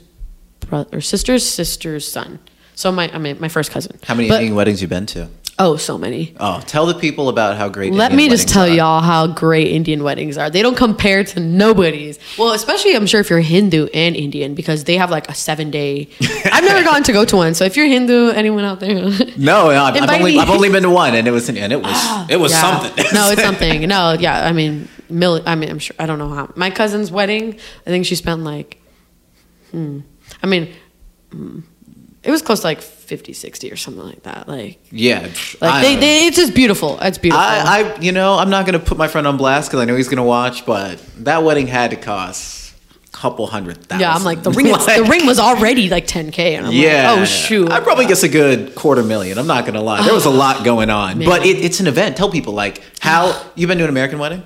brother 0.60 0.98
or 0.98 1.00
sister's 1.00 1.46
sister's 1.46 2.06
son. 2.10 2.38
So 2.74 2.90
my 2.92 3.10
I 3.12 3.18
mean 3.18 3.38
my 3.40 3.48
first 3.48 3.70
cousin. 3.70 3.98
How 4.04 4.14
many 4.14 4.28
But- 4.28 4.52
weddings 4.52 4.80
you 4.80 4.88
been 4.88 5.06
to? 5.06 5.28
Oh, 5.62 5.76
so 5.76 5.98
many. 5.98 6.34
Oh, 6.40 6.62
tell 6.66 6.86
the 6.86 6.94
people 6.94 7.28
about 7.28 7.58
how 7.58 7.68
great. 7.68 7.92
Let 7.92 8.12
Indian 8.12 8.30
me 8.30 8.34
just 8.34 8.48
tell 8.48 8.64
are. 8.64 8.68
y'all 8.68 9.02
how 9.02 9.26
great 9.26 9.68
Indian 9.68 10.02
weddings 10.02 10.38
are. 10.38 10.48
They 10.48 10.62
don't 10.62 10.74
compare 10.74 11.22
to 11.22 11.38
nobody's. 11.38 12.18
Well, 12.38 12.52
especially 12.52 12.96
I'm 12.96 13.06
sure 13.06 13.20
if 13.20 13.28
you're 13.28 13.40
Hindu 13.40 13.88
and 13.92 14.16
Indian 14.16 14.54
because 14.54 14.84
they 14.84 14.96
have 14.96 15.10
like 15.10 15.28
a 15.28 15.34
seven 15.34 15.70
day. 15.70 16.08
I've 16.46 16.64
never 16.64 16.82
gone 16.82 17.02
to 17.02 17.12
go 17.12 17.26
to 17.26 17.36
one. 17.36 17.52
So 17.52 17.66
if 17.66 17.76
you're 17.76 17.86
Hindu, 17.86 18.30
anyone 18.30 18.64
out 18.64 18.80
there? 18.80 19.10
No, 19.36 19.70
no 19.70 19.84
I've, 19.84 19.96
I've 20.02 20.10
only. 20.10 20.38
I've 20.38 20.48
only 20.48 20.70
been 20.70 20.82
to 20.84 20.90
one, 20.90 21.14
and 21.14 21.28
it 21.28 21.30
was 21.30 21.50
and 21.50 21.58
it 21.72 21.82
was 21.82 22.26
it 22.30 22.40
was 22.40 22.52
Yeah. 22.52 22.60
something. 22.80 23.04
no, 23.12 23.30
it's 23.30 23.42
something. 23.42 23.86
No, 23.86 24.16
yeah. 24.18 24.46
I 24.46 24.52
mean, 24.52 24.88
mil- 25.10 25.42
I 25.44 25.56
mean, 25.56 25.68
I'm 25.68 25.78
sure. 25.78 25.94
I 25.98 26.06
don't 26.06 26.18
know 26.18 26.30
how. 26.30 26.50
My 26.56 26.70
cousin's 26.70 27.10
wedding. 27.12 27.58
I 27.86 27.90
think 27.90 28.06
she 28.06 28.14
spent 28.14 28.44
like. 28.44 28.80
Hmm. 29.72 30.00
I 30.42 30.46
mean, 30.46 30.72
hmm, 31.30 31.60
it 32.22 32.30
was 32.30 32.40
close 32.40 32.60
to 32.60 32.66
like 32.66 32.80
50, 33.10 33.32
60 33.32 33.72
or 33.72 33.76
something 33.76 34.04
like 34.04 34.22
that. 34.22 34.46
Like, 34.46 34.78
yeah, 34.92 35.28
like 35.60 35.82
they, 35.82 35.96
they, 35.96 36.26
it's 36.28 36.36
just 36.36 36.54
beautiful. 36.54 36.96
It's 37.00 37.18
beautiful. 37.18 37.42
I, 37.42 37.92
I, 37.96 37.98
you 38.00 38.12
know, 38.12 38.38
I'm 38.38 38.50
not 38.50 38.66
gonna 38.66 38.78
put 38.78 38.96
my 38.96 39.08
friend 39.08 39.26
on 39.26 39.36
blast 39.36 39.68
because 39.68 39.80
I 39.80 39.84
know 39.84 39.96
he's 39.96 40.08
gonna 40.08 40.22
watch, 40.22 40.64
but 40.64 41.04
that 41.24 41.42
wedding 41.42 41.66
had 41.66 41.90
to 41.90 41.96
cost 41.96 42.72
a 43.04 43.10
couple 43.10 43.48
hundred 43.48 43.78
thousand. 43.84 44.00
yeah, 44.02 44.14
I'm 44.14 44.22
like 44.22 44.44
the 44.44 44.50
ring. 44.58 44.66
the 44.66 44.72
Like, 44.74 45.08
ring 45.08 45.26
was 45.26 45.40
already 45.40 45.90
like 45.90 46.06
10k, 46.06 46.38
and 46.56 46.66
I'm 46.68 46.72
Yeah. 46.72 47.10
like, 47.10 47.22
oh 47.22 47.24
shoot. 47.24 47.68
I 47.72 47.80
probably 47.80 48.06
guess 48.06 48.22
a 48.22 48.28
good 48.28 48.76
quarter 48.76 49.02
million. 49.02 49.38
I'm 49.38 49.48
not 49.48 49.66
gonna 49.66 49.82
lie. 49.82 50.04
There 50.04 50.14
was 50.14 50.26
a 50.26 50.28
oh, 50.28 50.32
lot 50.32 50.64
going 50.64 50.88
on, 50.88 51.18
Man. 51.18 51.26
but 51.28 51.44
it, 51.44 51.58
it's 51.58 51.80
an 51.80 51.88
event. 51.88 52.16
Tell 52.16 52.30
people 52.30 52.52
like 52.52 52.80
how 53.00 53.44
you've 53.56 53.66
been 53.66 53.78
to 53.78 53.84
an 53.84 53.90
American 53.90 54.20
wedding. 54.20 54.44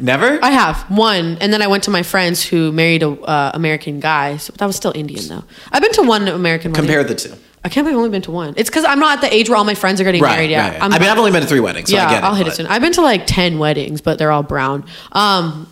Never. 0.00 0.38
I 0.42 0.50
have 0.50 0.78
one, 0.90 1.36
and 1.40 1.52
then 1.52 1.62
I 1.62 1.66
went 1.66 1.84
to 1.84 1.90
my 1.90 2.02
friends 2.02 2.42
who 2.44 2.72
married 2.72 3.02
a 3.02 3.10
uh, 3.10 3.50
American 3.54 4.00
guy. 4.00 4.36
So 4.38 4.52
that 4.56 4.66
was 4.66 4.74
still 4.74 4.92
Indian 4.94 5.26
though. 5.28 5.44
I've 5.70 5.82
been 5.82 5.92
to 5.92 6.02
one 6.02 6.26
American 6.28 6.72
wedding. 6.72 6.86
Compare 6.86 7.04
the 7.04 7.14
two. 7.14 7.34
I 7.64 7.68
can't 7.68 7.84
believe 7.84 7.94
I've 7.94 7.98
only 7.98 8.10
been 8.10 8.22
to 8.22 8.32
one. 8.32 8.54
It's 8.56 8.68
because 8.68 8.84
I'm 8.84 8.98
not 8.98 9.18
at 9.18 9.20
the 9.20 9.32
age 9.32 9.48
where 9.48 9.56
all 9.56 9.64
my 9.64 9.74
friends 9.74 10.00
are 10.00 10.04
getting 10.04 10.20
Right, 10.22 10.34
married 10.34 10.50
yet. 10.50 10.72
right, 10.80 10.82
I 10.82 10.98
mean, 10.98 11.08
I've 11.08 11.18
only 11.18 11.30
been 11.30 11.42
to 11.42 11.46
three 11.46 11.60
weddings, 11.60 11.90
so 11.90 11.96
yeah, 11.96 12.06
I 12.08 12.10
get 12.10 12.24
it. 12.24 12.26
will 12.26 12.34
hit 12.34 12.46
it 12.48 12.54
soon. 12.54 12.66
I've 12.66 12.82
been 12.82 12.92
to 12.94 13.02
like 13.02 13.26
ten 13.26 13.58
weddings, 13.60 14.00
but 14.00 14.18
they're 14.18 14.32
all 14.32 14.42
brown. 14.42 14.84
Um, 15.12 15.68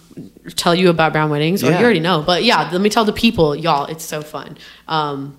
tell 0.55 0.75
you 0.75 0.91
about 0.91 1.13
brown 1.13 1.31
weddings, 1.31 1.65
or 1.65 1.71
Yeah. 1.71 1.79
you 1.79 1.85
already 1.85 2.01
know. 2.01 2.23
But 2.23 2.45
yeah, 2.45 2.69
let 2.71 2.81
me 2.81 2.91
tell 2.91 3.05
the 3.05 3.13
people, 3.13 3.57
y'all, 3.57 3.87
it's 3.87 4.05
so 4.05 4.23
fun. 4.23 4.57
Um, 4.87 5.37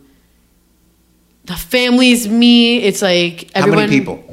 the 1.46 1.56
families, 1.56 2.28
me, 2.28 2.80
it's 2.80 3.02
like 3.02 3.50
How 3.56 3.68
many 3.68 3.88
people? 4.00 4.31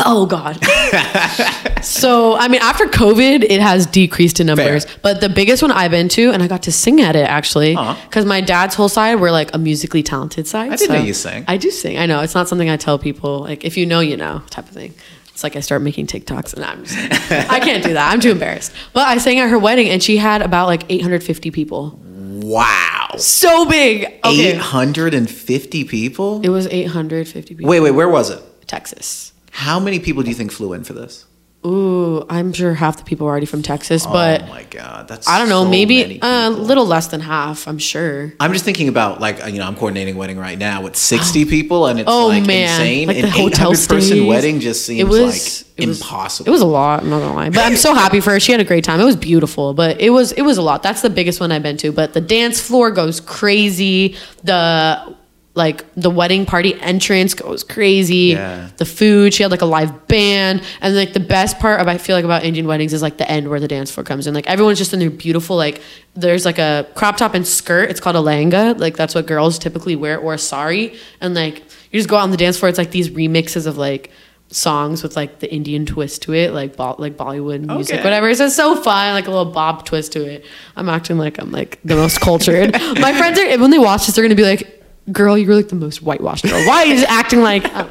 Oh 0.00 0.26
God. 0.26 0.62
so 1.84 2.36
I 2.36 2.48
mean, 2.48 2.60
after 2.62 2.86
COVID, 2.86 3.42
it 3.42 3.60
has 3.60 3.86
decreased 3.86 4.38
in 4.40 4.46
numbers. 4.46 4.84
Fair. 4.84 4.96
But 5.02 5.20
the 5.20 5.28
biggest 5.28 5.62
one 5.62 5.72
I've 5.72 5.90
been 5.90 6.08
to, 6.10 6.30
and 6.30 6.42
I 6.42 6.46
got 6.46 6.62
to 6.64 6.72
sing 6.72 7.00
at 7.00 7.16
it 7.16 7.28
actually, 7.28 7.74
uh-huh. 7.74 8.00
because 8.06 8.24
my 8.24 8.40
dad's 8.40 8.74
whole 8.74 8.88
side 8.88 9.16
we're 9.16 9.32
like 9.32 9.54
a 9.54 9.58
musically 9.58 10.02
talented 10.02 10.46
side. 10.46 10.72
I 10.72 10.76
didn't 10.76 10.96
know 10.96 11.02
you 11.02 11.14
sang. 11.14 11.44
I 11.48 11.56
do 11.56 11.70
sing. 11.70 11.98
I 11.98 12.06
know 12.06 12.20
it's 12.20 12.34
not 12.34 12.48
something 12.48 12.70
I 12.70 12.76
tell 12.76 12.98
people. 12.98 13.40
Like 13.40 13.64
if 13.64 13.76
you 13.76 13.86
know, 13.86 14.00
you 14.00 14.16
know, 14.16 14.42
type 14.50 14.66
of 14.68 14.74
thing. 14.74 14.94
It's 15.28 15.44
like 15.44 15.54
I 15.54 15.60
start 15.60 15.82
making 15.82 16.08
TikToks, 16.08 16.54
and 16.54 16.64
I'm 16.64 16.84
just, 16.84 16.98
I 17.30 17.60
can't 17.60 17.84
do 17.84 17.92
that. 17.92 18.12
I'm 18.12 18.18
too 18.18 18.32
embarrassed. 18.32 18.72
But 18.92 19.06
I 19.06 19.18
sang 19.18 19.38
at 19.38 19.48
her 19.48 19.58
wedding, 19.58 19.88
and 19.88 20.02
she 20.02 20.16
had 20.16 20.42
about 20.42 20.66
like 20.66 20.82
850 20.88 21.52
people. 21.52 22.00
Wow. 22.02 23.10
So 23.18 23.64
big. 23.64 24.04
Okay. 24.24 24.56
850 24.56 25.84
people? 25.84 26.40
It 26.42 26.48
was 26.48 26.66
850 26.66 27.54
people. 27.54 27.70
Wait, 27.70 27.78
wait, 27.78 27.92
where 27.92 28.08
was 28.08 28.30
it? 28.30 28.42
Texas. 28.66 29.32
How 29.58 29.80
many 29.80 29.98
people 29.98 30.22
do 30.22 30.28
you 30.28 30.36
think 30.36 30.52
flew 30.52 30.72
in 30.72 30.84
for 30.84 30.92
this? 30.92 31.24
Ooh, 31.66 32.24
I'm 32.30 32.52
sure 32.52 32.72
half 32.74 32.98
the 32.98 33.02
people 33.02 33.26
are 33.26 33.30
already 33.30 33.44
from 33.44 33.62
Texas, 33.62 34.06
oh 34.06 34.12
but 34.12 34.42
oh 34.42 34.46
my 34.46 34.62
god, 34.70 35.08
that's 35.08 35.26
I 35.26 35.40
don't 35.40 35.48
know, 35.48 35.64
so 35.64 35.68
maybe 35.68 36.20
a 36.22 36.24
uh, 36.24 36.50
little 36.50 36.86
less 36.86 37.08
than 37.08 37.20
half. 37.20 37.66
I'm 37.66 37.78
sure. 37.78 38.32
I'm 38.38 38.52
just 38.52 38.64
thinking 38.64 38.86
about 38.86 39.20
like 39.20 39.42
uh, 39.42 39.48
you 39.48 39.58
know 39.58 39.66
I'm 39.66 39.74
coordinating 39.74 40.14
a 40.14 40.18
wedding 40.18 40.38
right 40.38 40.56
now 40.56 40.82
with 40.82 40.94
60 40.94 41.44
people 41.56 41.88
and 41.88 41.98
it's 41.98 42.08
Oh 42.08 42.28
like 42.28 42.46
man, 42.46 42.80
insane. 42.80 43.08
like 43.08 43.16
An 43.16 43.22
the 43.22 43.30
hotel 43.30 43.72
800 43.72 43.88
person 43.88 44.26
wedding 44.28 44.60
just 44.60 44.86
seems 44.86 45.00
it 45.00 45.08
was 45.08 45.66
like 45.66 45.78
it 45.84 45.88
was- 45.88 46.00
impossible. 46.00 46.46
It 46.48 46.52
was 46.52 46.60
a 46.62 46.66
lot. 46.66 47.02
I'm 47.02 47.10
not 47.10 47.18
gonna 47.18 47.34
lie, 47.34 47.50
but 47.50 47.64
I'm 47.66 47.74
so 47.74 47.92
happy 47.94 48.20
for 48.20 48.30
her. 48.30 48.38
She 48.38 48.52
had 48.52 48.60
a 48.60 48.64
great 48.64 48.84
time. 48.84 49.00
It 49.00 49.04
was 49.04 49.16
beautiful, 49.16 49.74
but 49.74 50.00
it 50.00 50.10
was 50.10 50.30
it 50.30 50.42
was 50.42 50.58
a 50.58 50.62
lot. 50.62 50.84
That's 50.84 51.02
the 51.02 51.10
biggest 51.10 51.40
one 51.40 51.50
I've 51.50 51.64
been 51.64 51.76
to. 51.78 51.90
But 51.90 52.12
the 52.14 52.20
dance 52.20 52.60
floor 52.60 52.92
goes 52.92 53.18
crazy. 53.18 54.14
The 54.44 55.16
like 55.58 55.84
the 55.94 56.08
wedding 56.08 56.46
party 56.46 56.80
entrance 56.80 57.34
goes 57.34 57.62
crazy. 57.62 58.32
Yeah. 58.32 58.70
The 58.78 58.86
food. 58.86 59.34
She 59.34 59.42
had 59.42 59.50
like 59.50 59.60
a 59.60 59.66
live 59.66 60.08
band, 60.08 60.62
and 60.80 60.96
like 60.96 61.12
the 61.12 61.20
best 61.20 61.58
part 61.58 61.80
about 61.82 61.94
I 61.94 61.98
feel 61.98 62.16
like 62.16 62.24
about 62.24 62.44
Indian 62.44 62.66
weddings 62.66 62.94
is 62.94 63.02
like 63.02 63.18
the 63.18 63.30
end 63.30 63.48
where 63.50 63.60
the 63.60 63.68
dance 63.68 63.90
floor 63.90 64.04
comes 64.04 64.26
in. 64.26 64.32
Like 64.32 64.46
everyone's 64.46 64.78
just 64.78 64.94
in 64.94 65.00
their 65.00 65.10
beautiful 65.10 65.56
like. 65.56 65.82
There's 66.14 66.44
like 66.46 66.58
a 66.58 66.86
crop 66.94 67.16
top 67.18 67.34
and 67.34 67.46
skirt. 67.46 67.90
It's 67.90 68.00
called 68.00 68.16
a 68.16 68.20
langa. 68.20 68.78
Like 68.78 68.96
that's 68.96 69.14
what 69.14 69.26
girls 69.26 69.58
typically 69.58 69.94
wear, 69.96 70.18
or 70.18 70.32
a 70.34 70.38
sari. 70.38 70.96
And 71.20 71.34
like 71.34 71.58
you 71.92 71.98
just 71.98 72.08
go 72.08 72.16
out 72.16 72.22
on 72.22 72.30
the 72.30 72.36
dance 72.38 72.58
floor. 72.58 72.68
It's 72.70 72.78
like 72.78 72.90
these 72.90 73.10
remixes 73.10 73.66
of 73.66 73.76
like 73.76 74.10
songs 74.50 75.02
with 75.02 75.14
like 75.14 75.40
the 75.40 75.52
Indian 75.52 75.84
twist 75.84 76.22
to 76.22 76.32
it, 76.32 76.52
like 76.54 76.74
bo- 76.76 76.96
like 76.98 77.16
Bollywood 77.16 77.66
music, 77.66 77.96
Okay. 77.96 78.02
whatever. 78.04 78.28
It's 78.30 78.38
just 78.38 78.56
so 78.56 78.74
fun, 78.82 79.12
like 79.12 79.26
a 79.26 79.30
little 79.30 79.52
bob 79.52 79.84
twist 79.84 80.12
to 80.12 80.24
it. 80.24 80.44
I'm 80.74 80.88
acting 80.88 81.18
like 81.18 81.38
I'm 81.38 81.52
like 81.52 81.78
the 81.84 81.96
most 81.96 82.20
cultured. 82.20 82.72
My 82.98 83.12
friends 83.16 83.38
are 83.38 83.58
when 83.60 83.70
they 83.70 83.78
watch 83.78 84.06
this, 84.06 84.14
they're 84.16 84.24
gonna 84.24 84.34
be 84.34 84.42
like. 84.44 84.74
Girl, 85.12 85.38
you're 85.38 85.54
like 85.54 85.68
the 85.68 85.76
most 85.76 86.02
whitewashed 86.02 86.44
girl. 86.44 86.64
Why 86.66 86.82
are 86.82 86.86
you 86.86 86.94
just 86.96 87.08
acting 87.10 87.40
like? 87.40 87.64
um, 87.74 87.88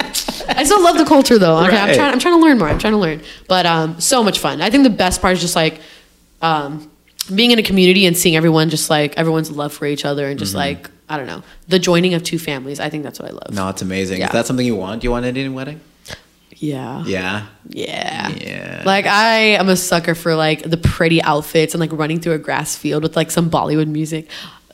I 0.50 0.64
still 0.64 0.82
love 0.84 0.98
the 0.98 1.06
culture 1.06 1.38
though. 1.40 1.58
Okay, 1.66 1.76
I'm 1.78 1.94
trying. 1.96 2.12
I'm 2.14 2.20
trying 2.20 2.36
to 2.40 2.42
learn 2.46 2.58
more. 2.60 2.68
I'm 2.70 2.80
trying 2.80 2.94
to 2.94 3.00
learn. 3.00 3.22
But 3.48 3.66
um, 3.66 4.00
so 4.00 4.24
much 4.24 4.40
fun. 4.40 4.62
I 4.62 4.70
think 4.70 4.84
the 4.84 4.90
best 4.90 5.22
part 5.22 5.34
is 5.34 5.42
just 5.42 5.56
like, 5.56 5.80
um, 6.42 6.90
being 7.34 7.52
in 7.52 7.60
a 7.60 7.64
community 7.64 8.06
and 8.06 8.16
seeing 8.18 8.36
everyone 8.36 8.70
just 8.70 8.90
like 8.90 9.18
everyone's 9.18 9.52
love 9.52 9.74
for 9.74 9.86
each 9.86 10.06
other 10.06 10.28
and 10.28 10.40
just 10.40 10.52
Mm-hmm. 10.52 10.60
like 10.60 10.90
I 11.10 11.18
don't 11.18 11.28
know 11.28 11.42
the 11.68 11.80
joining 11.80 12.14
of 12.14 12.24
two 12.24 12.38
families. 12.40 12.80
I 12.80 12.90
think 12.90 13.04
that's 13.04 13.20
what 13.20 13.30
I 13.30 13.32
love. 13.34 13.50
no, 13.54 13.68
it's 13.70 13.82
amazing. 13.82 14.20
Yeah. 14.20 14.28
Is 14.28 14.34
that 14.34 14.46
something 14.46 14.66
you 14.66 14.76
want? 14.76 15.02
Do 15.02 15.06
you 15.08 15.12
want 15.12 15.26
an 15.26 15.30
Indian 15.30 15.54
wedding? 15.54 15.82
Yeah. 16.60 17.04
Yeah. 17.06 17.46
Yeah. 17.70 18.30
Yeah. 18.30 18.84
Like 18.86 19.06
I 19.06 19.36
am 19.60 19.70
a 19.70 19.76
sucker 19.76 20.16
for 20.16 20.36
like 20.36 20.64
the 20.64 20.78
pretty 20.78 21.22
outfits 21.22 21.74
and 21.76 21.80
like 21.82 21.92
running 21.94 22.20
through 22.20 22.34
a 22.34 22.38
grass 22.40 22.76
field 22.76 23.04
with 23.04 23.16
like 23.16 23.30
some 23.32 23.50
Bollywood 23.50 23.88
music. 23.88 24.28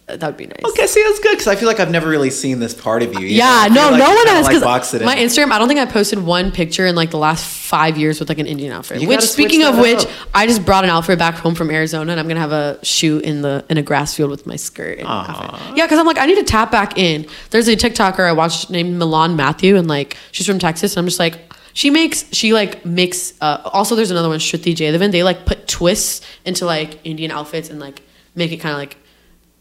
That 0.06 0.22
would 0.22 0.36
be 0.38 0.48
nice. 0.48 0.60
Okay, 0.66 0.86
see 0.86 1.02
that's 1.02 1.20
good 1.20 1.32
because 1.32 1.48
I 1.48 1.56
feel 1.56 1.68
like 1.68 1.80
I've 1.80 1.90
never 1.90 2.10
really 2.10 2.30
seen 2.30 2.60
this 2.60 2.74
part 2.74 3.04
of 3.04 3.14
you. 3.14 3.22
you 3.22 3.38
Yeah, 3.38 3.70
no, 3.72 3.90
like 3.90 4.00
no 4.00 4.10
one 4.14 4.28
has. 4.28 4.44
like, 4.44 4.52
Because 4.52 4.64
boxed 4.64 4.94
it 4.94 5.02
in. 5.02 5.06
my 5.06 5.16
Instagram, 5.16 5.52
I 5.52 5.60
don't 5.60 5.70
think 5.70 5.80
I 5.80 5.86
posted 5.86 6.20
one 6.20 6.52
picture 6.52 6.86
in 6.86 6.94
like 6.94 7.10
the 7.12 7.18
last 7.18 7.46
five 7.46 7.98
years 7.98 8.20
with 8.20 8.28
like 8.28 8.38
an 8.38 8.46
Indian 8.46 8.74
outfit. 8.74 9.02
You 9.02 9.08
which, 9.08 9.22
speaking 9.22 9.64
of 9.64 9.78
which, 9.78 10.04
up. 10.04 10.10
I 10.34 10.46
just 10.46 10.66
brought 10.66 10.84
an 10.84 10.90
outfit 10.90 11.18
back 11.18 11.36
home 11.36 11.56
from 11.56 11.72
Arizona, 11.72 12.12
and 12.12 12.20
I'm 12.20 12.28
gonna 12.28 12.42
have 12.42 12.52
a 12.52 12.84
shoot 12.84 13.24
in 13.24 13.42
the 13.44 13.64
in 13.70 13.78
a 13.78 13.82
grass 13.82 14.14
field 14.14 14.30
with 14.30 14.46
my 14.46 14.58
skirt. 14.58 15.00
And 15.00 15.08
outfit. 15.08 15.78
Yeah, 15.78 15.86
because 15.86 16.00
I'm 16.00 16.06
like, 16.06 16.18
I 16.18 16.26
need 16.26 16.36
to 16.36 16.44
tap 16.44 16.70
back 16.70 16.98
in. 16.98 17.26
There's 17.52 17.70
a 17.70 17.76
TikToker 17.78 18.28
I 18.28 18.34
watched 18.34 18.70
named 18.70 18.98
Milan 18.98 19.38
Matthew, 19.38 19.78
and 19.78 19.88
like 19.88 20.18
she's 20.34 20.46
from 20.46 20.60
Texas, 20.60 20.96
and 20.96 21.00
I'm 21.04 21.08
just 21.08 21.20
like. 21.20 21.40
She 21.76 21.90
makes 21.90 22.32
she 22.32 22.54
like 22.54 22.86
makes 22.86 23.34
uh, 23.42 23.62
also 23.74 23.96
there's 23.96 24.12
another 24.12 24.30
one 24.30 24.38
Shruti 24.38 24.76
Jaydevan 24.76 25.12
they 25.12 25.24
like 25.24 25.44
put 25.48 25.68
twists 25.68 26.22
into 26.46 26.68
like 26.68 27.00
Indian 27.04 27.32
outfits 27.32 27.72
and 27.72 27.80
like 27.80 28.04
make 28.36 28.52
it 28.52 28.58
kind 28.58 28.74
of 28.74 28.78
like 28.78 28.96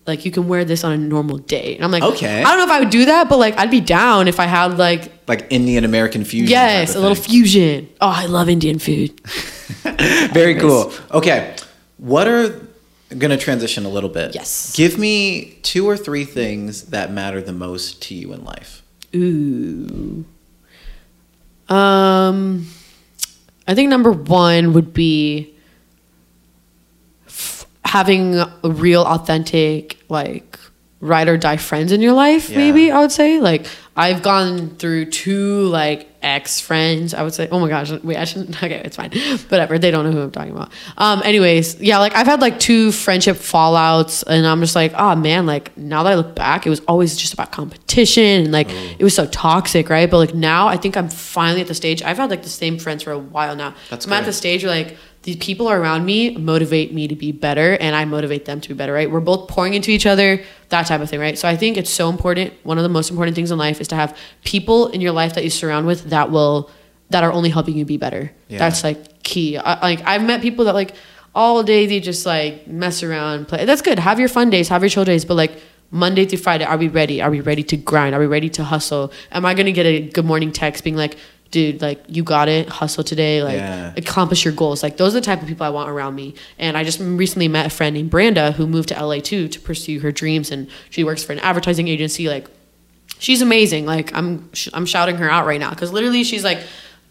like 0.06 0.24
you 0.24 0.30
can 0.30 0.48
wear 0.48 0.64
this 0.64 0.84
on 0.84 0.92
a 0.92 0.98
normal 0.98 1.38
day 1.38 1.76
and 1.76 1.84
I'm 1.84 1.90
like 1.90 2.02
Okay. 2.02 2.40
I 2.42 2.44
don't 2.44 2.58
know 2.58 2.64
if 2.64 2.70
I 2.70 2.80
would 2.80 2.90
do 2.90 3.04
that 3.06 3.28
but 3.28 3.38
like 3.38 3.56
I'd 3.58 3.70
be 3.70 3.80
down 3.80 4.28
if 4.28 4.40
I 4.40 4.46
had 4.46 4.78
like 4.78 5.12
like 5.28 5.46
Indian 5.50 5.84
American 5.84 6.24
fusion. 6.24 6.50
Yes, 6.50 6.94
a 6.94 7.00
little 7.00 7.14
fusion. 7.14 7.88
Oh, 8.00 8.08
I 8.08 8.26
love 8.26 8.48
Indian 8.48 8.78
food. 8.78 9.20
Very 10.32 10.56
cool. 10.56 10.92
Okay, 11.12 11.54
what 11.98 12.26
are 12.26 12.60
gonna 13.18 13.36
transition 13.38 13.84
a 13.84 13.88
little 13.88 14.10
bit? 14.10 14.34
Yes. 14.34 14.74
Give 14.76 14.98
me 14.98 15.58
two 15.62 15.88
or 15.88 15.96
three 15.96 16.24
things 16.24 16.84
that 16.86 17.12
matter 17.12 17.40
the 17.40 17.52
most 17.52 18.02
to 18.02 18.14
you 18.14 18.32
in 18.32 18.44
life. 18.44 18.82
Ooh. 19.14 20.24
Um, 21.68 22.66
I 23.66 23.74
think 23.74 23.88
number 23.88 24.10
one 24.10 24.72
would 24.72 24.92
be 24.92 25.51
having 27.92 28.36
a 28.38 28.50
real, 28.64 29.02
authentic, 29.04 29.98
like 30.08 30.58
ride 31.00 31.28
or 31.28 31.36
die 31.36 31.56
friends 31.58 31.90
in 31.92 32.00
your 32.00 32.12
life. 32.12 32.48
Yeah. 32.48 32.58
Maybe 32.58 32.90
I 32.92 33.00
would 33.00 33.10
say 33.12 33.40
like 33.40 33.66
I've 33.96 34.22
gone 34.22 34.70
through 34.76 35.06
two 35.10 35.64
like 35.66 36.08
ex 36.22 36.60
friends. 36.60 37.12
I 37.12 37.22
would 37.24 37.34
say, 37.34 37.48
oh 37.50 37.58
my 37.58 37.68
gosh, 37.68 37.90
wait, 38.04 38.16
I 38.16 38.24
shouldn't. 38.24 38.56
Okay, 38.62 38.80
it's 38.84 38.96
fine. 38.96 39.10
Whatever. 39.50 39.78
They 39.80 39.90
don't 39.90 40.04
know 40.06 40.12
who 40.12 40.22
I'm 40.22 40.30
talking 40.30 40.52
about. 40.52 40.70
Um. 40.96 41.20
Anyways, 41.24 41.80
yeah, 41.80 41.98
like 41.98 42.14
I've 42.14 42.28
had 42.28 42.40
like 42.40 42.60
two 42.60 42.92
friendship 42.92 43.36
fallouts, 43.36 44.22
and 44.26 44.46
I'm 44.46 44.60
just 44.60 44.76
like, 44.76 44.92
oh 44.96 45.14
man, 45.16 45.44
like 45.44 45.76
now 45.76 46.04
that 46.04 46.12
I 46.12 46.14
look 46.14 46.34
back, 46.36 46.66
it 46.66 46.70
was 46.70 46.80
always 46.86 47.16
just 47.16 47.34
about 47.34 47.50
competition, 47.52 48.44
and 48.44 48.52
like 48.52 48.68
Oh. 48.70 48.94
it 49.00 49.04
was 49.04 49.14
so 49.14 49.26
toxic, 49.26 49.90
right? 49.90 50.08
But 50.10 50.18
like 50.18 50.34
now, 50.34 50.68
I 50.68 50.76
think 50.76 50.96
I'm 50.96 51.08
finally 51.10 51.60
at 51.60 51.66
the 51.66 51.74
stage. 51.74 52.00
I've 52.02 52.16
had 52.18 52.30
like 52.30 52.42
the 52.44 52.48
same 52.62 52.78
friends 52.78 53.02
for 53.02 53.10
a 53.10 53.18
while 53.18 53.56
now. 53.56 53.74
That's 53.90 54.06
I'm 54.06 54.12
at 54.14 54.24
the 54.24 54.32
stage 54.32 54.62
where 54.64 54.72
like 54.72 54.96
these 55.22 55.36
people 55.36 55.70
around 55.70 56.04
me 56.04 56.36
motivate 56.36 56.92
me 56.92 57.06
to 57.06 57.14
be 57.14 57.30
better 57.30 57.74
and 57.74 57.94
I 57.94 58.04
motivate 58.04 58.44
them 58.44 58.60
to 58.60 58.68
be 58.68 58.74
better, 58.74 58.92
right? 58.92 59.10
We're 59.10 59.20
both 59.20 59.48
pouring 59.48 59.74
into 59.74 59.90
each 59.90 60.04
other, 60.04 60.42
that 60.70 60.86
type 60.86 61.00
of 61.00 61.08
thing, 61.08 61.20
right? 61.20 61.38
So 61.38 61.48
I 61.48 61.56
think 61.56 61.76
it's 61.76 61.90
so 61.90 62.08
important. 62.10 62.52
One 62.64 62.76
of 62.76 62.82
the 62.82 62.88
most 62.88 63.10
important 63.10 63.36
things 63.36 63.50
in 63.50 63.58
life 63.58 63.80
is 63.80 63.88
to 63.88 63.94
have 63.94 64.16
people 64.44 64.88
in 64.88 65.00
your 65.00 65.12
life 65.12 65.34
that 65.34 65.44
you 65.44 65.50
surround 65.50 65.86
with 65.86 66.10
that 66.10 66.30
will 66.30 66.70
that 67.10 67.22
are 67.22 67.32
only 67.32 67.50
helping 67.50 67.76
you 67.76 67.84
be 67.84 67.98
better. 67.98 68.32
Yeah. 68.48 68.58
That's 68.58 68.82
like 68.82 69.22
key. 69.22 69.56
I, 69.58 69.80
like 69.80 70.02
I've 70.04 70.24
met 70.24 70.42
people 70.42 70.64
that 70.64 70.74
like 70.74 70.94
all 71.34 71.62
day 71.62 71.86
they 71.86 72.00
just 72.00 72.26
like 72.26 72.66
mess 72.66 73.02
around, 73.02 73.46
play. 73.46 73.64
That's 73.64 73.82
good. 73.82 73.98
Have 74.00 74.18
your 74.18 74.28
fun 74.28 74.50
days, 74.50 74.68
have 74.68 74.82
your 74.82 74.90
chill 74.90 75.04
days, 75.04 75.24
but 75.24 75.34
like 75.34 75.52
Monday 75.92 76.24
through 76.24 76.38
Friday, 76.38 76.64
are 76.64 76.78
we 76.78 76.88
ready? 76.88 77.22
Are 77.22 77.30
we 77.30 77.40
ready 77.40 77.62
to 77.64 77.76
grind? 77.76 78.14
Are 78.14 78.18
we 78.18 78.26
ready 78.26 78.48
to 78.50 78.64
hustle? 78.64 79.12
Am 79.30 79.44
I 79.44 79.54
gonna 79.54 79.72
get 79.72 79.86
a 79.86 80.00
good 80.00 80.24
morning 80.24 80.50
text 80.50 80.82
being 80.82 80.96
like, 80.96 81.16
dude, 81.52 81.80
like 81.80 82.02
you 82.08 82.24
got 82.24 82.48
it, 82.48 82.68
hustle 82.68 83.04
today, 83.04 83.44
like 83.44 83.58
Yeah. 83.58 83.92
accomplish 83.96 84.44
your 84.44 84.52
goals. 84.54 84.82
Like 84.82 84.96
those 84.96 85.14
are 85.14 85.20
the 85.20 85.24
type 85.26 85.40
of 85.40 85.46
people 85.46 85.64
I 85.64 85.68
want 85.70 85.88
around 85.88 86.16
me. 86.16 86.34
And 86.58 86.76
I 86.76 86.82
just 86.82 86.98
recently 86.98 87.46
met 87.46 87.66
a 87.66 87.70
friend 87.70 87.94
named 87.94 88.10
Branda 88.10 88.52
who 88.54 88.66
moved 88.66 88.88
to 88.88 88.94
LA 89.00 89.20
too 89.20 89.46
to 89.46 89.60
pursue 89.60 90.00
her 90.00 90.10
dreams, 90.10 90.50
and 90.50 90.66
she 90.90 91.04
works 91.04 91.22
for 91.22 91.32
an 91.32 91.38
advertising 91.38 91.86
agency. 91.86 92.26
Like 92.28 92.48
she's 93.20 93.40
amazing. 93.42 93.86
Like 93.86 94.12
I'm 94.14 94.52
sh- 94.52 94.68
I'm 94.72 94.86
shouting 94.86 95.16
her 95.16 95.30
out 95.30 95.46
right 95.46 95.60
now 95.60 95.70
because 95.70 95.92
literally 95.92 96.24
she's 96.24 96.42
like, 96.42 96.58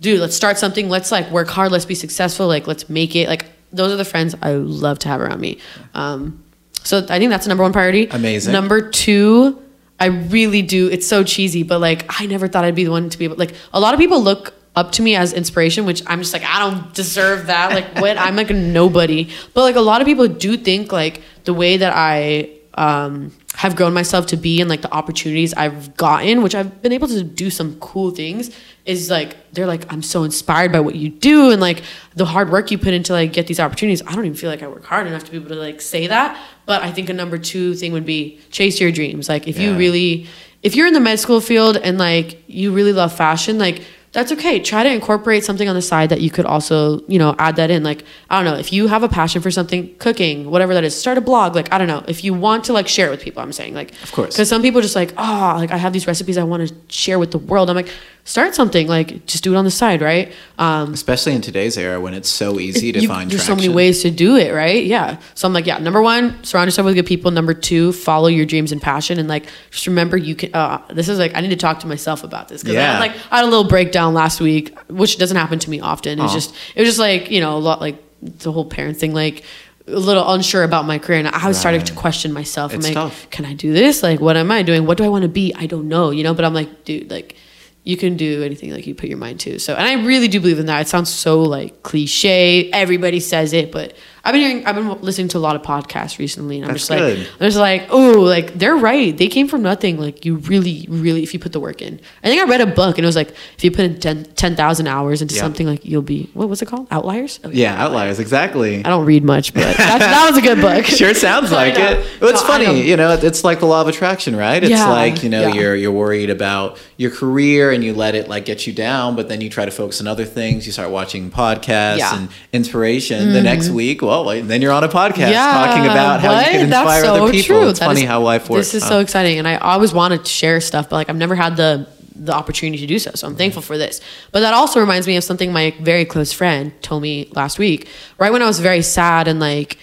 dude, 0.02 0.20
let's 0.20 0.36
start 0.36 0.58
something. 0.58 0.90
Let's 0.90 1.12
like 1.12 1.30
work 1.32 1.48
hard. 1.48 1.72
Let's 1.72 1.86
be 1.86 1.96
successful. 1.96 2.48
Like 2.48 2.68
let's 2.68 2.90
make 2.90 3.16
it. 3.16 3.30
Like 3.30 3.46
those 3.72 3.92
are 3.94 3.96
the 3.96 4.04
friends 4.06 4.36
I 4.42 4.54
love 4.56 5.00
to 5.00 5.08
have 5.08 5.22
around 5.22 5.40
me. 5.40 5.60
Um, 5.94 6.44
so 6.84 6.98
I 7.10 7.20
think 7.20 7.30
that's 7.30 7.46
the 7.46 7.50
number 7.50 7.62
one 7.64 7.72
priority. 7.74 8.08
Amazing. 8.08 8.52
Number 8.54 8.90
two, 8.90 9.62
I 10.02 10.08
really 10.08 10.64
do. 10.64 10.88
It's 10.90 11.08
so 11.08 11.24
cheesy, 11.24 11.62
but 11.62 11.80
like 11.80 12.06
I 12.20 12.26
never 12.26 12.48
thought 12.48 12.66
I'd 12.66 12.74
be 12.74 12.84
the 12.84 12.90
one 12.90 13.10
to 13.10 13.18
be 13.20 13.26
able. 13.26 13.36
Like 13.36 13.54
a 13.72 13.80
lot 13.80 13.94
of 13.94 14.00
people 14.00 14.20
look 14.20 14.56
up 14.76 14.92
to 14.94 15.04
me 15.04 15.16
as 15.16 15.32
inspiration, 15.32 15.86
which 15.86 16.02
I'm 16.08 16.20
just 16.20 16.34
like 16.34 16.44
I 16.44 16.58
don't 16.58 16.92
deserve 16.96 17.46
that. 17.46 17.72
Like 17.72 18.02
what? 18.02 18.18
I'm 18.18 18.36
like 18.36 18.50
a 18.50 18.56
nobody. 18.56 19.30
But 19.54 19.62
like 19.62 19.76
a 19.76 19.82
lot 19.82 20.02
of 20.02 20.08
people 20.08 20.28
do 20.28 20.58
think 20.58 20.92
like 20.92 21.22
the 21.44 21.54
way 21.54 21.78
that 21.78 21.94
I 21.96 22.50
um, 22.76 23.32
have 23.56 23.76
grown 23.76 23.94
myself 23.94 24.28
to 24.28 24.38
be 24.38 24.62
and 24.62 24.70
like 24.70 24.82
the 24.82 24.92
opportunities 24.94 25.54
I've 25.54 25.96
gotten, 25.98 26.42
which 26.42 26.56
I've 26.56 26.82
been 26.82 26.94
able 26.94 27.08
to 27.10 27.24
do 27.24 27.50
some 27.50 27.78
cool 27.80 28.12
things, 28.12 28.56
is 28.86 29.10
like 29.10 29.36
they're 29.52 29.68
like 29.68 29.92
I'm 29.92 30.02
so 30.02 30.24
inspired 30.24 30.72
by 30.72 30.80
what 30.80 30.96
you 30.96 31.10
do 31.10 31.52
and 31.52 31.60
like 31.60 31.84
the 32.16 32.26
hard 32.26 32.50
work 32.50 32.72
you 32.72 32.78
put 32.78 32.94
into 32.94 33.14
like 33.14 33.34
get 33.34 33.48
these 33.48 33.60
opportunities. 33.60 34.02
I 34.08 34.16
don't 34.16 34.26
even 34.26 34.38
feel 34.38 34.50
like 34.50 34.64
I 34.64 34.68
work 34.68 34.86
hard 34.86 35.08
enough 35.08 35.26
to 35.26 35.32
be 35.32 35.38
able 35.38 35.50
to 35.50 35.56
like 35.56 35.82
say 35.82 36.08
that. 36.08 36.40
But 36.66 36.82
I 36.82 36.92
think 36.92 37.10
a 37.10 37.14
number 37.14 37.38
two 37.38 37.76
thing 37.76 37.92
would 37.94 38.06
be 38.06 38.40
chase 38.52 38.80
your 38.80 38.92
dreams. 38.92 39.28
Like 39.28 39.48
if 39.48 39.60
you 39.60 39.76
really 39.76 40.28
if 40.64 40.76
you're 40.76 40.88
in 40.88 40.94
the 40.94 41.00
med 41.00 41.20
school 41.20 41.42
field 41.42 41.78
and 41.78 41.98
like 41.98 42.44
you 42.48 42.72
really 42.72 42.94
love 42.94 43.14
fashion, 43.14 43.58
like 43.58 43.84
that's 44.14 44.32
okay. 44.34 44.60
Try 44.60 44.84
to 44.84 44.92
incorporate 44.92 45.46
something 45.46 45.70
on 45.70 45.76
the 45.76 45.82
side 45.82 46.10
that 46.10 46.20
you 46.20 46.30
could 46.30 46.46
also, 46.46 47.00
you 47.08 47.18
know, 47.18 47.34
add 47.40 47.56
that 47.56 47.72
in. 47.72 47.82
Like, 47.84 48.04
I 48.30 48.42
don't 48.42 48.52
know, 48.52 48.60
if 48.60 48.74
you 48.74 48.88
have 48.88 49.04
a 49.04 49.08
passion 49.10 49.42
for 49.42 49.52
something, 49.52 49.96
cooking, 50.00 50.52
whatever 50.52 50.74
that 50.74 50.84
is, 50.84 51.00
start 51.00 51.18
a 51.18 51.22
blog. 51.22 51.56
Like, 51.56 51.72
I 51.72 51.78
don't 51.78 51.88
know, 51.88 52.04
if 52.08 52.24
you 52.24 52.34
want 52.34 52.66
to 52.66 52.74
like 52.74 52.88
share 52.90 53.08
it 53.08 53.12
with 53.12 53.22
people, 53.22 53.42
I'm 53.42 53.54
saying, 53.54 53.74
like, 53.74 53.92
Of 54.04 54.12
course. 54.12 54.34
because 54.36 54.50
some 54.50 54.62
people 54.62 54.82
just 54.82 54.96
like, 54.98 55.14
oh, 55.18 55.54
like 55.58 55.72
I 55.72 55.78
have 55.78 55.94
these 55.94 56.08
recipes 56.08 56.38
I 56.38 56.44
want 56.44 56.68
to 56.68 56.76
share 56.90 57.20
with 57.20 57.32
the 57.32 57.38
world. 57.38 57.70
I'm 57.70 57.76
like, 57.76 57.90
start 58.24 58.54
something, 58.56 58.88
like 58.88 59.26
just 59.26 59.44
do 59.44 59.54
it 59.54 59.58
on 59.58 59.66
the 59.66 59.72
side, 59.72 60.02
right? 60.02 60.32
Um, 60.60 60.94
Especially 60.94 61.34
in 61.34 61.42
today's 61.42 61.78
era 61.78 62.00
when 62.00 62.14
it's 62.14 62.30
so 62.30 62.60
easy 62.60 62.92
to 62.92 63.00
you- 63.02 63.08
find 63.08 63.30
there's 63.32 63.42
traction. 63.46 63.58
so 63.58 63.62
many 63.68 63.74
ways 63.74 64.02
to 64.04 64.12
do 64.12 64.36
it, 64.36 64.54
right? 64.54 64.84
Yeah. 64.86 65.18
So 65.36 65.48
I'm 65.48 65.54
like, 65.54 65.66
yeah. 65.66 65.80
Number 65.80 66.02
one, 66.02 66.44
surround 66.44 66.68
yourself 66.68 66.86
with 66.86 66.96
good 66.96 67.06
people. 67.06 67.32
Number 67.32 67.54
two, 67.54 67.92
follow 67.94 68.28
your 68.28 68.46
dreams 68.46 68.72
and 68.72 68.82
passion, 68.82 69.20
and 69.20 69.28
like 69.28 69.48
just 69.72 69.88
remember 69.88 70.18
you 70.18 70.36
can. 70.36 70.54
Uh, 70.54 70.82
this 70.90 71.10
is 71.10 71.18
like 71.20 71.36
I 71.36 71.42
need 71.42 71.50
to 71.50 71.56
talk 71.56 71.80
to 71.82 71.88
myself 71.88 72.24
about 72.24 72.48
this 72.48 72.62
because 72.64 72.78
I 72.78 72.80
Yeah. 72.80 72.94
had, 72.94 73.00
like 73.00 73.12
I 73.32 73.38
had 73.38 73.46
a 73.46 73.48
little 73.50 73.68
breakdown 73.68 74.14
last 74.14 74.40
week, 74.40 74.78
which 74.90 75.18
doesn't 75.18 75.38
happen 75.38 75.60
to 75.60 75.70
me 75.70 75.80
often. 75.80 76.20
It 76.20 76.22
was 76.24 76.34
just 76.34 76.54
it 76.76 76.82
was 76.82 76.90
just 76.90 77.00
like 77.00 77.32
you 77.32 77.42
know 77.42 77.58
a 77.58 77.60
lot 77.60 77.82
like 77.82 78.02
the 78.22 78.52
whole 78.52 78.66
parent 78.66 78.98
thing 78.98 79.14
like. 79.14 79.44
A 79.88 79.98
little 79.98 80.32
unsure 80.32 80.64
about 80.64 80.86
my 80.86 81.00
career, 81.00 81.18
and 81.18 81.28
I 81.28 81.48
was 81.48 81.58
starting 81.60 81.84
to 81.84 81.94
question 81.94 82.32
myself. 82.32 82.72
It's 82.72 82.86
I'm 82.88 82.94
like, 82.94 83.04
tough. 83.04 83.28
can 83.32 83.46
I 83.46 83.54
do 83.56 83.74
this? 83.74 84.04
Like, 84.04 84.22
what 84.22 84.38
am 84.38 84.52
I 84.52 84.62
doing? 84.62 84.86
What 84.86 84.98
do 85.00 85.04
I 85.04 85.10
want 85.10 85.24
to 85.24 85.28
be? 85.28 85.54
I 85.58 85.66
don't 85.66 85.88
know, 85.90 86.12
you 86.12 86.24
know. 86.24 86.36
But 86.36 86.46
I'm 86.46 86.54
like, 86.54 86.86
dude, 86.86 87.10
like, 87.10 87.36
you 87.84 87.98
can 87.98 88.16
do 88.16 88.44
anything 88.44 88.72
like 88.72 88.86
you 88.86 88.94
put 88.94 89.10
your 89.10 89.18
mind 89.18 89.40
to. 89.42 89.60
So, 89.60 89.74
and 89.74 89.88
I 89.88 90.06
really 90.06 90.28
do 90.28 90.40
believe 90.40 90.60
in 90.60 90.68
that. 90.68 90.82
It 90.82 90.88
sounds 90.88 91.10
so 91.10 91.42
like 91.42 91.82
cliche. 91.84 92.70
Everybody 92.72 93.20
says 93.20 93.54
it, 93.54 93.72
but 93.72 93.94
I've 94.24 94.34
been 94.34 94.42
hearing, 94.42 94.66
I've 94.68 94.76
been 94.76 95.02
listening 95.02 95.30
to 95.30 95.38
a 95.38 95.40
lot 95.40 95.56
of 95.56 95.64
podcasts 95.64 96.20
recently, 96.20 96.58
and 96.58 96.66
I'm 96.66 96.72
That's 96.74 96.82
just 96.88 96.90
like, 96.92 97.00
good. 97.00 97.20
I'm 97.40 97.40
just 97.48 97.58
like, 97.58 97.88
oh, 97.90 98.20
like 98.20 98.54
they're 98.54 98.76
right. 98.76 99.18
They 99.18 99.28
came 99.28 99.48
from 99.48 99.64
nothing. 99.64 100.00
Like 100.00 100.26
you 100.26 100.36
really, 100.36 100.86
really, 100.90 101.24
if 101.24 101.34
you 101.34 101.40
put 101.40 101.54
the 101.54 101.60
work 101.60 101.82
in. 101.82 102.00
I 102.24 102.28
think 102.28 102.40
I 102.40 102.46
read 102.46 102.62
a 102.62 102.68
book, 102.68 102.98
and 102.98 103.04
it 103.04 103.08
was 103.08 103.16
like, 103.16 103.30
if 103.58 103.64
you 103.64 103.72
put 103.72 103.80
in 103.86 104.00
10 104.00 104.26
10,000 104.36 104.86
hours 104.88 105.22
into 105.24 105.34
Yeah. 105.36 105.42
something, 105.42 105.66
like 105.66 105.86
you'll 105.86 106.02
be, 106.04 106.30
what 106.34 106.50
was 106.50 106.62
it 106.62 106.68
called? 106.68 106.88
Outliers. 106.92 107.40
Oh, 107.44 107.50
Yeah, 107.50 107.76
outliers, 107.84 108.20
exactly. 108.20 108.86
I 108.86 108.90
don't 108.90 109.06
read 109.06 109.24
much, 109.24 109.54
but 109.54 109.64
that, 109.78 110.00
that 110.00 110.30
was 110.30 110.38
a 110.38 110.42
good 110.42 110.62
book. 110.62 110.86
Sure 111.02 111.14
sounds 111.16 111.52
like 111.62 111.74
it. 111.76 112.06
Well, 112.22 112.30
it's 112.30 112.42
No, 112.44 112.48
funny, 112.48 112.82
you 112.88 112.98
know. 112.98 113.14
It's 113.14 113.44
like 113.44 113.60
the 113.60 113.66
law 113.66 113.82
of 113.82 113.88
attraction, 113.88 114.36
right? 114.36 114.62
It's 114.64 114.70
Yeah, 114.72 114.88
like 114.90 115.24
you 115.24 115.30
know 115.30 115.48
yeah. 115.48 115.54
you're 115.54 115.76
you're 115.76 115.92
worried 115.92 116.30
about 116.30 116.78
your 116.98 117.10
career 117.12 117.72
and 117.72 117.84
you 117.84 117.94
let 117.96 118.14
it 118.14 118.28
like 118.30 118.46
get 118.46 118.68
you 118.68 118.74
down, 118.74 119.16
but 119.16 119.30
then 119.30 119.42
you 119.42 119.50
try 119.50 119.66
to 119.66 119.72
focus 119.72 120.00
on 120.00 120.06
other 120.08 120.26
things. 120.26 120.66
You 120.68 120.72
start 120.72 120.92
watching 120.92 121.32
podcasts 121.32 121.98
Yeah. 121.98 122.10
Mm-hmm. 122.12 122.24
and 122.26 122.30
inspiration. 122.54 123.34
The 123.34 123.42
next 123.42 123.70
week, 123.70 124.02
well, 124.12 124.26
wait, 124.26 124.42
then 124.42 124.62
you're 124.62 124.72
on 124.74 124.84
a 124.84 124.90
podcast 124.90 125.32
Yeah, 125.32 125.52
talking 125.54 125.86
about 125.86 126.20
how 126.22 126.30
you 126.32 126.36
what? 126.36 126.46
can 126.52 126.70
That's 126.70 126.82
inspire 126.92 127.02
so 127.04 127.24
other 127.24 127.32
people. 127.32 127.46
true. 127.60 127.70
It's 127.70 127.80
That 127.80 127.86
funny 127.88 128.02
is- 128.02 128.08
how 128.08 128.22
life 128.22 128.50
works. 128.50 128.68
This 128.68 128.76
is 128.76 128.84
huh? 128.84 128.90
so 128.90 129.00
exciting, 129.00 129.40
and 129.40 129.48
I 129.48 129.56
always 129.58 129.94
wanted 129.94 130.26
to 130.26 130.30
share 130.32 130.60
stuff, 130.62 130.90
but 130.90 130.96
like 130.98 131.10
I've 131.10 131.16
never 131.16 131.36
had 131.36 131.56
the 131.58 131.88
the 132.14 132.34
opportunity 132.34 132.78
to 132.78 132.86
do 132.86 133.00
so. 133.00 133.10
So 133.16 133.26
I'm 133.26 133.36
thankful 133.36 133.64
for 133.64 133.78
this. 133.80 134.00
But 134.32 134.42
that 134.42 134.54
also 134.54 134.80
reminds 134.80 135.08
me 135.08 135.16
of 135.18 135.24
something 135.24 135.52
my 135.52 135.74
very 135.82 136.06
close 136.06 136.32
friend 136.32 136.72
told 136.84 137.02
me 137.02 137.32
last 137.34 137.58
week, 137.58 137.88
right 138.20 138.32
when 138.32 138.44
I 138.44 138.46
was 138.46 138.60
very 138.60 138.84
sad 138.84 139.28
and 139.28 139.40
like 139.40 139.78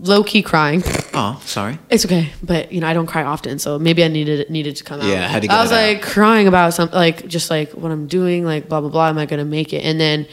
low 0.00 0.22
key 0.22 0.42
crying. 0.42 0.82
Oh, 1.14 1.40
sorry. 1.46 1.78
It's 1.88 2.04
okay, 2.04 2.30
but 2.42 2.72
you 2.72 2.80
know 2.80 2.88
I 2.88 2.92
don't 2.94 3.06
cry 3.06 3.22
often, 3.22 3.58
so 3.58 3.78
maybe 3.78 4.04
I 4.04 4.08
needed 4.08 4.40
it 4.40 4.50
needed 4.50 4.76
to 4.76 4.84
come 4.84 5.00
out. 5.00 5.06
Yeah, 5.06 5.26
had 5.28 5.42
to 5.42 5.48
I 5.48 5.62
was 5.62 5.72
out. 5.72 5.76
like 5.76 6.02
crying 6.02 6.46
about 6.48 6.74
something, 6.74 6.98
like 6.98 7.26
just 7.28 7.48
like 7.48 7.70
what 7.72 7.90
I'm 7.92 8.06
doing, 8.06 8.44
like 8.44 8.68
blah 8.68 8.80
blah 8.80 8.90
blah. 8.90 9.08
Am 9.08 9.16
I 9.18 9.24
gonna 9.26 9.44
make 9.46 9.72
it? 9.72 9.82
And 9.84 9.98
then 10.00 10.26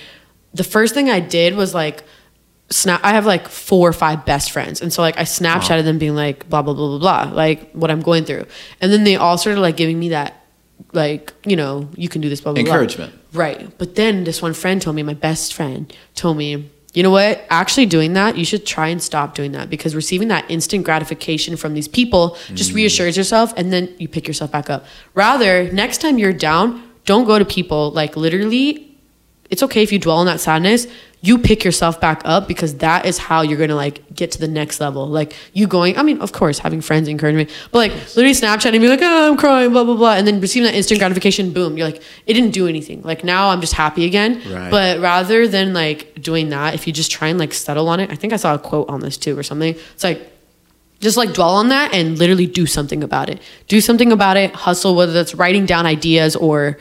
the 0.54 0.64
first 0.64 0.94
thing 0.94 1.10
I 1.10 1.20
did 1.22 1.56
was 1.56 1.74
like 1.74 2.04
snap. 2.70 3.02
I 3.04 3.10
have 3.10 3.26
like 3.26 3.48
four 3.48 3.88
or 3.88 3.94
five 3.94 4.26
best 4.26 4.52
friends, 4.52 4.82
and 4.82 4.92
so 4.92 5.02
like 5.02 5.18
I 5.18 5.24
Snapchatted 5.24 5.84
them, 5.84 5.98
being 5.98 6.16
like 6.16 6.48
blah 6.50 6.62
blah 6.62 6.74
blah 6.74 6.98
blah 6.98 7.00
blah, 7.00 7.36
like 7.36 7.72
what 7.72 7.92
I'm 7.92 8.02
going 8.02 8.26
through, 8.26 8.46
and 8.82 8.92
then 8.92 9.04
they 9.04 9.16
all 9.16 9.38
started 9.38 9.62
like 9.62 9.78
giving 9.78 10.00
me 10.00 10.10
that, 10.10 10.46
like 10.94 11.34
you 11.46 11.56
know 11.56 11.90
you 11.96 12.10
can 12.10 12.22
do 12.22 12.30
this 12.30 12.42
blah 12.42 12.54
blah 12.54 12.64
blah. 12.64 12.74
Encouragement. 12.74 13.14
Right. 13.34 13.78
But 13.78 13.96
then 13.96 14.24
this 14.24 14.42
one 14.42 14.54
friend 14.54 14.82
told 14.82 14.96
me, 14.96 15.04
my 15.04 15.14
best 15.14 15.54
friend 15.54 15.94
told 16.14 16.38
me, 16.38 16.70
you 16.94 17.04
know 17.04 17.12
what? 17.12 17.44
Actually, 17.50 17.86
doing 17.88 18.14
that, 18.14 18.38
you 18.38 18.46
should 18.46 18.66
try 18.66 18.88
and 18.88 19.04
stop 19.04 19.36
doing 19.36 19.52
that 19.52 19.70
because 19.70 19.94
receiving 19.94 20.30
that 20.30 20.50
instant 20.50 20.86
gratification 20.86 21.58
from 21.58 21.74
these 21.74 21.90
people 21.90 22.38
just 22.54 22.72
mm. 22.72 22.76
reassures 22.76 23.18
yourself 23.18 23.54
and 23.58 23.74
then 23.74 23.94
you 24.00 24.08
pick 24.08 24.28
yourself 24.28 24.52
back 24.52 24.70
up. 24.70 24.86
Rather, 25.14 25.70
next 25.72 26.00
time 26.00 26.18
you're 26.18 26.32
down, 26.32 26.82
don't 27.04 27.26
go 27.26 27.38
to 27.38 27.46
people 27.46 27.92
like 27.92 28.16
literally. 28.16 28.95
It's 29.50 29.62
okay 29.64 29.84
if 29.84 29.92
you 29.92 30.00
dwell 30.00 30.18
on 30.18 30.26
that 30.26 30.40
sadness. 30.40 30.88
You 31.22 31.38
pick 31.38 31.64
yourself 31.64 32.00
back 32.00 32.22
up 32.24 32.48
because 32.48 32.76
that 32.76 33.06
is 33.06 33.18
how 33.18 33.42
you're 33.42 33.58
gonna 33.58 33.76
like 33.76 34.14
get 34.14 34.32
to 34.34 34.40
the 34.40 34.48
next 34.48 34.80
level. 34.80 35.08
Like 35.08 35.34
you 35.54 35.66
going, 35.66 35.98
I 35.98 36.04
mean, 36.04 36.20
of 36.20 36.32
course, 36.32 36.60
having 36.60 36.82
friends 36.82 37.08
encourage 37.08 37.36
me, 37.36 37.48
but 37.72 37.80
like 37.80 37.92
literally 38.16 38.32
Snapchat 38.32 38.74
and 38.74 38.82
be 38.82 38.88
like, 38.88 39.02
oh, 39.02 39.32
I'm 39.32 39.38
crying, 39.38 39.72
blah 39.72 39.84
blah 39.84 39.96
blah, 39.96 40.14
and 40.14 40.28
then 40.28 40.40
receiving 40.40 40.66
that 40.66 40.76
instant 40.76 41.00
gratification, 41.00 41.52
boom, 41.52 41.78
you're 41.78 41.88
like, 41.88 42.02
it 42.28 42.34
didn't 42.34 42.52
do 42.52 42.68
anything. 42.68 43.02
Like 43.02 43.24
now 43.24 43.50
I'm 43.50 43.62
just 43.62 43.74
happy 43.74 44.06
again. 44.06 44.42
Right. 44.52 44.70
But 44.70 45.00
rather 45.00 45.48
than 45.48 45.74
like 45.74 46.22
doing 46.22 46.50
that, 46.50 46.76
if 46.76 46.86
you 46.86 46.94
just 46.94 47.12
try 47.12 47.28
and 47.28 47.40
like 47.40 47.54
settle 47.54 47.90
on 47.90 48.00
it, 48.00 48.12
I 48.12 48.16
think 48.16 48.34
I 48.34 48.38
saw 48.38 48.54
a 48.54 48.60
quote 48.60 48.90
on 48.90 49.00
this 49.00 49.18
too 49.18 49.38
or 49.38 49.44
something. 49.44 49.74
It's 49.74 50.04
like 50.04 50.32
just 51.00 51.18
like 51.18 51.34
dwell 51.34 51.56
on 51.56 51.70
that 51.70 51.94
and 51.94 52.18
literally 52.18 52.48
do 52.48 52.66
something 52.66 53.04
about 53.04 53.30
it. 53.30 53.42
Do 53.68 53.82
something 53.82 54.12
about 54.12 54.38
it. 54.38 54.54
Hustle, 54.54 54.96
whether 54.96 55.14
that's 55.14 55.36
writing 55.36 55.66
down 55.66 55.86
ideas 55.86 56.36
or 56.36 56.78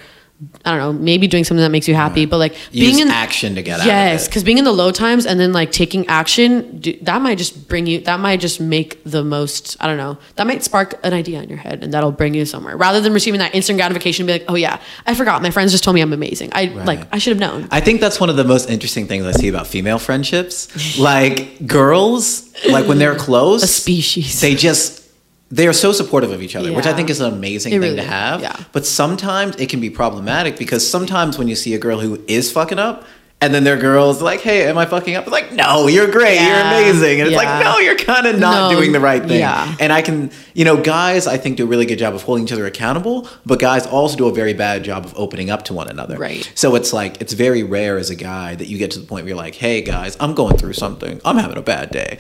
I 0.65 0.71
don't 0.71 0.79
know, 0.79 0.93
maybe 0.93 1.27
doing 1.27 1.45
something 1.45 1.63
that 1.63 1.71
makes 1.71 1.87
you 1.89 1.95
happy. 1.95 2.27
But 2.27 2.39
like 2.39 2.53
Use 2.73 2.97
being 2.97 2.99
in 3.07 3.09
action 3.13 3.55
to 3.55 3.63
get 3.63 3.81
out 3.81 3.87
yes, 3.87 4.23
of 4.23 4.27
it. 4.27 4.31
because 4.31 4.45
being 4.45 4.59
in 4.59 4.65
the 4.65 4.73
low 4.73 4.91
times 4.91 5.27
and 5.27 5.39
then 5.39 5.53
like 5.53 5.73
taking 5.73 6.07
action, 6.09 6.81
that 7.03 7.21
might 7.23 7.39
just 7.39 7.69
bring 7.69 7.87
you. 7.87 8.01
That 8.01 8.21
might 8.21 8.41
just 8.41 8.61
make 8.61 9.03
the 9.05 9.23
most. 9.25 9.77
I 9.81 9.87
don't 9.87 9.97
know. 9.99 10.19
That 10.37 10.47
might 10.47 10.63
spark 10.63 10.95
an 11.05 11.13
idea 11.13 11.43
in 11.43 11.49
your 11.49 11.59
head, 11.59 11.83
and 11.83 11.93
that'll 11.93 12.13
bring 12.13 12.35
you 12.35 12.45
somewhere. 12.45 12.77
Rather 12.77 13.01
than 13.01 13.13
receiving 13.13 13.41
that 13.41 13.55
instant 13.55 13.79
gratification, 13.79 14.23
and 14.23 14.27
be 14.29 14.33
like, 14.45 14.51
oh 14.51 14.57
yeah, 14.57 14.81
I 15.07 15.15
forgot. 15.15 15.43
My 15.43 15.51
friends 15.51 15.73
just 15.73 15.85
told 15.85 15.95
me 15.95 16.01
I'm 16.01 16.13
amazing. 16.13 16.51
I 16.53 16.67
like. 16.67 17.07
I 17.13 17.19
should 17.19 17.39
have 17.39 17.41
known. 17.41 17.69
I 17.71 17.81
think 17.81 18.01
that's 18.01 18.19
one 18.21 18.31
of 18.31 18.37
the 18.37 18.45
most 18.45 18.71
interesting 18.71 19.07
things 19.07 19.25
I 19.27 19.33
see 19.33 19.49
about 19.49 19.67
female 19.67 19.99
friendships. 19.99 20.99
like 20.99 21.67
girls, 21.67 22.51
like 22.69 22.87
when 22.87 22.99
they're 22.99 23.17
close, 23.17 23.63
A 23.63 23.67
species. 23.67 24.41
they 24.41 24.55
just 24.55 25.04
they 25.51 25.67
are 25.69 25.73
so 25.73 25.93
supportive 25.93 26.31
of 26.33 26.43
each 26.43 26.57
other, 26.57 26.73
which 26.73 26.87
I 26.87 26.93
think 26.95 27.11
is 27.11 27.21
an 27.21 27.33
amazing 27.33 27.73
It 27.73 27.77
thing 27.77 27.83
really 27.83 27.97
to 27.97 28.03
have. 28.03 28.41
yeah. 28.41 28.57
But 28.73 28.85
sometimes 28.87 29.55
it 29.57 29.69
can 29.69 29.81
be 29.81 29.91
problematic 29.91 30.57
because 30.57 30.89
sometimes 30.89 31.39
when 31.39 31.49
you 31.49 31.55
see 31.55 31.75
a 31.75 31.79
girl 31.79 32.01
who 32.01 32.23
is 32.27 32.51
fucking 32.51 32.79
up. 32.79 33.05
And 33.41 33.53
then 33.53 33.63
their 33.65 33.77
girls 33.77 34.23
like, 34.23 34.41
"Hey, 34.41 34.65
am 34.67 34.79
I 34.79 34.87
fucking 34.87 35.17
up?" 35.17 35.25
It's 35.25 35.33
like, 35.33 35.53
"No, 35.53 35.87
you're 35.87 36.07
great, 36.11 36.37
Yeah, 36.37 36.47
you're 36.49 36.67
amazing," 36.93 37.21
and 37.21 37.29
it's 37.29 37.37
like, 37.37 37.63
"No, 37.63 37.79
you're 37.79 37.97
kind 37.97 38.27
of 38.27 38.39
not 38.39 38.71
No, 38.73 38.79
doing 38.79 38.93
the 38.93 39.01
right 39.01 39.23
thing." 39.23 39.41
yeah. 39.41 39.75
And 39.79 39.93
I 39.93 40.01
can, 40.01 40.31
you 40.55 40.65
know, 40.65 40.79
guys, 40.79 41.27
I 41.27 41.37
think 41.37 41.59
do 41.59 41.65
a 41.65 41.67
really 41.67 41.85
good 41.85 41.99
job 41.99 42.15
of 42.15 42.23
holding 42.23 42.45
each 42.45 42.53
other 42.53 42.65
accountable, 42.65 43.29
but 43.45 43.59
guys 43.59 43.87
also 43.87 44.17
do 44.17 44.29
a 44.29 44.33
very 44.33 44.55
bad 44.55 44.83
job 44.83 45.05
of 45.05 45.13
opening 45.15 45.51
up 45.51 45.65
to 45.67 45.75
one 45.75 45.89
another. 45.89 46.17
Right. 46.17 46.51
So 46.55 46.75
it's 46.75 46.95
like 46.95 47.21
it's 47.21 47.35
very 47.35 47.63
rare 47.63 47.99
as 47.99 48.09
a 48.09 48.15
guy 48.15 48.55
that 48.55 48.69
you 48.69 48.79
get 48.79 48.93
to 48.93 48.99
the 48.99 49.05
point 49.07 49.25
where 49.25 49.31
you're 49.31 49.37
like, 49.37 49.57
"Hey 49.57 49.83
guys, 49.83 50.17
I'm 50.21 50.33
going 50.35 50.57
through 50.57 50.75
something. 50.75 51.21
I'm 51.23 51.37
having 51.37 51.59
a 51.59 51.63
bad 51.63 51.91
day," 51.91 52.17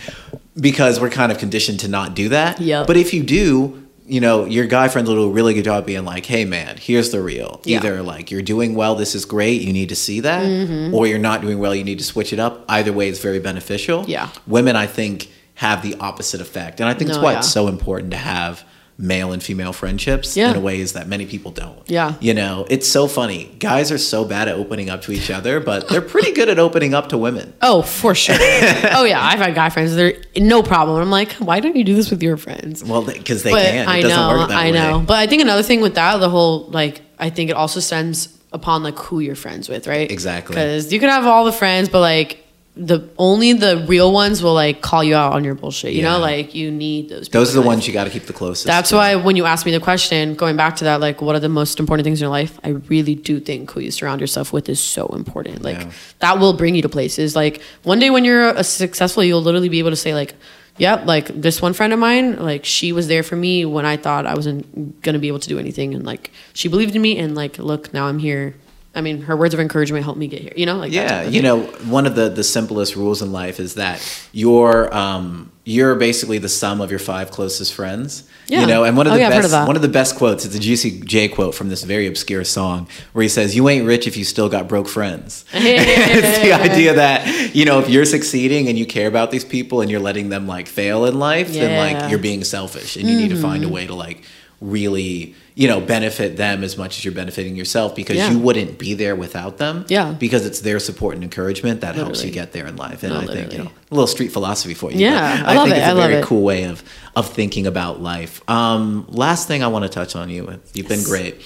because 0.58 1.00
we're 1.00 1.10
kind 1.10 1.32
of 1.32 1.38
conditioned 1.38 1.80
to 1.80 1.88
not 1.88 2.14
do 2.14 2.28
that. 2.30 2.60
Yep. 2.60 2.86
But 2.86 2.96
if 2.96 3.12
you 3.12 3.22
do, 3.22 3.80
you 4.06 4.20
know, 4.20 4.44
your 4.44 4.66
guy 4.66 4.88
friends 4.88 5.08
will 5.08 5.16
do 5.16 5.22
a 5.24 5.30
really 5.30 5.54
good 5.54 5.64
job 5.64 5.86
being 5.86 6.04
like, 6.04 6.26
"Hey 6.26 6.44
man, 6.44 6.76
here's 6.76 7.10
the 7.10 7.22
real. 7.22 7.60
Yeah. 7.64 7.78
Either 7.78 8.02
like 8.02 8.30
you're 8.30 8.42
doing 8.42 8.74
well, 8.74 8.94
this 8.94 9.14
is 9.14 9.24
great, 9.24 9.62
you 9.62 9.72
need 9.72 9.88
to 9.88 9.96
see 9.96 10.20
that, 10.20 10.44
Mm-hmm. 10.44 10.94
or 10.94 11.06
you're 11.06 11.18
not 11.18 11.40
doing 11.40 11.58
well, 11.58 11.74
you 11.74 11.84
need 11.84 11.98
to 11.98 12.04
switch 12.04 12.32
it 12.32 12.38
up. 12.38 12.64
Either 12.68 12.92
way, 12.92 13.08
it's 13.08 13.18
very 13.20 13.38
beneficial. 13.40 14.04
Yeah. 14.06 14.28
Women, 14.46 14.76
I 14.76 14.86
think, 14.86 15.30
have 15.54 15.82
the 15.82 15.94
opposite 16.00 16.40
effect, 16.40 16.80
and 16.80 16.88
I 16.88 16.94
think 16.94 17.08
that's 17.08 17.22
why 17.22 17.32
yeah. 17.32 17.38
it's 17.38 17.50
so 17.50 17.68
important 17.68 18.10
to 18.10 18.18
have 18.18 18.64
male 18.96 19.32
and 19.32 19.42
female 19.42 19.72
friendships 19.72 20.36
Yeah. 20.36 20.54
in 20.54 20.62
ways 20.62 20.92
that 20.92 21.08
many 21.08 21.26
people 21.26 21.50
don't. 21.50 21.78
Yeah. 21.90 22.14
You 22.20 22.32
know, 22.32 22.64
it's 22.70 22.88
so 22.88 23.08
funny. 23.08 23.50
Guys 23.58 23.90
are 23.90 23.98
so 23.98 24.24
bad 24.24 24.46
at 24.46 24.54
opening 24.54 24.88
up 24.88 25.02
to 25.02 25.12
each 25.12 25.30
other, 25.30 25.58
but 25.58 25.88
they're 25.88 26.00
pretty 26.00 26.30
good 26.32 26.48
at 26.48 26.60
opening 26.60 26.94
up 26.94 27.08
to 27.08 27.18
women. 27.18 27.52
Oh, 27.62 27.82
for 27.82 28.14
sure. 28.14 28.36
oh 28.38 29.04
yeah, 29.04 29.20
I've 29.20 29.38
had 29.40 29.54
guy 29.54 29.68
friends. 29.70 29.94
They're 29.96 30.14
no 30.36 30.62
problem. 30.62 31.00
I'm 31.02 31.10
like, 31.10 31.32
why 31.34 31.58
don't 31.60 31.74
you 31.74 31.82
do 31.82 31.94
this 31.96 32.10
with 32.10 32.22
your 32.22 32.36
friends? 32.36 32.84
Well, 32.84 33.02
because 33.02 33.42
they 33.42 33.50
but 33.50 33.62
can. 33.62 33.88
It 33.88 33.88
I 33.88 34.00
doesn't 34.02 34.16
know, 34.16 34.28
work 34.38 34.48
that 34.50 34.56
I 34.58 34.66
way. 34.66 34.72
know. 34.72 35.00
But 35.04 35.14
I 35.18 35.26
think 35.26 35.42
another 35.42 35.62
thing 35.64 35.80
with 35.80 35.94
that, 35.96 36.18
the 36.18 36.28
whole 36.30 36.66
like, 36.68 37.00
I 37.18 37.30
think 37.30 37.50
it 37.50 37.56
also 37.56 37.80
stems 37.80 38.28
upon 38.52 38.84
like 38.84 38.96
who 38.98 39.18
you're 39.18 39.34
friends 39.34 39.68
with, 39.68 39.88
right? 39.88 40.08
Exactly. 40.08 40.54
Because 40.54 40.92
you 40.92 41.00
can 41.00 41.08
have 41.08 41.26
all 41.26 41.44
the 41.44 41.52
friends, 41.52 41.88
but 41.88 42.00
like 42.00 42.43
the 42.76 43.08
only 43.18 43.52
the 43.52 43.84
real 43.86 44.12
ones 44.12 44.42
will 44.42 44.54
like 44.54 44.80
call 44.80 45.04
you 45.04 45.14
out 45.14 45.32
on 45.32 45.44
your 45.44 45.54
bullshit. 45.54 45.92
You 45.92 46.02
know, 46.02 46.18
like 46.18 46.56
you 46.56 46.72
need 46.72 47.08
those. 47.08 47.28
Those 47.28 47.50
are 47.50 47.54
the 47.54 47.60
life. 47.60 47.66
ones 47.66 47.86
you 47.86 47.92
got 47.92 48.04
to 48.04 48.10
keep 48.10 48.24
the 48.24 48.32
closest. 48.32 48.66
That's 48.66 48.90
to. 48.90 48.96
why 48.96 49.14
when 49.14 49.36
you 49.36 49.44
ask 49.44 49.64
me 49.64 49.70
the 49.70 49.78
question, 49.78 50.34
going 50.34 50.56
back 50.56 50.74
to 50.76 50.84
that, 50.84 51.00
like, 51.00 51.22
what 51.22 51.36
are 51.36 51.40
the 51.40 51.48
most 51.48 51.78
important 51.78 52.04
things 52.04 52.20
in 52.20 52.24
your 52.24 52.30
life? 52.32 52.58
I 52.64 52.70
really 52.70 53.14
do 53.14 53.38
think 53.38 53.70
who 53.70 53.78
you 53.80 53.92
surround 53.92 54.20
yourself 54.20 54.52
with 54.52 54.68
is 54.68 54.80
so 54.80 55.06
important. 55.08 55.62
Like, 55.62 55.78
Yeah. 55.82 55.90
that 56.18 56.40
will 56.40 56.52
bring 56.52 56.74
you 56.74 56.82
to 56.82 56.88
places. 56.88 57.36
Like, 57.36 57.62
one 57.84 58.00
day 58.00 58.10
when 58.10 58.24
you're 58.24 58.48
a 58.48 58.64
successful, 58.64 59.22
you'll 59.22 59.42
literally 59.42 59.68
be 59.68 59.78
able 59.78 59.90
to 59.90 59.96
say, 59.96 60.12
like, 60.12 60.34
yep, 60.76 61.06
like 61.06 61.28
this 61.40 61.62
one 61.62 61.74
friend 61.74 61.92
of 61.92 62.00
mine, 62.00 62.38
like, 62.42 62.64
she 62.64 62.90
was 62.90 63.06
there 63.06 63.22
for 63.22 63.36
me 63.36 63.64
when 63.64 63.86
I 63.86 63.96
thought 63.96 64.26
I 64.26 64.34
wasn't 64.34 65.00
gonna 65.00 65.20
be 65.20 65.28
able 65.28 65.38
to 65.38 65.48
do 65.48 65.60
anything. 65.60 65.94
And 65.94 66.04
like, 66.04 66.32
she 66.54 66.66
believed 66.66 66.96
in 66.96 67.02
me. 67.02 67.18
And 67.18 67.36
like, 67.36 67.56
look, 67.60 67.94
now 67.94 68.08
I'm 68.08 68.18
here 68.18 68.56
I 68.96 69.00
mean, 69.00 69.22
her 69.22 69.36
words 69.36 69.54
of 69.54 69.60
encouragement 69.60 70.04
helped 70.04 70.18
me 70.20 70.28
get 70.28 70.40
here. 70.42 70.52
You 70.56 70.66
know, 70.66 70.76
like 70.76 70.92
yeah 70.92 71.22
you 71.24 71.42
know 71.42 71.62
one 71.86 72.06
of 72.06 72.14
the 72.14 72.28
the 72.28 72.44
simplest 72.44 72.94
rules 72.96 73.22
in 73.22 73.32
life 73.32 73.58
is 73.60 73.74
that 73.74 74.00
you're 74.32 74.94
um 74.94 75.50
you're 75.64 75.94
basically 75.94 76.36
the 76.38 76.48
sum 76.48 76.80
of 76.82 76.90
your 76.90 76.98
five 77.00 77.30
closest 77.30 77.72
friends 77.72 78.24
Yeah. 78.48 78.60
you 78.60 78.66
know 78.66 78.84
and 78.84 78.96
one 78.98 79.06
of 79.06 79.12
Oh, 79.14 79.16
the 79.16 79.22
yeah, 79.22 79.30
best 79.30 79.52
of 79.54 79.66
one 79.66 79.76
of 79.76 79.82
the 79.82 79.88
best 79.88 80.14
quotes 80.16 80.44
is 80.44 80.54
a 80.54 80.58
juicy 80.58 81.00
j 81.00 81.26
quote 81.28 81.54
from 81.54 81.70
this 81.70 81.82
very 81.84 82.06
obscure 82.06 82.44
song 82.44 82.86
where 83.14 83.22
he 83.22 83.28
says 83.30 83.56
you 83.56 83.66
ain't 83.70 83.86
rich 83.86 84.06
if 84.06 84.16
you 84.18 84.24
still 84.24 84.48
got 84.50 84.68
broke 84.68 84.88
friends 84.88 85.44
it's 85.54 86.38
the 86.40 86.52
idea 86.52 86.92
that 87.04 87.54
you 87.54 87.64
know 87.64 87.80
if 87.80 87.88
you're 87.88 88.04
succeeding 88.04 88.68
and 88.68 88.78
you 88.78 88.84
care 88.86 89.08
about 89.08 89.30
these 89.30 89.44
people 89.44 89.80
and 89.80 89.90
you're 89.90 90.00
letting 90.00 90.28
them 90.28 90.46
like 90.46 90.66
fail 90.68 91.06
in 91.06 91.18
life 91.18 91.48
then 91.48 91.56
Yeah. 91.70 91.84
Mm-hmm. 91.88 92.00
like 92.02 92.10
you're 92.10 92.20
being 92.20 92.44
selfish 92.44 92.96
and 92.96 93.08
you 93.08 93.16
need 93.16 93.30
to 93.30 93.40
find 93.40 93.64
a 93.64 93.68
way 93.68 93.86
to 93.86 93.94
like 93.94 94.22
really 94.60 95.34
you 95.56 95.68
know 95.68 95.80
benefit 95.80 96.36
them 96.36 96.64
as 96.64 96.76
much 96.76 96.98
as 96.98 97.04
you're 97.04 97.14
benefiting 97.14 97.54
yourself 97.54 97.94
because 97.94 98.16
Yeah. 98.16 98.30
you 98.32 98.38
wouldn't 98.40 98.76
be 98.78 98.94
there 98.94 99.14
without 99.14 99.58
them 99.58 99.84
Yeah. 99.88 100.10
because 100.12 100.44
it's 100.46 100.60
their 100.60 100.80
support 100.80 101.14
and 101.14 101.22
encouragement 101.22 101.80
that 101.82 101.94
helps 101.94 102.24
you 102.24 102.30
get 102.32 102.52
there 102.52 102.66
in 102.66 102.74
life. 102.76 103.02
And 103.04 103.12
No, 103.14 103.20
i 103.20 103.26
think 103.26 103.52
you 103.52 103.58
know 103.58 103.70
a 103.90 103.94
little 103.94 104.08
street 104.08 104.32
philosophy 104.32 104.74
for 104.74 104.90
you 104.90 104.98
Yeah, 104.98 105.42
but 105.42 105.48
I 105.48 105.54
love 105.54 105.64
think 105.68 105.76
it, 105.76 105.80
it's 105.80 105.88
a 105.88 106.02
I 106.02 106.08
very 106.08 106.24
cool 106.24 106.42
way 106.42 106.64
of 106.64 106.82
of 107.14 107.28
thinking 107.30 107.66
about 107.68 108.02
life. 108.02 108.42
Um 108.48 109.06
last 109.08 109.46
thing 109.48 109.62
i 109.62 109.68
want 109.68 109.84
to 109.84 109.88
touch 109.88 110.16
on 110.16 110.28
you 110.28 110.40
you've 110.74 110.88
been 110.88 110.98
Yes. 110.98 111.08
great. 111.08 111.40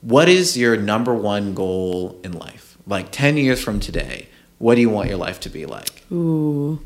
What 0.00 0.28
is 0.28 0.56
your 0.56 0.76
number 0.76 1.14
one 1.14 1.52
goal 1.54 2.18
in 2.24 2.32
life? 2.32 2.76
Like 2.86 3.10
10 3.10 3.36
years 3.36 3.60
from 3.60 3.80
today 3.80 4.28
what 4.58 4.76
do 4.76 4.80
you 4.80 4.88
want 4.88 5.08
your 5.10 5.18
life 5.18 5.38
to 5.40 5.50
be 5.50 5.66
like? 5.66 6.04
Ooh, 6.10 6.80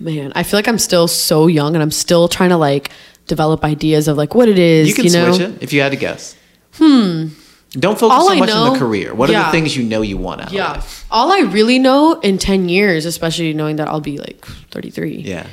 man, 0.00 0.32
I 0.34 0.42
feel 0.42 0.56
like 0.56 0.66
I'm 0.66 0.78
still 0.78 1.06
so 1.06 1.46
young, 1.46 1.74
and 1.76 1.82
I'm 1.82 1.90
still 1.90 2.28
trying 2.28 2.48
to 2.48 2.56
like 2.56 2.88
develop 3.26 3.64
ideas 3.64 4.08
of 4.08 4.16
like 4.16 4.34
what 4.34 4.48
it 4.48 4.58
is. 4.58 4.88
you 4.88 4.94
can 4.94 5.12
know? 5.12 5.32
switch 5.32 5.48
it 5.48 5.62
if 5.62 5.72
you 5.72 5.80
had 5.80 5.90
to 5.92 5.96
guess 5.98 6.36
hmm 6.74 7.28
don't 7.70 7.98
focus 7.98 8.14
All 8.16 8.26
so 8.28 8.32
I 8.32 8.38
much 8.38 8.50
on 8.50 8.72
the 8.72 8.78
career 8.78 9.14
what 9.14 9.30
are 9.30 9.32
the 9.46 9.50
things 9.50 9.76
you 9.76 9.82
know 9.82 10.02
you 10.02 10.16
want 10.16 10.42
out 10.42 10.46
of 10.48 10.52
Yeah. 10.52 10.72
life 10.72 11.04
All 11.10 11.32
I 11.32 11.40
really 11.40 11.78
know 11.78 12.20
in 12.20 12.38
10 12.38 12.68
years, 12.68 13.04
especially 13.04 13.52
knowing 13.52 13.76
that 13.76 13.88
I'll 13.88 14.00
be 14.00 14.18
like 14.18 14.44
33. 14.70 15.16
yeah 15.22 15.46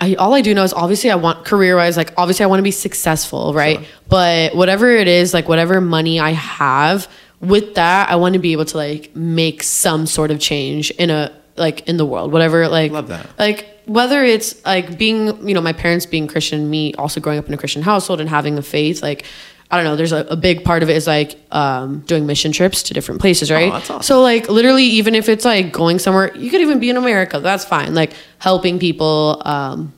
I, 0.00 0.14
all 0.16 0.34
I 0.34 0.40
do 0.40 0.52
know 0.54 0.64
is 0.64 0.72
obviously 0.72 1.10
I 1.10 1.14
want 1.14 1.44
career 1.44 1.76
wise, 1.76 1.96
like 1.96 2.12
obviously 2.16 2.42
I 2.44 2.48
want 2.48 2.58
to 2.58 2.64
be 2.64 2.72
successful, 2.72 3.54
right? 3.54 3.78
Sure. 3.78 3.86
But 4.08 4.56
whatever 4.56 4.90
it 4.90 5.06
is, 5.06 5.32
like 5.32 5.48
whatever 5.48 5.80
money 5.80 6.18
I 6.18 6.30
have, 6.32 7.08
with 7.40 7.76
that, 7.76 8.10
I 8.10 8.16
want 8.16 8.32
to 8.32 8.40
be 8.40 8.50
able 8.52 8.64
to 8.64 8.76
like 8.76 9.14
make 9.14 9.62
some 9.62 10.06
sort 10.06 10.32
of 10.32 10.40
change 10.40 10.90
in 10.90 11.10
a 11.10 11.30
like 11.56 11.88
in 11.88 11.96
the 11.96 12.04
world, 12.04 12.32
whatever 12.32 12.66
like 12.68 12.90
Love 12.90 13.06
that. 13.08 13.26
like 13.38 13.68
whether 13.86 14.24
it's 14.24 14.64
like 14.64 14.98
being 14.98 15.46
you 15.46 15.54
know 15.54 15.60
my 15.60 15.72
parents 15.72 16.06
being 16.06 16.26
Christian, 16.26 16.70
me 16.70 16.94
also 16.94 17.20
growing 17.20 17.38
up 17.38 17.48
in 17.48 17.54
a 17.54 17.58
Christian 17.58 17.82
household 17.82 18.20
and 18.20 18.28
having 18.28 18.58
a 18.58 18.62
faith, 18.62 19.02
like 19.02 19.24
I 19.70 19.76
don't 19.76 19.84
know. 19.84 19.96
There's 19.96 20.12
a, 20.12 20.18
a 20.30 20.36
big 20.36 20.64
part 20.64 20.82
of 20.82 20.90
it 20.90 20.96
is 20.96 21.06
like 21.06 21.38
um, 21.50 22.00
doing 22.00 22.26
mission 22.26 22.52
trips 22.52 22.82
to 22.84 22.94
different 22.94 23.20
places, 23.20 23.50
right? 23.50 23.72
that's 23.72 23.90
awesome. 23.90 24.02
So 24.02 24.22
like 24.22 24.48
literally, 24.48 24.84
even 24.84 25.14
if 25.14 25.28
it's 25.28 25.44
like 25.44 25.72
going 25.72 25.98
somewhere, 25.98 26.36
you 26.36 26.50
could 26.50 26.60
even 26.60 26.78
be 26.78 26.90
in 26.90 26.96
America. 26.96 27.40
That's 27.40 27.64
fine. 27.64 27.94
Like 27.94 28.12
helping 28.38 28.78
people, 28.78 29.42
um, 29.44 29.92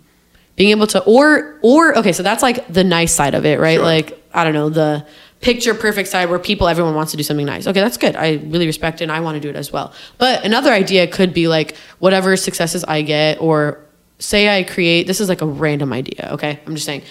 being 0.54 0.70
able 0.70 0.86
to, 0.86 1.02
or 1.04 1.58
or 1.62 1.98
okay, 1.98 2.12
so 2.12 2.22
that's 2.22 2.42
like 2.42 2.66
the 2.68 2.84
nice 2.84 3.12
side 3.12 3.34
of 3.34 3.44
it, 3.44 3.60
right? 3.60 3.74
Sure. 3.74 3.84
Like 3.84 4.24
I 4.32 4.44
don't 4.44 4.54
know 4.54 4.70
the 4.70 5.06
picture 5.40 5.74
perfect 5.74 6.08
side 6.08 6.30
where 6.30 6.38
people 6.38 6.68
everyone 6.68 6.94
wants 6.94 7.10
to 7.10 7.16
do 7.16 7.22
something 7.22 7.46
nice. 7.46 7.66
Okay, 7.66 7.80
that's 7.80 7.96
good. 7.96 8.16
I 8.16 8.34
really 8.46 8.66
respect 8.66 9.00
it 9.00 9.04
and 9.04 9.12
I 9.12 9.20
want 9.20 9.36
to 9.36 9.40
do 9.40 9.48
it 9.48 9.56
as 9.56 9.72
well. 9.72 9.92
But 10.18 10.44
another 10.44 10.72
idea 10.72 11.06
could 11.06 11.34
be 11.34 11.48
like 11.48 11.76
whatever 11.98 12.36
successes 12.36 12.84
I 12.84 13.02
get 13.02 13.40
or 13.40 13.80
say 14.18 14.56
I 14.56 14.62
create 14.62 15.06
this 15.06 15.20
is 15.20 15.28
like 15.28 15.42
a 15.42 15.46
random 15.46 15.92
idea, 15.92 16.30
okay? 16.32 16.58
I'm 16.66 16.74
just 16.74 16.86
saying 16.86 17.02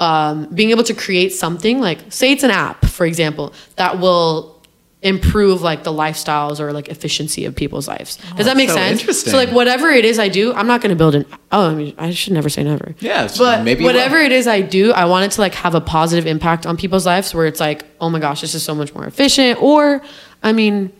um, 0.00 0.46
being 0.54 0.70
able 0.70 0.84
to 0.84 0.94
create 0.94 1.32
something 1.32 1.80
like 1.80 1.98
say 2.08 2.32
it's 2.32 2.42
an 2.42 2.50
app, 2.50 2.84
for 2.86 3.06
example, 3.06 3.52
that 3.76 3.98
will 4.00 4.59
improve 5.02 5.62
like 5.62 5.82
the 5.82 5.90
lifestyles 5.92 6.60
or 6.60 6.72
like 6.72 6.88
efficiency 6.88 7.46
of 7.46 7.54
people's 7.56 7.88
lives. 7.88 8.18
Oh, 8.32 8.36
Does 8.36 8.46
that 8.46 8.56
make 8.56 8.68
Oh, 8.68 8.72
so 8.74 8.78
sense? 8.78 9.00
interesting. 9.00 9.30
So 9.30 9.36
like 9.38 9.50
whatever 9.50 9.88
it 9.88 10.04
is 10.04 10.18
I 10.18 10.28
do, 10.28 10.52
I'm 10.52 10.66
not 10.66 10.82
going 10.82 10.90
to 10.90 10.96
build 10.96 11.14
an 11.14 11.24
oh, 11.52 11.70
I 11.70 11.74
mean 11.74 11.94
I 11.96 12.10
should 12.10 12.34
never 12.34 12.48
say 12.50 12.62
never. 12.64 12.94
Yeah, 13.00 13.28
But 13.38 13.64
maybe 13.64 13.82
whatever 13.84 14.18
it 14.18 14.30
is 14.32 14.46
I 14.46 14.60
do, 14.60 14.92
I 14.92 15.06
want 15.06 15.24
it 15.24 15.30
to 15.32 15.40
like 15.40 15.54
have 15.54 15.74
a 15.74 15.80
positive 15.80 16.26
impact 16.26 16.66
on 16.66 16.76
people's 16.76 17.06
lives 17.06 17.32
where 17.34 17.46
it's 17.46 17.60
like, 17.60 17.84
oh 18.00 18.10
my 18.10 18.18
gosh, 18.18 18.42
this 18.42 18.54
is 18.54 18.62
so 18.62 18.74
much 18.74 18.94
more 18.94 19.06
efficient 19.06 19.62
or 19.62 20.02
I 20.42 20.52
mean 20.52 20.92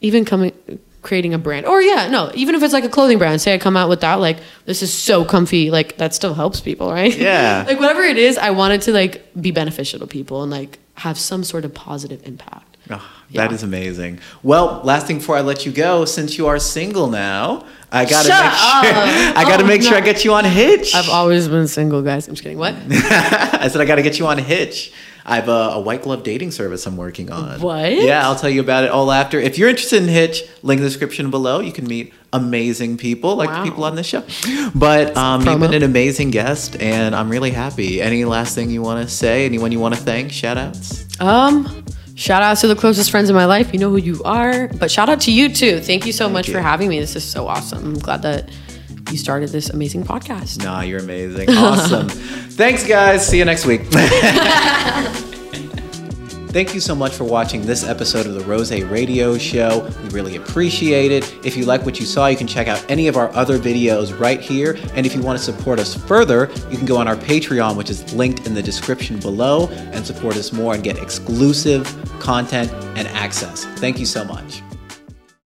even 0.00 0.24
coming 0.24 0.52
creating 1.02 1.32
a 1.32 1.38
brand 1.38 1.64
or 1.64 1.80
yeah 1.80 2.08
no 2.08 2.30
even 2.34 2.54
if 2.54 2.62
it's 2.62 2.74
like 2.74 2.84
a 2.84 2.88
clothing 2.90 3.16
brand 3.16 3.40
say 3.40 3.54
i 3.54 3.58
come 3.58 3.74
out 3.74 3.88
with 3.88 4.02
that 4.02 4.16
like 4.16 4.36
this 4.66 4.82
is 4.82 4.92
so 4.92 5.24
comfy 5.24 5.70
like 5.70 5.96
that 5.96 6.12
still 6.14 6.34
helps 6.34 6.60
people 6.60 6.90
right 6.92 7.16
Yeah. 7.16 7.64
like 7.68 7.80
whatever 7.80 8.02
it 8.02 8.18
is 8.18 8.36
i 8.36 8.50
want 8.50 8.74
it 8.74 8.82
to 8.82 8.92
like 8.92 9.24
be 9.40 9.50
beneficial 9.50 9.98
to 10.00 10.06
people 10.06 10.42
and 10.42 10.50
like 10.52 10.78
have 10.96 11.18
some 11.18 11.42
sort 11.42 11.64
of 11.64 11.72
positive 11.72 12.20
impact 12.26 12.69
Oh, 12.90 13.02
that 13.32 13.50
Yeah. 13.50 13.54
is 13.54 13.62
amazing. 13.62 14.18
Well, 14.42 14.80
last 14.84 15.06
thing 15.06 15.18
before 15.18 15.36
I 15.36 15.40
let 15.40 15.64
you 15.66 15.72
go, 15.72 16.04
since 16.04 16.36
you 16.38 16.46
are 16.48 16.58
single 16.58 17.08
now, 17.08 17.64
I 17.92 18.04
gotta 18.04 18.28
Shut 18.28 18.44
make 18.44 18.52
sure 18.52 18.90
up. 18.92 19.36
I 19.36 19.44
gotta 19.44 19.64
Oh, 19.64 19.66
make 19.66 19.82
sure 19.82 19.96
I 19.96 20.00
get 20.00 20.24
you 20.24 20.32
on 20.34 20.44
Hitch. 20.44 20.94
i've 20.94 21.08
always 21.08 21.48
been 21.48 21.66
single 21.66 22.02
guys 22.02 22.28
i'm 22.28 22.34
just 22.34 22.42
kidding 22.44 22.56
what 22.58 22.74
I 22.90 23.68
said 23.68 23.80
I 23.80 23.84
gotta 23.84 24.02
get 24.02 24.18
you 24.18 24.26
on 24.26 24.38
Hitch. 24.38 24.92
I 25.26 25.36
have 25.36 25.48
a, 25.50 25.52
a 25.74 25.80
white 25.80 26.02
glove 26.02 26.22
dating 26.22 26.50
service 26.50 26.86
I'm 26.86 26.96
working 26.96 27.30
on. 27.30 27.60
What? 27.60 27.92
Yeah, 27.92 28.26
I'll 28.26 28.36
tell 28.36 28.48
you 28.48 28.60
about 28.62 28.84
it 28.84 28.90
all 28.90 29.12
after. 29.12 29.38
If 29.38 29.58
you're 29.58 29.68
interested 29.68 30.02
in 30.02 30.08
Hitch, 30.08 30.42
link 30.62 30.78
in 30.78 30.82
the 30.84 30.88
description 30.88 31.30
below. 31.30 31.60
You 31.60 31.72
can 31.72 31.86
meet 31.86 32.14
amazing 32.32 32.96
people 32.96 33.36
like 33.36 33.50
the 33.50 33.62
people 33.62 33.84
on 33.84 33.96
this 33.96 34.06
show. 34.06 34.24
But 34.74 35.14
um, 35.18 35.46
you've 35.46 35.60
been 35.60 35.74
an 35.74 35.82
amazing 35.82 36.30
guest, 36.30 36.80
and 36.80 37.14
I'm 37.14 37.28
really 37.28 37.50
happy. 37.50 38.00
Any 38.00 38.24
last 38.24 38.54
thing 38.54 38.70
you 38.70 38.80
want 38.80 39.06
to 39.06 39.14
say? 39.14 39.44
Anyone 39.44 39.72
you 39.72 39.78
want 39.78 39.94
to 39.94 40.00
thank? 40.00 40.32
Shout 40.32 40.56
outs. 40.56 41.04
Um, 41.20 41.84
shout 42.20 42.42
out 42.42 42.58
to 42.58 42.68
the 42.68 42.76
closest 42.76 43.10
friends 43.10 43.30
in 43.30 43.34
my 43.34 43.46
life. 43.46 43.72
You 43.72 43.78
know 43.78 43.90
who 43.90 43.96
you 43.96 44.22
are. 44.24 44.68
But 44.68 44.90
shout 44.90 45.08
out 45.08 45.20
to 45.22 45.32
you 45.32 45.52
too. 45.52 45.80
Thank 45.80 46.06
you 46.06 46.12
so 46.12 46.28
much 46.28 46.48
you. 46.48 46.54
for 46.54 46.60
having 46.60 46.88
me. 46.88 47.00
This 47.00 47.16
is 47.16 47.24
so 47.24 47.48
awesome. 47.48 47.84
I'm 47.84 47.98
glad 47.98 48.22
that 48.22 48.50
you 49.10 49.16
started 49.16 49.48
this 49.48 49.70
amazing 49.70 50.04
podcast. 50.04 50.62
Nah, 50.62 50.82
you're 50.82 51.00
amazing. 51.00 51.48
Awesome. 51.50 52.08
Thanks, 52.10 52.86
guys. 52.86 53.26
See 53.26 53.38
you 53.38 53.44
next 53.44 53.64
week. 53.66 53.82
Thank 56.50 56.74
you 56.74 56.80
so 56.80 56.96
much 56.96 57.12
for 57.12 57.22
watching 57.22 57.64
this 57.64 57.84
episode 57.84 58.26
of 58.26 58.34
the 58.34 58.40
Rosey 58.40 58.82
Radio 58.90 59.38
Show. 59.38 59.88
We 60.02 60.08
really 60.08 60.34
appreciate 60.34 61.12
it. 61.12 61.32
If 61.46 61.56
you 61.56 61.64
like 61.64 61.86
what 61.86 62.00
you 62.00 62.06
saw, 62.06 62.26
you 62.26 62.36
can 62.36 62.48
check 62.48 62.66
out 62.66 62.84
any 62.90 63.06
of 63.06 63.16
our 63.16 63.28
other 63.36 63.56
videos 63.56 64.18
right 64.18 64.40
here. 64.40 64.76
And 64.94 65.06
if 65.06 65.14
you 65.14 65.22
want 65.22 65.38
to 65.38 65.44
support 65.44 65.78
us 65.78 65.94
further, 65.94 66.50
you 66.68 66.76
can 66.76 66.86
go 66.86 66.96
on 66.96 67.06
our 67.06 67.14
Patreon, 67.14 67.76
which 67.76 67.88
is 67.88 68.12
linked 68.14 68.48
in 68.48 68.54
the 68.54 68.62
description 68.62 69.20
below, 69.20 69.68
and 69.68 70.04
support 70.04 70.36
us 70.36 70.52
more 70.52 70.74
and 70.74 70.82
get 70.82 70.98
exclusive 70.98 71.86
content 72.18 72.72
and 72.98 73.06
access. 73.06 73.64
Thank 73.78 74.00
you 74.00 74.06
so 74.06 74.24
much. 74.24 74.60